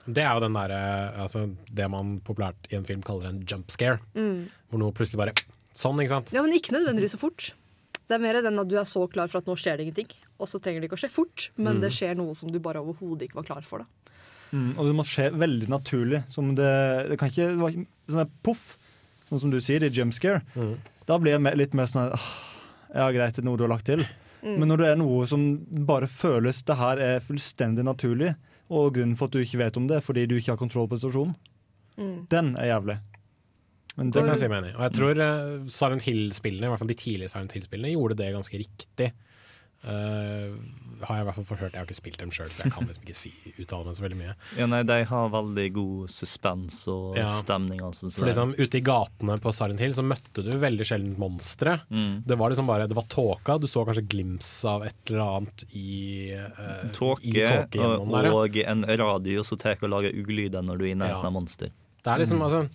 Det 0.08 0.22
er 0.24 0.32
jo 0.34 0.40
den 0.40 0.54
derre 0.56 0.78
altså, 1.20 1.42
Det 1.68 1.84
man 1.92 2.14
populært 2.24 2.66
i 2.72 2.76
en 2.78 2.84
film 2.88 3.02
kaller 3.04 3.28
en 3.28 3.42
jump 3.46 3.68
scare. 3.70 4.00
Mm. 4.16 4.46
Hvor 4.70 4.80
noe 4.80 4.94
plutselig 4.96 5.20
bare 5.20 5.34
Sånn, 5.78 6.00
ikke 6.02 6.10
sant? 6.16 6.32
Ja, 6.34 6.40
men 6.42 6.56
ikke 6.56 6.72
nødvendigvis 6.74 7.12
så 7.14 7.20
fort. 7.20 7.52
Det 8.08 8.16
er 8.16 8.22
mer 8.24 8.40
den 8.42 8.58
at 8.58 8.66
du 8.70 8.74
er 8.80 8.88
så 8.88 9.04
klar 9.12 9.28
for 9.30 9.38
at 9.38 9.46
nå 9.46 9.54
skjer 9.60 9.76
det 9.78 9.84
ingenting. 9.86 10.08
Og 10.40 10.48
så 10.50 10.58
trenger 10.64 10.80
det 10.82 10.88
ikke 10.88 10.96
å 10.98 11.02
skje 11.04 11.10
fort, 11.12 11.50
men 11.56 11.76
Mm. 11.76 11.80
det 11.84 11.90
skjer 11.94 12.16
noe 12.18 12.34
som 12.34 12.50
du 12.50 12.58
bare 12.58 12.80
overhodet 12.82 13.28
ikke 13.28 13.38
var 13.38 13.44
klar 13.46 13.62
for. 13.68 13.84
da. 13.84 13.86
Mm, 14.50 14.78
og 14.78 14.86
det 14.88 14.94
må 14.96 15.04
skje 15.04 15.28
veldig 15.36 15.68
naturlig. 15.68 16.24
Som 16.32 16.54
det, 16.56 17.08
det 17.10 17.18
kan 17.20 17.28
ikke 17.30 17.50
det 17.52 17.58
var 17.60 17.70
sånn 18.08 18.22
der 18.24 18.30
poff, 18.42 18.78
sånn 19.28 19.40
som 19.44 19.50
du 19.52 19.60
sier, 19.60 19.78
det 19.78 19.92
er 19.92 20.00
jump 20.02 20.14
scare. 20.16 20.42
Da 21.06 21.18
blir 21.20 21.36
jeg 21.36 21.56
litt 21.60 21.74
mer 21.74 21.84
sånn 21.86 22.10
«Ah, 22.16 22.26
Ja, 22.94 23.10
greit, 23.12 23.34
det 23.36 23.42
er 23.42 23.48
noe 23.48 23.58
du 23.60 23.64
har 23.66 23.72
lagt 23.74 23.86
til. 23.90 24.04
Mm. 24.42 24.54
Men 24.62 24.68
når 24.70 24.78
det 24.82 24.88
er 24.92 24.96
noe 25.00 25.26
som 25.26 25.44
bare 25.88 26.06
føles 26.10 26.62
det 26.68 26.76
her 26.78 27.00
er 27.02 27.20
fullstendig 27.24 27.84
naturlig, 27.84 28.34
og 28.70 28.94
grunnen 28.94 29.16
for 29.18 29.26
at 29.28 29.34
du 29.34 29.40
ikke 29.42 29.58
vet 29.62 29.76
om 29.80 29.86
det, 29.88 29.96
er 29.98 30.04
fordi 30.04 30.26
du 30.28 30.36
ikke 30.38 30.52
har 30.54 30.60
kontroll 30.60 30.88
på 30.90 30.98
situasjonen, 31.00 31.36
Mm. 31.98 32.28
den 32.30 32.52
er 32.56 32.68
jævlig. 32.70 32.94
Men 33.96 34.10
Det 34.12 34.20
kan 34.22 34.28
jeg 34.30 34.38
si 34.38 34.48
meg 34.48 34.58
enig 34.62 34.68
i. 34.70 34.74
Og 34.76 34.82
jeg 34.86 34.92
tror 34.94 35.20
eh, 35.24 35.64
Silent 35.66 36.02
Hill-spillene, 36.06 36.66
i 36.66 36.70
hvert 36.70 36.78
fall 36.78 36.92
de 36.92 36.94
tidlige 36.94 37.28
Silent 37.32 37.50
Hill-spillene, 37.56 37.90
gjorde 37.90 38.14
det 38.20 38.28
ganske 38.36 38.60
riktig. 38.60 39.08
Eh, 39.86 40.50
har 41.06 41.14
jeg 41.20 41.22
i 41.22 41.26
hvert 41.28 41.36
fall 41.36 41.46
forhørt. 41.46 41.74
Jeg 41.76 41.78
har 41.78 41.86
ikke 41.86 41.94
spilt 42.00 42.18
dem 42.18 42.32
sjøl, 42.34 42.48
så 42.50 42.64
jeg 42.64 42.72
kan 42.74 42.88
liksom 42.88 43.04
ikke 43.06 43.14
si, 43.14 43.30
uttale 43.62 43.86
meg 43.86 43.94
så 43.94 44.02
veldig 44.02 44.16
mye. 44.18 44.32
Ja, 44.58 44.66
nei, 44.66 44.80
de 44.88 44.96
har 45.06 45.28
veldig 45.30 45.66
god 45.76 46.10
suspens 46.10 46.80
og 46.90 47.16
Ja. 47.16 47.26
stemning. 47.30 47.78
Altså, 47.86 48.10
så 48.10 48.18
For 48.18 48.26
liksom 48.26 48.54
Ute 48.58 48.80
i 48.80 48.82
gatene 48.82 49.38
på 49.38 49.52
Silent 49.54 49.78
Hill 49.78 49.94
så 49.94 50.02
møtte 50.02 50.42
du 50.42 50.50
veldig 50.58 50.86
sjelden 50.88 51.14
monstre. 51.16 51.76
Mm. 51.90 52.24
Det 52.26 52.36
var 52.38 52.50
liksom 52.50 52.66
bare 52.66 52.88
Det 52.88 52.96
var 52.98 53.06
tåka. 53.06 53.60
Du 53.60 53.68
så 53.70 53.86
kanskje 53.86 54.08
glims 54.08 54.64
av 54.64 54.82
et 54.82 54.94
eller 55.10 55.22
annet 55.22 55.64
i, 55.72 56.34
uh, 56.34 56.90
Tåke 56.92 57.22
i 57.22 57.32
tåke 57.46 57.78
og, 57.78 58.10
der. 58.10 58.24
ja. 58.24 58.34
og 58.34 58.56
en 58.56 58.84
radio 58.84 59.42
som 59.44 59.58
tar 59.58 59.78
og 59.82 59.90
lager 59.90 60.10
ulyder 60.12 60.62
når 60.62 60.78
du 60.78 60.84
er 60.84 60.90
i 60.90 60.98
nærheten 60.98 61.24
av 61.30 61.32
monster. 61.32 61.70
Det 62.02 62.10
er 62.10 62.18
liksom, 62.18 62.42
altså 62.42 62.68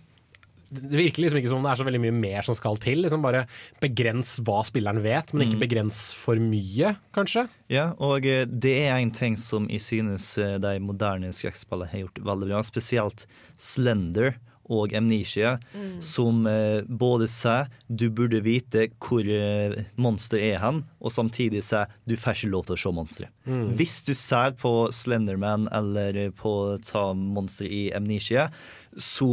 det 0.74 0.98
virker 0.98 1.24
liksom 1.24 1.40
ikke 1.40 1.52
som 1.52 1.64
det 1.66 1.72
er 1.74 1.80
så 1.82 1.86
veldig 1.88 2.02
mye 2.06 2.16
mer 2.18 2.42
som 2.48 2.56
skal 2.58 2.76
til. 2.82 3.04
Liksom 3.06 3.22
Bare 3.24 3.46
begrens 3.84 4.36
hva 4.44 4.62
spilleren 4.68 5.02
vet, 5.06 5.34
men 5.34 5.48
ikke 5.48 5.60
Mm. 5.60 5.66
begrens 5.68 6.00
for 6.18 6.36
mye, 6.36 6.96
kanskje. 7.14 7.48
Ja, 7.70 7.92
og 8.00 8.26
eh, 8.26 8.46
det 8.46 8.76
er 8.88 8.98
en 8.98 9.12
ting 9.12 9.38
som 9.38 9.68
jeg 9.70 9.82
synes 9.82 10.38
eh, 10.38 10.58
de 10.60 10.80
moderne 10.84 11.30
skrekkspillene 11.34 11.92
har 11.92 12.06
gjort 12.08 12.24
veldig 12.26 12.50
bra. 12.50 12.64
Spesielt 12.64 13.26
Slender 13.58 14.36
og 14.72 14.94
Amnesia, 14.96 15.58
Mm. 15.76 16.02
som 16.02 16.46
eh, 16.48 16.82
både 16.88 17.28
sier 17.28 17.68
du 17.94 18.10
burde 18.10 18.40
vite 18.42 18.88
hvor 19.04 19.20
eh, 19.28 19.76
monster 20.00 20.40
er 20.40 20.58
hen, 20.64 20.86
og 21.04 21.12
samtidig 21.12 21.62
sier 21.68 21.92
du 22.08 22.16
får 22.16 22.38
ikke 22.38 22.52
lov 22.54 22.66
til 22.70 22.76
å 22.78 22.80
se 22.80 22.94
monsteret. 22.96 23.30
Mm. 23.46 23.76
Hvis 23.76 23.98
du 24.08 24.14
ser 24.16 24.56
på 24.56 24.72
Slenderman 24.96 25.68
eller 25.72 26.32
på 26.32 26.80
ta 26.82 27.10
monster 27.14 27.66
i 27.68 27.92
Amnesia, 27.94 28.50
så 28.98 29.28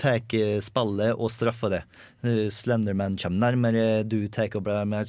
tar 0.00 0.22
eh, 0.34 0.58
spillet 0.64 1.14
og 1.14 1.30
straffer 1.32 1.72
det. 1.76 1.82
Eh, 2.26 2.46
Slenderman 2.52 3.18
kommer 3.20 3.48
nærmere, 3.48 4.02
du 4.02 4.26
tar 4.28 4.52
og 4.54 4.66
blir 4.66 4.88
mer 4.88 5.08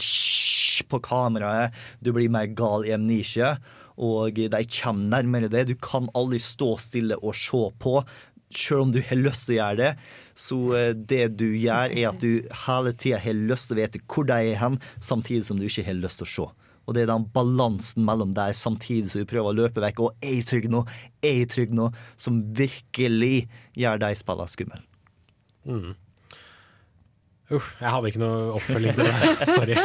på 0.90 1.00
kameraet, 1.02 1.74
du 2.04 2.12
blir 2.14 2.32
mer 2.32 2.52
gal 2.58 2.86
i 2.86 2.94
Amnesia, 2.96 3.56
og 3.96 4.36
de 4.36 4.64
kommer 4.82 5.10
nærmere 5.18 5.50
det. 5.52 5.68
Du 5.70 5.76
kan 5.80 6.10
aldri 6.14 6.42
stå 6.44 6.76
stille 6.84 7.18
og 7.22 7.36
se 7.40 7.64
på. 7.80 8.02
Selv 8.56 8.86
om 8.86 8.92
du 8.94 9.02
har 9.04 9.18
lyst 9.20 9.48
til 9.48 9.56
å 9.56 9.62
gjøre 9.62 9.80
det, 9.82 9.94
så 10.36 10.60
eh, 10.78 10.92
det 10.94 11.24
du 11.40 11.48
gjør, 11.56 11.96
er 11.96 12.12
at 12.12 12.22
du 12.22 12.46
hele 12.66 12.94
tida 12.94 13.22
har 13.24 13.40
lyst 13.40 13.72
til 13.72 13.78
å 13.78 13.82
vite 13.82 14.04
hvor 14.06 14.28
de 14.30 14.38
er 14.52 14.62
hen, 14.62 14.78
samtidig 15.00 15.48
som 15.48 15.60
du 15.60 15.68
ikke 15.68 15.88
har 15.88 16.00
lyst 16.00 16.22
til 16.22 16.28
å 16.28 16.34
se. 16.36 16.48
Og 16.86 16.96
det 16.96 17.04
er 17.04 17.12
den 17.12 17.28
balansen 17.34 18.06
mellom 18.06 18.34
der, 18.38 18.56
samtidig 18.58 19.12
som 19.12 19.24
du 19.24 19.30
prøver 19.30 19.52
å 19.52 19.58
løpe 19.64 19.84
vekk, 19.84 20.02
og 20.06 20.26
er 20.26 20.40
jeg 20.40 20.48
trygg 20.52 20.72
nå, 20.74 20.86
er 21.26 21.42
jeg 21.42 21.52
trygg 21.56 21.76
nå, 21.78 21.92
som 22.22 22.42
virkelig 22.56 23.48
gjør 23.78 24.02
de 24.06 24.12
spillene 24.18 24.52
skumle. 24.54 24.82
Mm. 25.66 25.94
Uff, 27.54 27.76
jeg 27.78 27.92
hadde 27.94 28.10
ikke 28.10 28.20
noe 28.24 28.38
oppfølging 28.58 28.96
til 28.98 29.06
det. 29.06 29.34
Sorry. 29.54 29.76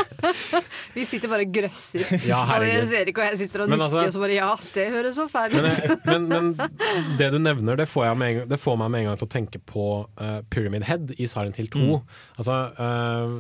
Vi 0.95 1.03
sitter 1.05 1.29
bare 1.29 1.45
og 1.45 1.51
grøsser. 1.53 2.07
Ja, 2.25 2.39
herregud. 2.49 2.87
og 2.87 2.95
Erik 3.03 3.21
og 3.21 3.27
jeg 3.29 3.41
sitter 3.43 3.65
og 3.65 3.69
Men 3.69 3.83
nikker 3.83 3.99
altså- 3.99 4.07
og 4.07 4.15
så 4.15 4.23
bare 4.23 4.39
ja, 4.39 4.49
det 4.77 4.87
høres 4.95 5.19
forferdelig 5.21 5.75
ut. 5.77 6.07
Men, 6.09 6.29
men, 6.31 6.49
men 6.57 7.11
det 7.21 7.29
du 7.35 7.39
nevner, 7.43 7.77
det 7.77 7.89
får, 7.91 8.07
jeg 8.09 8.21
med 8.23 8.33
en 8.33 8.39
gang, 8.39 8.49
det 8.55 8.61
får 8.63 8.81
meg 8.81 8.91
med 8.95 9.03
en 9.03 9.11
gang 9.11 9.21
til 9.21 9.29
å 9.29 9.33
tenke 9.37 9.61
på 9.61 9.87
uh, 10.23 10.41
Pyramid 10.49 10.89
Head 10.89 11.13
i 11.19 11.29
Silent 11.29 11.61
Hill 11.61 11.69
2. 11.75 11.85
Mm. 11.85 12.17
Altså, 12.41 12.59
eh, 12.81 13.37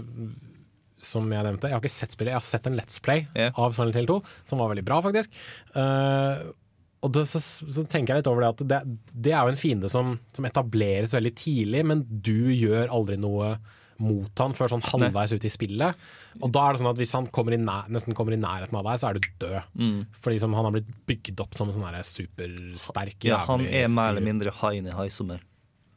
som 1.00 1.26
jeg 1.32 1.46
nevnte, 1.46 1.68
jeg 1.70 1.76
har 1.78 1.82
ikke 1.82 1.92
sett 1.92 2.12
spillet, 2.16 2.34
jeg 2.34 2.40
har 2.40 2.46
sett 2.46 2.66
en 2.70 2.76
Let's 2.78 3.00
Play 3.02 3.26
av 3.56 3.72
Silent 3.76 3.96
Hill 3.96 4.08
2, 4.10 4.18
som 4.50 4.60
var 4.62 4.70
veldig 4.74 4.84
bra, 4.86 5.00
faktisk. 5.06 5.32
Uh, 5.74 6.52
og 7.00 7.12
det, 7.16 7.22
så, 7.30 7.40
så 7.40 7.84
tenker 7.88 8.12
jeg 8.12 8.20
litt 8.20 8.28
over 8.28 8.44
det 8.44 8.48
at 8.52 8.62
det, 8.68 8.80
det 9.24 9.32
er 9.32 9.46
jo 9.48 9.54
en 9.54 9.60
fiende 9.60 9.88
som, 9.88 10.18
som 10.36 10.44
etableres 10.44 11.14
veldig 11.16 11.32
tidlig, 11.40 11.84
men 11.88 12.02
du 12.04 12.50
gjør 12.52 12.92
aldri 12.92 13.16
noe 13.20 13.54
mot 14.00 14.40
han 14.40 14.54
før 14.56 14.70
sånn 14.72 14.84
halvveis 14.84 15.32
ut 15.36 15.44
i 15.44 15.50
spillet. 15.52 15.96
Og 16.40 16.48
da 16.52 16.62
er 16.66 16.72
det 16.76 16.80
sånn 16.80 16.88
at 16.92 17.00
hvis 17.00 17.12
han 17.16 17.26
kommer 17.36 17.52
i 17.52 17.58
nær, 17.60 17.88
nesten 17.92 18.16
kommer 18.16 18.32
i 18.32 18.38
nærheten 18.40 18.76
av 18.80 18.86
deg, 18.86 19.00
så 19.00 19.10
er 19.10 19.18
du 19.18 19.26
død. 19.42 19.58
Mm. 19.76 19.98
Fordi 20.24 20.38
som 20.40 20.56
han 20.56 20.68
har 20.68 20.72
blitt 20.76 20.88
bygd 21.08 21.42
opp 21.44 21.56
som 21.56 21.68
en 21.68 21.76
sånn 21.76 21.98
supersterk 22.08 23.28
Ja, 23.28 23.42
han 23.48 23.66
er 23.68 23.90
mer 23.92 24.14
eller 24.14 24.24
mindre 24.24 24.54
haien 24.62 24.88
i 24.88 24.96
haisommer. 24.96 25.42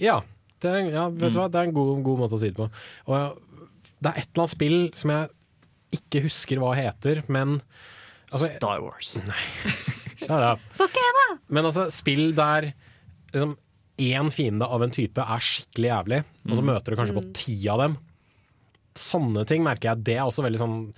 Ja, 0.03 0.17
det 0.63 0.71
er, 0.71 0.89
ja 0.91 1.05
vet 1.11 1.31
du 1.31 1.39
Mm. 1.39 1.39
hva? 1.39 1.47
det 1.51 1.59
er 1.61 1.69
en 1.69 1.75
god, 1.75 2.03
god 2.03 2.19
måte 2.25 2.35
å 2.35 2.41
si 2.43 2.51
det 2.51 2.59
på. 2.59 2.67
Og 3.07 3.39
det 4.01 4.09
er 4.11 4.19
et 4.21 4.29
eller 4.29 4.43
annet 4.43 4.53
spill 4.55 4.77
som 4.97 5.09
jeg 5.13 5.29
ikke 5.99 6.23
husker 6.25 6.61
hva 6.63 6.73
heter, 6.77 7.23
men 7.29 7.61
Altså, 8.33 8.47
Star 8.57 8.81
Wars. 8.81 9.11
Shut 10.23 10.31
up. 10.31 10.59
Men 11.53 11.65
altså, 11.69 11.85
spill 11.93 12.31
der 12.37 12.71
liksom 13.33 13.57
én 14.01 14.31
fiende 14.33 14.65
av 14.65 14.81
en 14.81 14.89
type 14.95 15.21
er 15.21 15.43
skikkelig 15.43 15.89
jævlig, 15.91 16.19
og 16.49 16.55
så 16.57 16.61
Mm. 16.63 16.69
møter 16.71 16.89
du 16.89 16.97
kanskje 16.97 17.13
på 17.19 17.25
Mm. 17.27 17.33
ti 17.37 17.57
av 17.69 17.77
dem. 17.83 17.97
Sånne 18.97 19.45
ting 19.49 19.63
merker 19.65 19.89
jeg, 19.93 20.03
det 20.03 20.15
er 20.17 20.25
også 20.25 20.43
veldig 20.45 20.61
sånn 20.61 20.93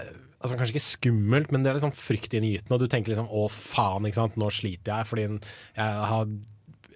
eh, 0.00 0.12
Altså 0.44 0.58
Kanskje 0.58 0.74
ikke 0.74 0.84
skummelt, 0.84 1.52
men 1.52 1.62
det 1.64 1.70
er 1.70 1.76
litt 1.78 1.84
sånn 1.86 1.96
fryktinngytende. 1.96 2.72
Og 2.76 2.80
du 2.80 2.86
tenker 2.86 3.14
liksom 3.14 3.30
'å 3.32 3.48
faen, 3.48 4.04
ikke 4.04 4.14
sant? 4.20 4.36
nå 4.36 4.50
sliter 4.52 4.92
jeg', 4.92 5.06
fordi 5.08 5.22
jeg, 5.24 5.40
har, 5.78 6.26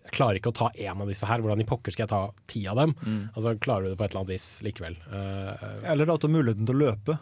jeg 0.08 0.14
klarer 0.16 0.38
ikke 0.40 0.50
å 0.50 0.56
ta 0.56 0.70
én 0.74 1.00
av 1.04 1.08
disse 1.10 1.28
her. 1.28 1.42
Hvordan 1.44 1.60
i 1.60 1.66
pokker 1.68 1.92
skal 1.94 2.06
jeg 2.06 2.10
ta 2.14 2.22
ti 2.48 2.62
av 2.70 2.78
dem? 2.80 2.94
Mm. 3.04 3.20
Og 3.34 3.42
så 3.44 3.52
klarer 3.60 3.84
du 3.86 3.92
det 3.92 3.98
på 4.00 4.06
et 4.06 4.14
eller 4.14 4.24
annet 4.24 4.32
vis 4.34 4.46
likevel. 4.64 4.96
Uh, 5.12 5.84
Eller 5.92 6.08
at 6.14 6.22
du 6.24 6.26
har 6.30 6.34
muligheten 6.38 6.66
til 6.68 6.74
å 6.78 6.82
løpe. 6.86 7.18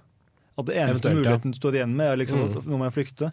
At 0.57 0.71
det 0.71 0.79
eneste 0.81 1.11
muligheten 1.13 1.51
ja. 1.53 1.57
du 1.57 1.61
står 1.61 1.77
igjen 1.81 1.97
med, 1.99 2.13
er 2.15 2.21
liksom 2.23 2.41
Mm. 2.47 2.57
at 2.63 2.69
nå 2.71 2.79
må 2.81 2.87
jeg 2.89 2.95
flykte. 2.97 3.33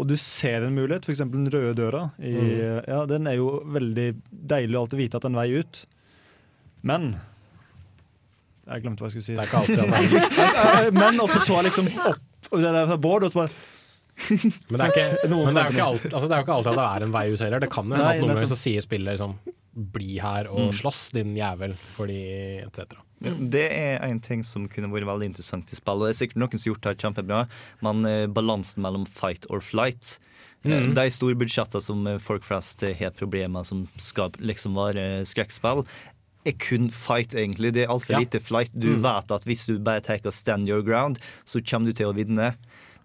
Og 0.00 0.06
du 0.08 0.16
ser 0.16 0.64
en 0.64 0.74
mulighet, 0.74 1.04
f.eks. 1.06 1.20
den 1.30 1.50
røde 1.52 1.74
døra. 1.78 2.02
I, 2.18 2.32
Mm. 2.32 2.84
ja, 2.88 3.00
den 3.10 3.26
er 3.30 3.36
jo 3.36 3.50
veldig 3.66 4.08
deilig 4.30 4.78
å 4.78 4.82
alltid 4.86 4.98
vite 5.04 5.18
at 5.20 5.22
det 5.22 5.28
er 5.28 5.34
en 5.34 5.40
vei 5.42 5.60
ut. 5.60 5.84
Men 6.82 7.10
Jeg 8.70 8.82
glemte 8.84 9.02
hva 9.02 9.10
jeg 9.10 9.16
skulle 9.18 9.26
si. 9.26 9.34
Det 9.34 9.42
er 9.42 9.48
ikke 9.50 9.60
alltid 9.60 9.80
en 9.82 9.90
vei 9.90 10.04
ut. 10.14 10.94
Men 10.94 11.20
også 11.24 11.40
så 11.46 11.56
jeg 11.60 11.68
liksom 11.70 11.88
opp 12.06 12.26
og 12.50 12.62
det 12.64 12.70
der 12.74 12.96
Bård, 12.98 13.22
og 13.26 13.32
så 13.34 13.42
bare 13.44 13.52
Men 14.30 14.76
det 14.76 14.80
er, 14.80 14.90
ikke, 14.92 15.28
Noen 15.30 15.44
men 15.46 15.54
det 15.56 15.62
er 15.62 15.70
jo 15.70 15.76
ikke 15.76 15.86
alt, 15.88 16.04
altså 16.12 16.28
det 16.28 16.34
er 16.36 16.40
jo 16.42 16.44
ikke 16.46 16.56
alltid 16.58 16.72
at 16.72 16.78
det 16.80 16.88
er 16.90 17.06
en 17.06 17.12
vei 17.14 17.24
ut 17.32 17.40
heller. 17.44 17.60
Det 17.64 17.70
kan 17.70 17.84
jo 17.88 17.94
hende 17.96 18.08
at 18.10 18.20
noen 18.20 18.34
ganger 18.34 18.50
så 18.52 18.58
sier 18.60 18.80
spillet 18.84 19.14
liksom 19.16 19.38
'bli 19.94 20.18
her 20.20 20.48
og 20.50 20.58
Mm. 20.68 20.72
slåss, 20.80 21.12
din 21.14 21.34
jævel', 21.36 21.76
fordi 21.96 22.18
etc. 22.66 22.96
Det 23.22 23.66
er 23.70 24.02
en 24.02 24.18
ting 24.20 24.42
som 24.44 24.66
kunne 24.68 24.90
vært 24.90 25.06
veldig 25.06 25.26
interessant 25.30 25.70
i 25.72 25.76
spill. 25.76 26.00
Og 26.02 26.08
det 26.08 26.14
er 26.16 26.26
sikkert 26.26 26.36
noen 26.40 26.58
som 26.58 26.58
har 26.58 26.74
gjort 26.74 26.82
det 26.88 26.98
kjempebra, 27.04 27.48
men 27.82 28.04
eh, 28.06 28.26
balansen 28.26 28.82
mellom 28.82 29.06
fight 29.06 29.46
or 29.50 29.60
flight 29.60 30.18
Mm. 30.62 30.88
Mhm. 30.90 30.94
De 30.94 31.08
store 31.10 31.34
budsjettene 31.34 31.80
som 31.82 32.06
eh, 32.06 32.18
folk 32.18 32.42
flest 32.44 32.82
eh, 32.82 32.92
har 32.98 33.10
problemer 33.12 33.64
som 33.64 33.88
skal 33.96 34.28
liksom 34.40 34.74
være 34.74 35.24
skrekkspill, 35.24 35.86
er 36.44 36.52
kun 36.52 36.90
fight, 36.90 37.32
egentlig. 37.34 37.72
Det 37.72 37.84
er 37.84 37.88
altfor 37.88 38.10
Ja. 38.12 38.18
lite 38.18 38.40
flight. 38.40 38.70
Du 38.78 38.88
Mm. 38.96 39.00
vet 39.02 39.30
at 39.32 39.44
hvis 39.44 39.64
du 39.66 39.78
bare 39.78 40.00
tar 40.02 40.18
og 40.22 40.32
stand 40.34 40.68
your 40.68 40.82
ground, 40.82 41.18
så 41.46 41.62
kommer 41.64 41.86
du 41.86 41.92
til 41.94 42.12
å 42.12 42.14
vinne. 42.14 42.56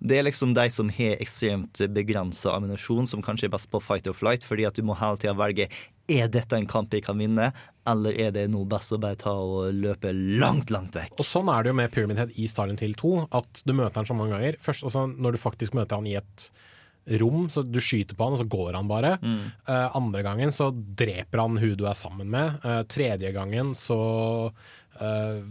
Det 0.06 0.20
er 0.20 0.28
liksom 0.28 0.54
de 0.58 0.68
som 0.74 0.90
har 0.94 1.18
ekstremt 1.24 1.82
begrensa 1.96 2.54
ammunisjon, 2.56 3.10
som 3.10 3.24
kanskje 3.26 3.50
er 3.50 3.56
best 3.56 3.72
på 3.72 3.82
fight 3.84 4.08
or 4.12 4.18
flight, 4.18 4.46
fordi 4.46 4.68
at 4.70 4.78
du 4.78 4.86
må 4.86 4.98
hele 5.00 5.20
tida 5.22 5.34
velge 5.38 5.70
er 6.12 6.30
dette 6.30 6.54
en 6.54 6.68
kamp 6.70 6.94
jeg 6.94 7.02
kan 7.08 7.18
vinne, 7.18 7.50
eller 7.90 8.20
er 8.22 8.30
det 8.36 8.46
noe 8.54 8.68
best 8.70 8.94
å 8.94 9.00
bare 9.02 9.18
ta 9.18 9.34
og 9.34 9.74
løpe 9.74 10.12
langt, 10.14 10.70
langt 10.74 10.94
vekk. 10.98 11.18
Og 11.18 11.26
sånn 11.26 11.50
er 11.50 11.66
det 11.66 11.74
jo 11.74 11.80
med 11.82 11.92
Pyramid 11.94 12.22
Head 12.22 12.38
i 12.38 12.46
Silent 12.50 12.86
Hill 12.86 12.94
2, 13.00 13.16
at 13.42 13.66
du 13.66 13.74
møter 13.74 14.02
han 14.02 14.10
så 14.10 14.18
mange 14.18 14.38
ganger. 14.38 14.60
Først 14.62 14.86
også 14.86 15.08
når 15.16 15.36
du 15.36 15.42
faktisk 15.42 15.78
møter 15.78 15.98
han 15.98 16.10
i 16.10 16.18
et 16.22 16.50
rom, 17.22 17.50
så 17.50 17.62
du 17.66 17.80
skyter 17.82 18.18
på 18.18 18.26
han, 18.26 18.38
og 18.38 18.42
så 18.42 18.48
går 18.50 18.78
han 18.78 18.90
bare. 18.90 19.16
Mm. 19.22 19.42
Uh, 19.68 19.98
andre 19.98 20.24
gangen 20.26 20.54
så 20.54 20.72
dreper 20.74 21.44
han 21.44 21.60
hun 21.62 21.76
du 21.78 21.86
er 21.90 21.98
sammen 21.98 22.30
med. 22.34 22.58
Uh, 22.66 22.82
tredje 22.90 23.34
gangen 23.36 23.74
så 23.78 24.00
eh, 25.00 25.42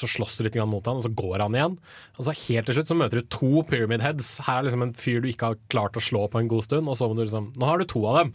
så 0.00 0.08
slåss 0.10 0.38
du 0.38 0.44
litt 0.46 0.58
mot 0.68 0.86
han, 0.86 1.00
og 1.00 1.06
så 1.06 1.12
går 1.16 1.44
han 1.44 1.56
igjen. 1.56 1.76
Og 2.16 2.26
så 2.26 2.34
helt 2.36 2.68
til 2.68 2.78
slutt 2.78 2.90
så 2.90 2.98
møter 2.98 3.20
du 3.20 3.30
to 3.32 3.62
Pyramid 3.68 4.04
Heads. 4.04 4.36
Her 4.46 4.60
er 4.60 4.68
liksom 4.68 4.84
en 4.86 4.94
fyr 4.96 5.22
du 5.24 5.30
ikke 5.30 5.52
har 5.52 5.60
klart 5.72 5.98
å 5.98 6.04
slå 6.04 6.26
på 6.32 6.42
en 6.42 6.50
god 6.52 6.66
stund, 6.68 6.88
og 6.88 6.98
så 6.98 7.08
må 7.08 7.18
du 7.18 7.24
liksom 7.24 7.52
Nå 7.56 7.68
har 7.68 7.80
du 7.80 7.88
to 7.88 8.04
av 8.10 8.22
dem! 8.22 8.32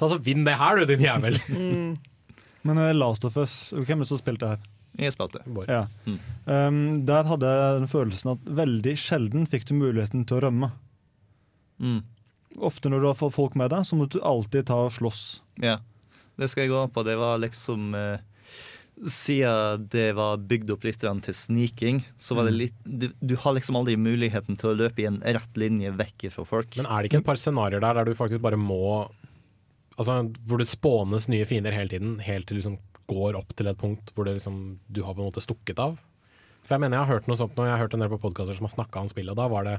Ta 0.00 0.10
så 0.10 0.18
Vinn 0.18 0.46
det 0.46 0.56
her, 0.58 0.80
du, 0.80 0.88
din 0.90 1.04
jævel! 1.04 1.38
Men 2.66 2.80
eh, 2.80 2.94
Last 2.96 3.26
of 3.28 3.36
Us, 3.38 3.74
hvem 3.76 4.00
er 4.00 4.06
det 4.06 4.10
som 4.10 4.20
spilte 4.20 4.54
her? 4.54 4.70
Jeg 4.98 5.14
spilte. 5.14 5.42
Ja. 5.66 5.84
Mm. 6.06 6.18
Um, 6.46 6.82
der 7.06 7.26
hadde 7.26 7.50
jeg 7.50 7.78
den 7.80 7.90
følelsen 7.90 8.34
at 8.36 8.50
veldig 8.62 8.94
sjelden 9.00 9.48
fikk 9.50 9.66
du 9.68 9.74
muligheten 9.76 10.22
til 10.28 10.38
å 10.38 10.44
rømme. 10.46 10.70
Mm. 11.82 12.04
Ofte 12.62 12.92
når 12.92 13.02
du 13.02 13.08
har 13.10 13.34
folk 13.34 13.56
med 13.58 13.72
deg, 13.74 13.82
så 13.88 13.98
må 13.98 14.06
du 14.06 14.20
alltid 14.22 14.68
ta 14.70 14.84
og 14.86 14.94
slåss. 14.94 15.24
Ja, 15.62 15.80
det 16.38 16.50
skal 16.52 16.66
jeg 16.66 16.74
gå 16.74 16.84
på. 16.94 17.02
Det 17.06 17.16
var 17.18 17.42
liksom 17.42 17.90
eh, 17.98 18.22
Siden 19.02 19.88
det 19.90 20.12
var 20.14 20.38
bygd 20.38 20.70
opp 20.70 20.84
litt 20.86 21.00
til 21.02 21.34
sniking, 21.34 22.04
så 22.16 22.36
var 22.36 22.46
det 22.46 22.54
Mm. 22.54 22.58
litt 22.60 22.78
du, 22.86 23.08
du 23.20 23.34
har 23.36 23.54
liksom 23.54 23.76
aldri 23.76 23.96
muligheten 23.98 24.56
til 24.56 24.70
å 24.70 24.76
løpe 24.78 25.02
i 25.02 25.06
en 25.06 25.20
rett 25.20 25.56
linje 25.58 25.90
vekk 25.90 26.30
fra 26.30 26.44
folk. 26.44 26.76
Men 26.76 26.86
er 26.86 27.02
det 27.02 27.10
ikke 27.10 27.18
et 27.24 27.26
par 27.26 27.36
scenarioer 27.36 27.80
der 27.80 27.94
der 27.94 28.04
du 28.04 28.14
faktisk 28.14 28.40
bare 28.40 28.56
må 28.56 29.10
Altså 29.96 30.32
Hvor 30.46 30.58
det 30.58 30.66
spånes 30.66 31.28
nye 31.28 31.44
fiender 31.46 31.70
hele 31.70 31.88
tiden, 31.88 32.18
helt 32.18 32.48
til 32.48 32.56
du 32.56 32.62
liksom 32.62 32.78
går 33.06 33.36
opp 33.38 33.54
til 33.54 33.68
et 33.68 33.78
punkt 33.78 34.10
hvor 34.14 34.24
det 34.24 34.34
liksom, 34.40 34.80
du 34.90 35.02
har 35.04 35.14
på 35.14 35.22
en 35.22 35.28
måte 35.30 35.42
stukket 35.44 35.78
av? 35.78 35.98
For 36.64 36.74
Jeg 36.74 36.80
mener 36.80 36.96
jeg 36.96 37.04
har 37.06 37.14
hørt 37.18 37.26
noe 37.28 37.36
sånt 37.36 37.54
nå, 37.58 37.64
jeg 37.68 37.74
har 37.76 37.82
hørt 37.84 37.94
en 37.94 38.00
del 38.00 38.08
på 38.08 38.18
podkaster 38.22 38.56
som 38.56 38.64
har 38.64 38.72
snakka 38.72 39.00
om 39.04 39.08
spillet, 39.12 39.30
og 39.34 39.36
da 39.36 39.48
var 39.52 39.64
det 39.68 39.74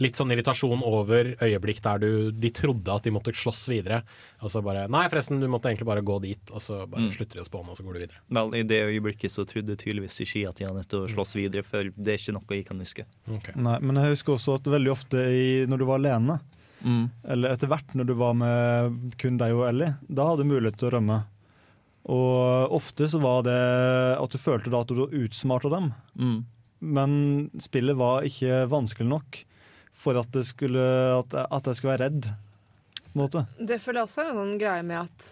litt 0.00 0.16
sånn 0.16 0.32
irritasjon 0.32 0.80
over 0.88 1.34
øyeblikk 1.44 1.82
der 1.84 1.98
du, 2.00 2.08
de 2.32 2.50
trodde 2.56 2.88
at 2.94 3.04
de 3.04 3.12
måtte 3.12 3.34
slåss 3.36 3.66
videre, 3.68 4.02
og 4.40 4.48
så 4.50 4.62
bare 4.64 4.86
Nei, 4.88 5.02
forresten, 5.12 5.38
du 5.40 5.46
måtte 5.52 5.68
egentlig 5.68 5.86
bare 5.90 6.00
gå 6.02 6.16
dit, 6.24 6.40
og 6.50 6.60
så 6.64 6.86
bare 6.88 7.02
Mm. 7.06 7.12
slutter 7.12 7.34
de 7.36 7.44
å 7.44 7.48
spåne, 7.48 7.68
og 7.70 7.76
så 7.76 7.84
går 7.84 7.92
du 7.92 8.00
videre. 8.06 8.20
Vel, 8.30 8.54
I 8.56 8.62
det 8.62 8.80
øyeblikket 8.88 9.30
så 9.30 9.44
trodde 9.46 9.76
tydeligvis 9.76 10.20
ikke 10.24 10.48
at 10.48 10.56
de 10.56 10.64
hadde 10.64 10.80
nødt 10.80 10.88
til 10.88 11.04
å 11.04 11.08
slåss 11.12 11.34
videre, 11.36 11.62
for 11.62 11.82
det 11.84 12.08
er 12.08 12.18
ikke 12.18 12.32
noe 12.32 12.56
jeg 12.56 12.66
kan 12.66 12.78
huske. 12.80 13.04
Nei, 13.56 13.78
men 13.80 13.96
jeg 13.96 14.16
husker 14.16 14.32
også 14.38 14.54
at 14.56 14.64
veldig 14.64 14.90
ofte 14.90 15.18
i, 15.20 15.66
når 15.66 15.78
du 15.78 15.84
var 15.84 15.98
alene, 16.00 16.40
Mm. 16.82 17.10
eller 17.28 17.50
etter 17.52 17.68
hvert 17.68 17.92
når 17.94 18.06
du 18.06 18.14
var 18.14 18.32
med 18.32 19.12
kun 19.18 19.36
deg 19.36 19.52
og 19.52 19.68
Ellie, 19.68 19.96
da 20.08 20.24
hadde 20.30 20.44
du 20.44 20.48
mulighet 20.48 20.78
til 20.80 20.88
å 20.88 20.92
rømme. 20.96 21.24
Og 22.08 22.72
ofte 22.72 23.08
så 23.10 23.20
var 23.20 23.44
det 23.44 23.60
at 24.16 24.32
du 24.32 24.40
følte 24.40 24.72
da 24.72 24.80
at 24.80 24.92
du 24.94 25.04
utsmarta 25.04 25.70
dem. 25.72 25.90
Mm. 26.16 26.38
Men 26.80 27.12
spillet 27.60 27.98
var 27.98 28.24
ikke 28.24 28.64
vanskelig 28.72 29.08
nok 29.10 29.42
for 30.00 30.16
at, 30.16 30.30
det 30.32 30.46
skulle, 30.48 30.80
at, 31.18 31.36
at 31.44 31.68
jeg 31.68 31.76
skulle 31.76 31.92
være 31.92 32.06
redd. 32.08 32.30
På 33.10 33.12
en 33.12 33.20
måte. 33.24 33.44
Det 33.58 33.80
føler 33.82 34.00
jeg 34.00 34.08
også 34.08 34.22
er 34.22 34.32
en 34.32 34.40
sånn 34.40 34.58
greie 34.60 34.86
med 34.86 35.02
at 35.02 35.28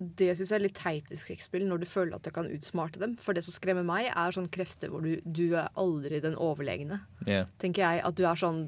det 0.00 0.30
syns 0.32 0.48
jeg 0.48 0.56
er 0.56 0.64
litt 0.64 0.78
teit 0.80 1.10
i 1.12 1.18
skrekkspill, 1.20 1.66
når 1.68 1.82
du 1.82 1.86
føler 1.88 2.16
at 2.16 2.24
du 2.24 2.32
kan 2.32 2.48
utsmarte 2.48 3.02
dem. 3.02 3.18
For 3.20 3.36
det 3.36 3.44
som 3.44 3.54
skremmer 3.54 3.84
meg, 3.86 4.08
er 4.08 4.32
sånn 4.32 4.48
krefter 4.52 4.90
hvor 4.90 5.04
du, 5.04 5.18
du 5.22 5.52
er 5.52 5.68
aldri 5.78 6.22
den 6.24 6.38
overlegne. 6.40 7.02
Yeah. 7.28 7.50
Tenker 7.60 7.84
jeg 7.84 8.02
at 8.08 8.16
du 8.16 8.24
er 8.24 8.40
sånn 8.40 8.64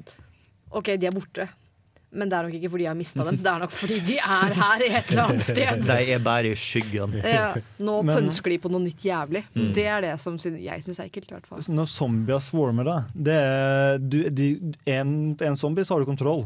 OK, 0.73 0.93
de 1.01 1.09
er 1.09 1.15
borte. 1.15 1.47
Men 2.13 2.29
det 2.29 2.37
er 2.37 2.45
nok 2.45 2.53
ikke 2.59 2.69
fordi 2.69 2.83
jeg 2.85 2.91
har 2.93 2.97
mista 2.99 3.23
dem, 3.25 3.37
det 3.41 3.49
er 3.49 3.61
nok 3.63 3.71
fordi 3.73 3.95
de 4.05 4.15
er 4.21 4.53
her 4.59 4.81
i 4.85 4.89
et 4.99 5.07
eller 5.09 5.23
annet 5.31 5.45
sted. 5.47 5.83
De 5.87 5.95
er 6.13 6.19
bare 6.21 6.51
i 6.51 6.55
skyggen. 6.61 7.15
Ja, 7.25 7.45
nå 7.81 7.95
Men- 8.05 8.19
pønsker 8.19 8.53
de 8.53 8.57
på 8.61 8.69
noe 8.73 8.83
nytt 8.83 9.01
jævlig. 9.07 9.41
Mm. 9.55 9.69
Det 9.73 9.85
er 9.89 10.01
det 10.05 10.11
som 10.21 10.35
jeg 10.37 10.83
syns 10.85 10.99
er 11.01 11.07
ekkelt. 11.09 11.31
i 11.31 11.33
hvert 11.33 11.47
fall. 11.49 11.63
Når 11.73 11.89
zombier 11.89 12.43
swarmer 12.45 12.85
deg 12.91 13.15
det 13.29 13.39
du, 14.13 14.19
de, 14.29 14.49
en, 14.93 15.15
en 15.41 15.57
zombie 15.57 15.83
så 15.87 15.95
har 15.97 16.03
du 16.05 16.11
kontroll. 16.11 16.43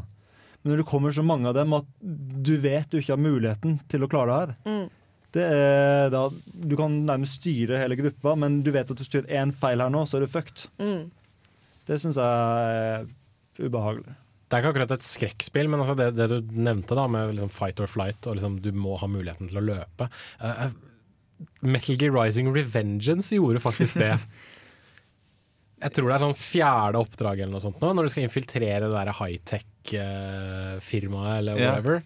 Men 0.64 0.72
når 0.74 0.82
det 0.84 0.88
kommer 0.90 1.12
så 1.16 1.24
mange 1.28 1.48
av 1.52 1.56
dem 1.60 1.76
at 1.78 1.90
du 2.48 2.54
vet 2.64 2.88
du 2.92 2.98
ikke 3.02 3.14
har 3.18 3.22
muligheten 3.22 3.76
til 3.92 4.04
å 4.04 4.10
klare 4.12 4.32
det 4.32 4.40
her 4.40 4.56
Mm. 4.72 4.86
det 5.38 5.44
er 5.54 6.10
da, 6.16 6.22
Du 6.66 6.76
kan 6.80 6.96
nærmest 7.06 7.42
styre 7.42 7.78
hele 7.84 7.96
gruppa, 8.00 8.34
men 8.40 8.62
du 8.66 8.72
vet 8.74 8.90
at 8.90 8.98
du 8.98 9.04
styrer 9.06 9.28
én 9.44 9.52
feil 9.54 9.84
her 9.84 9.92
nå, 9.94 10.06
så 10.08 10.18
er 10.18 10.26
du 10.26 10.32
fucked. 10.32 10.66
Mm. 10.80 11.10
Det 11.88 12.00
syns 12.02 12.18
jeg 12.20 12.24
er 12.24 13.06
ubehagelig. 13.68 14.16
Det 14.48 14.56
er 14.56 14.62
ikke 14.64 14.72
akkurat 14.76 14.94
et 14.96 15.04
skrekkspill, 15.04 15.68
men 15.68 15.82
altså 15.84 15.92
det, 16.00 16.06
det 16.16 16.28
du 16.32 16.38
nevnte 16.56 16.96
da 16.96 17.04
med 17.12 17.34
liksom 17.36 17.52
fight 17.52 17.82
or 17.84 17.90
flight, 17.92 18.24
og 18.32 18.38
liksom 18.40 18.54
du 18.64 18.70
må 18.72 18.96
ha 19.02 19.08
muligheten 19.12 19.50
til 19.52 19.60
å 19.60 19.66
løpe 19.74 20.08
uh, 20.40 20.70
Metal 21.68 22.00
Gear 22.00 22.16
Rising 22.16 22.48
Revengeance 22.56 23.36
gjorde 23.36 23.60
faktisk 23.62 24.00
det. 24.00 24.14
Jeg 25.84 25.92
tror 25.94 26.08
det 26.10 26.16
er 26.16 26.24
sånn 26.24 26.40
fjerde 26.42 26.98
oppdrag 27.04 27.38
eller 27.44 27.54
noe 27.54 27.62
sånt 27.62 27.78
nå, 27.84 27.92
når 27.94 28.08
du 28.08 28.12
skal 28.16 28.24
infiltrere 28.26 28.88
det 28.88 28.96
der 28.96 29.12
high-tech-firmaet 29.20 31.36
eller 31.44 31.54
Ja. 31.60 31.68
whatever. 31.76 32.00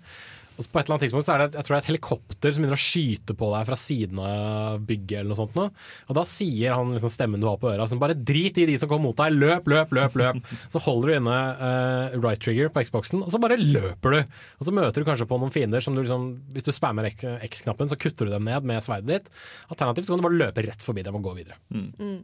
Og 0.62 0.68
på 0.70 0.80
et 0.80 0.86
eller 0.86 0.96
annet 0.96 1.06
tidspunkt 1.08 1.28
så 1.28 1.34
er 1.34 1.42
det, 1.42 1.58
jeg 1.58 1.66
tror 1.66 1.74
det 1.74 1.80
er 1.80 1.84
et 1.84 1.90
helikopter 1.90 2.54
som 2.54 2.64
begynner 2.64 2.78
å 2.78 2.84
skyte 2.86 3.36
på 3.38 3.50
deg 3.54 3.70
fra 3.70 3.78
siden 3.80 4.22
av 4.22 4.84
bygget. 4.88 5.16
eller 5.20 5.32
noe 5.32 5.40
sånt 5.40 5.58
nå. 5.58 5.66
Og 6.08 6.18
da 6.18 6.26
sier 6.28 6.76
han 6.78 6.94
liksom 6.94 7.14
stemmen 7.14 7.42
du 7.42 7.48
har 7.50 7.58
på 7.62 7.72
øra, 7.72 7.88
som 7.90 8.02
bare 8.02 8.18
drit 8.18 8.60
i 8.62 8.68
de 8.70 8.78
som 8.82 8.92
kommer 8.92 9.10
mot 9.10 9.18
deg, 9.18 9.38
løp, 9.42 9.70
løp, 9.72 9.96
løp. 9.98 10.20
løp. 10.22 10.52
Så 10.72 10.84
holder 10.86 11.10
du 11.10 11.16
inne 11.18 11.40
uh, 11.62 12.20
right 12.20 12.42
trigger 12.42 12.70
på 12.74 12.86
Xboxen, 12.88 13.24
og 13.26 13.34
så 13.34 13.42
bare 13.42 13.60
løper 13.60 14.18
du. 14.18 14.36
Og 14.60 14.70
så 14.70 14.76
møter 14.76 15.02
du 15.02 15.10
kanskje 15.10 15.30
på 15.30 15.42
noen 15.42 15.54
fiender 15.54 15.84
som 15.84 15.98
du 15.98 16.04
liksom 16.04 16.30
Hvis 16.54 16.68
du 16.68 16.72
spammer 16.76 17.10
X-knappen, 17.10 17.90
så 17.90 17.98
kutter 18.00 18.28
du 18.28 18.36
dem 18.36 18.46
ned 18.48 18.68
med 18.68 18.84
sverdet 18.86 19.10
ditt. 19.10 19.34
Alternativt 19.74 20.08
så 20.08 20.14
kan 20.14 20.22
du 20.22 20.28
bare 20.30 20.42
løpe 20.46 20.66
rett 20.68 20.86
forbi 20.86 21.04
dem 21.08 21.18
og 21.18 21.26
gå 21.26 21.36
videre. 21.40 21.58
Mm. 21.74 22.22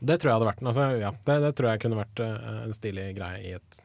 Det 0.00 0.16
tror 0.16 0.30
jeg 0.30 0.38
hadde 0.38 0.48
vært 0.48 0.64
altså, 0.64 0.88
ja, 0.96 1.12
det, 1.26 1.38
det 1.44 1.52
tror 1.58 1.70
jeg 1.70 1.82
kunne 1.82 2.00
vært 2.00 2.24
uh, 2.24 2.50
en 2.64 2.76
stilig 2.76 3.10
greie 3.18 3.40
i 3.44 3.54
et 3.58 3.80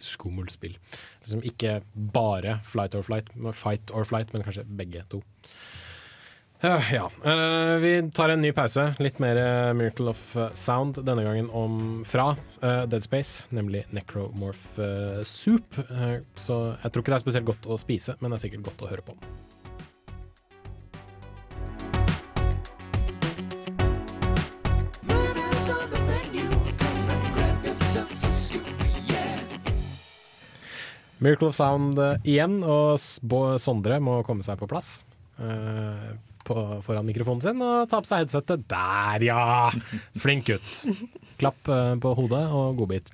skummelt 0.00 0.54
spill. 0.54 0.76
Liksom 1.24 1.42
ikke 1.46 1.80
bare 1.94 2.60
flight 2.66 2.96
or 2.98 3.06
flight, 3.06 3.32
fight 3.54 3.92
or 3.94 4.06
flight, 4.08 4.32
men 4.32 4.46
kanskje 4.46 4.66
begge 4.78 5.04
to. 5.12 5.22
Ja, 6.64 6.78
ja. 6.88 7.04
Uh, 7.20 7.76
vi 7.82 7.90
tar 8.16 8.32
en 8.32 8.40
ny 8.40 8.50
pause. 8.56 8.88
Litt 9.04 9.20
mer 9.22 9.36
uh, 9.36 9.72
Miracle 9.76 10.08
of 10.14 10.22
Sound, 10.56 11.02
denne 11.04 11.26
gangen 11.26 11.50
om 11.52 12.00
fra 12.08 12.30
Dead 12.62 13.04
Space, 13.04 13.44
nemlig 13.54 13.84
Necromorph 13.94 14.80
Soup. 15.28 15.76
Så 16.34 16.62
jeg 16.80 16.92
tror 16.92 17.04
ikke 17.04 17.12
det 17.12 17.20
er 17.20 17.26
spesielt 17.26 17.52
godt 17.52 17.68
å 17.68 17.78
spise, 17.80 18.16
men 18.20 18.32
det 18.32 18.40
er 18.40 18.48
sikkert 18.48 18.70
godt 18.72 18.86
å 18.86 18.90
høre 18.94 19.04
på. 19.06 19.18
Miracle 31.18 31.48
of 31.48 31.56
Sound 31.56 32.00
eh, 32.02 32.16
igjen, 32.28 32.58
og 32.66 32.98
Sondre 33.62 33.98
må 34.04 34.20
komme 34.26 34.44
seg 34.46 34.58
på 34.60 34.68
plass. 34.70 34.98
eh, 35.40 36.10
på, 36.46 36.54
foran 36.86 37.06
mikrofonen 37.08 37.42
sin 37.42 37.62
og 37.64 37.88
ta 37.90 37.98
på 38.02 38.10
seg 38.10 38.24
headsetet. 38.24 38.66
Der, 38.70 39.24
ja! 39.26 39.70
Flink 40.22 40.46
gutt. 40.50 41.00
Klapp 41.40 41.72
eh, 41.72 41.94
på 42.02 42.12
hodet 42.18 42.44
og 42.54 42.78
godbit. 42.78 43.10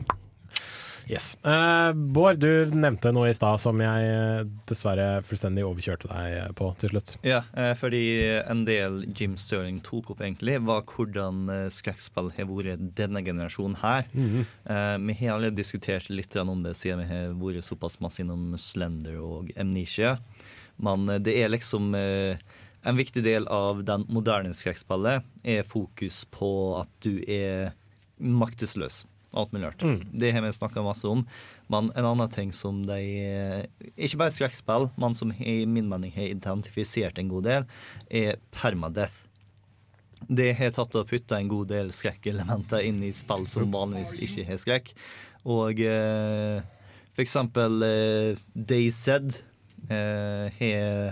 Yes. 1.11 1.37
Uh, 1.45 1.91
Bård, 1.95 2.39
du 2.43 2.71
nevnte 2.75 3.11
noe 3.15 3.31
i 3.31 3.35
stad 3.37 3.61
som 3.63 3.81
jeg 3.83 4.07
eh, 4.07 4.43
dessverre 4.69 5.23
fullstendig 5.27 5.65
overkjørte 5.67 6.09
deg 6.11 6.55
på 6.59 6.71
til 6.81 6.93
slutt. 6.95 7.17
Ja, 7.27 7.43
uh, 7.57 7.73
fordi 7.79 8.03
en 8.47 8.65
del 8.69 9.03
Jim 9.19 9.35
Sterling 9.41 9.81
tok 9.85 10.13
opp 10.15 10.23
egentlig, 10.23 10.59
var 10.63 10.85
hvordan 10.89 11.43
eh, 11.53 11.67
skrekkspill 11.73 12.31
har 12.37 12.49
vært 12.51 12.87
denne 12.99 13.23
generasjonen 13.27 13.79
her. 13.83 14.07
Mhm. 14.13 14.47
Eh, 14.65 14.97
Vi 15.03 15.15
har 15.21 15.37
allerede 15.37 15.59
diskutert 15.59 16.09
litt 16.11 16.37
om 16.37 16.63
det 16.63 16.75
siden 16.79 17.03
vi 17.03 17.09
har 17.11 17.35
vært 17.39 17.67
såpass 17.67 17.99
masse 18.01 18.23
innom 18.23 18.55
Slender 18.59 19.19
og 19.21 19.51
Amnesia. 19.59 20.19
Men 20.79 21.09
eh, 21.09 21.19
det 21.19 21.37
er 21.43 21.53
liksom 21.53 21.95
eh, 21.95 22.37
En 22.85 22.97
viktig 22.99 23.23
del 23.23 23.45
av 23.47 23.85
den 23.87 24.03
moderne 24.11 24.51
skrekkspillet 24.59 25.23
er 25.47 25.63
fokus 25.63 26.25
på 26.35 26.81
at 26.81 26.89
du 27.05 27.21
er 27.31 27.71
maktesløs. 28.19 29.05
Alt 29.33 29.53
mulig 29.55 29.67
rart. 29.71 29.83
Mm. 29.83 30.01
Det 30.21 30.33
har 30.35 30.45
vi 30.45 30.53
snakka 30.53 30.85
masse 30.85 31.09
om. 31.09 31.25
Men 31.73 31.91
en 31.97 32.09
annen 32.09 32.31
ting 32.33 32.53
som 32.53 32.83
de 32.87 32.99
eh, 33.01 33.93
Ikke 33.97 34.21
bare 34.21 34.35
skrekkspill, 34.35 34.91
men 35.01 35.17
som 35.17 35.33
i 35.33 35.63
min 35.67 35.89
mening 35.89 36.13
har 36.17 36.29
identifisert 36.35 37.21
en 37.21 37.31
god 37.33 37.49
del, 37.49 37.69
er 38.11 38.41
permadeath. 38.53 39.25
Det 40.29 40.53
har 40.59 40.75
tatt 40.77 40.95
og 41.01 41.09
putta 41.11 41.41
en 41.41 41.51
god 41.51 41.73
del 41.73 41.91
skrekkelementer 41.97 42.85
inn 42.87 43.01
i 43.03 43.11
spill 43.17 43.49
som 43.51 43.73
vanligvis 43.73 44.15
ikke 44.23 44.47
har 44.47 44.61
skrekk. 44.61 44.93
Og 45.49 45.81
eh, 45.83 46.61
for 47.17 47.25
eksempel 47.25 47.83
eh, 47.89 48.43
Dayzed 48.55 49.41
eh, 49.91 51.11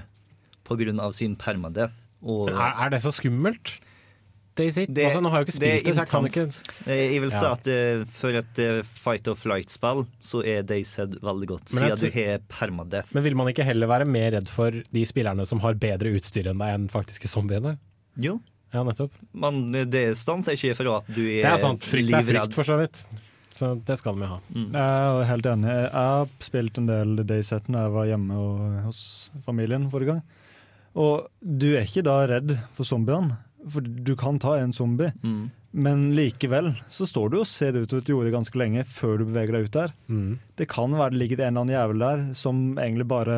på 0.62 0.78
grunn 0.78 1.02
av 1.02 1.16
sin 1.16 1.34
permadeath 1.40 1.96
og 2.20 2.50
er, 2.52 2.74
er 2.84 2.92
det 2.92 3.00
så 3.04 3.12
skummelt? 3.14 3.78
Daisy? 4.60 4.84
det, 4.86 5.06
altså, 5.08 5.22
nå 5.24 5.32
har 5.32 5.42
jeg 5.42 5.46
jo 5.46 5.50
ikke 5.50 5.62
det 5.64 5.70
er 5.70 5.78
spilt 5.80 5.88
det, 5.88 5.94
så 5.96 6.04
jeg 6.04 6.10
kan 6.12 6.28
ikke. 6.30 6.44
Eh, 6.86 7.02
Jeg 7.14 7.20
vil 7.24 7.32
si 7.34 7.42
Ja. 7.44 7.52
at 7.56 7.70
uh, 7.72 8.04
for 8.20 8.38
et 8.42 8.60
uh, 8.66 8.82
fight 9.00 9.30
or 9.32 9.38
flight-spill, 9.40 10.04
så 10.30 10.42
er 10.44 10.62
Dayzed 10.68 11.16
veldig 11.24 11.48
godt, 11.54 11.72
siden 11.74 11.98
du 12.04 12.08
har 12.14 12.44
permadeath. 12.52 13.14
Men 13.16 13.26
vil 13.26 13.36
man 13.40 13.50
ikke 13.52 13.64
heller 13.66 13.90
være 13.90 14.06
mer 14.08 14.30
redd 14.36 14.48
for 14.52 14.70
de 14.84 15.04
spillerne 15.08 15.46
som 15.48 15.62
har 15.64 15.74
bedre 15.80 16.12
utstyr 16.20 16.52
enn 16.52 16.60
deg 16.62 16.76
enn 16.76 16.88
faktiske 16.92 17.28
zombiene? 17.32 17.78
Jo. 18.20 18.38
Ja, 18.70 18.84
nettopp. 18.86 19.10
Men 19.34 19.72
det 19.90 20.04
stanser 20.20 20.54
ikke 20.54 20.76
for 20.78 20.92
at 21.00 21.08
du 21.10 21.24
er, 21.24 21.42
Det 21.42 21.50
er 21.50 21.58
sant. 21.58 21.82
Frykt 21.82 22.14
er 22.14 22.22
frykt, 22.28 22.54
for 22.54 22.68
så 22.68 22.76
vidt. 22.78 23.00
Så 23.50 23.72
det 23.84 23.96
skal 23.98 24.14
jo 24.22 24.28
ha. 24.30 24.36
Mm. 24.54 24.68
Jeg 24.70 25.06
er 25.10 25.24
helt 25.32 25.48
enig. 25.50 25.70
Jeg 25.74 25.90
har 25.96 26.28
spilt 26.46 26.78
en 26.78 26.86
del 26.86 27.16
Dayset 27.26 27.66
når 27.66 27.82
jeg 27.88 27.94
var 27.96 28.06
hjemme 28.12 28.36
og, 28.38 28.60
hos 28.86 29.00
familien 29.44 29.88
forrige 29.90 30.14
gang. 30.14 30.22
Og 30.94 31.26
du 31.42 31.66
er 31.74 31.82
ikke 31.86 32.04
da 32.06 32.14
redd 32.30 32.54
for 32.78 32.86
zombiene, 32.86 33.36
for 33.68 33.84
du 33.84 34.14
kan 34.16 34.38
ta 34.40 34.56
en 34.58 34.72
zombie. 34.72 35.12
Mm. 35.22 35.50
Men 35.70 36.06
likevel 36.16 36.72
så 36.90 37.06
står 37.06 37.30
du 37.30 37.36
og 37.40 37.48
ser 37.48 37.76
ut 37.78 37.90
som 37.90 38.00
et 38.00 38.08
jorde 38.10 38.32
ganske 38.34 38.58
lenge 38.58 38.82
før 38.88 39.20
du 39.20 39.28
beveger 39.28 39.54
deg 39.54 39.68
ut 39.68 39.76
der. 39.76 39.92
Mm. 40.10 40.32
Det 40.58 40.66
kan 40.72 40.96
være 40.96 41.14
det 41.14 41.20
ligger 41.22 41.44
en 41.44 41.52
eller 41.52 41.60
annen 41.60 41.76
jævel 41.76 42.04
der 42.06 42.24
som 42.38 42.64
egentlig 42.74 43.06
bare 43.10 43.36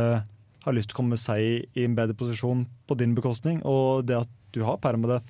har 0.63 0.77
lyst 0.77 0.93
til 0.93 0.97
å 0.97 1.01
komme 1.03 1.19
seg 1.19 1.67
i 1.75 1.85
en 1.85 1.97
bedre 1.99 2.17
posisjon 2.17 2.65
på 2.87 2.97
din 3.01 3.17
bekostning, 3.17 3.61
og 3.67 4.07
det 4.07 4.21
at 4.23 4.33
du 4.55 4.63
har 4.63 4.79
permadeath, 4.83 5.27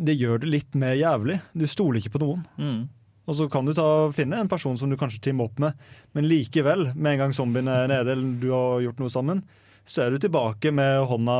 det 0.00 0.16
gjør 0.16 0.42
det 0.42 0.50
litt 0.52 0.76
mer 0.78 0.94
jævlig. 0.98 1.38
Du 1.56 1.66
stoler 1.68 2.00
ikke 2.00 2.18
på 2.18 2.22
noen. 2.22 2.44
Mm. 2.60 2.82
Og 3.30 3.36
så 3.38 3.46
kan 3.52 3.66
du 3.66 3.72
ta, 3.76 4.10
finne 4.14 4.40
en 4.42 4.50
person 4.50 4.76
som 4.80 4.90
du 4.90 4.98
kanskje 5.00 5.22
teamer 5.24 5.48
opp 5.48 5.60
med, 5.62 5.76
men 6.16 6.28
likevel, 6.28 6.90
med 6.94 7.14
en 7.14 7.24
gang 7.24 7.34
zombien 7.36 7.68
er 7.70 7.90
nede, 7.90 8.12
eller 8.12 8.38
du 8.42 8.48
har 8.52 8.84
gjort 8.84 9.02
noe 9.02 9.12
sammen, 9.12 9.42
så 9.88 10.04
er 10.04 10.14
du 10.14 10.22
tilbake 10.22 10.72
med 10.74 11.04
hånda 11.08 11.36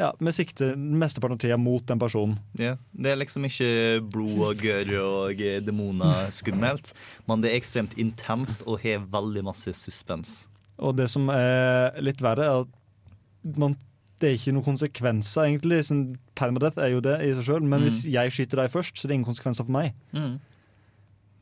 ja, 0.00 0.08
med 0.18 0.34
sikte 0.34 0.72
mesteparten 0.76 1.36
av 1.36 1.42
tida 1.44 1.56
mot 1.60 1.84
den 1.86 1.98
personen. 2.02 2.38
Ja, 2.58 2.76
Det 2.92 3.12
er 3.12 3.16
liksom 3.20 3.44
ikke 3.46 4.00
blod 4.10 4.40
og 4.48 4.56
gørr 4.64 4.90
og 5.02 5.40
eh, 5.40 5.60
demoner 5.62 6.30
skummelt, 6.34 6.92
men 7.28 7.40
det 7.44 7.52
er 7.52 7.60
ekstremt 7.60 7.94
intenst 8.02 8.64
og 8.66 8.80
har 8.82 9.04
veldig 9.12 9.44
masse 9.46 9.70
suspens. 9.78 10.48
Og 10.78 10.96
det 10.98 11.06
som 11.12 11.28
er 11.30 11.94
litt 12.02 12.20
verre, 12.24 12.44
er 12.48 12.64
at 12.64 13.56
man, 13.60 13.76
det 14.18 14.30
er 14.32 14.34
ikke 14.38 14.52
noen 14.56 14.64
konsekvenser, 14.66 15.44
egentlig. 15.46 15.82
Sånn, 15.86 16.16
permadeath 16.34 16.78
er 16.82 16.90
jo 16.96 17.00
det 17.04 17.20
i 17.22 17.30
seg 17.36 17.44
sjøl, 17.46 17.62
men 17.62 17.80
Mm. 17.80 17.84
hvis 17.86 18.02
jeg 18.10 18.32
skyter 18.34 18.56
deg 18.64 18.72
først, 18.72 18.96
så 18.98 19.04
er 19.06 19.08
det 19.12 19.14
ingen 19.20 19.28
konsekvenser 19.30 19.64
for 19.68 19.72
meg. 19.76 19.92
Mm. 20.12 20.40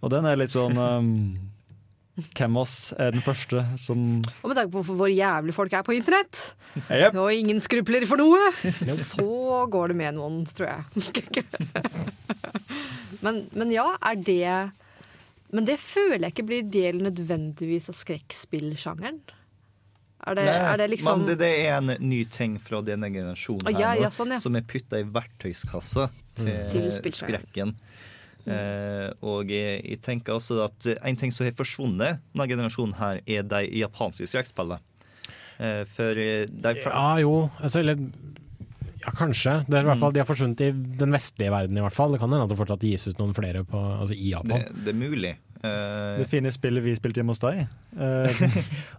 Og 0.02 0.10
den 0.10 0.24
er 0.26 0.36
litt 0.36 0.50
sånn 0.52 0.76
um, 0.76 1.36
Hvem 2.12 2.58
av 2.58 2.66
oss 2.66 2.92
er 3.00 3.14
den 3.14 3.22
første 3.24 3.62
som 3.80 4.00
Og 4.20 4.50
med 4.50 4.58
tanke 4.58 4.72
på 4.74 4.82
hvor 4.98 5.08
jævlig 5.08 5.54
folk 5.56 5.72
er 5.72 5.84
på 5.86 5.94
internett, 5.96 6.40
yep. 6.90 7.16
og 7.16 7.32
ingen 7.32 7.60
skrupler 7.62 8.04
for 8.08 8.20
noe, 8.20 8.50
så 8.92 9.62
går 9.72 9.92
det 9.92 9.96
med 9.96 10.18
noen, 10.18 10.42
tror 10.44 10.68
jeg. 10.68 11.06
men, 13.24 13.46
men 13.56 13.72
ja, 13.72 13.86
er 13.96 14.20
det 14.20 14.56
Men 15.56 15.68
det 15.68 15.78
føler 15.80 16.26
jeg 16.26 16.34
ikke 16.34 16.48
blir 16.50 16.68
del 16.68 17.00
nødvendigvis 17.06 17.88
av 17.92 17.96
skrekkspillsjangeren. 17.96 19.22
Er 20.22 20.36
det, 20.38 20.44
Nei, 20.46 20.58
er 20.68 20.78
det 20.78 20.90
liksom 20.92 21.22
Men 21.22 21.30
det, 21.32 21.38
det 21.40 21.50
er 21.64 21.80
en 21.80 21.96
ny 21.98 22.20
ting 22.30 22.60
fra 22.62 22.78
denne 22.86 23.08
generasjonen 23.10 23.72
ja, 23.72 23.88
her 23.94 23.96
nå, 23.96 24.04
ja, 24.04 24.10
sånn, 24.14 24.36
ja. 24.36 24.42
som 24.44 24.54
er 24.54 24.68
putta 24.68 25.00
i 25.00 25.06
verktøyskassa 25.08 26.10
til, 26.38 26.52
Til 26.70 26.86
spillsjangeren. 26.94 27.48
skrekken. 27.48 27.74
Eh, 28.46 29.08
og 29.22 29.50
jeg, 29.52 29.82
jeg 29.86 30.00
tenker 30.02 30.34
også 30.34 30.64
at 30.64 30.88
en 31.06 31.16
ting 31.20 31.30
som 31.30 31.46
har 31.46 31.54
forsvunnet 31.54 32.18
denne 32.32 32.48
generasjonen 32.50 32.96
her, 32.98 33.20
er 33.26 33.42
de 33.46 33.60
japanske 33.78 34.26
skrekkspillene. 34.26 34.80
Eh, 35.62 35.84
for 35.94 36.18
eh, 36.18 36.46
de 36.50 36.74
Ja 36.82 37.18
jo, 37.22 37.50
altså, 37.62 37.78
eller 37.84 38.00
ja, 39.02 39.10
kanskje. 39.18 39.64
Det 39.68 39.74
er 39.78 39.82
i 39.82 39.86
hvert 39.88 39.96
Mm. 39.98 40.02
fall, 40.02 40.12
de 40.12 40.20
har 40.22 40.26
forsvunnet 40.26 40.60
i 40.62 40.70
den 40.72 41.10
vestlige 41.14 41.50
verden 41.50 41.76
i 41.78 41.80
hvert 41.82 41.94
fall. 41.94 42.12
Det 42.12 42.20
kan 42.22 42.30
hende 42.30 42.44
at 42.44 42.50
det 42.50 42.58
fortsatt 42.58 42.84
gis 42.86 43.06
ut 43.08 43.18
noen 43.18 43.34
flere 43.34 43.64
på, 43.66 43.78
altså, 44.00 44.14
i 44.14 44.30
Japan. 44.30 44.62
det, 44.62 44.84
det 44.86 44.94
er 44.94 44.98
mulig. 44.98 45.36
Eh, 45.62 46.18
Det 46.18 46.26
fine 46.30 46.50
spillet 46.50 46.82
vi 46.82 46.94
spilte 46.98 47.20
hjemme 47.22 47.34
hos 47.36 47.42
deg. 47.42 47.64
Uh, 47.92 48.24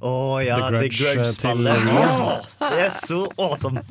oh, 0.06 0.38
ja, 0.46 0.70
The 0.70 0.84
The 0.84 0.90
Grudge-spillet. 0.94 1.80
Grudge-spillet. 1.82 1.88
Åh, 1.98 2.44
det 2.62 2.84
er 2.84 2.92
så 2.94 3.24
awesome! 3.42 3.82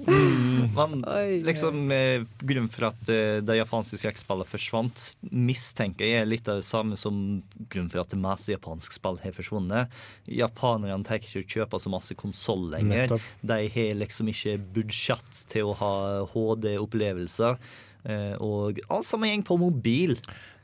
Men 0.76 1.02
liksom 1.42 1.90
eh, 1.90 2.22
grunnen 2.38 2.70
for 2.70 2.86
at 2.92 3.10
eh, 3.10 3.40
det 3.42 3.56
japanske 3.58 3.98
skrekkspillet 3.98 4.46
forsvant, 4.46 5.08
mistenker 5.34 6.06
jeg 6.06 6.22
er 6.22 6.30
litt 6.30 6.46
av 6.48 6.60
det 6.62 6.68
samme 6.68 6.94
som 7.00 7.18
grunnen 7.66 7.90
for 7.90 8.04
at 8.04 8.14
det 8.14 8.20
meste 8.22 8.54
japanske 8.54 8.94
spill 8.94 9.18
har 9.24 9.34
forsvunnet. 9.34 9.98
Japanerne 10.30 11.02
tenker 11.08 11.32
ikke 11.42 11.42
å 11.42 11.50
kjøpe 11.58 11.82
så 11.82 11.92
masse 11.92 12.16
konsoll 12.22 12.68
lenger. 12.76 13.08
Nettopp. 13.08 13.26
De 13.42 13.60
har 13.74 13.98
liksom 14.04 14.30
ikke 14.30 14.54
budsjett 14.78 15.42
til 15.50 15.72
å 15.72 15.76
ha 15.82 15.94
HD-opplevelser. 16.30 17.58
Eh, 18.06 18.34
og 18.42 18.80
alt 18.90 19.06
sammen 19.06 19.34
går 19.42 19.46
på 19.50 19.58
mobil. 19.60 20.16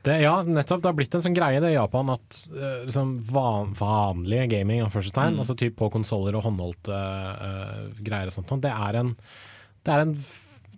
Det, 0.05 0.15
ja, 0.23 0.37
nettopp. 0.47 0.81
Det 0.83 0.87
har 0.89 0.95
blitt 0.95 1.15
en 1.17 1.23
sånn 1.25 1.35
greie 1.35 1.59
det 1.59 1.73
i 1.73 1.77
Japan 1.77 2.09
at 2.13 2.37
uh, 2.55 2.85
liksom 2.85 3.17
van, 3.29 3.73
vanlige 3.77 4.45
gaming 4.53 4.83
anførselstegn, 4.85 5.35
Mm. 5.35 5.41
altså 5.43 5.55
typ 5.59 5.75
på 5.79 5.89
konsoller 5.91 6.37
og 6.39 6.45
håndholdte 6.45 6.95
uh, 6.95 7.89
greier 7.99 8.31
og 8.31 8.35
sånt, 8.37 8.53
det 8.63 8.71
er 8.71 8.99
en 9.01 9.15
Det 9.83 9.93
er, 9.95 10.01
en, 10.03 10.13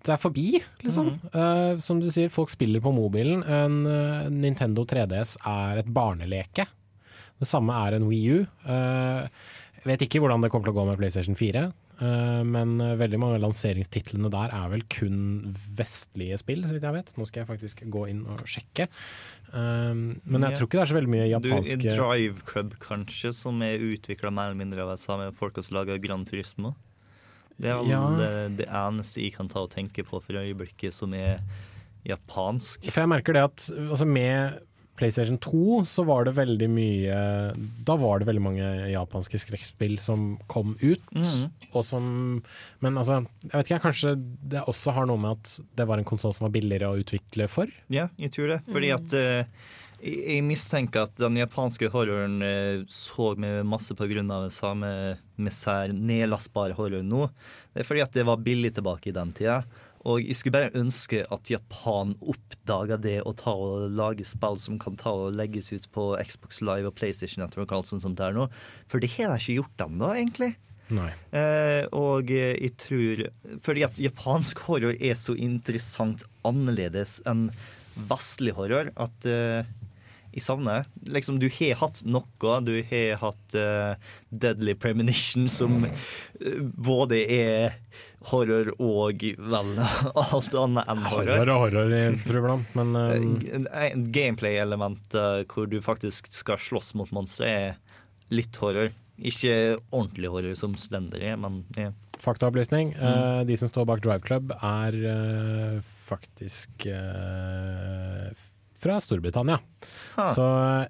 det 0.06 0.11
er 0.14 0.19
forbi, 0.22 0.61
liksom. 0.85 1.07
Mm. 1.11 1.30
Uh, 1.34 1.77
som 1.81 1.99
du 2.02 2.10
sier, 2.14 2.30
folk 2.34 2.49
spiller 2.53 2.81
på 2.81 2.91
mobilen. 2.93 3.41
En 3.43 3.80
eh, 3.89 4.30
Nintendo 4.30 4.85
3DS 4.85 5.35
er 5.45 5.81
et 5.81 5.89
barneleke. 5.89 6.68
Det 7.41 7.48
samme 7.49 7.73
er 7.73 7.98
en 7.98 8.06
Wii 8.07 8.35
U. 8.38 8.43
Uh, 8.65 9.26
vet 9.85 10.06
ikke 10.06 10.22
hvordan 10.22 10.41
det 10.45 10.52
kommer 10.53 10.69
til 10.69 10.76
å 10.76 10.80
gå 10.80 10.85
med 10.91 11.02
PlayStation 11.02 11.35
4. 11.38 11.65
eh, 12.01 12.41
men 12.47 12.75
eh, 12.81 12.95
veldig 12.99 13.19
mange 13.21 13.37
av 13.37 13.43
lanseringstitlene 13.45 14.31
der 14.33 14.53
er 14.57 14.69
vel 14.73 14.83
kun 14.91 15.19
vestlige 15.77 16.39
spill, 16.41 16.65
så 16.67 16.75
vidt 16.75 16.87
jeg 16.87 16.97
vet. 16.97 17.11
Nå 17.17 17.27
skal 17.29 17.43
jeg 17.43 17.49
faktisk 17.51 17.83
gå 17.93 18.05
inn 18.11 18.23
og 18.29 18.43
sjekke. 18.49 18.87
Um, 19.51 20.21
men 20.23 20.45
jeg 20.47 20.57
tror 20.57 20.69
ikke 20.69 20.79
det 20.79 20.83
er 20.85 20.91
så 20.93 20.95
veldig 20.95 21.11
mye 21.11 21.39
Du, 21.43 21.49
Drive 21.83 22.45
Club, 22.47 22.77
kanskje, 22.83 23.33
som 23.35 23.59
er 23.65 23.83
utvikla 23.83 24.31
mer 24.31 24.51
eller 24.51 24.61
mindre 24.63 24.85
av 24.85 24.95
samme 25.01 25.31
folka 25.35 25.63
som 25.65 25.79
lager 25.79 25.99
Grand 26.03 26.27
Turismo. 26.29 26.75
Det 27.61 27.69
er 27.69 27.83
Ja. 27.85 28.01
det, 28.17 28.31
det 28.63 28.67
eneste 28.67 29.21
jeg 29.21 29.35
kan 29.35 29.49
ta 29.51 29.61
og 29.65 29.71
tenke 29.73 30.03
på 30.07 30.21
for 30.23 30.39
øyeblikket 30.39 30.95
som 30.95 31.13
er 31.13 31.43
japansk. 32.07 32.87
For 32.89 33.03
jeg 33.03 33.11
merker 33.11 33.37
det 33.37 33.43
at 33.45 33.67
altså 33.77 34.07
med 34.09 34.61
PlayStation 35.01 35.39
2 35.41 35.81
så 35.89 36.03
var 36.05 36.27
det 36.27 36.35
veldig 36.37 36.67
mye 36.69 37.17
Da 37.87 37.97
var 37.97 38.21
det 38.21 38.27
veldig 38.29 38.43
mange 38.45 38.69
japanske 38.91 39.39
skrekkspill 39.41 39.97
som 40.01 40.35
kom 40.51 40.75
ut. 40.81 41.03
Mm. 41.15 41.49
Og 41.71 41.85
som 41.87 42.05
Men 42.83 43.01
altså, 43.01 43.23
jeg 43.47 43.53
vet 43.55 43.71
ikke, 43.71 43.83
kanskje 43.87 44.15
det 44.53 44.61
også 44.69 44.93
har 44.93 45.09
noe 45.09 45.21
med 45.21 45.39
at 45.39 45.55
det 45.79 45.87
var 45.89 46.01
en 46.01 46.07
konsoll 46.07 46.35
som 46.37 46.45
var 46.47 46.53
billigere 46.53 46.91
å 46.91 47.01
utvikle 47.01 47.49
for? 47.49 47.71
Ja, 47.93 48.09
jeg 48.21 48.35
tror 48.35 48.53
det. 48.53 48.59
Fordi 48.69 48.91
at 48.93 49.15
uh, 49.17 49.67
jeg, 50.01 50.41
mistenker 50.45 51.07
at 51.07 51.17
den 51.17 51.39
japanske 51.41 51.89
horroren 51.93 52.37
uh, 52.45 52.85
så 52.91 53.33
med 53.41 53.65
masse 53.69 53.97
av 53.97 54.45
det 54.45 54.53
samme 54.53 54.91
med 55.41 55.55
sær 55.55 55.93
nedlastbare 55.97 56.77
horroren 56.77 57.09
nå. 57.09 57.25
Det 57.73 57.81
er 57.81 57.89
fordi 57.89 58.05
at 58.05 58.13
det 58.13 58.27
var 58.29 58.43
billig 58.43 58.75
tilbake 58.77 59.09
i 59.09 59.17
den 59.17 59.33
tida. 59.33 59.63
Og 60.09 60.23
jeg 60.23 60.37
skulle 60.37 60.57
bare 60.57 60.79
ønske 60.79 61.21
at 61.29 61.51
Japan 61.51 62.15
oppdaga 62.21 62.97
det 63.01 63.19
å 63.27 63.35
ta 63.37 63.53
og 63.53 63.91
lage 63.93 64.25
spill 64.25 64.57
som 64.61 64.79
kan 64.81 64.97
ta 64.97 65.13
og 65.27 65.37
legges 65.37 65.69
ut 65.75 65.85
på 65.93 66.11
Xbox 66.17 66.63
Live 66.65 66.89
og 66.89 66.97
PlayStation 66.97 67.43
Network 67.43 67.69
og 67.69 67.81
alt 67.81 67.91
sånt 67.91 68.05
som 68.05 68.17
det 68.17 68.25
er 68.29 68.37
nå. 68.37 68.47
For 68.89 69.03
det 69.03 69.11
har 69.17 69.29
de 69.29 69.37
ikke 69.37 69.59
gjort 69.59 69.85
ennå, 69.85 70.13
egentlig. 70.17 70.55
Eh, 70.91 71.85
og 71.95 72.27
jeg 72.35 72.73
tror 72.75 73.21
Fordi 73.63 73.85
at 73.85 73.99
japansk 74.01 74.59
horror 74.65 74.97
er 74.97 75.15
så 75.15 75.37
interessant 75.39 76.25
annerledes 76.47 77.21
enn 77.29 77.45
vestlig 78.09 78.51
horror 78.57 78.89
at 78.99 79.27
eh, 79.29 79.67
jeg 80.31 80.43
savner 80.45 80.87
Liksom, 81.11 81.39
du 81.41 81.47
har 81.51 81.79
hatt 81.81 82.01
noe. 82.07 82.55
Du 82.63 82.73
har 82.87 83.17
hatt 83.21 83.55
uh, 83.57 84.11
Deadly 84.29 84.75
Premonition, 84.79 85.49
som 85.51 85.83
uh, 85.85 86.61
både 86.61 87.19
er 87.25 87.77
horror 88.29 88.69
og 88.77 89.23
vel 89.41 89.71
alt 90.23 90.55
annet 90.55 90.91
enn 90.93 91.05
horror. 91.09 91.31
Horror 91.41 91.53
og 91.55 91.63
horror 91.65 92.41
iblant, 92.41 92.75
men 92.77 92.95
um, 93.01 94.09
Gameplay-element 94.13 95.17
hvor 95.51 95.67
du 95.67 95.79
faktisk 95.83 96.29
skal 96.31 96.61
slåss 96.61 96.93
mot 96.99 97.11
monstre, 97.15 97.49
er 97.49 98.31
litt 98.31 98.55
horror. 98.61 98.93
Ikke 99.17 99.55
ordentlig 99.89 100.31
horror 100.31 100.55
som 100.57 100.77
Slender 100.79 101.23
er, 101.33 101.35
men 101.41 101.63
ja. 101.77 101.91
Faktaopplysning. 102.21 102.93
Mm. 102.93 103.47
De 103.49 103.55
som 103.57 103.69
står 103.71 103.87
bak 103.89 104.03
Drive 104.05 104.21
Club, 104.27 104.51
er 104.61 105.81
faktisk 106.11 106.85
eh, 106.85 108.29
fra 108.81 108.97
Storbritannia. 109.03 109.59
Ha. 110.17 110.27
Så 110.35 110.47
eh, 110.47 110.89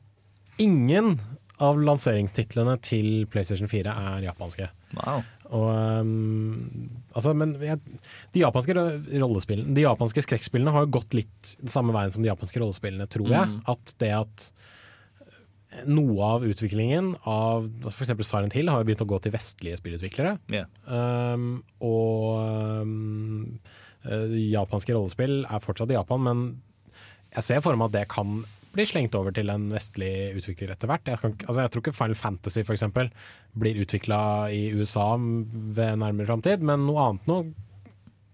ingen 0.63 1.15
av 1.61 1.77
lanseringstitlene 1.77 2.73
til 2.81 3.27
PlayStation 3.29 3.69
4 3.69 3.93
er 3.93 4.25
japanske. 4.25 4.69
Wow. 4.97 5.21
Og, 5.51 5.67
um, 6.01 6.89
altså, 7.11 7.33
men 7.37 7.53
jeg, 7.59 7.79
de 8.33 8.41
japanske 8.41 8.73
ro- 8.75 9.01
rollespillene 9.25 9.75
De 9.75 9.83
japanske 9.83 10.23
skrekkspillene 10.23 10.71
har 10.71 10.87
gått 10.91 11.15
litt 11.17 11.51
samme 11.67 11.91
veien 11.95 12.13
som 12.13 12.23
de 12.23 12.31
japanske 12.31 12.61
rollespillene, 12.63 13.07
tror 13.11 13.27
jeg. 13.29 13.49
Mm. 13.51 13.57
At 13.75 13.93
det 14.01 14.13
at 14.15 14.45
noe 15.87 16.31
av 16.37 16.43
utviklingen 16.47 17.13
av 17.29 17.67
f.eks. 17.87 18.11
Silent 18.27 18.55
Hill 18.57 18.71
har 18.71 18.81
jo 18.81 18.89
begynt 18.89 19.03
å 19.05 19.09
gå 19.11 19.19
til 19.23 19.35
vestlige 19.35 19.77
spillutviklere. 19.79 20.33
Yeah. 20.51 20.67
Um, 20.83 21.61
og 21.83 22.81
um, 22.83 23.59
eh, 24.03 24.35
japanske 24.51 24.95
rollespill 24.97 25.43
er 25.45 25.63
fortsatt 25.63 25.93
i 25.93 25.97
Japan, 25.99 26.25
men 26.27 26.43
jeg 27.35 27.47
ser 27.47 27.63
for 27.63 27.79
meg 27.79 27.91
at 27.91 27.97
det 27.99 28.09
kan 28.11 28.41
bli 28.71 28.85
slengt 28.87 29.15
over 29.19 29.33
til 29.35 29.51
en 29.51 29.67
vestlig 29.73 30.31
utvikler 30.39 30.71
etter 30.73 30.87
hvert. 30.87 31.07
Jeg, 31.07 31.19
kan, 31.19 31.33
altså 31.43 31.65
jeg 31.65 31.71
tror 31.73 31.83
ikke 31.83 31.97
Final 31.97 32.19
Fantasy 32.19 32.63
eksempel, 32.63 33.11
blir 33.59 33.81
utvikla 33.83 34.21
i 34.55 34.69
USA 34.75 35.09
ved 35.19 35.99
nærmere 35.99 36.29
framtid, 36.29 36.63
men 36.63 36.87
noe 36.87 37.09
annet 37.09 37.29
nå. 37.31 37.41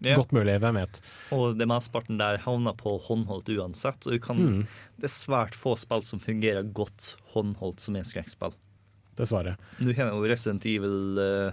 Ja. 0.05 0.13
godt 0.13 0.29
mulig, 0.29 0.59
hvem 0.61 0.75
vet. 0.77 0.99
Og 1.33 1.55
det 1.57 1.65
mesteparten 1.65 2.19
der 2.19 2.37
havner 2.43 2.75
på 2.77 2.99
håndholdt 3.01 3.49
uansett. 3.49 4.05
Og 4.05 4.19
kan, 4.21 4.37
Mm. 4.37 4.67
Det 4.97 5.07
er 5.09 5.13
svært 5.13 5.55
få 5.57 5.73
spill 5.75 6.03
som 6.05 6.19
fungerer 6.21 6.61
godt 6.69 7.15
håndholdt 7.33 7.81
som 7.81 7.95
er 7.95 8.05
skrekkspill. 8.05 8.53
Dessverre. 9.17 9.55
Nå 9.81 9.95
har 9.97 10.13
jo 10.13 10.21
Resident 10.29 10.65
Evil 10.69 11.17
uh, 11.17 11.51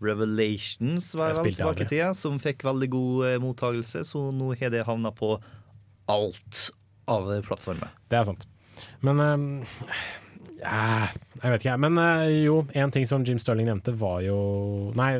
Revelations 0.00 1.14
var 1.14 1.34
Jeg 1.34 1.44
vel 1.44 1.58
tilbake 1.58 1.88
tida, 1.88 2.14
som 2.16 2.40
fikk 2.40 2.64
veldig 2.64 2.88
god 2.88 3.26
uh, 3.26 3.36
mottagelse, 3.44 4.04
så 4.08 4.30
nå 4.32 4.54
har 4.56 4.72
det 4.72 4.86
havna 4.88 5.12
på 5.12 5.36
alt 6.12 6.66
av 7.10 7.28
plattformet 7.44 8.04
Det 8.08 8.18
er 8.18 8.26
sant. 8.28 8.46
Men 9.04 9.20
ehm, 9.22 9.48
ja, 10.62 11.10
Jeg 11.42 11.52
vet 11.52 11.64
ikke. 11.64 11.76
Men 11.84 12.00
eh, 12.00 12.44
jo, 12.46 12.62
en 12.72 12.94
ting 12.94 13.06
som 13.08 13.24
Jim 13.26 13.40
Sterling 13.40 13.68
nevnte, 13.68 13.94
var 13.98 14.22
jo 14.24 14.38
Nei, 14.98 15.12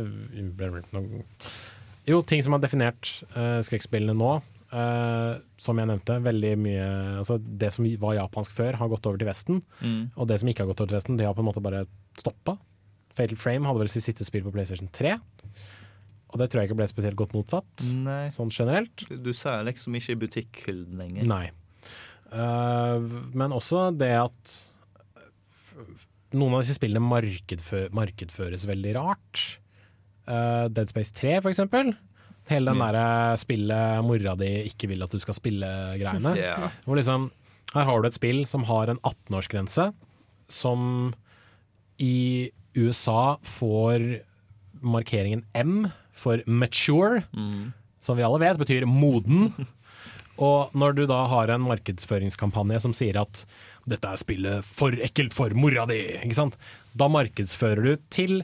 jo, 2.08 2.20
ting 2.28 2.42
som 2.44 2.56
har 2.56 2.60
definert 2.60 3.08
uh, 3.32 3.60
skrekkspillene 3.64 4.16
nå. 4.18 4.34
Uh, 4.74 5.38
som 5.60 5.78
jeg 5.78 5.86
nevnte, 5.86 6.16
veldig 6.24 6.50
mye 6.58 6.86
altså 7.20 7.36
Det 7.38 7.68
som 7.70 7.86
var 8.02 8.16
japansk 8.18 8.52
før, 8.56 8.76
har 8.80 8.90
gått 8.92 9.06
over 9.08 9.20
til 9.20 9.30
Vesten. 9.30 9.62
Mm. 9.80 10.10
Og 10.18 10.28
det 10.28 10.40
som 10.40 10.50
ikke 10.50 10.64
har 10.64 10.72
gått 10.72 10.82
over 10.82 10.92
til 10.92 10.98
Vesten, 10.98 11.18
det 11.20 11.28
har 11.28 11.36
på 11.36 11.44
en 11.44 11.48
måte 11.48 11.64
bare 11.64 11.86
stoppa. 12.20 12.58
Fatal 13.14 13.38
Frame 13.38 13.68
hadde 13.68 13.84
vel 13.84 13.92
sitt 13.92 14.04
siste 14.08 14.26
spill 14.26 14.44
på 14.44 14.52
PlayStation 14.54 14.90
3. 14.92 15.14
Og 16.34 16.40
det 16.42 16.48
tror 16.50 16.64
jeg 16.64 16.70
ikke 16.72 16.80
ble 16.80 16.86
spesielt 16.90 17.18
godt 17.18 17.34
mottatt, 17.36 17.84
Nei. 18.02 18.24
sånn 18.34 18.50
generelt. 18.50 19.04
Du 19.22 19.30
ser 19.38 19.62
liksom 19.68 19.94
ikke 19.94 20.16
i 20.16 20.20
butikkhylden 20.24 20.98
lenger. 20.98 21.28
Nei. 21.30 21.44
Uh, 22.34 22.98
men 23.38 23.54
også 23.54 23.92
det 23.94 24.10
at 24.18 24.54
noen 26.34 26.56
av 26.56 26.64
disse 26.64 26.74
spillene 26.80 27.06
markedfø 27.06 27.84
markedføres 27.94 28.66
veldig 28.66 28.96
rart. 28.98 29.44
Uh, 30.26 30.66
Dead 30.74 30.90
Space 30.90 31.14
3, 31.14 31.36
for 31.44 31.52
eksempel. 31.54 31.94
Hele 32.50 32.72
den 32.72 32.82
Ja. 32.82 32.90
derre 32.90 33.38
spillet 33.40 34.02
mora 34.04 34.34
di 34.36 34.50
ikke 34.68 34.90
vil 34.90 35.02
at 35.06 35.14
du 35.14 35.20
skal 35.22 35.38
spille-greiene. 35.38 36.34
Hvor 36.84 36.98
liksom, 36.98 37.30
her 37.72 37.84
har 37.86 38.02
du 38.02 38.08
et 38.10 38.18
spill 38.18 38.42
som 38.44 38.66
har 38.66 38.90
en 38.90 38.98
18-årsgrense, 39.06 39.92
som 40.50 41.14
i 42.02 42.50
USA 42.74 43.36
får 43.46 44.24
markeringen 44.82 45.44
M 45.54 45.86
for 46.14 46.40
mature, 46.46 47.24
Mm. 47.34 47.72
som 48.00 48.16
vi 48.18 48.22
alle 48.26 48.38
vet 48.42 48.58
betyr 48.60 48.86
moden. 48.86 49.52
Og 50.44 50.72
når 50.74 50.94
du 50.98 51.04
da 51.06 51.20
har 51.30 51.50
en 51.54 51.62
markedsføringskampanje 51.62 52.80
som 52.82 52.94
sier 52.96 53.20
at 53.20 53.44
dette 53.86 54.08
er 54.08 54.18
spillet 54.18 54.64
for 54.66 54.90
ekkelt 55.04 55.34
for 55.36 55.52
mora 55.54 55.84
di, 55.86 56.00
ikke 56.24 56.34
sant? 56.34 56.56
da 56.96 57.06
markedsfører 57.12 57.84
du 57.86 57.96
til 58.10 58.40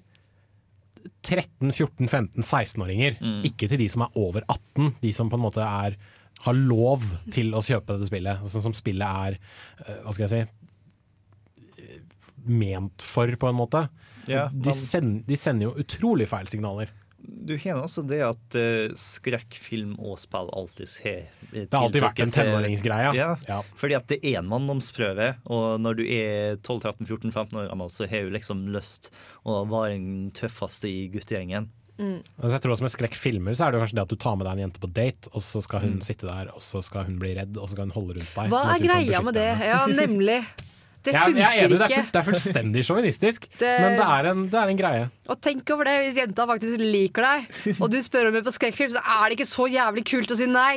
13, 1.24 1.72
14, 1.72 2.06
15, 2.08 2.42
16-åringer. 2.44 3.16
Mm. 3.20 3.40
Ikke 3.48 3.68
til 3.70 3.80
de 3.80 3.88
som 3.90 4.04
er 4.06 4.16
over 4.20 4.44
18, 4.52 4.94
de 5.02 5.12
som 5.16 5.30
på 5.32 5.38
en 5.38 5.44
måte 5.48 5.64
er, 5.64 5.96
har 6.44 6.56
lov 6.56 7.02
til 7.34 7.50
å 7.56 7.60
kjøpe 7.64 7.96
dette 7.96 8.08
spillet. 8.08 8.44
Sånn 8.48 8.64
som 8.68 8.76
spillet 8.76 9.04
er, 9.26 9.38
eh, 9.86 9.98
hva 10.04 10.14
skal 10.14 10.28
jeg 10.28 10.30
si, 10.30 11.82
eh, 11.82 12.00
ment 12.46 13.02
for, 13.04 13.28
på 13.36 13.50
en 13.50 13.58
måte. 13.58 13.82
Ja, 14.28 14.46
de, 14.52 14.70
men- 14.70 14.78
send, 14.78 15.26
de 15.26 15.36
sender 15.36 15.68
jo 15.70 15.74
utrolig 15.82 16.28
feil 16.30 16.46
signaler. 16.48 16.88
Du 17.30 17.54
har 17.56 17.78
også 17.82 18.02
det 18.06 18.18
at 18.26 18.56
uh, 18.58 18.92
skrekkfilm 18.98 19.94
og 20.02 20.18
spill 20.20 20.48
alltid 20.56 20.92
har 21.04 21.22
Det 21.52 21.66
har 21.72 21.86
alltid 21.86 22.02
vært 22.04 22.22
en 22.24 22.32
tenåringsgreie, 22.34 23.12
Ja. 23.16 23.28
ja. 23.48 23.60
Fordi 23.78 23.96
at 23.96 24.06
det 24.10 24.18
er 24.24 24.38
en 24.40 24.48
manndomsprøve, 24.50 25.28
og 25.46 25.80
når 25.80 26.00
du 26.00 26.04
er 26.06 26.56
12-13-14-15 26.66 27.54
år 27.62 27.68
gammel, 27.70 27.90
så 27.92 28.08
har 28.10 28.26
du 28.26 28.30
liksom 28.34 28.66
lyst 28.74 29.10
å 29.46 29.62
være 29.70 29.94
den 29.98 30.30
tøffeste 30.36 30.88
i 30.90 31.08
guttegjengen. 31.12 31.70
Altså 32.00 32.54
jeg 32.54 32.62
tror 32.64 32.72
også 32.72 32.84
Med 32.86 32.92
skrekkfilmer 32.94 33.52
så 33.52 33.66
er 33.66 33.72
det 33.72 33.76
jo 33.76 33.82
kanskje 33.84 33.96
det 33.98 34.02
at 34.06 34.12
du 34.14 34.16
tar 34.16 34.36
med 34.40 34.46
deg 34.48 34.54
en 34.56 34.62
jente 34.64 34.80
på 34.80 34.88
date, 34.96 35.28
og 35.36 35.42
så 35.44 35.60
skal 35.60 35.82
hun 35.84 35.98
Mm. 35.98 36.04
sitte 36.06 36.24
der, 36.30 36.48
og 36.54 36.62
så 36.64 36.80
skal 36.82 37.04
hun 37.04 37.18
bli 37.20 37.34
redd, 37.36 37.58
og 37.60 37.68
så 37.68 37.74
skal 37.76 37.90
hun 37.90 37.92
holde 37.92 38.14
rundt 38.16 38.34
deg. 38.34 38.48
Hva 38.48 38.62
sånn 38.64 38.74
er 38.74 38.86
greia 38.86 39.20
med 39.22 39.34
det? 39.36 39.48
henne. 39.60 39.66
Ja, 39.68 39.86
nemlig. 39.86 40.38
Det 41.00 41.14
Jeg, 41.14 41.32
jeg 41.32 41.48
er 41.48 41.64
enig, 41.64 41.78
det 41.80 41.86
er, 41.96 42.08
det 42.12 42.18
er 42.20 42.24
fullstendig 42.26 42.82
sjåvinistisk, 42.84 43.46
men 43.62 43.94
det 43.96 44.04
er, 44.04 44.26
en, 44.32 44.42
det 44.52 44.58
er 44.60 44.68
en 44.72 44.80
greie. 44.80 45.06
Og 45.32 45.38
tenk 45.40 45.70
over 45.72 45.88
det, 45.88 45.94
hvis 46.04 46.18
jenta 46.20 46.44
faktisk 46.50 46.82
liker 46.82 47.24
deg, 47.24 47.38
og 47.78 47.86
du 47.92 47.96
spør 48.04 48.28
om 48.28 48.34
henne 48.36 48.44
på 48.44 48.52
skrekkfilm, 48.52 48.92
så 48.92 49.00
er 49.00 49.24
det 49.24 49.34
ikke 49.38 49.48
så 49.48 49.64
jævlig 49.72 50.04
kult 50.10 50.34
å 50.34 50.36
si 50.36 50.46
nei. 50.50 50.76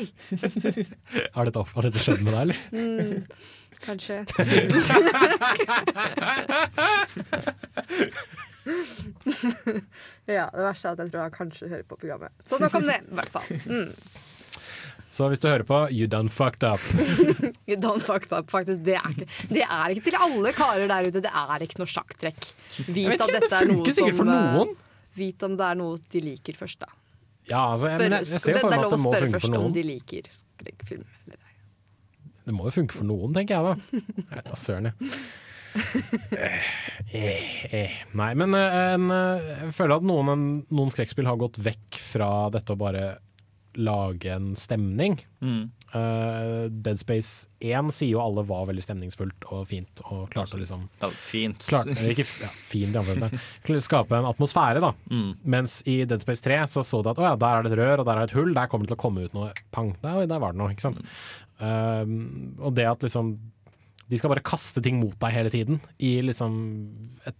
Har 1.35 1.43
dette, 1.49 1.59
har 1.75 1.83
dette 1.89 1.99
skjedd 2.03 2.21
med 2.23 2.31
deg, 2.37 2.41
eller? 2.45 2.57
Mm, 2.71 3.25
kanskje. 3.83 4.15
ja, 10.31 10.45
det 10.55 10.63
verste 10.63 10.87
er 10.87 10.91
at 10.93 10.99
jeg 11.03 11.09
tror 11.11 11.25
han 11.25 11.33
kanskje 11.35 11.67
hører 11.67 11.83
på 11.89 11.99
programmet. 11.99 12.31
Så 12.47 12.59
nok 12.63 12.79
om 12.79 12.85
det, 12.87 12.99
i 13.03 13.17
hvert 13.19 13.33
fall. 13.33 13.47
Mm. 13.67 13.91
Så 15.13 15.27
hvis 15.29 15.43
du 15.43 15.45
hører 15.45 15.65
på, 15.67 15.79
you 15.93 16.07
done 16.09 16.31
fucked 16.33 16.65
up. 16.65 16.81
You 17.69 17.77
done 17.77 18.01
fucked 18.01 18.33
up, 18.33 18.49
faktisk. 18.51 18.81
Det 18.83 18.95
er, 18.97 19.11
ikke, 19.13 19.27
det 19.53 19.61
er 19.63 19.93
ikke 19.93 20.07
til 20.07 20.17
alle 20.25 20.53
karer 20.57 20.89
der 20.89 21.05
ute. 21.07 21.21
Det 21.23 21.29
er 21.29 21.63
ikke 21.63 21.79
noe 21.79 21.91
sjakktrekk. 21.91 22.47
Vit 22.87 23.13
at 23.13 23.29
dette 23.29 23.45
det 23.45 23.59
er 23.59 23.69
noe 23.69 23.77
funker 23.77 23.95
sikkert 23.95 24.17
for 24.17 24.25
som, 24.25 24.33
eh, 24.33 24.57
noen. 24.57 24.73
Vit 25.19 25.45
om 25.45 25.57
det 25.59 25.67
er 25.69 25.79
noe 25.79 26.01
de 26.15 26.23
liker 26.25 26.57
først, 26.57 26.81
da. 26.81 26.89
Ja, 27.47 27.61
altså, 27.73 27.91
jeg, 27.91 28.01
jeg, 28.07 28.11
jeg 28.17 28.41
ser 28.41 28.55
jo 28.55 28.57
det, 28.57 28.63
for 28.63 28.71
noen. 28.71 28.73
det 28.73 28.79
er 28.79 28.85
lov 28.87 28.95
å 28.97 29.01
spørre 29.03 29.29
først 29.35 29.57
om 29.59 29.77
de 29.77 29.85
liker 29.87 30.29
skrekkfilm. 30.33 31.05
eller 31.27 31.39
ei. 31.39 31.55
Det 32.43 32.55
må 32.57 32.67
jo 32.67 32.75
funke 32.79 32.97
for 32.97 33.07
noen, 33.07 33.35
tenker 33.37 33.59
jeg 33.59 33.69
da. 33.69 34.03
Jeg 34.23 34.37
vet 34.39 34.49
da 34.49 34.59
søren, 34.59 34.91
jeg. 34.91 35.23
Eh, 37.13 37.73
eh. 37.73 37.93
Nei, 38.17 38.31
men 38.37 38.53
eh, 38.57 38.75
en, 38.93 39.07
eh, 39.13 39.47
jeg 39.63 39.73
føler 39.77 39.99
at 39.99 40.05
noen, 40.05 40.43
noen 40.73 40.91
skrekkspill 40.93 41.27
har 41.29 41.37
gått 41.41 41.57
vekk 41.61 41.97
fra 42.01 42.29
dette 42.53 42.73
å 42.73 42.79
bare 42.79 43.03
lage 43.79 44.29
en 44.33 44.53
stemning. 44.59 45.17
Mm. 45.41 45.63
Uh, 45.93 46.65
Dead 46.73 46.97
Space 46.97 47.47
1 47.61 47.91
sier 47.93 48.15
jo 48.15 48.21
alle 48.23 48.41
var 48.49 48.65
veldig 48.69 48.81
stemningsfullt 48.81 49.45
og 49.53 49.67
fint, 49.69 50.01
og 50.09 50.25
klarte 50.33 50.57
å 50.57 50.61
liksom 50.61 50.87
Ja, 51.03 51.09
fint. 51.13 51.65
klarte, 51.69 51.93
ikke, 52.09 52.25
ja, 52.41 52.49
fint. 52.49 52.97
Skape 53.85 54.17
en 54.17 54.29
atmosfære, 54.31 54.81
da. 54.81 54.93
Mm. 55.11 55.31
Mens 55.55 55.81
i 55.85 55.99
Dead 56.09 56.23
Space 56.25 56.41
3 56.45 56.63
så 56.73 56.85
så 56.87 57.03
du 57.05 57.11
at 57.13 57.21
å 57.21 57.27
ja, 57.27 57.35
der 57.37 57.59
er 57.59 57.67
det 57.67 57.73
et 57.75 57.79
rør, 57.83 58.01
og 58.01 58.09
der 58.09 58.17
er 58.17 58.25
det 58.25 58.31
et 58.33 58.37
hull, 58.39 58.53
der 58.57 58.69
kommer 58.71 58.87
det 58.87 58.93
til 58.95 58.99
å 58.99 59.03
komme 59.05 59.25
ut 59.27 59.37
noe 59.37 59.51
pang. 59.75 59.93
Der, 60.01 60.25
der 60.29 60.41
var 60.41 60.55
det 60.55 60.61
noe, 60.63 60.73
ikke 60.73 60.87
sant. 60.89 61.03
Uh, 61.61 62.05
og 62.65 62.73
det 62.75 62.87
at 62.89 63.03
liksom 63.05 63.35
De 64.09 64.17
skal 64.19 64.31
bare 64.33 64.41
kaste 64.43 64.81
ting 64.83 64.97
mot 64.99 65.13
deg 65.21 65.31
hele 65.33 65.51
tiden, 65.53 65.77
i 66.01 66.17
liksom 66.25 66.55
et 67.29 67.37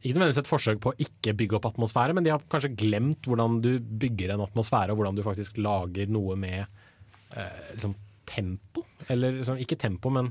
ikke 0.00 0.16
nødvendigvis 0.16 0.40
et 0.40 0.48
forsøk 0.48 0.78
på 0.80 0.92
å 0.92 0.98
ikke 1.04 1.34
bygge 1.36 1.58
opp 1.58 1.66
atmosfære, 1.68 2.14
men 2.16 2.24
de 2.24 2.32
har 2.32 2.44
kanskje 2.52 2.72
glemt 2.72 3.26
hvordan 3.28 3.58
du 3.64 3.74
bygger 3.80 4.32
en 4.32 4.44
atmosfære, 4.46 4.94
og 4.94 5.00
hvordan 5.00 5.18
du 5.18 5.24
faktisk 5.26 5.58
lager 5.60 6.08
noe 6.12 6.36
med 6.40 6.62
eh, 6.62 7.58
liksom 7.74 7.92
tempo. 8.30 8.86
Eller 9.12 9.36
liksom, 9.40 9.60
ikke 9.60 9.76
tempo, 9.80 10.12
men 10.14 10.30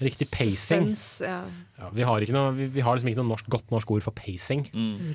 riktig 0.00 0.28
pacing. 0.32 0.90
Suspense, 0.90 1.24
ja. 1.24 1.40
Ja, 1.80 1.88
vi, 1.96 2.04
har 2.08 2.24
ikke 2.24 2.36
noe, 2.36 2.52
vi, 2.56 2.68
vi 2.74 2.84
har 2.84 2.96
liksom 2.96 3.12
ikke 3.12 3.22
noe 3.22 3.30
norsk, 3.32 3.48
godt 3.52 3.72
norsk 3.72 3.94
ord 3.96 4.04
for 4.04 4.16
pacing. 4.16 4.66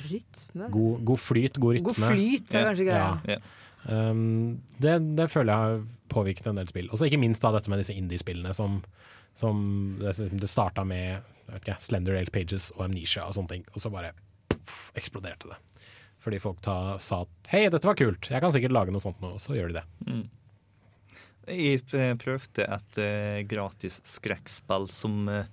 Rytme. 0.09 0.71
God, 0.73 1.05
god 1.11 1.21
flyt, 1.21 1.61
god 1.61 1.77
rytme. 1.77 1.91
God 1.91 2.01
flyt 2.01 2.57
er 2.57 2.67
kanskje 2.71 2.89
greia. 2.89 3.39
Um, 3.85 4.65
det, 4.81 4.97
det 5.17 5.29
føler 5.29 5.51
jeg 5.53 5.61
har 5.61 5.85
påvirket 6.09 6.49
en 6.49 6.57
del 6.61 6.69
spill. 6.71 6.89
Og 6.89 7.05
ikke 7.05 7.21
minst 7.21 7.45
da 7.45 7.53
dette 7.53 7.69
med 7.69 7.81
disse 7.81 7.93
indie-spillene 7.93 8.53
som, 8.57 8.79
som 9.37 9.61
det, 10.01 10.17
det 10.33 10.49
starta 10.49 10.85
med 10.87 11.34
ikke, 11.53 11.77
Slender 11.81 12.17
Eight 12.17 12.33
Pages 12.35 12.71
og 12.75 12.87
Amnesia 12.87 13.25
og 13.27 13.35
sånne 13.37 13.53
ting, 13.53 13.67
og 13.73 13.83
så 13.83 13.91
bare 13.93 14.13
pff, 14.51 14.89
eksploderte 14.97 15.51
det. 15.51 15.59
Fordi 16.25 16.41
folk 16.41 16.61
ta, 16.65 16.95
sa 17.01 17.21
at 17.25 17.51
hei, 17.51 17.67
dette 17.69 17.85
var 17.85 17.97
kult, 17.99 18.31
jeg 18.31 18.41
kan 18.41 18.53
sikkert 18.53 18.73
lage 18.73 18.93
noe 18.95 19.03
sånt 19.03 19.21
nå, 19.21 19.35
og 19.37 19.41
så 19.41 19.57
gjør 19.57 19.71
de 19.71 19.79
det. 19.79 19.85
Mm. 20.09 20.25
Jeg 21.45 21.81
eh, 21.93 22.13
prøvde 22.17 22.65
et 22.65 22.97
uh, 22.97 23.39
gratis 23.45 23.99
skrekkspill 24.09 24.87
som 24.89 25.27
uh, 25.29 25.45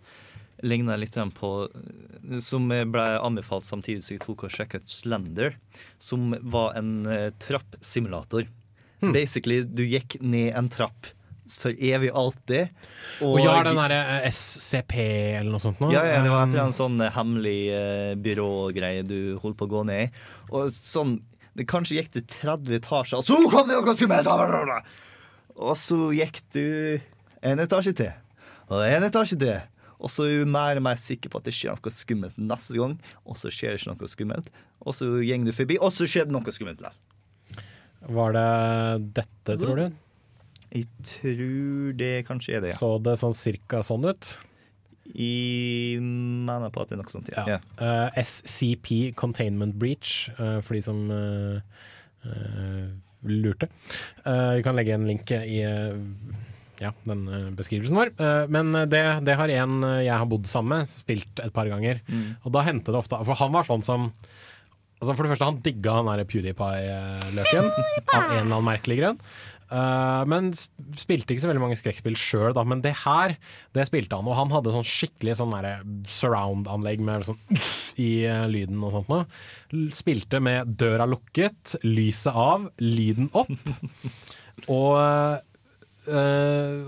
ligna 0.65 0.97
litt 0.97 1.19
på 1.37 1.51
eh, 1.69 2.39
Som 2.41 2.71
ble 2.71 3.05
anbefalt 3.19 3.67
samtidig 3.69 4.05
som 4.07 4.15
jeg 4.17 4.23
tok 4.25 4.47
og 4.47 4.55
sjekka 4.55 4.81
ut 4.81 4.89
Slender, 4.89 5.59
som 6.01 6.33
var 6.41 6.79
en 6.81 7.03
uh, 7.05 7.29
trappsimulator. 7.43 8.49
Hmm. 9.03 9.13
Basically, 9.13 9.63
du 9.67 9.85
gikk 9.85 10.17
ned 10.21 10.55
en 10.57 10.71
trapp 10.73 11.13
for 11.61 11.75
evig 11.77 12.11
alltid. 12.17 12.71
Og, 13.25 13.39
ja, 13.43 13.59
den 13.67 13.79
derre 13.81 13.99
eh, 14.19 14.29
SCP 14.31 14.95
eller 15.41 15.51
noe 15.53 15.63
sånt 15.63 15.83
nå? 15.83 15.91
Ja, 15.95 16.05
ja, 16.09 16.23
det 16.25 16.33
var 16.33 16.47
en 16.47 16.53
Um, 16.63 16.73
sånn 16.77 17.01
eh, 17.03 17.13
hemmelig 17.15 17.59
uh, 17.73 18.13
byrågreie 18.23 19.05
du 19.09 19.37
holdt 19.43 19.59
på 19.61 19.69
å 19.69 19.73
gå 19.73 19.85
ned 19.89 20.07
i. 20.07 20.25
Og 20.53 20.73
sånn 20.77 21.19
Det 21.53 21.67
kanskje 21.69 21.99
gikk 21.99 22.13
til 22.15 22.23
30 22.33 22.79
etasjer, 22.79 23.19
og 23.19 23.27
så 23.29 23.37
kom 23.53 23.69
det 23.69 23.77
noe 23.77 23.93
skummelt! 23.93 24.29
Og 25.61 25.75
så 25.77 25.99
gikk 26.17 26.39
du 26.55 26.65
en 27.45 27.61
etasje 27.61 27.93
til, 27.99 28.15
og 28.71 28.87
en 28.87 29.05
etasje 29.05 29.37
til. 29.37 29.59
Og 30.03 30.11
så 30.11 30.25
er 30.27 30.41
du 30.43 30.49
mer 30.51 30.81
og 30.81 30.87
mer 30.89 30.97
sikker 30.99 31.31
på 31.31 31.39
at 31.39 31.47
det 31.47 31.53
skjer 31.55 31.77
noe 31.77 31.93
skummelt 31.93 32.39
neste 32.41 32.79
gang, 32.81 32.97
og 33.29 33.37
så 33.39 33.53
skjer 33.53 33.75
det 33.75 33.83
ikke 33.83 33.93
noe 33.93 34.11
skummelt. 34.11 34.49
Og 34.83 34.97
så 34.97 35.11
går 35.21 35.45
du 35.47 35.53
forbi, 35.55 35.77
og 35.79 35.93
så 35.95 36.09
skjer 36.11 36.27
det 36.27 36.35
noe 36.35 36.55
skummelt 36.57 36.81
der. 36.83 36.97
Var 38.11 38.35
det 38.35 38.47
dette, 39.21 39.59
tror 39.61 39.79
du? 39.79 40.01
Jeg 40.73 40.89
tror 41.05 41.93
det 42.01 42.15
kanskje 42.29 42.57
er 42.57 42.65
det, 42.65 42.73
ja. 42.73 42.79
Så 42.81 42.97
det 43.05 43.19
sånn 43.21 43.37
cirka 43.37 43.83
sånn 43.85 44.07
ut? 44.09 44.33
Jeg 45.13 46.01
mener 46.01 46.71
på 46.73 46.81
at 46.81 46.89
det 46.89 46.97
er 46.97 47.03
noe 47.03 47.13
sånt, 47.13 47.29
ja. 47.35 47.59
Eh, 47.59 48.21
SCP 48.23 49.13
Containment 49.19 49.77
Breach, 49.77 50.31
uh, 50.39 50.63
for 50.65 50.79
de 50.79 50.85
som 50.85 51.03
uh, 51.11 51.59
eh, 52.25 52.87
lurte. 53.23 53.69
Eh, 54.25 54.55
vi 54.59 54.63
kan 54.65 54.79
legge 54.79 54.95
en 54.95 55.07
link 55.07 55.31
i 55.31 55.61
ja, 56.83 56.91
den 57.07 57.27
beskrivelsen 57.59 57.99
vår. 57.99 58.15
Eh, 58.19 58.47
men 58.51 58.73
det, 58.91 59.03
det 59.27 59.37
har 59.39 59.53
en 59.55 59.77
jeg 60.03 60.15
har 60.15 60.31
bodd 60.31 60.49
sammen 60.51 60.83
med, 60.83 60.91
spilt 60.91 61.43
et 61.43 61.55
par 61.55 61.71
ganger. 61.71 62.03
Mm. 62.09 62.41
Og 62.43 62.57
da 62.57 62.65
hendte 62.67 62.95
det 62.95 62.99
ofte 63.03 63.21
For 63.27 63.39
han 63.39 63.55
var 63.55 63.69
sånn 63.69 63.85
som 63.85 64.11
Altså 65.03 65.17
For 65.19 65.27
det 65.27 65.33
første, 65.33 65.47
han 65.49 65.57
digga 65.67 65.97
han 65.97 66.07
der 66.07 66.21
PewDiePie-løken 66.31 67.71
av 68.15 68.21
en 68.21 68.37
eller 68.37 68.45
annen 68.45 68.69
merkelig 68.69 69.01
grunn. 69.01 69.17
Eh, 69.73 70.23
men 70.29 70.51
spilte 70.53 71.33
ikke 71.33 71.45
så 71.47 71.49
veldig 71.49 71.63
mange 71.63 71.79
skrekkspill 71.81 72.17
sjøl, 72.19 72.51
da. 72.57 72.65
Men 72.69 72.83
det 72.85 72.93
her, 73.05 73.37
det 73.77 73.87
spilte 73.89 74.19
han. 74.19 74.29
Og 74.29 74.37
han 74.37 74.53
hadde 74.53 74.75
sånn 74.75 74.89
skikkelig 74.89 75.39
sånn 75.41 75.55
surround-anlegg 76.11 77.05
med 77.05 77.25
sånn 77.29 77.41
i 78.03 78.11
uh, 78.29 78.45
lyden 78.51 78.83
og 78.85 78.93
sånt 78.97 79.13
noe. 79.13 79.25
Spilte 79.97 80.43
med 80.45 80.75
døra 80.81 81.07
lukket, 81.09 81.79
lyset 81.87 82.37
av, 82.37 82.69
lyden 82.83 83.31
opp. 83.33 83.53
Og 84.69 84.99
uh, 84.99 85.41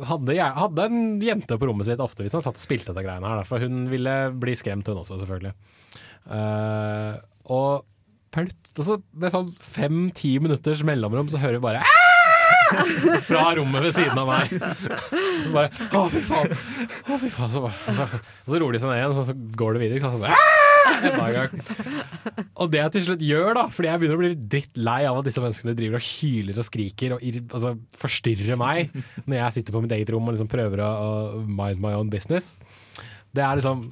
hadde, 0.05 0.37
hadde 0.37 0.85
en 0.91 1.01
jente 1.23 1.57
på 1.57 1.69
rommet 1.71 1.89
sitt 1.89 2.03
ofte 2.03 2.27
hvis 2.27 2.35
han 2.37 2.45
satt 2.45 2.59
og 2.59 2.65
spilte 2.65 2.93
dette 2.93 3.07
greiene 3.07 3.31
her. 3.31 3.41
da, 3.41 3.49
For 3.49 3.65
hun 3.65 3.87
ville 3.93 4.19
bli 4.37 4.57
skremt, 4.59 4.91
hun 4.91 5.01
også, 5.01 5.23
selvfølgelig. 5.23 5.55
Og 7.55 7.85
plutt, 8.35 8.73
altså, 8.75 8.99
med 9.15 9.33
sånn 9.33 9.53
fem-ti 9.63 10.37
minutters 10.43 10.83
mellomrom 10.87 11.31
så 11.33 11.41
hører 11.41 11.61
vi 11.61 11.69
bare 11.71 11.85
«Ah!» 11.85 12.04
fra 13.29 13.45
rommet 13.59 13.87
ved 13.87 13.97
siden 13.97 14.21
av 14.21 14.31
meg. 14.31 14.55
Og 14.59 15.49
så 15.49 15.55
bare 15.55 15.71
Å, 15.71 16.05
fy 16.13 16.23
faen! 16.27 16.55
Å, 16.55 17.19
fy 17.21 17.31
faen. 17.33 17.53
Så, 17.55 17.65
bare, 17.65 17.97
så, 17.97 18.09
så 18.49 18.61
roer 18.61 18.77
de 18.77 18.83
seg 18.83 18.93
ned 18.93 19.03
igjen, 19.03 19.15
og 19.15 19.29
så 19.31 19.37
går 19.63 19.77
det 19.77 19.85
videre. 19.85 20.13
Så 20.15 20.23
bare. 20.23 20.63
Og 22.61 22.71
det 22.73 22.81
jeg 22.81 22.95
til 22.95 23.05
slutt 23.09 23.25
gjør, 23.25 23.51
da, 23.57 23.65
fordi 23.73 23.91
jeg 23.91 24.01
begynner 24.01 24.19
å 24.19 24.23
bli 24.23 24.49
drittlei 24.55 24.99
av 25.09 25.21
at 25.21 25.29
disse 25.29 25.43
menneskene 25.43 25.77
driver 25.79 26.01
og 26.01 26.09
hyler 26.09 26.61
og 26.61 26.67
skriker 26.69 27.17
og 27.17 27.25
altså, 27.25 27.75
forstyrrer 28.01 28.61
meg 28.61 28.93
når 29.25 29.39
jeg 29.39 29.57
sitter 29.59 29.77
på 29.77 29.85
mitt 29.85 29.95
eget 29.97 30.13
rom 30.15 30.29
og 30.29 30.37
liksom 30.37 30.51
prøver 30.53 30.85
å 30.85 30.91
mind 31.45 31.83
my 31.83 31.95
own 31.99 32.13
business. 32.13 32.55
Det 33.35 33.45
er 33.45 33.61
liksom 33.61 33.89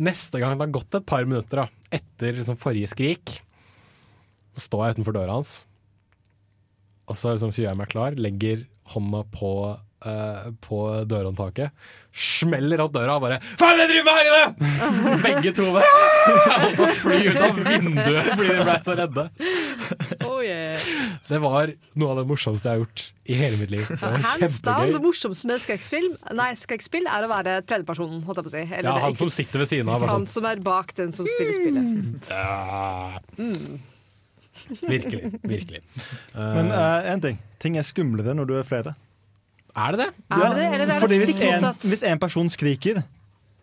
Neste 0.00 0.38
gang 0.40 0.54
det 0.56 0.64
har 0.64 0.70
gått 0.72 0.96
et 0.96 1.04
par 1.04 1.26
minutter 1.28 1.60
da, 1.60 1.66
etter 1.92 2.32
liksom 2.32 2.56
forrige 2.56 2.88
skrik, 2.88 3.34
så 4.56 4.62
står 4.64 4.86
jeg 4.86 4.94
utenfor 4.96 5.12
døra 5.12 5.34
hans. 5.36 5.50
Og 7.10 7.16
så 7.18 7.32
liksom 7.34 7.50
gjør 7.54 7.72
jeg 7.72 7.78
meg 7.80 7.90
klar, 7.90 8.14
legger 8.18 8.66
hånda 8.92 9.24
på, 9.34 9.48
uh, 10.06 10.44
på 10.62 10.78
dørhåndtaket, 11.10 11.74
smeller 12.10 12.80
opp 12.82 12.92
døra 12.96 13.14
og 13.18 13.22
bare 13.22 13.36
Faen, 13.58 13.78
jeg 13.78 13.90
driver 13.92 14.06
med 14.08 14.16
her 14.18 14.30
inne! 14.30 15.18
Begge 15.26 15.52
to 15.54 15.66
bare 15.74 15.90
holdt 16.62 16.78
på 16.78 16.86
å 16.86 16.94
fly 17.00 17.18
ut 17.28 17.38
av 17.46 17.60
vinduet 17.66 18.30
fordi 18.32 18.48
de 18.56 18.64
ble 18.66 18.76
så 18.86 18.96
redde. 18.98 19.26
Oh, 20.26 20.40
yeah. 20.42 20.86
Det 21.30 21.38
var 21.42 21.74
noe 21.98 22.14
av 22.14 22.20
det 22.22 22.26
morsomste 22.30 22.66
jeg 22.70 22.78
har 22.78 22.82
gjort 22.84 23.04
i 23.30 23.38
hele 23.38 23.60
mitt 23.60 23.74
liv. 23.74 23.86
Det 23.90 24.00
var 24.02 24.26
kjempegøy. 24.38 24.94
det 24.96 25.02
morsomste 25.04 25.50
med 25.50 25.62
skrekkfilm 25.62 26.16
Nei, 26.38 26.48
skrekkspill 26.58 27.06
er 27.10 27.26
å 27.26 27.30
være 27.30 27.58
tredjepersonen, 27.70 28.22
holdt 28.26 28.42
jeg 28.42 28.46
på 28.48 28.52
å 28.52 28.56
si. 28.56 28.64
Eller 28.66 28.90
Ja, 28.90 28.96
han 29.04 29.14
ikke- 29.14 29.24
som 29.26 29.34
sitter 29.38 29.62
ved 29.64 29.70
siden 29.70 29.90
av. 29.94 30.06
Han 30.10 30.26
som 30.30 30.46
er 30.50 30.62
bak 30.66 30.94
den 30.98 31.14
som 31.14 31.26
spiller 31.30 31.54
spillet. 31.58 32.30
Ja. 32.30 33.18
Mm. 33.38 33.80
Virkelig. 34.80 35.30
Virkelig. 35.42 35.80
Men 36.34 36.72
eh, 36.74 37.12
en 37.12 37.22
ting. 37.24 37.38
Ting 37.62 37.78
er 37.80 37.86
skumlere 37.86 38.34
når 38.36 38.50
du 38.50 38.56
er 38.58 38.66
flere. 38.66 38.94
Er 39.76 39.94
det 39.94 40.02
det? 40.02 40.10
Er 40.30 40.42
det 40.42 40.56
det, 40.56 40.66
eller 40.74 40.94
er 40.94 41.06
det 41.06 41.18
hvis 41.20 41.30
stikk 41.30 41.44
en, 41.46 41.52
motsatt? 41.54 41.86
hvis 41.92 42.02
en 42.10 42.18
person 42.18 42.50
skriker 42.50 43.02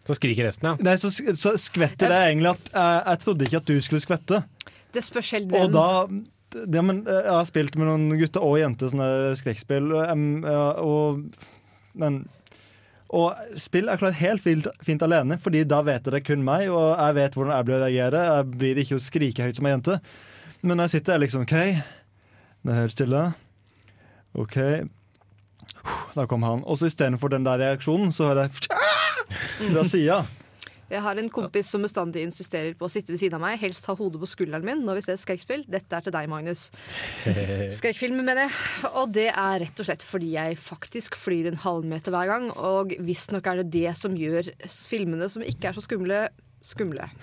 Så 0.07 0.15
skriker 0.15 0.47
resten, 0.47 0.69
ja. 0.69 0.85
Nei, 0.87 0.95
så, 1.01 1.11
så 1.11 1.51
skvetter 1.59 2.07
det 2.07 2.21
egentlig 2.29 2.53
at 2.53 2.71
eh, 2.71 3.01
Jeg 3.11 3.23
trodde 3.25 3.49
ikke 3.49 3.59
at 3.59 3.67
du 3.67 3.75
skulle 3.83 4.05
skvette. 4.05 4.41
Det 4.95 5.03
spørs 5.03 5.33
helt 5.35 5.51
Og 5.51 5.75
da 5.75 5.87
ja, 6.55 6.81
men, 6.81 7.03
Jeg 7.03 7.27
har 7.27 7.43
spilt 7.49 7.75
med 7.75 7.89
noen 7.89 8.07
gutter 8.21 8.45
og 8.45 8.55
jenter 8.61 8.93
sånne 8.93 9.35
skrekkspill, 9.35 9.91
og, 9.91 10.47
og 10.79 11.21
Men 11.99 12.23
og 13.15 13.59
spill 13.59 13.87
er 13.87 13.99
klart 13.99 14.17
helt 14.19 14.43
fint, 14.43 14.65
fint 14.83 15.03
alene, 15.05 15.37
Fordi 15.39 15.63
da 15.67 15.79
vet 15.85 16.03
dere 16.03 16.19
er 16.19 16.25
kun 16.27 16.43
meg, 16.43 16.67
og 16.67 16.89
jeg 16.91 17.15
vet 17.15 17.37
hvordan 17.37 17.55
jeg 17.55 17.67
blir 17.67 17.77
å 17.77 17.83
reagere. 17.85 18.23
Jeg 18.27 18.47
blir 18.63 18.81
ikke 18.83 18.97
å 18.97 19.03
skrike 19.03 19.47
høyt 19.47 19.59
som 19.59 19.69
ei 19.69 19.75
jente. 19.75 19.99
Men 20.61 20.77
når 20.77 20.87
jeg 20.87 20.97
sitter, 20.97 21.15
er 21.15 21.23
liksom 21.25 21.45
OK, 21.45 21.55
det 21.57 22.73
er 22.73 22.81
helt 22.81 22.95
stille. 22.95 23.23
OK. 24.37 24.57
Da 26.17 26.25
kom 26.29 26.43
han. 26.45 26.65
Og 26.65 26.79
så 26.79 26.89
istedenfor 26.89 27.31
den 27.33 27.45
der 27.45 27.61
reaksjonen, 27.61 28.11
så 28.15 28.31
hører 28.31 28.47
jeg 28.47 28.67
fra 29.73 29.85
sida. 29.87 30.21
Jeg 30.87 31.03
har 31.03 31.19
en 31.19 31.27
kompis 31.27 31.67
som 31.67 31.83
bestandig 31.83 32.21
insisterer 32.23 32.71
på 32.79 32.87
å 32.87 32.91
sitte 32.91 33.11
ved 33.11 33.19
siden 33.19 33.35
av 33.35 33.43
meg, 33.43 33.57
helst 33.59 33.89
ha 33.89 33.95
hodet 33.99 34.21
på 34.21 34.29
skulderen 34.31 34.63
min 34.63 34.85
når 34.87 35.01
vi 35.01 35.03
ser 35.09 35.17
skrekkspill. 35.19 35.65
Dette 35.67 35.97
er 35.97 36.05
til 36.05 36.13
deg, 36.15 36.29
Magnus. 36.31 36.69
Skrekkfilm, 37.77 38.15
mener 38.21 38.45
jeg. 38.45 38.53
Og 38.93 39.11
det 39.17 39.27
er 39.33 39.59
rett 39.65 39.83
og 39.83 39.89
slett 39.89 40.05
fordi 40.07 40.31
jeg 40.37 40.55
faktisk 40.63 41.19
flyr 41.19 41.51
en 41.51 41.59
halvmeter 41.59 42.15
hver 42.15 42.31
gang. 42.31 42.47
Og 42.55 42.95
visstnok 43.03 43.49
er 43.51 43.61
det 43.61 43.67
det 43.75 43.97
som 43.99 44.15
gjør 44.15 44.47
filmene 44.63 45.27
som 45.31 45.43
ikke 45.43 45.73
er 45.73 45.77
så 45.77 45.83
skumle, 45.83 46.27
skumle. 46.65 47.09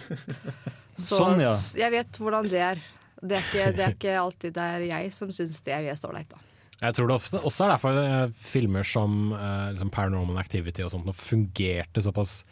Så 0.95 1.17
Sånn, 1.19 1.41
ja. 1.43 1.57
jeg 1.75 1.91
vet 1.91 2.19
hvordan 2.23 2.47
det 2.47 2.61
er. 2.63 2.79
Det 3.25 3.39
er 3.39 3.45
ikke, 3.47 3.69
det 3.77 3.85
er 3.87 3.95
ikke 3.97 4.17
alltid 4.21 4.55
det 4.59 4.65
er 4.77 4.85
jeg 4.91 5.13
som 5.17 5.31
syns 5.33 5.63
det 5.65 5.73
er 5.73 5.87
mest 5.89 6.05
ålreit, 6.05 6.29
da. 6.29 6.41
Jeg 6.83 6.97
tror 6.97 7.09
det 7.09 7.15
ofte, 7.17 7.41
også 7.49 7.65
er 7.65 7.71
derfor 7.73 7.99
eh, 8.03 8.33
filmer 8.37 8.85
som 8.85 9.33
eh, 9.33 9.69
liksom 9.73 9.93
Paranormal 9.95 10.41
Activity 10.43 10.83
og 10.85 10.91
sånt 10.93 11.09
fungerte 11.17 12.03
såpass 12.05 12.43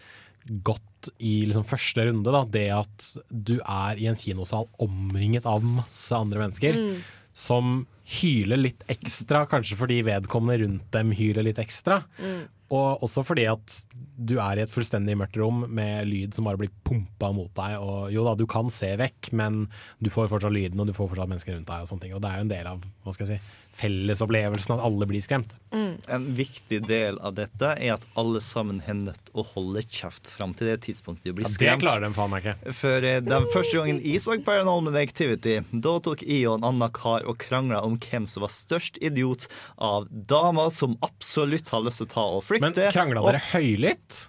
godt 0.64 1.10
i 1.22 1.42
liksom 1.46 1.66
første 1.66 2.06
runde. 2.08 2.32
Da. 2.32 2.44
Det 2.48 2.64
at 2.74 3.08
du 3.28 3.56
er 3.60 3.98
i 4.00 4.08
en 4.10 4.16
kinosal 4.18 4.68
omringet 4.82 5.46
av 5.46 5.62
masse 5.66 6.14
andre 6.16 6.44
mennesker 6.46 6.78
Mm. 6.78 7.02
som 7.34 7.86
hyler 8.20 8.58
litt 8.60 8.82
ekstra, 8.92 9.44
kanskje 9.48 9.76
fordi 9.78 10.00
vedkommende 10.04 10.64
rundt 10.64 10.88
dem 10.94 11.12
hyler 11.16 11.46
litt 11.46 11.60
ekstra. 11.62 12.02
Mm. 12.18 12.42
Og 12.72 13.04
også 13.04 13.24
fordi 13.26 13.44
at 13.50 13.74
du 14.16 14.38
er 14.40 14.58
i 14.58 14.62
et 14.64 14.72
fullstendig 14.72 15.16
mørkt 15.20 15.36
rom 15.40 15.66
med 15.68 16.06
lyd 16.08 16.36
som 16.36 16.46
bare 16.48 16.60
blir 16.60 16.72
pumpa 16.86 17.32
mot 17.36 17.50
deg. 17.58 17.76
Og 17.82 18.12
jo 18.14 18.24
da, 18.24 18.34
du 18.38 18.46
kan 18.48 18.70
se 18.72 18.92
vekk, 19.00 19.32
men 19.36 19.66
du 20.00 20.08
får 20.12 20.30
fortsatt 20.32 20.54
lyden, 20.54 20.80
og 20.80 20.88
du 20.88 20.96
får 20.96 21.10
fortsatt 21.12 21.32
mennesker 21.32 21.56
rundt 21.56 21.68
deg. 21.68 21.84
Og 21.84 21.90
sånne 21.90 22.06
ting. 22.06 22.14
Og 22.16 22.22
det 22.24 22.30
er 22.30 22.40
jo 22.40 22.46
en 22.46 22.54
del 22.54 22.70
av 22.72 22.86
hva 23.04 23.14
skal 23.14 23.28
jeg 23.28 23.40
si, 23.42 23.58
fellesopplevelsen 23.76 24.74
at 24.76 24.82
alle 24.84 25.06
blir 25.08 25.22
skremt. 25.24 25.54
En 25.72 26.26
viktig 26.36 26.82
del 26.86 27.18
av 27.24 27.34
dette 27.38 27.72
er 27.78 27.94
at 27.94 28.04
alle 28.20 28.42
sammen 28.44 28.82
har 28.84 28.98
nødt 28.98 29.30
å 29.32 29.44
holde 29.54 29.82
kjeft 29.88 30.28
fram 30.28 30.52
til 30.58 30.68
det 30.68 30.78
tidspunktet 30.86 31.30
de 31.30 31.34
blir 31.38 31.48
skremt. 31.48 31.64
Ja, 31.70 31.76
det 31.78 31.84
klarer 31.86 32.06
de 32.06 32.12
faen 32.16 32.32
meg 32.32 32.44
ikke. 32.44 32.74
For 32.76 33.08
eh, 33.08 33.20
den 33.24 33.48
første 33.54 33.80
gangen 33.80 34.02
jeg 34.04 34.20
så 34.24 34.36
Paranormal 34.44 34.98
Activity, 35.00 35.58
da 35.72 35.96
tok 36.04 36.24
jeg 36.26 36.44
og 36.50 36.60
en 36.60 36.68
annen 36.72 36.92
kar 36.96 37.26
og 37.28 37.38
krangla 37.42 37.82
om 37.86 37.96
hvem 38.02 38.28
som 38.30 38.44
var 38.44 38.52
størst 38.52 39.00
idiot 39.00 39.48
av 39.80 40.08
damer 40.10 40.72
som 40.74 40.98
absolutt 41.04 41.72
har 41.72 41.84
lyst 41.86 42.02
til 42.02 42.10
å 42.10 42.14
ta 42.14 42.28
og 42.38 42.46
flykte. 42.46 42.68
Men 42.68 42.94
krangla 42.94 43.24
dere 43.28 43.42
høylytt? 43.52 44.24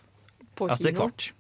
På 0.54 0.70
Etter 0.70 0.94
kino? 0.94 1.08
hvert. 1.08 1.32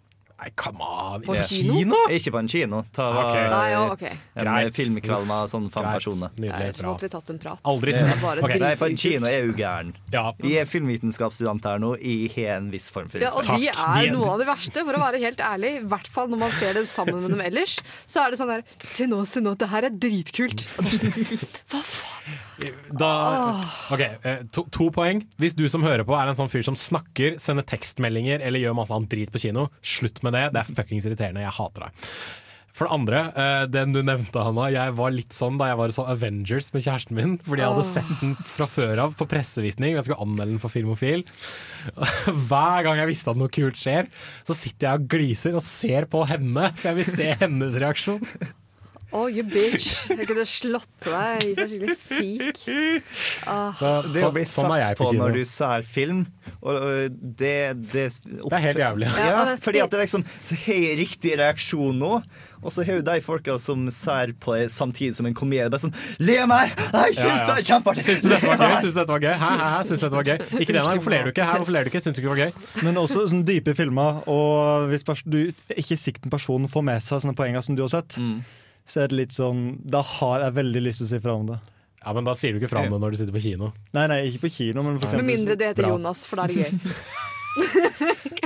Nei, 0.41 0.49
come 0.55 0.81
on. 0.83 1.21
På 1.23 1.35
kino? 1.47 1.73
kino? 1.77 1.95
Ikke 2.11 2.31
på 2.33 2.39
en 2.41 2.47
kino. 2.51 2.81
Ta 2.91 3.05
okay. 3.29 3.43
Nei, 3.49 3.67
ja, 3.71 3.83
okay. 3.93 4.15
en 4.35 4.43
Greit. 4.47 4.73
filmkveld 4.75 5.27
med 5.29 5.51
sånn 5.51 5.67
fem 5.71 5.85
Greit. 5.85 5.93
personer. 6.01 6.31
Nei, 6.35 6.47
Nydelig. 6.49 6.77
Bra. 6.81 6.89
måtte 6.93 7.05
vi 7.07 7.11
tatt 7.13 7.29
en 7.29 7.39
prat. 7.39 7.61
Aldri 7.63 7.93
Det 7.93 8.17
bare 8.21 8.41
Ok. 8.43 8.49
drit- 8.49 8.59
Nei, 8.65 8.75
på 8.75 8.85
en 8.89 8.97
kino 8.97 9.25
er 9.29 9.45
jo 9.45 9.53
gæren. 9.53 9.93
Ja. 10.11 10.33
Jeg 10.43 10.57
er 10.61 10.65
filmvitenskapsstudent 10.65 11.63
her 11.63 11.77
nå. 11.79 11.93
Jeg 12.01 12.31
har 12.35 12.57
en 12.57 12.71
viss 12.71 12.89
form 12.89 13.07
for 13.09 13.19
Ja, 13.19 13.29
og 13.29 13.43
de 13.43 13.67
er 13.69 14.11
noe 14.11 14.29
av 14.33 14.39
det 14.39 14.47
verste, 14.47 14.83
for 14.83 14.93
å 14.93 14.99
være 14.99 15.19
helt 15.21 15.37
ærlig. 15.37 15.77
I 15.79 15.85
hvert 15.87 16.07
fall 16.07 16.27
når 16.27 16.39
man 16.39 16.51
ser 16.59 16.73
dem 16.73 16.85
sammen 16.85 17.21
med 17.21 17.31
dem 17.31 17.41
ellers. 17.41 17.79
Så 18.05 18.25
er 18.25 18.31
det 18.31 18.39
sånn 18.39 18.47
der 18.51 18.63
Se 18.83 19.05
nå, 19.05 19.25
se 19.27 19.39
nå, 19.39 19.55
det 19.57 19.69
her 19.69 19.83
er 19.85 19.89
dritkult. 19.91 20.67
Det 20.77 20.99
Hva 21.71 21.79
faen? 21.79 22.39
Da, 22.93 23.11
ok, 23.93 24.03
eh, 24.03 24.43
to, 24.53 24.65
to 24.73 24.89
poeng. 24.93 25.23
Hvis 25.41 25.57
du 25.57 25.65
som 25.71 25.85
hører 25.85 26.05
på 26.07 26.15
er 26.17 26.29
en 26.29 26.37
sånn 26.37 26.51
fyr 26.51 26.65
som 26.65 26.77
snakker, 26.79 27.39
sender 27.41 27.65
tekstmeldinger 27.67 28.43
eller 28.45 28.63
gjør 28.63 28.77
masse 28.77 28.95
annet 28.95 29.11
drit 29.11 29.33
på 29.33 29.41
kino, 29.47 29.67
slutt 29.81 30.23
med 30.25 30.35
det. 30.37 30.47
Det 30.53 30.63
er 30.63 30.71
fuckings 30.77 31.09
irriterende. 31.09 31.43
Jeg 31.45 31.57
hater 31.57 31.87
deg. 31.87 32.07
For 32.73 32.89
det 32.89 32.95
andre, 32.95 33.19
eh, 33.37 33.63
den 33.69 33.91
du 33.93 33.99
nevnte, 34.01 34.41
Hanna. 34.41 34.65
Jeg 34.73 34.95
var 34.97 35.13
litt 35.13 35.35
sånn 35.35 35.59
da 35.59 35.67
jeg 35.69 35.77
var 35.77 35.91
så 35.93 36.07
Avengers 36.09 36.71
med 36.73 36.81
kjæresten 36.81 37.19
min. 37.19 37.35
Fordi 37.45 37.61
jeg 37.61 37.69
hadde 37.69 37.85
sett 37.85 38.15
den 38.23 38.33
fra 38.49 38.65
før 38.65 39.03
av 39.03 39.13
på 39.19 39.27
pressevisning. 39.29 39.93
Jeg 39.93 40.07
skulle 40.07 40.25
anmelde 40.25 40.55
den 40.55 40.63
for 40.63 40.73
Filmofil. 40.73 41.21
Hver 42.49 42.87
gang 42.87 42.97
jeg 42.97 43.11
visste 43.11 43.29
at 43.29 43.37
noe 43.37 43.53
kult 43.53 43.77
skjer, 43.77 44.09
så 44.41 44.57
sitter 44.57 44.89
jeg 44.89 45.03
og 45.03 45.07
gliser 45.13 45.59
og 45.59 45.65
ser 45.67 46.09
på 46.09 46.25
henne. 46.31 46.71
For 46.79 46.89
jeg 46.89 47.01
vil 47.03 47.11
se 47.13 47.29
hennes 47.45 47.77
reaksjon. 47.85 48.25
Oh, 49.13 49.27
you 49.29 49.43
bitch. 49.45 50.07
Jeg 50.09 50.25
kunne 50.29 50.45
slått 50.49 50.89
deg. 51.05 51.43
Gitt 51.45 51.59
deg 51.59 51.69
skikkelig 51.69 51.97
fik. 52.01 52.63
Ah. 53.45 53.69
Så, 53.77 53.91
Det 54.13 54.23
å 54.25 54.31
bli 54.33 54.45
sånn 54.47 54.73
på 54.97 55.03
på 55.03 55.11
når 55.17 55.37
du 55.37 55.43
ser 55.47 55.85
film, 55.85 56.23
og 56.63 56.73
og 56.73 57.19
det 57.21 57.73
Det, 57.91 58.07
Det 58.23 58.55
er 58.57 58.63
helt 58.67 58.81
jævlig. 58.81 59.11
Ja, 59.17 59.27
Ja, 59.33 59.57
fordi 59.61 59.83
at 59.83 59.91
det 59.91 59.99
liksom 60.05 60.23
Så 60.43 60.57
har 60.65 60.79
jeg 60.79 60.97
riktig 61.03 61.37
reaksjon 61.39 61.99
nå, 61.99 62.13
og 62.63 62.71
så 62.71 62.85
har 62.87 63.01
jo 63.01 63.03
de 63.05 63.17
folka 63.21 63.57
som 63.59 63.85
ser 63.91 64.33
på 64.39 64.55
det 64.55 64.71
samtidig 64.71 65.15
som 65.17 65.27
en 65.27 65.35
komedie, 65.35 65.69
bare 65.69 65.83
sånn 65.83 65.93
Le 66.23 66.39
meg! 66.49 66.71
Jeg 66.93 67.17
syns 67.19 67.45
det 67.49 67.57
er 67.57 67.67
kjempeartig! 67.69 68.05
Syns 68.07 68.23
du 68.23 68.29
dette 68.31 68.47
var 68.47 68.63
gøy? 68.63 68.75
Syns 68.79 68.93
du 68.95 68.99
dette 69.01 69.13
var 69.13 69.25
gøy? 69.27 69.33
Hæ, 69.33 69.51
hæ, 69.59 69.67
hæ, 69.75 69.83
syns 69.89 69.99
du 69.99 70.05
dette 70.07 70.15
var 70.15 70.29
gøy? 70.31 70.39
Ikke 70.63 70.71
det, 70.71 70.79
nei. 70.79 70.95
Hvorfor 70.97 71.15
ler 71.15 71.27
du 71.27 71.33
ikke? 71.33 71.45
Hæ, 71.49 71.59
hvorfor 71.59 71.75
ler 71.77 71.83
du 71.85 71.91
ikke? 71.93 72.03
Syns 72.07 72.15
du 72.17 72.21
ikke 72.23 72.29
det 72.29 72.35
var 72.37 72.43
gøy? 72.47 72.83
Men 72.87 72.99
også 73.03 73.27
sånn 73.33 73.45
dype 73.47 73.75
filmer, 73.77 74.23
og 74.31 74.89
hvis 74.93 75.05
du 75.27 75.39
ikke 75.75 75.93
er 75.97 76.01
sikker 76.07 76.25
på 76.25 76.33
personen 76.37 76.71
får 76.71 76.87
med 76.89 77.03
seg 77.03 77.23
sånne 77.25 77.37
poenger 77.37 77.65
som 77.65 77.77
du 77.77 77.83
har 77.83 77.91
sett, 77.91 78.17
så 78.89 79.03
er 79.03 79.11
det 79.11 79.15
litt 79.21 79.35
sånn 79.35 79.77
Da 79.87 80.01
har 80.03 80.43
jeg 80.47 80.55
veldig 80.57 80.81
lyst 80.83 80.99
til 81.03 81.07
å 81.07 81.11
si 81.13 81.19
fra 81.23 81.35
om 81.39 81.45
det. 81.53 81.59
Ja, 82.03 82.11
men 82.17 82.25
da 82.27 82.33
sier 82.35 82.51
du 82.51 82.59
ikke 82.59 82.71
fra 82.73 82.81
om 82.83 82.91
det 82.91 82.99
når 82.99 83.13
du 83.15 83.17
sitter 83.21 83.35
på 83.35 83.43
kino. 83.45 83.69
Nei, 83.95 84.07
nei, 84.11 84.17
ikke 84.27 84.43
på 84.47 84.51
kino, 84.57 84.83
men 84.83 84.99
for 84.99 85.15
Med 85.21 85.29
mindre 85.29 85.55
du 85.55 85.63
heter 85.63 85.85
Bra. 85.85 85.93
Jonas, 85.95 86.25
for 86.27 86.41
da 86.41 86.49
er 86.49 86.55
det 86.55 86.65
gøy. 86.65 86.73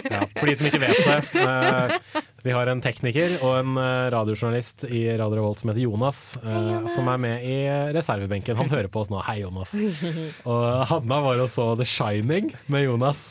Ja, 0.08 0.22
for 0.38 0.48
de 0.50 0.54
som 0.60 0.68
ikke 0.68 0.80
vet 0.82 0.98
det. 1.08 1.42
eh, 1.42 2.24
vi 2.44 2.54
har 2.56 2.70
en 2.72 2.82
tekniker 2.84 3.38
og 3.44 3.54
en 3.60 3.78
eh, 3.80 4.08
radiojournalist 4.14 4.86
i 4.88 5.02
Radio 5.20 5.40
Revolt 5.40 5.62
som 5.62 5.72
heter 5.72 5.84
Jonas, 5.84 6.20
eh, 6.44 6.88
som 6.92 7.08
er 7.12 7.22
med 7.24 7.44
i 7.48 7.56
reservebenken. 7.96 8.60
Han 8.60 8.72
hører 8.72 8.90
på 8.92 9.04
oss 9.04 9.12
nå. 9.12 9.22
Hei, 9.28 9.40
Jonas. 9.46 9.74
Og 10.48 10.66
Hanna 10.92 11.22
var 11.24 11.44
og 11.44 11.52
så 11.52 11.70
The 11.80 11.88
Shining 11.88 12.52
med 12.72 12.88
Jonas 12.88 13.26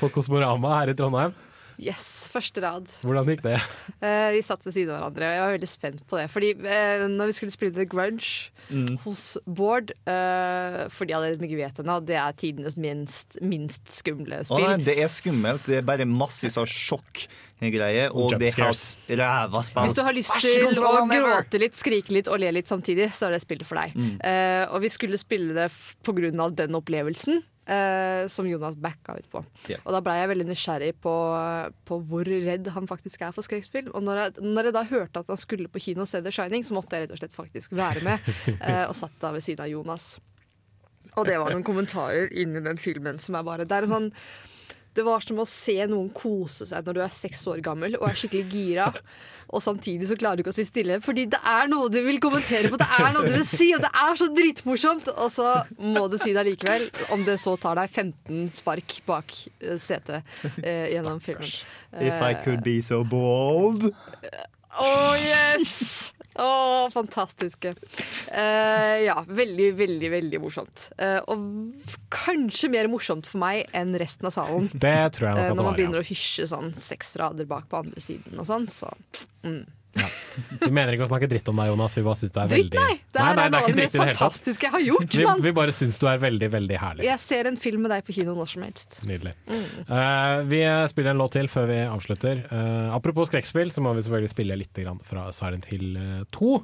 på 0.00 0.08
Kosmorama 0.12 0.78
her 0.80 0.92
i 0.92 0.96
Trondheim. 0.98 1.34
Yes, 1.82 2.04
første 2.30 2.62
rad. 2.62 2.86
Hvordan 3.02 3.26
gikk 3.32 3.42
det? 3.42 3.56
Uh, 3.98 4.28
vi 4.36 4.42
satt 4.46 4.62
ved 4.66 4.74
siden 4.76 4.94
av 4.94 5.00
hverandre, 5.00 5.26
og 5.26 5.34
jeg 5.34 5.42
var 5.42 5.54
veldig 5.56 5.70
spent 5.72 6.04
på 6.06 6.20
det. 6.20 6.26
Fordi 6.30 6.52
uh, 6.62 7.04
når 7.10 7.32
vi 7.32 7.36
skulle 7.40 7.54
spille 7.54 7.74
The 7.76 7.88
Grudge 7.90 8.50
Mm. 8.70 8.94
hos 9.02 9.36
Bård 9.44 9.90
uh, 10.06 10.84
For 10.94 11.04
de 11.08 11.16
av 11.16 11.24
dere 11.24 11.34
som 11.34 11.42
ikke 11.48 11.58
vet 11.58 11.80
ennå, 11.82 11.96
det 12.06 12.14
er 12.14 12.36
tidenes 12.38 12.76
minst, 12.78 13.34
minst 13.42 13.90
skumle 13.90 14.38
Å 14.46 14.60
nei, 14.62 14.76
det 14.86 14.94
er 15.02 15.10
skummelt. 15.10 15.66
Det 15.66 15.80
er 15.80 15.88
bare 15.88 16.06
massevis 16.08 16.56
av 16.62 16.68
sjokkgreier, 17.62 18.12
og 18.14 18.34
det 18.40 18.52
har 18.56 18.74
ræva 19.22 19.62
spill. 19.64 19.86
Hvis 19.86 19.96
du 19.96 20.02
har 20.06 20.16
lyst 20.16 20.34
til 20.42 20.82
å 20.82 21.06
gråte 21.10 21.62
litt, 21.62 21.78
skrike 21.78 22.14
litt 22.14 22.30
og 22.30 22.42
le 22.42 22.52
litt 22.58 22.70
samtidig, 22.70 23.10
så 23.14 23.28
er 23.28 23.36
det 23.36 23.42
spillet 23.44 23.68
for 23.68 23.80
deg. 23.80 23.96
Mm. 23.96 24.18
Uh, 24.18 24.74
og 24.74 24.82
vi 24.84 24.92
skulle 24.92 25.20
spille 25.20 25.56
det 25.56 25.70
pga. 25.72 25.98
på 26.02 26.14
grunn 26.18 26.40
av 26.40 26.54
den 26.58 26.78
opplevelsen. 26.78 27.42
Uh, 27.62 28.26
som 28.26 28.42
Jonas 28.48 28.74
backa 28.74 29.14
ut 29.14 29.28
på. 29.30 29.44
Yeah. 29.70 29.78
Og 29.86 29.94
da 29.94 30.00
blei 30.02 30.16
jeg 30.18 30.30
veldig 30.32 30.46
nysgjerrig 30.48 30.88
på, 30.98 31.12
på 31.86 31.98
hvor 32.10 32.26
redd 32.26 32.66
han 32.74 32.88
faktisk 32.90 33.22
er 33.22 33.30
for 33.36 33.46
skrekkspill. 33.46 33.92
Og 33.94 34.02
når 34.02 34.18
jeg, 34.18 34.42
når 34.42 34.68
jeg 34.68 34.74
da 34.74 34.82
hørte 34.88 35.22
at 35.22 35.30
han 35.30 35.38
skulle 35.38 35.70
på 35.70 35.84
kino 35.84 36.02
og 36.02 36.10
se 36.10 36.18
The 36.24 36.34
Shining, 36.34 36.66
så 36.66 36.74
måtte 36.74 36.98
jeg 36.98 37.06
rett 37.06 37.14
og 37.14 37.22
slett 37.22 37.36
faktisk 37.36 37.76
være 37.78 38.02
med. 38.02 38.32
Uh, 38.58 38.82
og 38.90 38.96
satt 38.98 39.14
da 39.22 39.30
ved 39.30 39.46
siden 39.46 39.62
av 39.62 39.70
Jonas. 39.70 40.16
Og 41.12 41.28
det 41.28 41.38
var 41.38 41.52
noen 41.52 41.66
kommentarer 41.66 42.32
inni 42.34 42.62
den 42.64 42.80
filmen 42.80 43.18
som 43.20 43.36
er 43.36 43.44
bare 43.44 43.66
Det 43.68 43.76
er 43.76 43.86
en 43.86 43.92
sånn 43.92 44.10
det 44.96 45.04
var 45.06 45.24
som 45.24 45.40
å 45.40 45.46
se 45.48 45.76
noen 45.88 46.10
kose 46.14 46.66
seg 46.68 46.84
når 46.86 46.98
du 46.98 47.02
er 47.04 47.14
seks 47.14 47.46
år 47.50 47.62
gammel 47.64 47.96
og 47.98 48.08
er 48.10 48.18
skikkelig 48.18 48.44
gira, 48.52 48.88
og 49.52 49.64
samtidig 49.64 50.08
så 50.08 50.16
klarer 50.20 50.40
du 50.40 50.44
ikke 50.44 50.52
å 50.52 50.56
si 50.56 50.66
stille, 50.68 50.98
fordi 51.04 51.26
det 51.32 51.40
er 51.48 51.68
noe 51.72 51.90
du 51.92 51.98
vil 52.04 52.20
kommentere 52.22 52.70
på, 52.72 52.78
det 52.80 52.88
er 52.98 53.10
noe 53.14 53.26
du 53.26 53.34
vil 53.34 53.46
si, 53.48 53.70
og 53.76 53.82
det 53.84 53.90
er 54.04 54.20
så 54.20 54.28
dritmorsomt! 54.32 55.10
Og 55.12 55.32
så 55.32 55.48
må 55.80 56.06
du 56.12 56.18
si 56.20 56.32
det 56.36 56.46
likevel, 56.48 56.88
om 57.14 57.24
det 57.28 57.38
så 57.42 57.56
tar 57.60 57.80
deg 57.80 57.92
15 57.92 58.48
spark 58.56 58.98
bak 59.08 59.36
eh, 59.60 59.76
setet 59.80 60.22
eh, 60.62 60.88
gjennom 60.94 61.20
filmen. 61.24 61.52
If 61.92 62.24
I 62.24 62.32
could 62.44 62.64
be 62.64 62.80
so 62.80 63.02
bold. 63.04 63.90
Oh 64.80 65.12
yes! 65.20 66.12
Å, 66.40 66.88
fantastiske. 66.92 67.74
Uh, 68.32 68.96
ja, 69.04 69.18
veldig, 69.28 69.68
veldig, 69.76 70.10
veldig 70.14 70.40
morsomt. 70.40 70.86
Uh, 70.96 71.20
og 71.28 71.98
kanskje 72.12 72.70
mer 72.72 72.88
morsomt 72.92 73.28
for 73.28 73.42
meg 73.42 73.66
enn 73.76 73.92
resten 74.00 74.30
av 74.30 74.36
salen. 74.36 74.70
Det 74.72 74.96
tror 75.16 75.30
jeg 75.30 75.38
nok 75.38 75.52
uh, 75.52 75.56
når 75.58 75.68
man 75.68 75.78
begynner 75.78 76.00
å 76.00 76.06
hysje 76.06 76.48
sånn 76.48 76.72
seks 76.76 77.16
rader 77.20 77.48
bak 77.48 77.68
på 77.68 77.82
andre 77.82 78.02
siden 78.02 78.40
og 78.40 78.48
sånn, 78.48 78.68
så 78.72 78.88
mm. 79.44 79.62
Vi 80.62 80.70
mener 80.72 80.94
ikke 80.94 81.04
å 81.04 81.10
snakke 81.10 81.28
dritt 81.28 81.48
om 81.52 81.58
deg, 81.60 81.68
Jonas. 81.72 81.96
Vi 81.98 82.04
bare 82.06 82.18
syns 82.20 82.32
du 82.32 82.38
er 82.40 82.48
Dritt, 82.48 82.70
veldig 82.72 82.78
nei! 82.80 82.94
Det 83.12 83.18
Nei, 83.18 83.26
her 83.26 83.36
nei, 83.36 83.44
er 83.44 83.52
noe 83.52 83.60
av 83.60 83.68
det 83.68 83.76
mest 83.76 83.96
det 83.96 84.06
fantastiske 84.06 84.66
jeg 84.68 84.74
har 84.76 84.84
gjort, 84.86 85.18
Vi, 85.18 85.26
vi 85.44 85.52
bare 85.58 85.74
syns 85.76 86.00
du 86.00 86.06
er 86.08 86.22
veldig, 86.22 86.48
veldig 86.54 86.78
herlig. 86.80 87.04
Jeg 87.10 87.22
ser 87.24 87.50
en 87.50 87.58
film 87.60 87.84
med 87.84 87.92
deg 87.92 88.06
på 88.06 88.16
kino 88.16 88.36
når 88.38 88.52
som 88.54 88.64
helst. 88.64 89.02
Nydelig. 89.08 89.34
Mm. 89.50 89.66
Uh, 89.90 90.38
vi 90.48 90.62
spiller 90.94 91.12
en 91.12 91.20
låt 91.20 91.36
til 91.36 91.52
før 91.52 91.68
vi 91.68 91.78
avslutter. 91.84 92.42
Uh, 92.48 92.88
apropos 92.96 93.28
skrekkspill, 93.32 93.74
så 93.74 93.84
må 93.84 93.92
vi 93.98 94.06
selvfølgelig 94.06 94.32
spille 94.32 94.58
litt 94.64 94.82
grann 94.82 95.02
fra 95.04 95.28
Silent 95.36 95.68
Hill 95.72 95.92
eh, 96.00 96.24
2. 96.32 96.56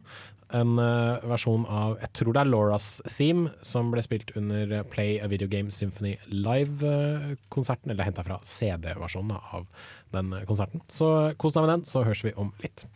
En 0.56 0.78
uh, 0.80 1.20
versjon 1.28 1.66
av 1.68 1.98
jeg 2.00 2.12
tror 2.16 2.32
det 2.32 2.40
er 2.40 2.48
Lauras 2.48 2.86
theme, 3.12 3.50
som 3.60 3.90
ble 3.92 4.00
spilt 4.04 4.32
under 4.38 4.78
eh, 4.78 4.84
Play 4.88 5.18
a 5.20 5.28
Video 5.28 5.48
Game 5.50 5.72
Symphony 5.74 6.14
Live-konserten. 6.32 7.92
eller 7.92 8.08
henta 8.08 8.24
fra 8.24 8.38
CD-versjonen 8.44 9.36
av 9.36 9.66
den 10.16 10.32
eh, 10.32 10.46
konserten. 10.48 10.80
Så 10.88 11.34
kos 11.36 11.56
deg 11.56 11.66
med 11.66 11.74
den, 11.74 11.84
så 11.88 12.04
høres 12.06 12.24
vi 12.24 12.32
om 12.40 12.54
litt. 12.64 12.86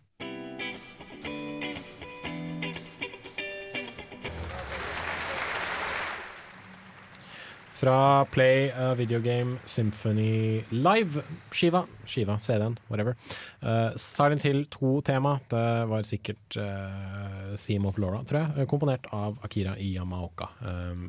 Fra 7.82 8.24
Play 8.30 8.70
a 8.70 8.94
Video 8.94 9.18
Game 9.18 9.58
Symphony 9.64 10.62
Live-skiva. 10.70 11.80
Skiva, 12.06 12.36
CD-en, 12.38 12.78
whatever. 12.86 13.16
Uh, 13.60 13.90
Silent 13.96 14.42
Hill 14.46 14.60
2-tema. 14.70 15.40
Det 15.50 15.64
var 15.90 16.06
sikkert 16.06 16.58
uh, 16.62 17.56
Theme 17.58 17.90
of 17.90 17.98
Laura, 17.98 18.20
tror 18.22 18.38
jeg. 18.38 18.54
eh, 18.54 18.68
Komponert 18.70 19.08
av 19.10 19.34
Akira 19.42 19.74
Iyamaoka. 19.82 20.52
Um, 20.62 21.08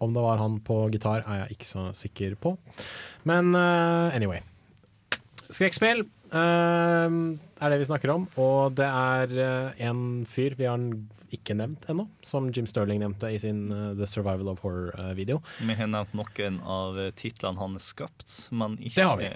om 0.00 0.16
det 0.16 0.24
var 0.24 0.40
han 0.40 0.56
på 0.64 0.86
gitar, 0.94 1.20
er 1.28 1.42
jeg 1.42 1.58
ikke 1.58 1.68
så 1.68 1.84
sikker 1.92 2.40
på. 2.40 2.54
Men 3.28 3.52
uh, 3.52 4.08
anyway. 4.16 4.40
Skrekkspill 5.50 6.00
eh, 6.00 6.15
er 6.34 7.70
det 7.70 7.78
vi 7.80 7.88
snakker 7.88 8.12
om, 8.14 8.26
og 8.40 8.74
det 8.78 8.86
er 8.88 9.36
eh, 9.42 9.84
en 9.88 10.24
fyr 10.28 10.56
vi 10.58 10.66
har 10.68 10.82
ikke 11.34 11.56
nevnt 11.58 11.86
ennå, 11.90 12.06
som 12.24 12.50
Jim 12.54 12.66
Sterling 12.70 13.00
nevnte 13.02 13.30
i 13.34 13.38
sin 13.42 13.66
eh, 13.72 13.94
The 13.98 14.08
Survival 14.10 14.52
of 14.52 14.62
Horror-video. 14.64 15.40
Vi 15.60 15.76
har 15.78 15.90
nevnt 15.90 16.14
noen 16.18 16.60
av 16.62 16.98
eh, 17.00 17.12
titlene 17.16 17.60
han 17.62 17.76
har 17.78 17.84
skapt, 17.84 18.36
men 18.50 18.78
ikke 18.80 19.00
Det 19.00 19.08
har 19.10 19.20
vi. 19.22 19.32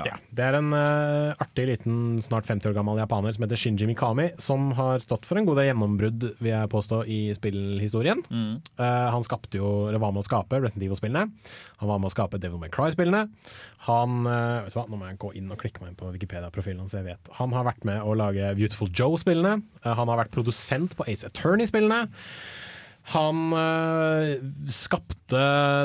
Eh, 0.00 0.08
Ja. 0.08 0.16
Det 0.30 0.44
er 0.44 0.56
en 0.58 0.72
uh, 0.72 1.34
artig 1.40 1.66
liten, 1.68 1.96
snart 2.24 2.48
50 2.48 2.70
år 2.70 2.76
gammel 2.76 3.00
japaner 3.00 3.34
som 3.34 3.44
heter 3.44 3.60
Shinji 3.60 3.88
Mikami, 3.88 4.30
som 4.40 4.70
har 4.78 5.02
stått 5.04 5.28
for 5.28 5.38
en 5.40 5.46
god 5.48 5.60
del 5.60 5.70
gjennombrudd, 5.70 6.26
vil 6.40 6.52
jeg 6.52 6.70
påstå, 6.72 7.02
i 7.10 7.20
spillhistorien. 7.36 8.22
Mm. 8.30 8.60
Uh, 8.80 9.08
han 9.14 9.26
skapte 9.26 9.60
jo, 9.60 9.88
eller 9.88 10.02
var 10.02 10.14
med 10.16 10.24
å 10.24 10.28
skape 10.28 10.60
Resident 10.62 10.86
Evil-spillene. 10.88 11.26
Han 11.82 11.92
var 11.92 12.00
med 12.00 12.10
å 12.10 12.14
skape 12.14 12.40
Devil 12.42 12.62
May 12.62 12.72
Cry-spillene. 12.74 13.26
Han 13.88 14.24
uh, 14.26 14.64
vet 14.64 14.74
du 14.74 14.80
hva, 14.80 14.86
Nå 14.90 14.98
må 15.00 15.10
jeg 15.10 15.20
gå 15.22 15.34
inn 15.38 15.52
og 15.52 15.60
klikke 15.60 15.84
meg 15.84 15.92
inn 15.92 16.00
på 16.00 16.10
Wikipedia-profilen 16.16 16.82
hans, 16.82 16.94
så 16.94 17.02
jeg 17.02 17.12
vet. 17.12 17.32
Han 17.38 17.54
har 17.56 17.68
vært 17.68 17.86
med 17.88 18.02
å 18.02 18.16
lage 18.18 18.54
Beautiful 18.58 18.90
Joe-spillene. 18.90 19.60
Han 19.86 20.10
har 20.12 20.24
vært 20.24 20.34
produsent 20.34 20.96
på 20.98 21.06
Ace 21.10 21.28
Attorney-spillene. 21.28 22.06
Han 23.10 23.38
skapte 24.70 25.40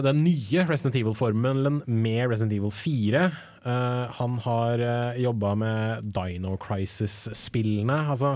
den 0.05 0.19
nye 0.25 0.65
Resident 0.67 0.97
Evil-formelen 0.99 1.79
med 1.87 2.27
Resident 2.29 2.53
Evil 2.53 2.73
4. 2.75 3.29
Eh, 3.65 4.15
han 4.19 4.39
har 4.45 4.81
uh, 4.81 5.17
jobba 5.17 5.55
med 5.57 6.09
Dino 6.15 6.55
Crisis-spillene. 6.61 7.97
Altså, 8.13 8.35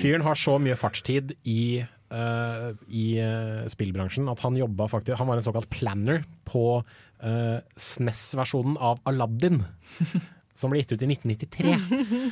fyren 0.00 0.24
har 0.26 0.38
så 0.40 0.56
mye 0.62 0.78
fartstid 0.80 1.34
i, 1.44 1.82
uh, 2.12 2.70
i 2.88 3.06
eh, 3.20 3.66
spillbransjen 3.70 4.30
at 4.32 4.40
han 4.46 4.56
jobba 4.58 4.88
faktisk 4.90 5.20
Han 5.20 5.28
var 5.30 5.40
en 5.40 5.46
såkalt 5.46 5.70
planner 5.72 6.24
på 6.48 6.82
SNES-versjonen 7.20 8.78
av 8.80 9.02
Aladdin, 9.04 9.58
som 10.56 10.72
ble 10.72 10.80
gitt 10.80 10.94
ut 10.96 11.04
i 11.04 11.10
1993. 11.12 11.74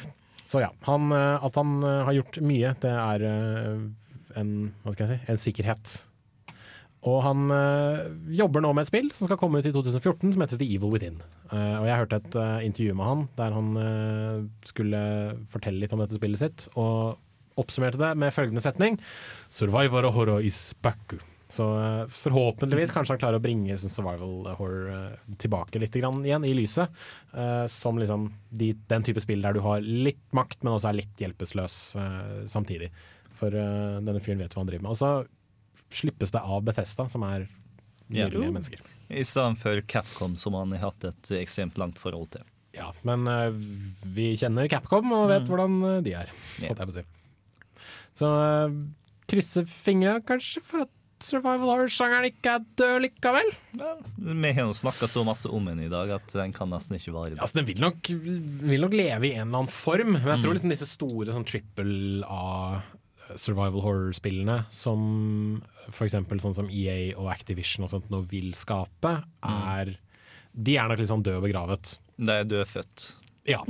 Så 0.48 0.62
ja, 0.64 0.70
han, 0.88 1.12
eh, 1.12 1.44
at 1.44 1.56
han 1.60 1.82
eh, 1.84 2.04
har 2.08 2.16
gjort 2.16 2.40
mye, 2.40 2.72
det 2.80 2.92
er 2.92 3.24
eh, 3.28 3.82
en, 4.40 4.52
hva 4.80 4.94
skal 4.94 5.04
jeg 5.04 5.18
si, 5.18 5.26
en 5.28 5.40
sikkerhet. 5.42 5.92
Og 7.06 7.20
han 7.22 7.46
eh, 7.54 8.08
jobber 8.40 8.64
nå 8.64 8.72
med 8.74 8.82
et 8.82 8.90
spill 8.90 9.12
som 9.14 9.28
skal 9.28 9.38
komme 9.38 9.60
ut 9.60 9.68
i 9.68 9.74
2014, 9.74 10.34
som 10.34 10.42
heter 10.42 10.58
The 10.58 10.66
Evil 10.66 10.90
Within. 10.94 11.20
Uh, 11.52 11.78
og 11.80 11.86
jeg 11.88 12.00
hørte 12.02 12.18
et 12.18 12.34
uh, 12.36 12.58
intervju 12.66 12.96
med 12.98 13.08
han 13.08 13.22
der 13.38 13.54
han 13.56 13.68
uh, 13.78 14.42
skulle 14.66 15.00
fortelle 15.52 15.80
litt 15.80 15.94
om 15.96 16.02
dette 16.02 16.18
spillet 16.18 16.42
sitt, 16.42 16.66
og 16.74 17.16
oppsummerte 17.58 18.00
det 18.00 18.12
med 18.20 18.34
følgende 18.34 18.62
setning 18.62 18.98
Survivor 19.50 20.10
horror 20.14 20.44
is 20.44 20.74
back. 20.84 21.16
Så 21.48 21.64
forhåpentligvis 22.12 22.92
kanskje 22.92 23.14
han 23.14 23.20
klarer 23.22 23.40
å 23.40 23.42
bringe 23.42 23.78
survival 23.80 24.50
horror 24.58 25.14
tilbake 25.40 25.80
litt 25.80 25.96
grann 25.96 26.20
igjen 26.20 26.44
i 26.44 26.52
lyset. 26.52 26.92
som 27.72 27.96
liksom 27.96 28.26
de, 28.52 28.74
den 28.92 29.06
type 29.06 29.22
spill 29.24 29.40
der 29.40 29.56
du 29.56 29.62
har 29.64 29.80
litt 29.80 30.20
makt, 30.36 30.60
men 30.60 30.74
også 30.74 30.90
er 30.90 30.98
litt 31.00 31.24
hjelpeløs 31.24 31.78
samtidig. 32.52 32.90
For 33.40 33.56
denne 33.56 34.20
fyren 34.20 34.44
vet 34.44 34.52
hva 34.52 34.60
han 34.60 34.68
driver 34.68 34.84
med. 34.84 34.92
Og 34.92 35.00
så 35.00 35.14
slippes 35.94 36.32
det 36.34 36.42
av 36.42 36.62
Bethesda, 36.66 37.08
som 37.08 37.24
er 37.26 37.48
nydelige 38.08 38.44
yeah. 38.44 38.54
mennesker. 38.54 38.82
I 39.08 39.24
stedet 39.24 39.60
for 39.62 39.80
Capcom, 39.88 40.36
som 40.36 40.56
han 40.58 40.72
har 40.76 40.90
hatt 40.90 41.08
et 41.08 41.32
ekstremt 41.38 41.78
langt 41.80 42.00
forhold 42.00 42.28
til. 42.36 42.44
Ja, 42.76 42.90
men 43.08 43.24
uh, 43.26 43.48
vi 44.04 44.34
kjenner 44.38 44.68
Capcom 44.70 45.08
og 45.16 45.30
vet 45.32 45.48
hvordan 45.48 45.78
eh, 45.88 46.02
de 46.04 46.12
er, 46.20 46.30
holdt 46.60 46.82
jeg 46.82 46.90
på 46.90 46.92
å 46.92 46.98
si. 46.98 47.04
Så 48.18 48.28
uh, 48.28 48.76
krysse 49.30 49.64
fingra 49.70 50.18
kanskje 50.26 50.62
for 50.64 50.84
at 50.84 50.92
survival 51.24 51.72
horror-sjangeren 51.72 52.28
ikke 52.28 52.52
er 52.58 52.66
død 52.78 53.00
likevel. 53.02 53.48
Vi 53.74 54.52
har 54.54 54.68
jo 54.68 54.76
snakka 54.76 55.08
så 55.10 55.24
masse 55.26 55.50
om 55.50 55.64
den 55.66 55.80
i 55.82 55.90
dag 55.90 56.12
at 56.14 56.30
den 56.36 56.52
kan 56.54 56.70
nesten 56.70 56.94
ikke 56.98 57.14
vare. 57.16 57.34
Ja, 57.34 57.42
Altså, 57.42 57.58
den 57.58 57.66
vil 57.66 57.80
nok, 57.82 58.12
vil 58.12 58.84
nok 58.84 58.94
leve 58.94 59.26
i 59.26 59.32
en 59.34 59.48
eller 59.48 59.64
annen 59.64 59.72
form, 59.72 60.14
men 60.14 60.30
jeg 60.30 60.44
tror 60.44 60.52
Mm. 60.52 60.58
liksom 60.60 60.74
disse 60.76 60.86
store 60.86 61.34
sånn 61.34 61.48
triple 61.48 62.22
A 62.28 62.82
survival 63.36 63.80
horror-spillene, 63.84 64.66
som 64.70 65.62
for 65.90 66.06
eksempel 66.06 66.40
sånn 66.40 66.54
som 66.56 66.68
EA 66.70 67.14
og 67.18 67.30
Activision 67.32 67.84
og 67.84 67.90
sånt 67.90 68.08
nå 68.10 68.22
vil 68.30 68.52
skape, 68.54 69.24
er 69.44 69.96
De 70.58 70.76
er 70.76 70.88
nok 70.88 70.98
litt 70.98 71.08
sånn 71.10 71.22
død 71.22 71.36
og 71.38 71.44
begravet. 71.44 71.98
De 72.18 72.32
er 72.32 72.64
født. 72.66 73.12
Ja. 73.48 73.62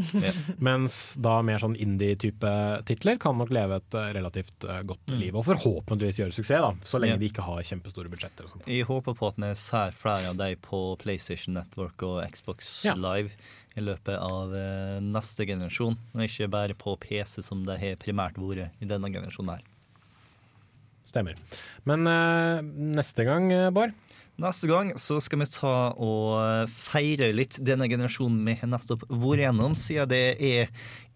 Mens 0.59 1.15
da 1.23 1.37
mer 1.47 1.61
sånn 1.63 1.77
indie-type 1.79 2.51
titler 2.89 3.19
kan 3.23 3.37
nok 3.39 3.51
leve 3.55 3.77
et 3.79 3.95
eh, 3.95 4.09
relativt 4.17 4.65
eh, 4.67 4.81
godt 4.89 5.07
Mm. 5.13 5.19
liv, 5.21 5.37
og 5.37 5.45
forhåpentligvis 5.47 6.19
gjøre 6.19 6.35
suksess, 6.35 6.61
da, 6.65 6.73
så 6.83 6.99
lenge 6.99 7.15
Ja. 7.15 7.17
de 7.19 7.29
ikke 7.29 7.45
har 7.47 7.63
kjempestore 7.63 8.09
budsjetter. 8.11 8.45
og 8.45 8.51
sånt. 8.51 8.67
Jeg 8.67 8.87
håper 8.89 9.15
på 9.15 9.29
at 9.29 9.37
vi 9.37 9.53
ser 9.55 9.93
flere 9.93 10.31
av 10.31 10.37
de 10.37 10.57
på 10.57 10.97
PlayStation 10.99 11.55
Network 11.55 12.03
og 12.03 12.25
Xbox 12.33 12.85
Ja. 12.85 12.95
Live 12.95 13.31
i 13.79 13.85
løpet 13.87 14.19
av 14.19 14.55
eh, 14.57 14.99
neste 15.05 15.47
generasjon, 15.49 15.97
og 16.15 16.25
ikke 16.27 16.51
bare 16.53 16.77
på 16.79 16.97
PC, 17.01 17.41
som 17.47 17.65
det 17.67 17.79
har 17.81 18.01
primært 18.03 18.39
vært 18.41 18.83
i 18.83 18.89
denne 18.91 19.11
generasjonen 19.15 19.57
her. 19.57 19.67
Stemmer. 21.09 21.39
Men 21.89 22.05
eh, 22.11 22.61
neste 22.99 23.25
gang, 23.25 23.49
eh, 23.55 23.71
Bård? 23.73 23.95
Neste 24.39 24.69
gang 24.71 24.93
så 25.03 25.17
skal 25.19 25.41
vi 25.41 25.49
ta 25.51 25.73
og 25.99 26.69
feire 26.71 27.33
litt 27.35 27.57
denne 27.67 27.89
generasjonen 27.91 28.45
vi 28.47 28.55
har 28.61 28.71
nettopp 28.71 29.03
vært 29.11 29.43
gjennom, 29.43 29.75
siden 29.75 30.13
det 30.13 30.21
er 30.39 30.69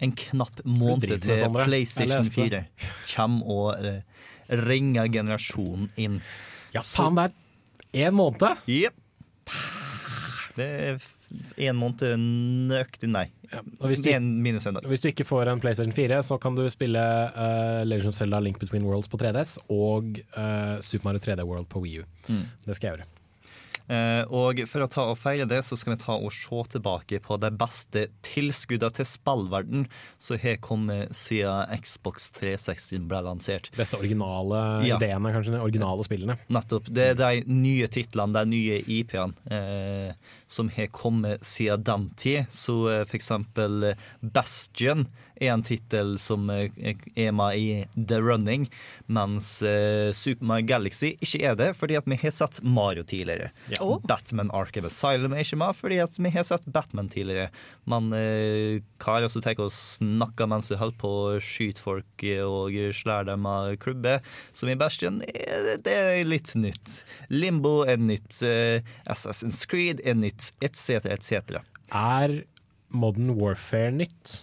en 0.03 0.15
knapp 0.25 0.65
måned 0.67 1.21
til 1.23 1.37
Sondre. 1.39 1.69
PlayStation 1.69 2.27
4 2.35 2.65
kommer 3.13 3.53
og 3.55 3.87
eh, 3.87 4.01
ringer 4.65 5.07
generasjonen 5.13 5.93
inn. 6.03 6.19
Ja, 6.75 6.83
faen, 6.83 7.21
det 7.21 7.29
er 7.93 8.09
én 8.09 8.19
måned! 8.19 8.67
Jepp. 8.67 8.99
Det 10.57 10.67
er 10.89 10.99
én 11.57 11.77
måned 11.79 12.03
nøyaktig, 12.71 13.09
nei. 13.13 13.27
Og 13.81 13.89
hvis 13.91 14.03
du, 14.05 14.11
En 14.13 14.43
minus 14.43 14.67
en 14.67 14.75
dag. 14.79 14.87
hvis 14.89 15.03
du 15.05 15.09
ikke 15.11 15.27
får 15.29 15.51
en 15.53 15.61
PlayStation 15.61 15.93
4, 15.93 16.23
så 16.25 16.39
kan 16.41 16.55
du 16.59 16.65
spille 16.73 16.99
uh, 17.37 17.83
Legend 17.85 18.09
of 18.13 18.15
Zelda 18.19 18.41
Link 18.41 18.59
Between 18.63 18.85
Worlds 18.89 19.09
på 19.13 19.19
3DS 19.21 19.59
og 19.69 20.21
uh, 20.37 20.79
Super 20.81 21.11
Mario 21.11 21.21
3D 21.25 21.45
World 21.49 21.69
på 21.73 21.83
Wii 21.85 21.99
U. 22.01 22.07
Mm. 22.29 22.47
Det 22.67 22.77
skal 22.79 22.89
jeg 22.91 22.97
gjøre. 22.99 23.09
Uh, 23.93 24.23
og 24.33 24.61
for 24.71 24.85
å 24.85 24.87
ta 24.89 25.03
og 25.11 25.17
feire 25.19 25.45
det, 25.51 25.59
så 25.67 25.75
skal 25.77 25.97
vi 25.97 26.01
ta 26.01 26.15
og 26.15 26.31
se 26.33 26.61
tilbake 26.77 27.19
på 27.25 27.37
de 27.43 27.49
beste 27.59 28.05
tilskuddene 28.25 28.95
til 28.95 29.09
spillverden 29.11 29.83
som 30.23 30.39
har 30.41 30.61
kommet 30.65 31.11
siden 31.19 31.67
Xbox 31.83 32.31
360 32.39 33.09
ble 33.11 33.21
lansert. 33.27 33.69
Beste 33.77 33.99
originale 33.99 34.87
Ja. 34.87 34.97
ideene, 34.97 35.33
kanskje. 35.35 35.57
De 35.57 35.61
originale 35.67 36.07
spillene. 36.07 36.39
Nettopp. 36.49 36.89
Det 36.95 37.09
er 37.11 37.19
de 37.19 37.43
nye 37.53 37.91
titlene, 37.93 38.33
de 38.33 38.45
nye 38.55 38.79
IP-ene, 38.87 39.35
eh, 39.51 40.15
som 40.53 40.69
har 40.77 40.91
kommet 40.93 41.45
siden 41.47 41.85
den 41.87 42.09
tid. 42.21 42.45
Så 42.53 42.75
eh, 42.93 43.05
for 43.09 43.17
eksempel 43.19 43.93
eh, 43.93 44.09
Bastion 44.21 45.07
er 45.43 45.49
en 45.55 45.65
tittel 45.67 46.13
som 46.23 46.45
eh, 46.53 46.69
er 47.19 47.33
med 47.35 47.57
i 47.59 47.67
The 47.97 48.21
Running, 48.23 48.69
mens 49.11 49.49
Super 50.15 50.47
Mario 50.47 50.69
Galaxy 50.69 51.15
ikke 51.25 51.41
er 51.51 51.57
det, 51.59 51.71
fordi 51.79 51.97
at 51.99 52.07
vi 52.09 52.19
har 52.21 52.35
sett 52.35 52.61
Mario 52.63 53.03
tidligere. 53.09 53.49
Ja. 53.73 53.81
Oh. 53.83 53.97
Batman 54.07 54.53
Arkham 54.55 54.87
Asylum 54.89 55.35
er 55.35 55.43
ikke 55.45 55.59
med, 55.61 55.75
fordi 55.79 55.99
at 56.05 56.19
vi 56.23 56.31
har 56.37 56.47
sett 56.47 56.69
Batman 56.73 57.09
tidligere. 57.13 57.49
Men 57.91 58.13
eh, 58.17 58.79
hva 59.03 59.17
er 59.19 59.27
det 59.27 59.33
som 59.35 59.43
tar 59.45 59.59
og 59.63 59.73
snakker 59.75 60.49
mens 60.53 60.71
du 60.71 60.77
holder 60.81 60.99
på 61.01 61.11
å 61.33 61.41
skyte 61.43 61.83
folk 61.83 62.27
og 62.47 62.77
slår 62.95 63.27
dem 63.33 63.49
av 63.51 63.73
klubber, 63.83 64.23
som 64.55 64.71
i 64.73 64.77
Bastion, 64.79 65.21
er- 65.33 65.81
det 65.83 65.93
er 65.97 66.23
litt 66.29 66.53
nytt. 66.59 67.01
Limbo 67.33 67.83
er 67.89 67.99
nytt. 68.01 68.39
Assassin's 69.11 69.65
Creed 69.69 70.01
er 70.07 70.15
nytt, 70.19 70.42
etc., 70.65 71.07
etc. 71.13 71.61
Er 71.93 72.43
Modern 72.93 73.35
Warfare 73.39 73.93
nytt? 73.95 74.39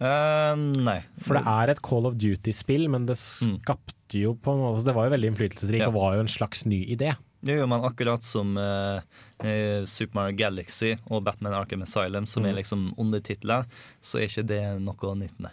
Uh, 0.00 0.54
nei. 0.56 1.00
For 1.20 1.36
det 1.36 1.42
er 1.52 1.72
et 1.74 1.82
Call 1.84 2.06
of 2.08 2.14
Duty-spill, 2.20 2.86
men 2.92 3.04
det 3.08 3.18
skapte 3.20 4.16
jo 4.22 4.32
på 4.40 4.54
en 4.54 4.62
måte 4.62 4.78
altså 4.78 4.88
Det 4.88 4.94
var 4.96 5.08
jo 5.08 5.12
veldig 5.14 5.28
innflytelsesrikt 5.34 5.84
Ja. 5.84 5.90
og 5.92 5.98
var 5.98 6.14
jo 6.16 6.22
en 6.24 6.32
slags 6.32 6.64
ny 6.64 6.80
idé. 6.94 7.12
Det 7.44 7.56
gjør 7.56 7.68
man 7.72 7.84
akkurat 7.88 8.24
som 8.24 8.56
eh, 8.60 9.84
Super 9.88 10.16
Mario 10.18 10.36
Galaxy 10.36 10.94
og 11.08 11.22
Batman 11.24 11.54
Arkham 11.56 11.84
Asylum, 11.86 12.26
som 12.28 12.44
er 12.44 12.56
liksom 12.56 12.90
liksom 12.90 12.98
undertitler, 13.00 13.64
så 14.04 14.20
er 14.20 14.28
ikke 14.28 14.44
det 14.48 14.62
noe 14.84 15.14
nytt. 15.16 15.36
Nei. 15.40 15.52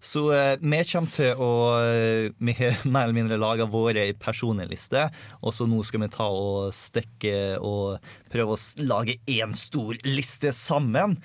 Så 0.00 0.32
eh, 0.32 0.56
vi 0.60 0.80
kommer 0.88 1.12
til 1.12 1.36
å 1.36 1.50
eh, 1.84 2.32
Vi 2.40 2.56
har 2.56 2.80
mer 2.88 3.04
eller 3.06 3.16
mindre 3.18 3.40
laga 3.40 3.68
våre 3.68 4.06
personlister, 4.20 5.12
og 5.44 5.54
så 5.54 5.68
nå 5.68 5.82
skal 5.84 6.06
vi 6.06 6.10
ta 6.14 6.26
og 6.32 6.72
stikke 6.74 7.60
og 7.60 8.00
prøve 8.32 8.56
å 8.56 8.60
lage 8.88 9.18
én 9.28 9.52
stor 9.56 10.00
liste 10.08 10.54
sammen. 10.56 11.18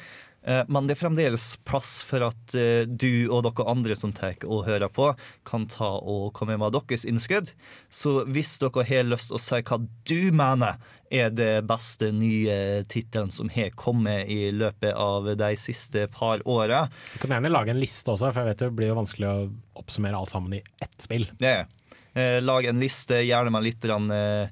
Eh, 0.43 0.63
Men 0.67 0.89
det 0.89 0.97
er 0.97 1.03
fremdeles 1.05 1.53
plass 1.63 2.01
for 2.05 2.27
at 2.27 2.55
du 2.85 3.31
og 3.31 3.47
dere 3.47 3.69
andre 3.71 3.95
som 3.97 4.11
tar 4.15 4.43
og 4.43 4.67
hører 4.67 4.91
på, 4.91 5.13
kan 5.47 5.69
ta 5.71 5.95
og 6.01 6.33
komme 6.35 6.59
med 6.59 6.75
deres 6.75 7.07
innskudd. 7.07 7.55
Så 7.89 8.25
hvis 8.27 8.57
dere 8.59 8.85
har 8.91 9.07
lyst 9.07 9.31
til 9.31 9.39
å 9.39 9.45
si 9.45 9.63
hva 9.63 9.79
du 9.81 10.19
mener 10.35 10.83
er 11.13 11.31
det 11.33 11.65
beste 11.69 12.11
nye 12.15 12.83
tittelen 12.89 13.31
som 13.33 13.49
har 13.53 13.73
kommet 13.77 14.29
i 14.31 14.51
løpet 14.55 14.93
av 14.97 15.31
de 15.37 15.51
siste 15.59 16.07
par 16.13 16.43
åra, 16.47 16.85
Du 17.13 17.19
kan 17.21 17.35
gjerne 17.35 17.51
lage 17.53 17.73
en 17.73 17.81
liste 17.81 18.11
også, 18.11 18.31
for 18.31 18.43
jeg 18.43 18.53
vet 18.53 18.63
det 18.65 18.71
blir 18.77 18.93
jo 18.93 18.99
vanskelig 18.99 19.29
å 19.29 19.49
oppsummere 19.81 20.17
alt 20.17 20.33
sammen 20.33 20.57
i 20.57 20.63
ett 20.81 20.97
spill. 21.01 21.27
Det 21.39 21.51
er. 21.51 21.67
Eh, 22.15 22.39
lag 22.41 22.65
en 22.65 22.79
liste, 22.79 23.19
gjerne 23.27 23.51
med 23.51 23.65
litt 23.65 23.85
rann, 23.85 24.09
eh, 24.11 24.47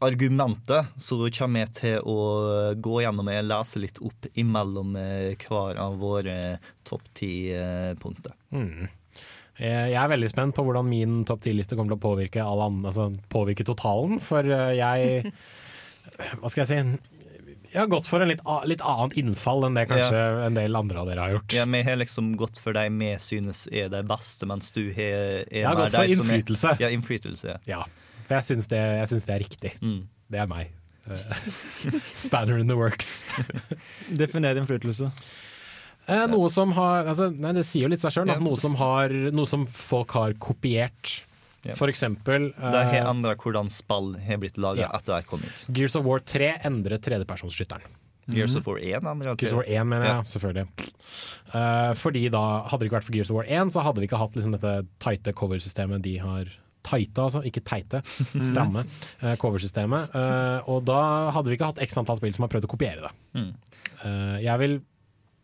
argumenter, 0.00 0.86
så 0.96 1.18
kommer 1.36 1.66
jeg 1.66 1.74
til 1.76 2.08
å 2.08 2.72
gå 2.80 3.02
gjennom 3.04 3.28
og 3.28 3.44
lese 3.44 3.82
litt 3.82 4.00
opp 4.00 4.30
imellom 4.32 4.96
eh, 4.96 5.34
hver 5.36 5.76
av 5.82 5.98
våre 6.00 6.58
topp 6.88 7.04
ti-punkter. 7.18 8.32
Mm. 8.56 8.88
Jeg 9.60 9.92
jeg 9.92 9.98
er 10.00 10.10
veldig 10.14 10.30
spent 10.32 10.54
på 10.56 10.64
hvordan 10.64 10.86
min 10.88 11.22
topp 11.28 11.42
10-liste 11.44 11.76
kommer 11.76 11.92
til 11.92 12.00
å 12.00 12.04
påvirke, 12.06 12.44
alle 12.44 12.68
andre, 12.70 12.92
altså 12.92 13.08
påvirke 13.32 13.66
totalen, 13.68 14.20
for 14.24 14.46
eh, 14.48 14.76
jeg 14.78 15.32
Hva 16.40 16.50
skal 16.50 16.62
jeg 16.64 16.70
si? 16.70 17.10
Jeg 17.72 17.80
har 17.80 17.88
gått 17.88 18.08
for 18.08 18.20
en 18.20 18.28
litt, 18.28 18.42
litt 18.68 18.82
annet 18.84 19.14
innfall 19.16 19.64
enn 19.64 19.76
det 19.78 19.86
kanskje 19.88 20.18
en 20.44 20.56
del 20.58 20.76
andre 20.76 21.00
av 21.00 21.08
dere 21.08 21.24
har 21.24 21.32
gjort. 21.38 21.54
Ja, 21.56 21.64
Vi 21.64 21.80
har 21.86 21.96
liksom 21.96 22.34
gått 22.36 22.58
for 22.60 22.76
de 22.76 22.82
vi 22.92 23.08
synes 23.22 23.64
er 23.72 23.88
de 23.92 24.02
beste, 24.04 24.48
mens 24.48 24.68
du 24.76 24.82
har 24.92 25.46
er 25.46 25.46
Jeg 25.48 25.64
har 25.64 25.78
gått 25.80 25.96
for 25.96 26.12
innflytelse. 26.16 26.74
er-. 26.74 26.84
Ja, 26.84 26.90
innflytelse. 26.92 27.48
ja. 27.48 27.58
Ja, 27.70 27.86
for 28.26 28.36
jeg 28.36 28.48
syns 28.50 28.68
det, 28.68 28.82
det 29.24 29.34
er 29.34 29.40
riktig. 29.40 29.72
Mm. 29.80 30.02
Det 30.32 30.42
er 30.42 30.50
meg. 30.52 30.74
Eh, 31.08 31.40
Spanner 32.26 32.60
in 32.60 32.68
the 32.68 32.76
works. 32.76 33.26
Definer 34.20 34.56
innflytelse. 34.60 35.08
Eh, 36.10 36.24
noe 36.26 36.48
som 36.50 36.72
har 36.74 37.06
altså, 37.06 37.28
Nei, 37.30 37.52
det 37.54 37.62
sier 37.68 37.86
jo 37.86 37.92
litt 37.92 38.02
seg 38.02 38.10
sjøl. 38.16 38.26
Ja. 38.32 38.38
Noe, 38.42 38.58
som 38.58 38.74
har- 38.80 39.12
noe 39.30 39.46
som 39.46 39.66
folk 39.66 40.10
har 40.18 40.32
kopiert. 40.34 41.22
Ja. 41.62 41.76
For 41.78 41.86
eksempel 41.86 42.50
Det 42.56 42.74
har 42.74 42.90
helt 42.90 43.06
endra 43.06 43.36
hvordan 43.36 43.70
spill 43.70 44.16
har 44.18 44.38
blitt 44.42 44.56
laga 44.58 44.80
Ja. 44.80 44.88
etter 44.98 45.20
det 45.20 45.26
kom 45.28 45.40
ut. 45.40 45.66
Gears 45.72 45.94
of 45.94 46.04
War 46.04 46.18
3 46.18 46.58
endret 46.64 47.02
tredjepersonsskytteren. 47.02 47.86
Gears 48.30 48.56
of 48.56 48.66
War 48.66 48.78
1 48.78 49.02
endra 49.02 49.36
Gears 49.36 49.52
of 49.52 49.58
War 49.58 49.64
1, 49.66 49.86
mener 49.86 50.06
jeg, 50.06 50.24
selvfølgelig. 50.26 50.66
Uh, 51.54 51.92
fordi 51.94 52.28
da, 52.30 52.42
hadde 52.68 52.80
det 52.80 52.90
ikke 52.90 52.98
vært 53.00 53.04
for 53.04 53.12
Gears 53.12 53.30
of 53.30 53.36
War 53.36 53.44
1, 53.44 53.70
så 53.70 53.82
hadde 53.82 54.00
vi 54.02 54.06
ikke 54.08 54.18
hatt 54.18 54.34
liksom, 54.34 54.52
dette 54.52 54.86
tighte 54.98 55.32
coversystemet 55.34 56.02
de 56.02 56.16
har 56.18 56.44
Tighte, 56.82 57.22
altså, 57.22 57.44
ikke 57.46 57.62
teite. 57.62 58.00
Stramme 58.42 58.82
uh, 59.22 59.36
coversystemet. 59.38 60.10
Uh, 60.16 60.66
og 60.66 60.84
da 60.84 61.30
hadde 61.30 61.46
vi 61.46 61.54
ikke 61.56 61.68
hatt 61.70 61.78
x 61.78 61.94
antall 61.96 62.18
spill 62.18 62.34
som 62.34 62.42
har 62.42 62.50
prøvd 62.50 62.66
å 62.66 62.70
kopiere 62.72 63.06
det. 63.06 63.12
Eh, 64.02 64.38
jeg 64.42 64.58
vil, 64.58 64.80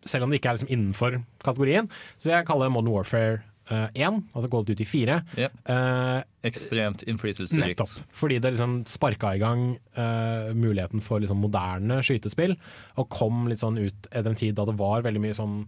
selv 0.09 0.25
om 0.27 0.33
det 0.33 0.41
ikke 0.41 0.51
er 0.55 0.59
liksom 0.59 0.73
innenfor 0.75 1.21
kategorien, 1.45 1.89
så 2.19 2.29
vil 2.31 2.37
jeg 2.39 2.49
kalle 2.49 2.71
Modern 2.75 2.93
Warfare 2.97 3.39
uh, 3.71 3.87
1, 3.95 4.23
altså 4.33 4.49
Call 4.51 4.65
of 4.65 4.67
Duty 4.71 4.87
4, 4.89 5.21
Ja. 5.45 5.49
Uh, 5.69 6.23
Ekstremt 6.49 7.03
innflytelsesrikt. 7.11 7.83
Fordi 8.17 8.39
det 8.41 8.55
liksom 8.55 8.79
sparka 8.89 9.35
i 9.37 9.41
gang 9.43 9.65
uh, 9.99 10.51
muligheten 10.57 11.03
for 11.05 11.21
liksom 11.21 11.41
moderne 11.45 12.01
skytespill, 12.07 12.57
og 12.97 13.09
kom 13.13 13.47
litt 13.51 13.61
sånn 13.61 13.77
ut 13.83 14.09
etter 14.13 14.31
en 14.33 14.39
tid 14.41 14.57
da 14.57 14.65
det 14.71 14.79
var 14.81 15.05
veldig 15.05 15.21
mye 15.29 15.37
sånn 15.37 15.65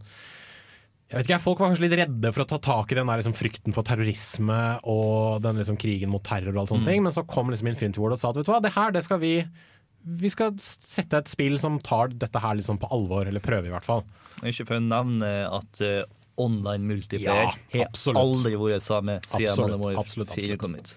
jeg 1.10 1.18
vet 1.18 1.26
ikke, 1.26 1.40
Folk 1.42 1.58
var 1.58 1.72
kanskje 1.72 1.82
litt 1.88 1.96
redde 1.98 2.30
for 2.30 2.44
å 2.44 2.48
ta 2.52 2.58
tak 2.62 2.92
i 2.92 2.96
den 3.00 3.08
der 3.10 3.18
liksom 3.18 3.34
frykten 3.34 3.74
for 3.74 3.82
terrorisme 3.82 4.58
og 4.86 5.40
den 5.42 5.58
liksom 5.58 5.74
krigen 5.82 6.12
mot 6.12 6.22
terror 6.22 6.52
og 6.54 6.60
alle 6.62 6.70
sånne 6.70 6.86
Mm. 6.86 6.90
ting, 6.92 7.02
men 7.02 7.12
så 7.16 7.24
kom 7.26 7.50
liksom 7.50 7.66
Infinity 7.66 7.98
Ward 7.98 8.14
og 8.14 8.20
sa 8.22 8.30
at 8.30 8.36
vet 8.38 8.46
du 8.46 8.52
hva, 8.52 8.60
det 8.62 8.70
her 8.76 8.92
det 8.94 9.02
skal 9.02 9.18
vi 9.18 9.32
vi 10.02 10.30
skal 10.32 10.54
sette 10.60 11.18
et 11.20 11.28
spill 11.30 11.58
som 11.60 11.78
tar 11.84 12.08
dette 12.14 12.38
her 12.40 12.54
liksom 12.58 12.78
på 12.80 12.88
alvor, 12.94 13.26
eller 13.28 13.40
prøver 13.44 13.66
i 13.68 13.72
hvert 13.74 13.84
fall. 13.86 14.02
Ikke 14.46 14.66
for 14.68 14.76
å 14.78 14.82
nevne 14.84 15.28
at 15.50 15.80
uh, 15.84 16.02
online 16.40 16.84
multiplayer 16.88 17.52
Ja, 17.74 17.84
har 17.84 17.88
aldri 18.16 18.54
vært 18.56 18.82
samme 18.86 19.18
siden 19.26 19.50
Absolutt, 19.50 19.66
Modern 19.66 19.80
Warfare 19.84 20.00
absolutt, 20.06 20.30
4 20.32 20.40
absolutt. 20.40 20.60
kom 20.62 20.74
ut. 20.78 20.88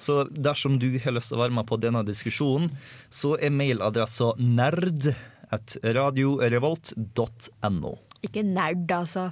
Så 0.00 0.24
dersom 0.32 0.78
du 0.80 0.88
har 0.96 1.12
lyst 1.12 1.28
til 1.28 1.36
å 1.36 1.42
være 1.42 1.52
med 1.58 1.66
på 1.68 1.76
denne 1.80 2.00
diskusjonen, 2.08 2.70
så 3.12 3.34
er 3.36 3.50
mailadressa 3.52 4.30
nerd 4.40 5.10
at 5.52 5.76
radiorevolt.no. 5.84 7.92
Ikke 8.24 8.42
nerd, 8.46 8.88
altså. 8.96 9.28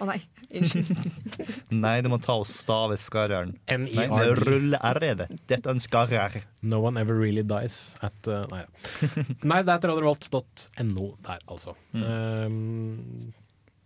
Å 0.00 0.06
nei, 0.08 0.18
unnskyld. 0.50 0.90
Nei, 1.84 1.94
du 2.04 2.08
må 2.12 2.18
ta 2.22 2.36
og 2.40 2.46
stave 2.50 2.98
skarreren. 3.00 3.54
Nei, 3.70 4.06
det 4.10 4.28
ruller 4.42 4.82
R 4.82 5.00
er 5.08 5.18
det. 5.22 5.28
Dette 5.48 5.70
er 5.70 5.76
en 5.76 5.82
skarrer. 5.82 6.38
No 6.66 6.82
one 6.84 7.00
ever 7.00 7.16
really 7.18 7.44
dies 7.46 7.96
at 8.04 8.30
uh, 8.30 8.44
Nei, 8.52 8.64
nei 9.50 9.60
det 9.62 9.72
er 9.72 9.76
etter 9.78 9.92
radiorevolt.no 9.92 11.10
der, 11.26 11.44
altså. 11.46 11.76
Um, 11.96 13.32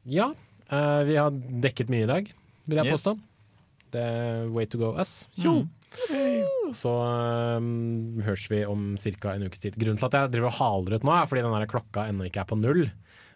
ja, 0.09 0.31
uh, 0.73 1.03
vi 1.09 1.19
har 1.21 1.35
dekket 1.67 1.93
mye 1.93 2.07
i 2.09 2.11
dag, 2.11 2.33
vil 2.67 2.83
jeg 2.83 2.91
Yes. 2.91 3.01
påstå. 3.01 3.19
Det 3.91 4.03
er 4.07 4.49
way 4.55 4.67
to 4.71 4.79
go 4.79 4.95
us. 4.99 5.25
Tjo! 5.39 5.61
Så 6.71 6.91
um, 7.59 8.21
høres 8.23 8.45
vi 8.51 8.63
om 8.69 8.93
ca. 8.95 9.33
en 9.35 9.47
ukes 9.49 9.63
tid. 9.63 9.79
Grunnen 9.79 9.99
til 9.99 10.07
at 10.07 10.17
jeg 10.17 10.35
driver 10.37 10.53
og 10.53 10.59
haler 10.61 10.97
ut 10.97 11.07
nå, 11.07 11.15
er 11.17 11.31
fordi 11.31 11.43
den 11.43 11.71
klokka 11.71 12.07
ennå 12.11 12.29
ikke 12.29 12.45
er 12.45 12.51
på 12.51 12.59
null. 12.61 12.85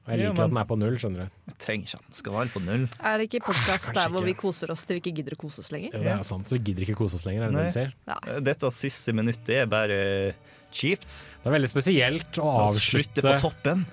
Og 0.04 0.12
jeg 0.12 0.20
Ja, 0.20 0.28
liker 0.28 0.36
men- 0.36 0.44
at 0.44 0.50
den 0.50 0.58
er 0.60 0.64
på 0.68 0.76
null, 0.76 0.96
skjønner 1.00 1.16
du. 1.24 1.28
Jeg 1.48 1.58
trenger 1.58 1.84
ikke 1.88 1.94
at 1.96 2.04
den. 2.04 2.12
Skal 2.14 2.32
være 2.32 2.48
på 2.52 2.60
null. 2.60 2.88
Er 3.00 3.18
det 3.18 3.24
ikke 3.30 3.40
podkast 3.46 3.88
ah, 3.88 3.94
der 3.94 4.08
hvor 4.12 4.24
vi 4.24 4.34
koser 4.34 4.70
oss 4.70 4.84
til 4.84 4.98
vi 4.98 5.00
ikke 5.00 5.16
gidder 5.16 5.32
å 5.32 5.38
kose 5.40 5.58
oss 5.60 5.70
lenger? 5.72 5.94
Jo, 5.94 6.00
det 6.04 6.12
er 6.12 6.22
sant, 6.28 6.44
så 6.46 6.58
vi 6.58 6.64
gidder 6.68 6.84
ikke 6.84 6.96
kose 6.98 7.14
oss 7.16 7.24
lenger, 7.24 7.44
er 7.46 7.48
det 7.48 7.56
det 7.56 7.64
du 7.64 7.72
sier? 7.78 7.94
Ja. 8.06 8.40
Dette 8.44 8.70
siste 8.76 9.14
minuttet 9.16 9.48
er 9.62 9.66
bare 9.66 10.34
kjipt. 10.74 11.08
Det 11.40 11.48
er 11.48 11.56
veldig 11.56 11.70
spesielt 11.72 12.36
å 12.36 12.50
avslutte 12.68 12.84
slutte 12.84 13.24
på 13.24 13.40
toppen. 13.40 13.86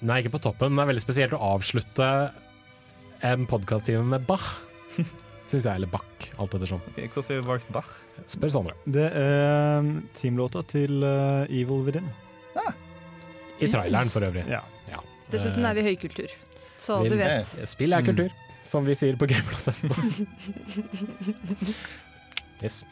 Nei, 0.00 0.22
ikke 0.22 0.32
på 0.38 0.40
toppen, 0.40 0.72
men 0.72 0.80
det 0.80 0.86
er 0.86 0.92
veldig 0.94 1.04
spesielt 1.04 1.36
å 1.36 1.42
avslutte 1.52 2.08
en 3.28 3.46
podkast-time 3.50 4.06
med 4.08 4.24
Bach. 4.26 4.46
Syns 5.48 5.64
jeg, 5.64 5.74
eller 5.74 5.88
Bach, 5.92 6.04
alt 6.38 6.54
ettersom. 6.56 6.80
Okay, 6.94 7.08
Hvorfor 7.12 7.34
har 7.34 7.42
vi 7.42 7.48
valgt 7.48 7.68
Bach? 7.72 7.92
Spør 8.24 8.52
Sondre. 8.56 8.74
Det 8.88 9.04
er 9.12 9.78
um, 9.84 10.08
teamlåta 10.16 10.64
til 10.64 11.02
Evil 11.04 11.84
Within. 11.84 12.08
I 13.58 13.66
traileren, 13.66 14.08
for 14.08 14.22
øvrig. 14.22 14.46
Ja. 14.48 14.62
Dessuten 15.32 15.64
er 15.68 15.74
vi 15.78 15.82
høykultur. 15.90 16.30
Så 16.78 17.02
Vi- 17.02 17.08
du 17.10 17.16
vet. 17.20 17.44
Spill 17.68 17.92
er 17.92 18.02
kultur, 18.06 18.30
som 18.64 18.84
vi 18.86 18.94
sier 18.94 19.16
på 19.18 19.26
Gameplot. 19.28 19.74
yes. 22.62 22.84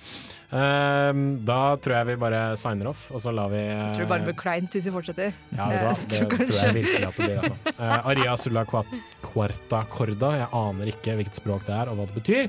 Um, 0.47 1.41
da 1.43 1.75
tror 1.83 1.97
jeg 1.97 2.07
vi 2.13 2.15
bare 2.23 2.41
signer 2.61 2.87
off, 2.93 3.09
og 3.11 3.19
så 3.23 3.33
lar 3.35 3.49
vi 3.51 3.59
Jeg 3.65 3.97
tror 3.97 4.05
det 4.05 4.09
bare 4.13 4.27
blir 4.29 4.37
kleint 4.39 4.71
hvis 4.77 4.85
vi 4.87 4.93
fortsetter. 4.95 5.33
Ja, 5.59 5.65
du 5.67 5.73
Det 6.07 6.21
tror 6.21 6.29
kanskje- 6.37 6.61
jeg 6.69 6.75
virkelig 6.77 7.07
at 7.09 7.17
det 7.17 7.27
blir. 7.27 7.39
Altså. 7.43 7.57
Uh, 7.81 8.09
Aria 8.13 8.33
sulla 8.39 8.63
quarta 8.71 9.81
corda. 9.91 10.31
Jeg 10.39 10.47
aner 10.61 10.87
ikke 10.93 11.17
hvilket 11.19 11.35
språk 11.41 11.63
det 11.67 11.75
er 11.75 11.91
og 11.91 11.95
hva 11.99 12.05
det 12.07 12.15
betyr, 12.21 12.45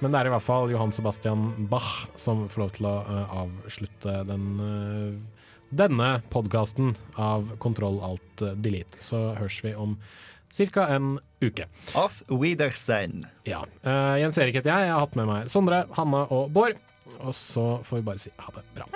men 0.00 0.08
det 0.14 0.18
er 0.22 0.26
i 0.30 0.34
hvert 0.36 0.46
fall 0.46 0.70
Johan 0.70 0.94
Sebastian 0.94 1.40
Bach 1.72 1.90
som 2.14 2.46
får 2.52 2.62
lov 2.66 2.70
til 2.78 2.86
å 2.92 2.94
uh, 3.10 3.26
avslutte 3.42 4.12
den, 4.30 4.44
eh, 4.62 5.10
denne 5.72 6.20
podkasten 6.32 6.92
av 7.16 7.48
Kontroll 7.62 7.98
alt 8.04 8.44
delete. 8.62 9.00
Så 9.00 9.32
høres 9.38 9.58
vi 9.64 9.74
om 9.74 9.96
ca. 10.52 10.86
en 10.92 11.18
uke. 11.40 11.66
Auf 11.96 12.22
Wiedersehen. 12.28 13.26
Ja. 13.48 13.64
Uh, 13.86 14.20
Jens 14.20 14.38
Erik 14.38 14.60
heter 14.60 14.74
jeg. 14.74 14.88
Jeg 14.88 14.94
har 14.94 15.04
hatt 15.06 15.16
med 15.18 15.30
meg 15.30 15.52
Sondre, 15.52 15.84
Hanna 15.96 16.26
og 16.28 16.52
Bård. 16.52 16.80
Og 17.22 17.34
så 17.36 17.80
får 17.84 18.00
vi 18.00 18.06
bare 18.06 18.22
si 18.22 18.32
ha 18.38 18.54
det 18.54 18.64
bra. 18.76 18.86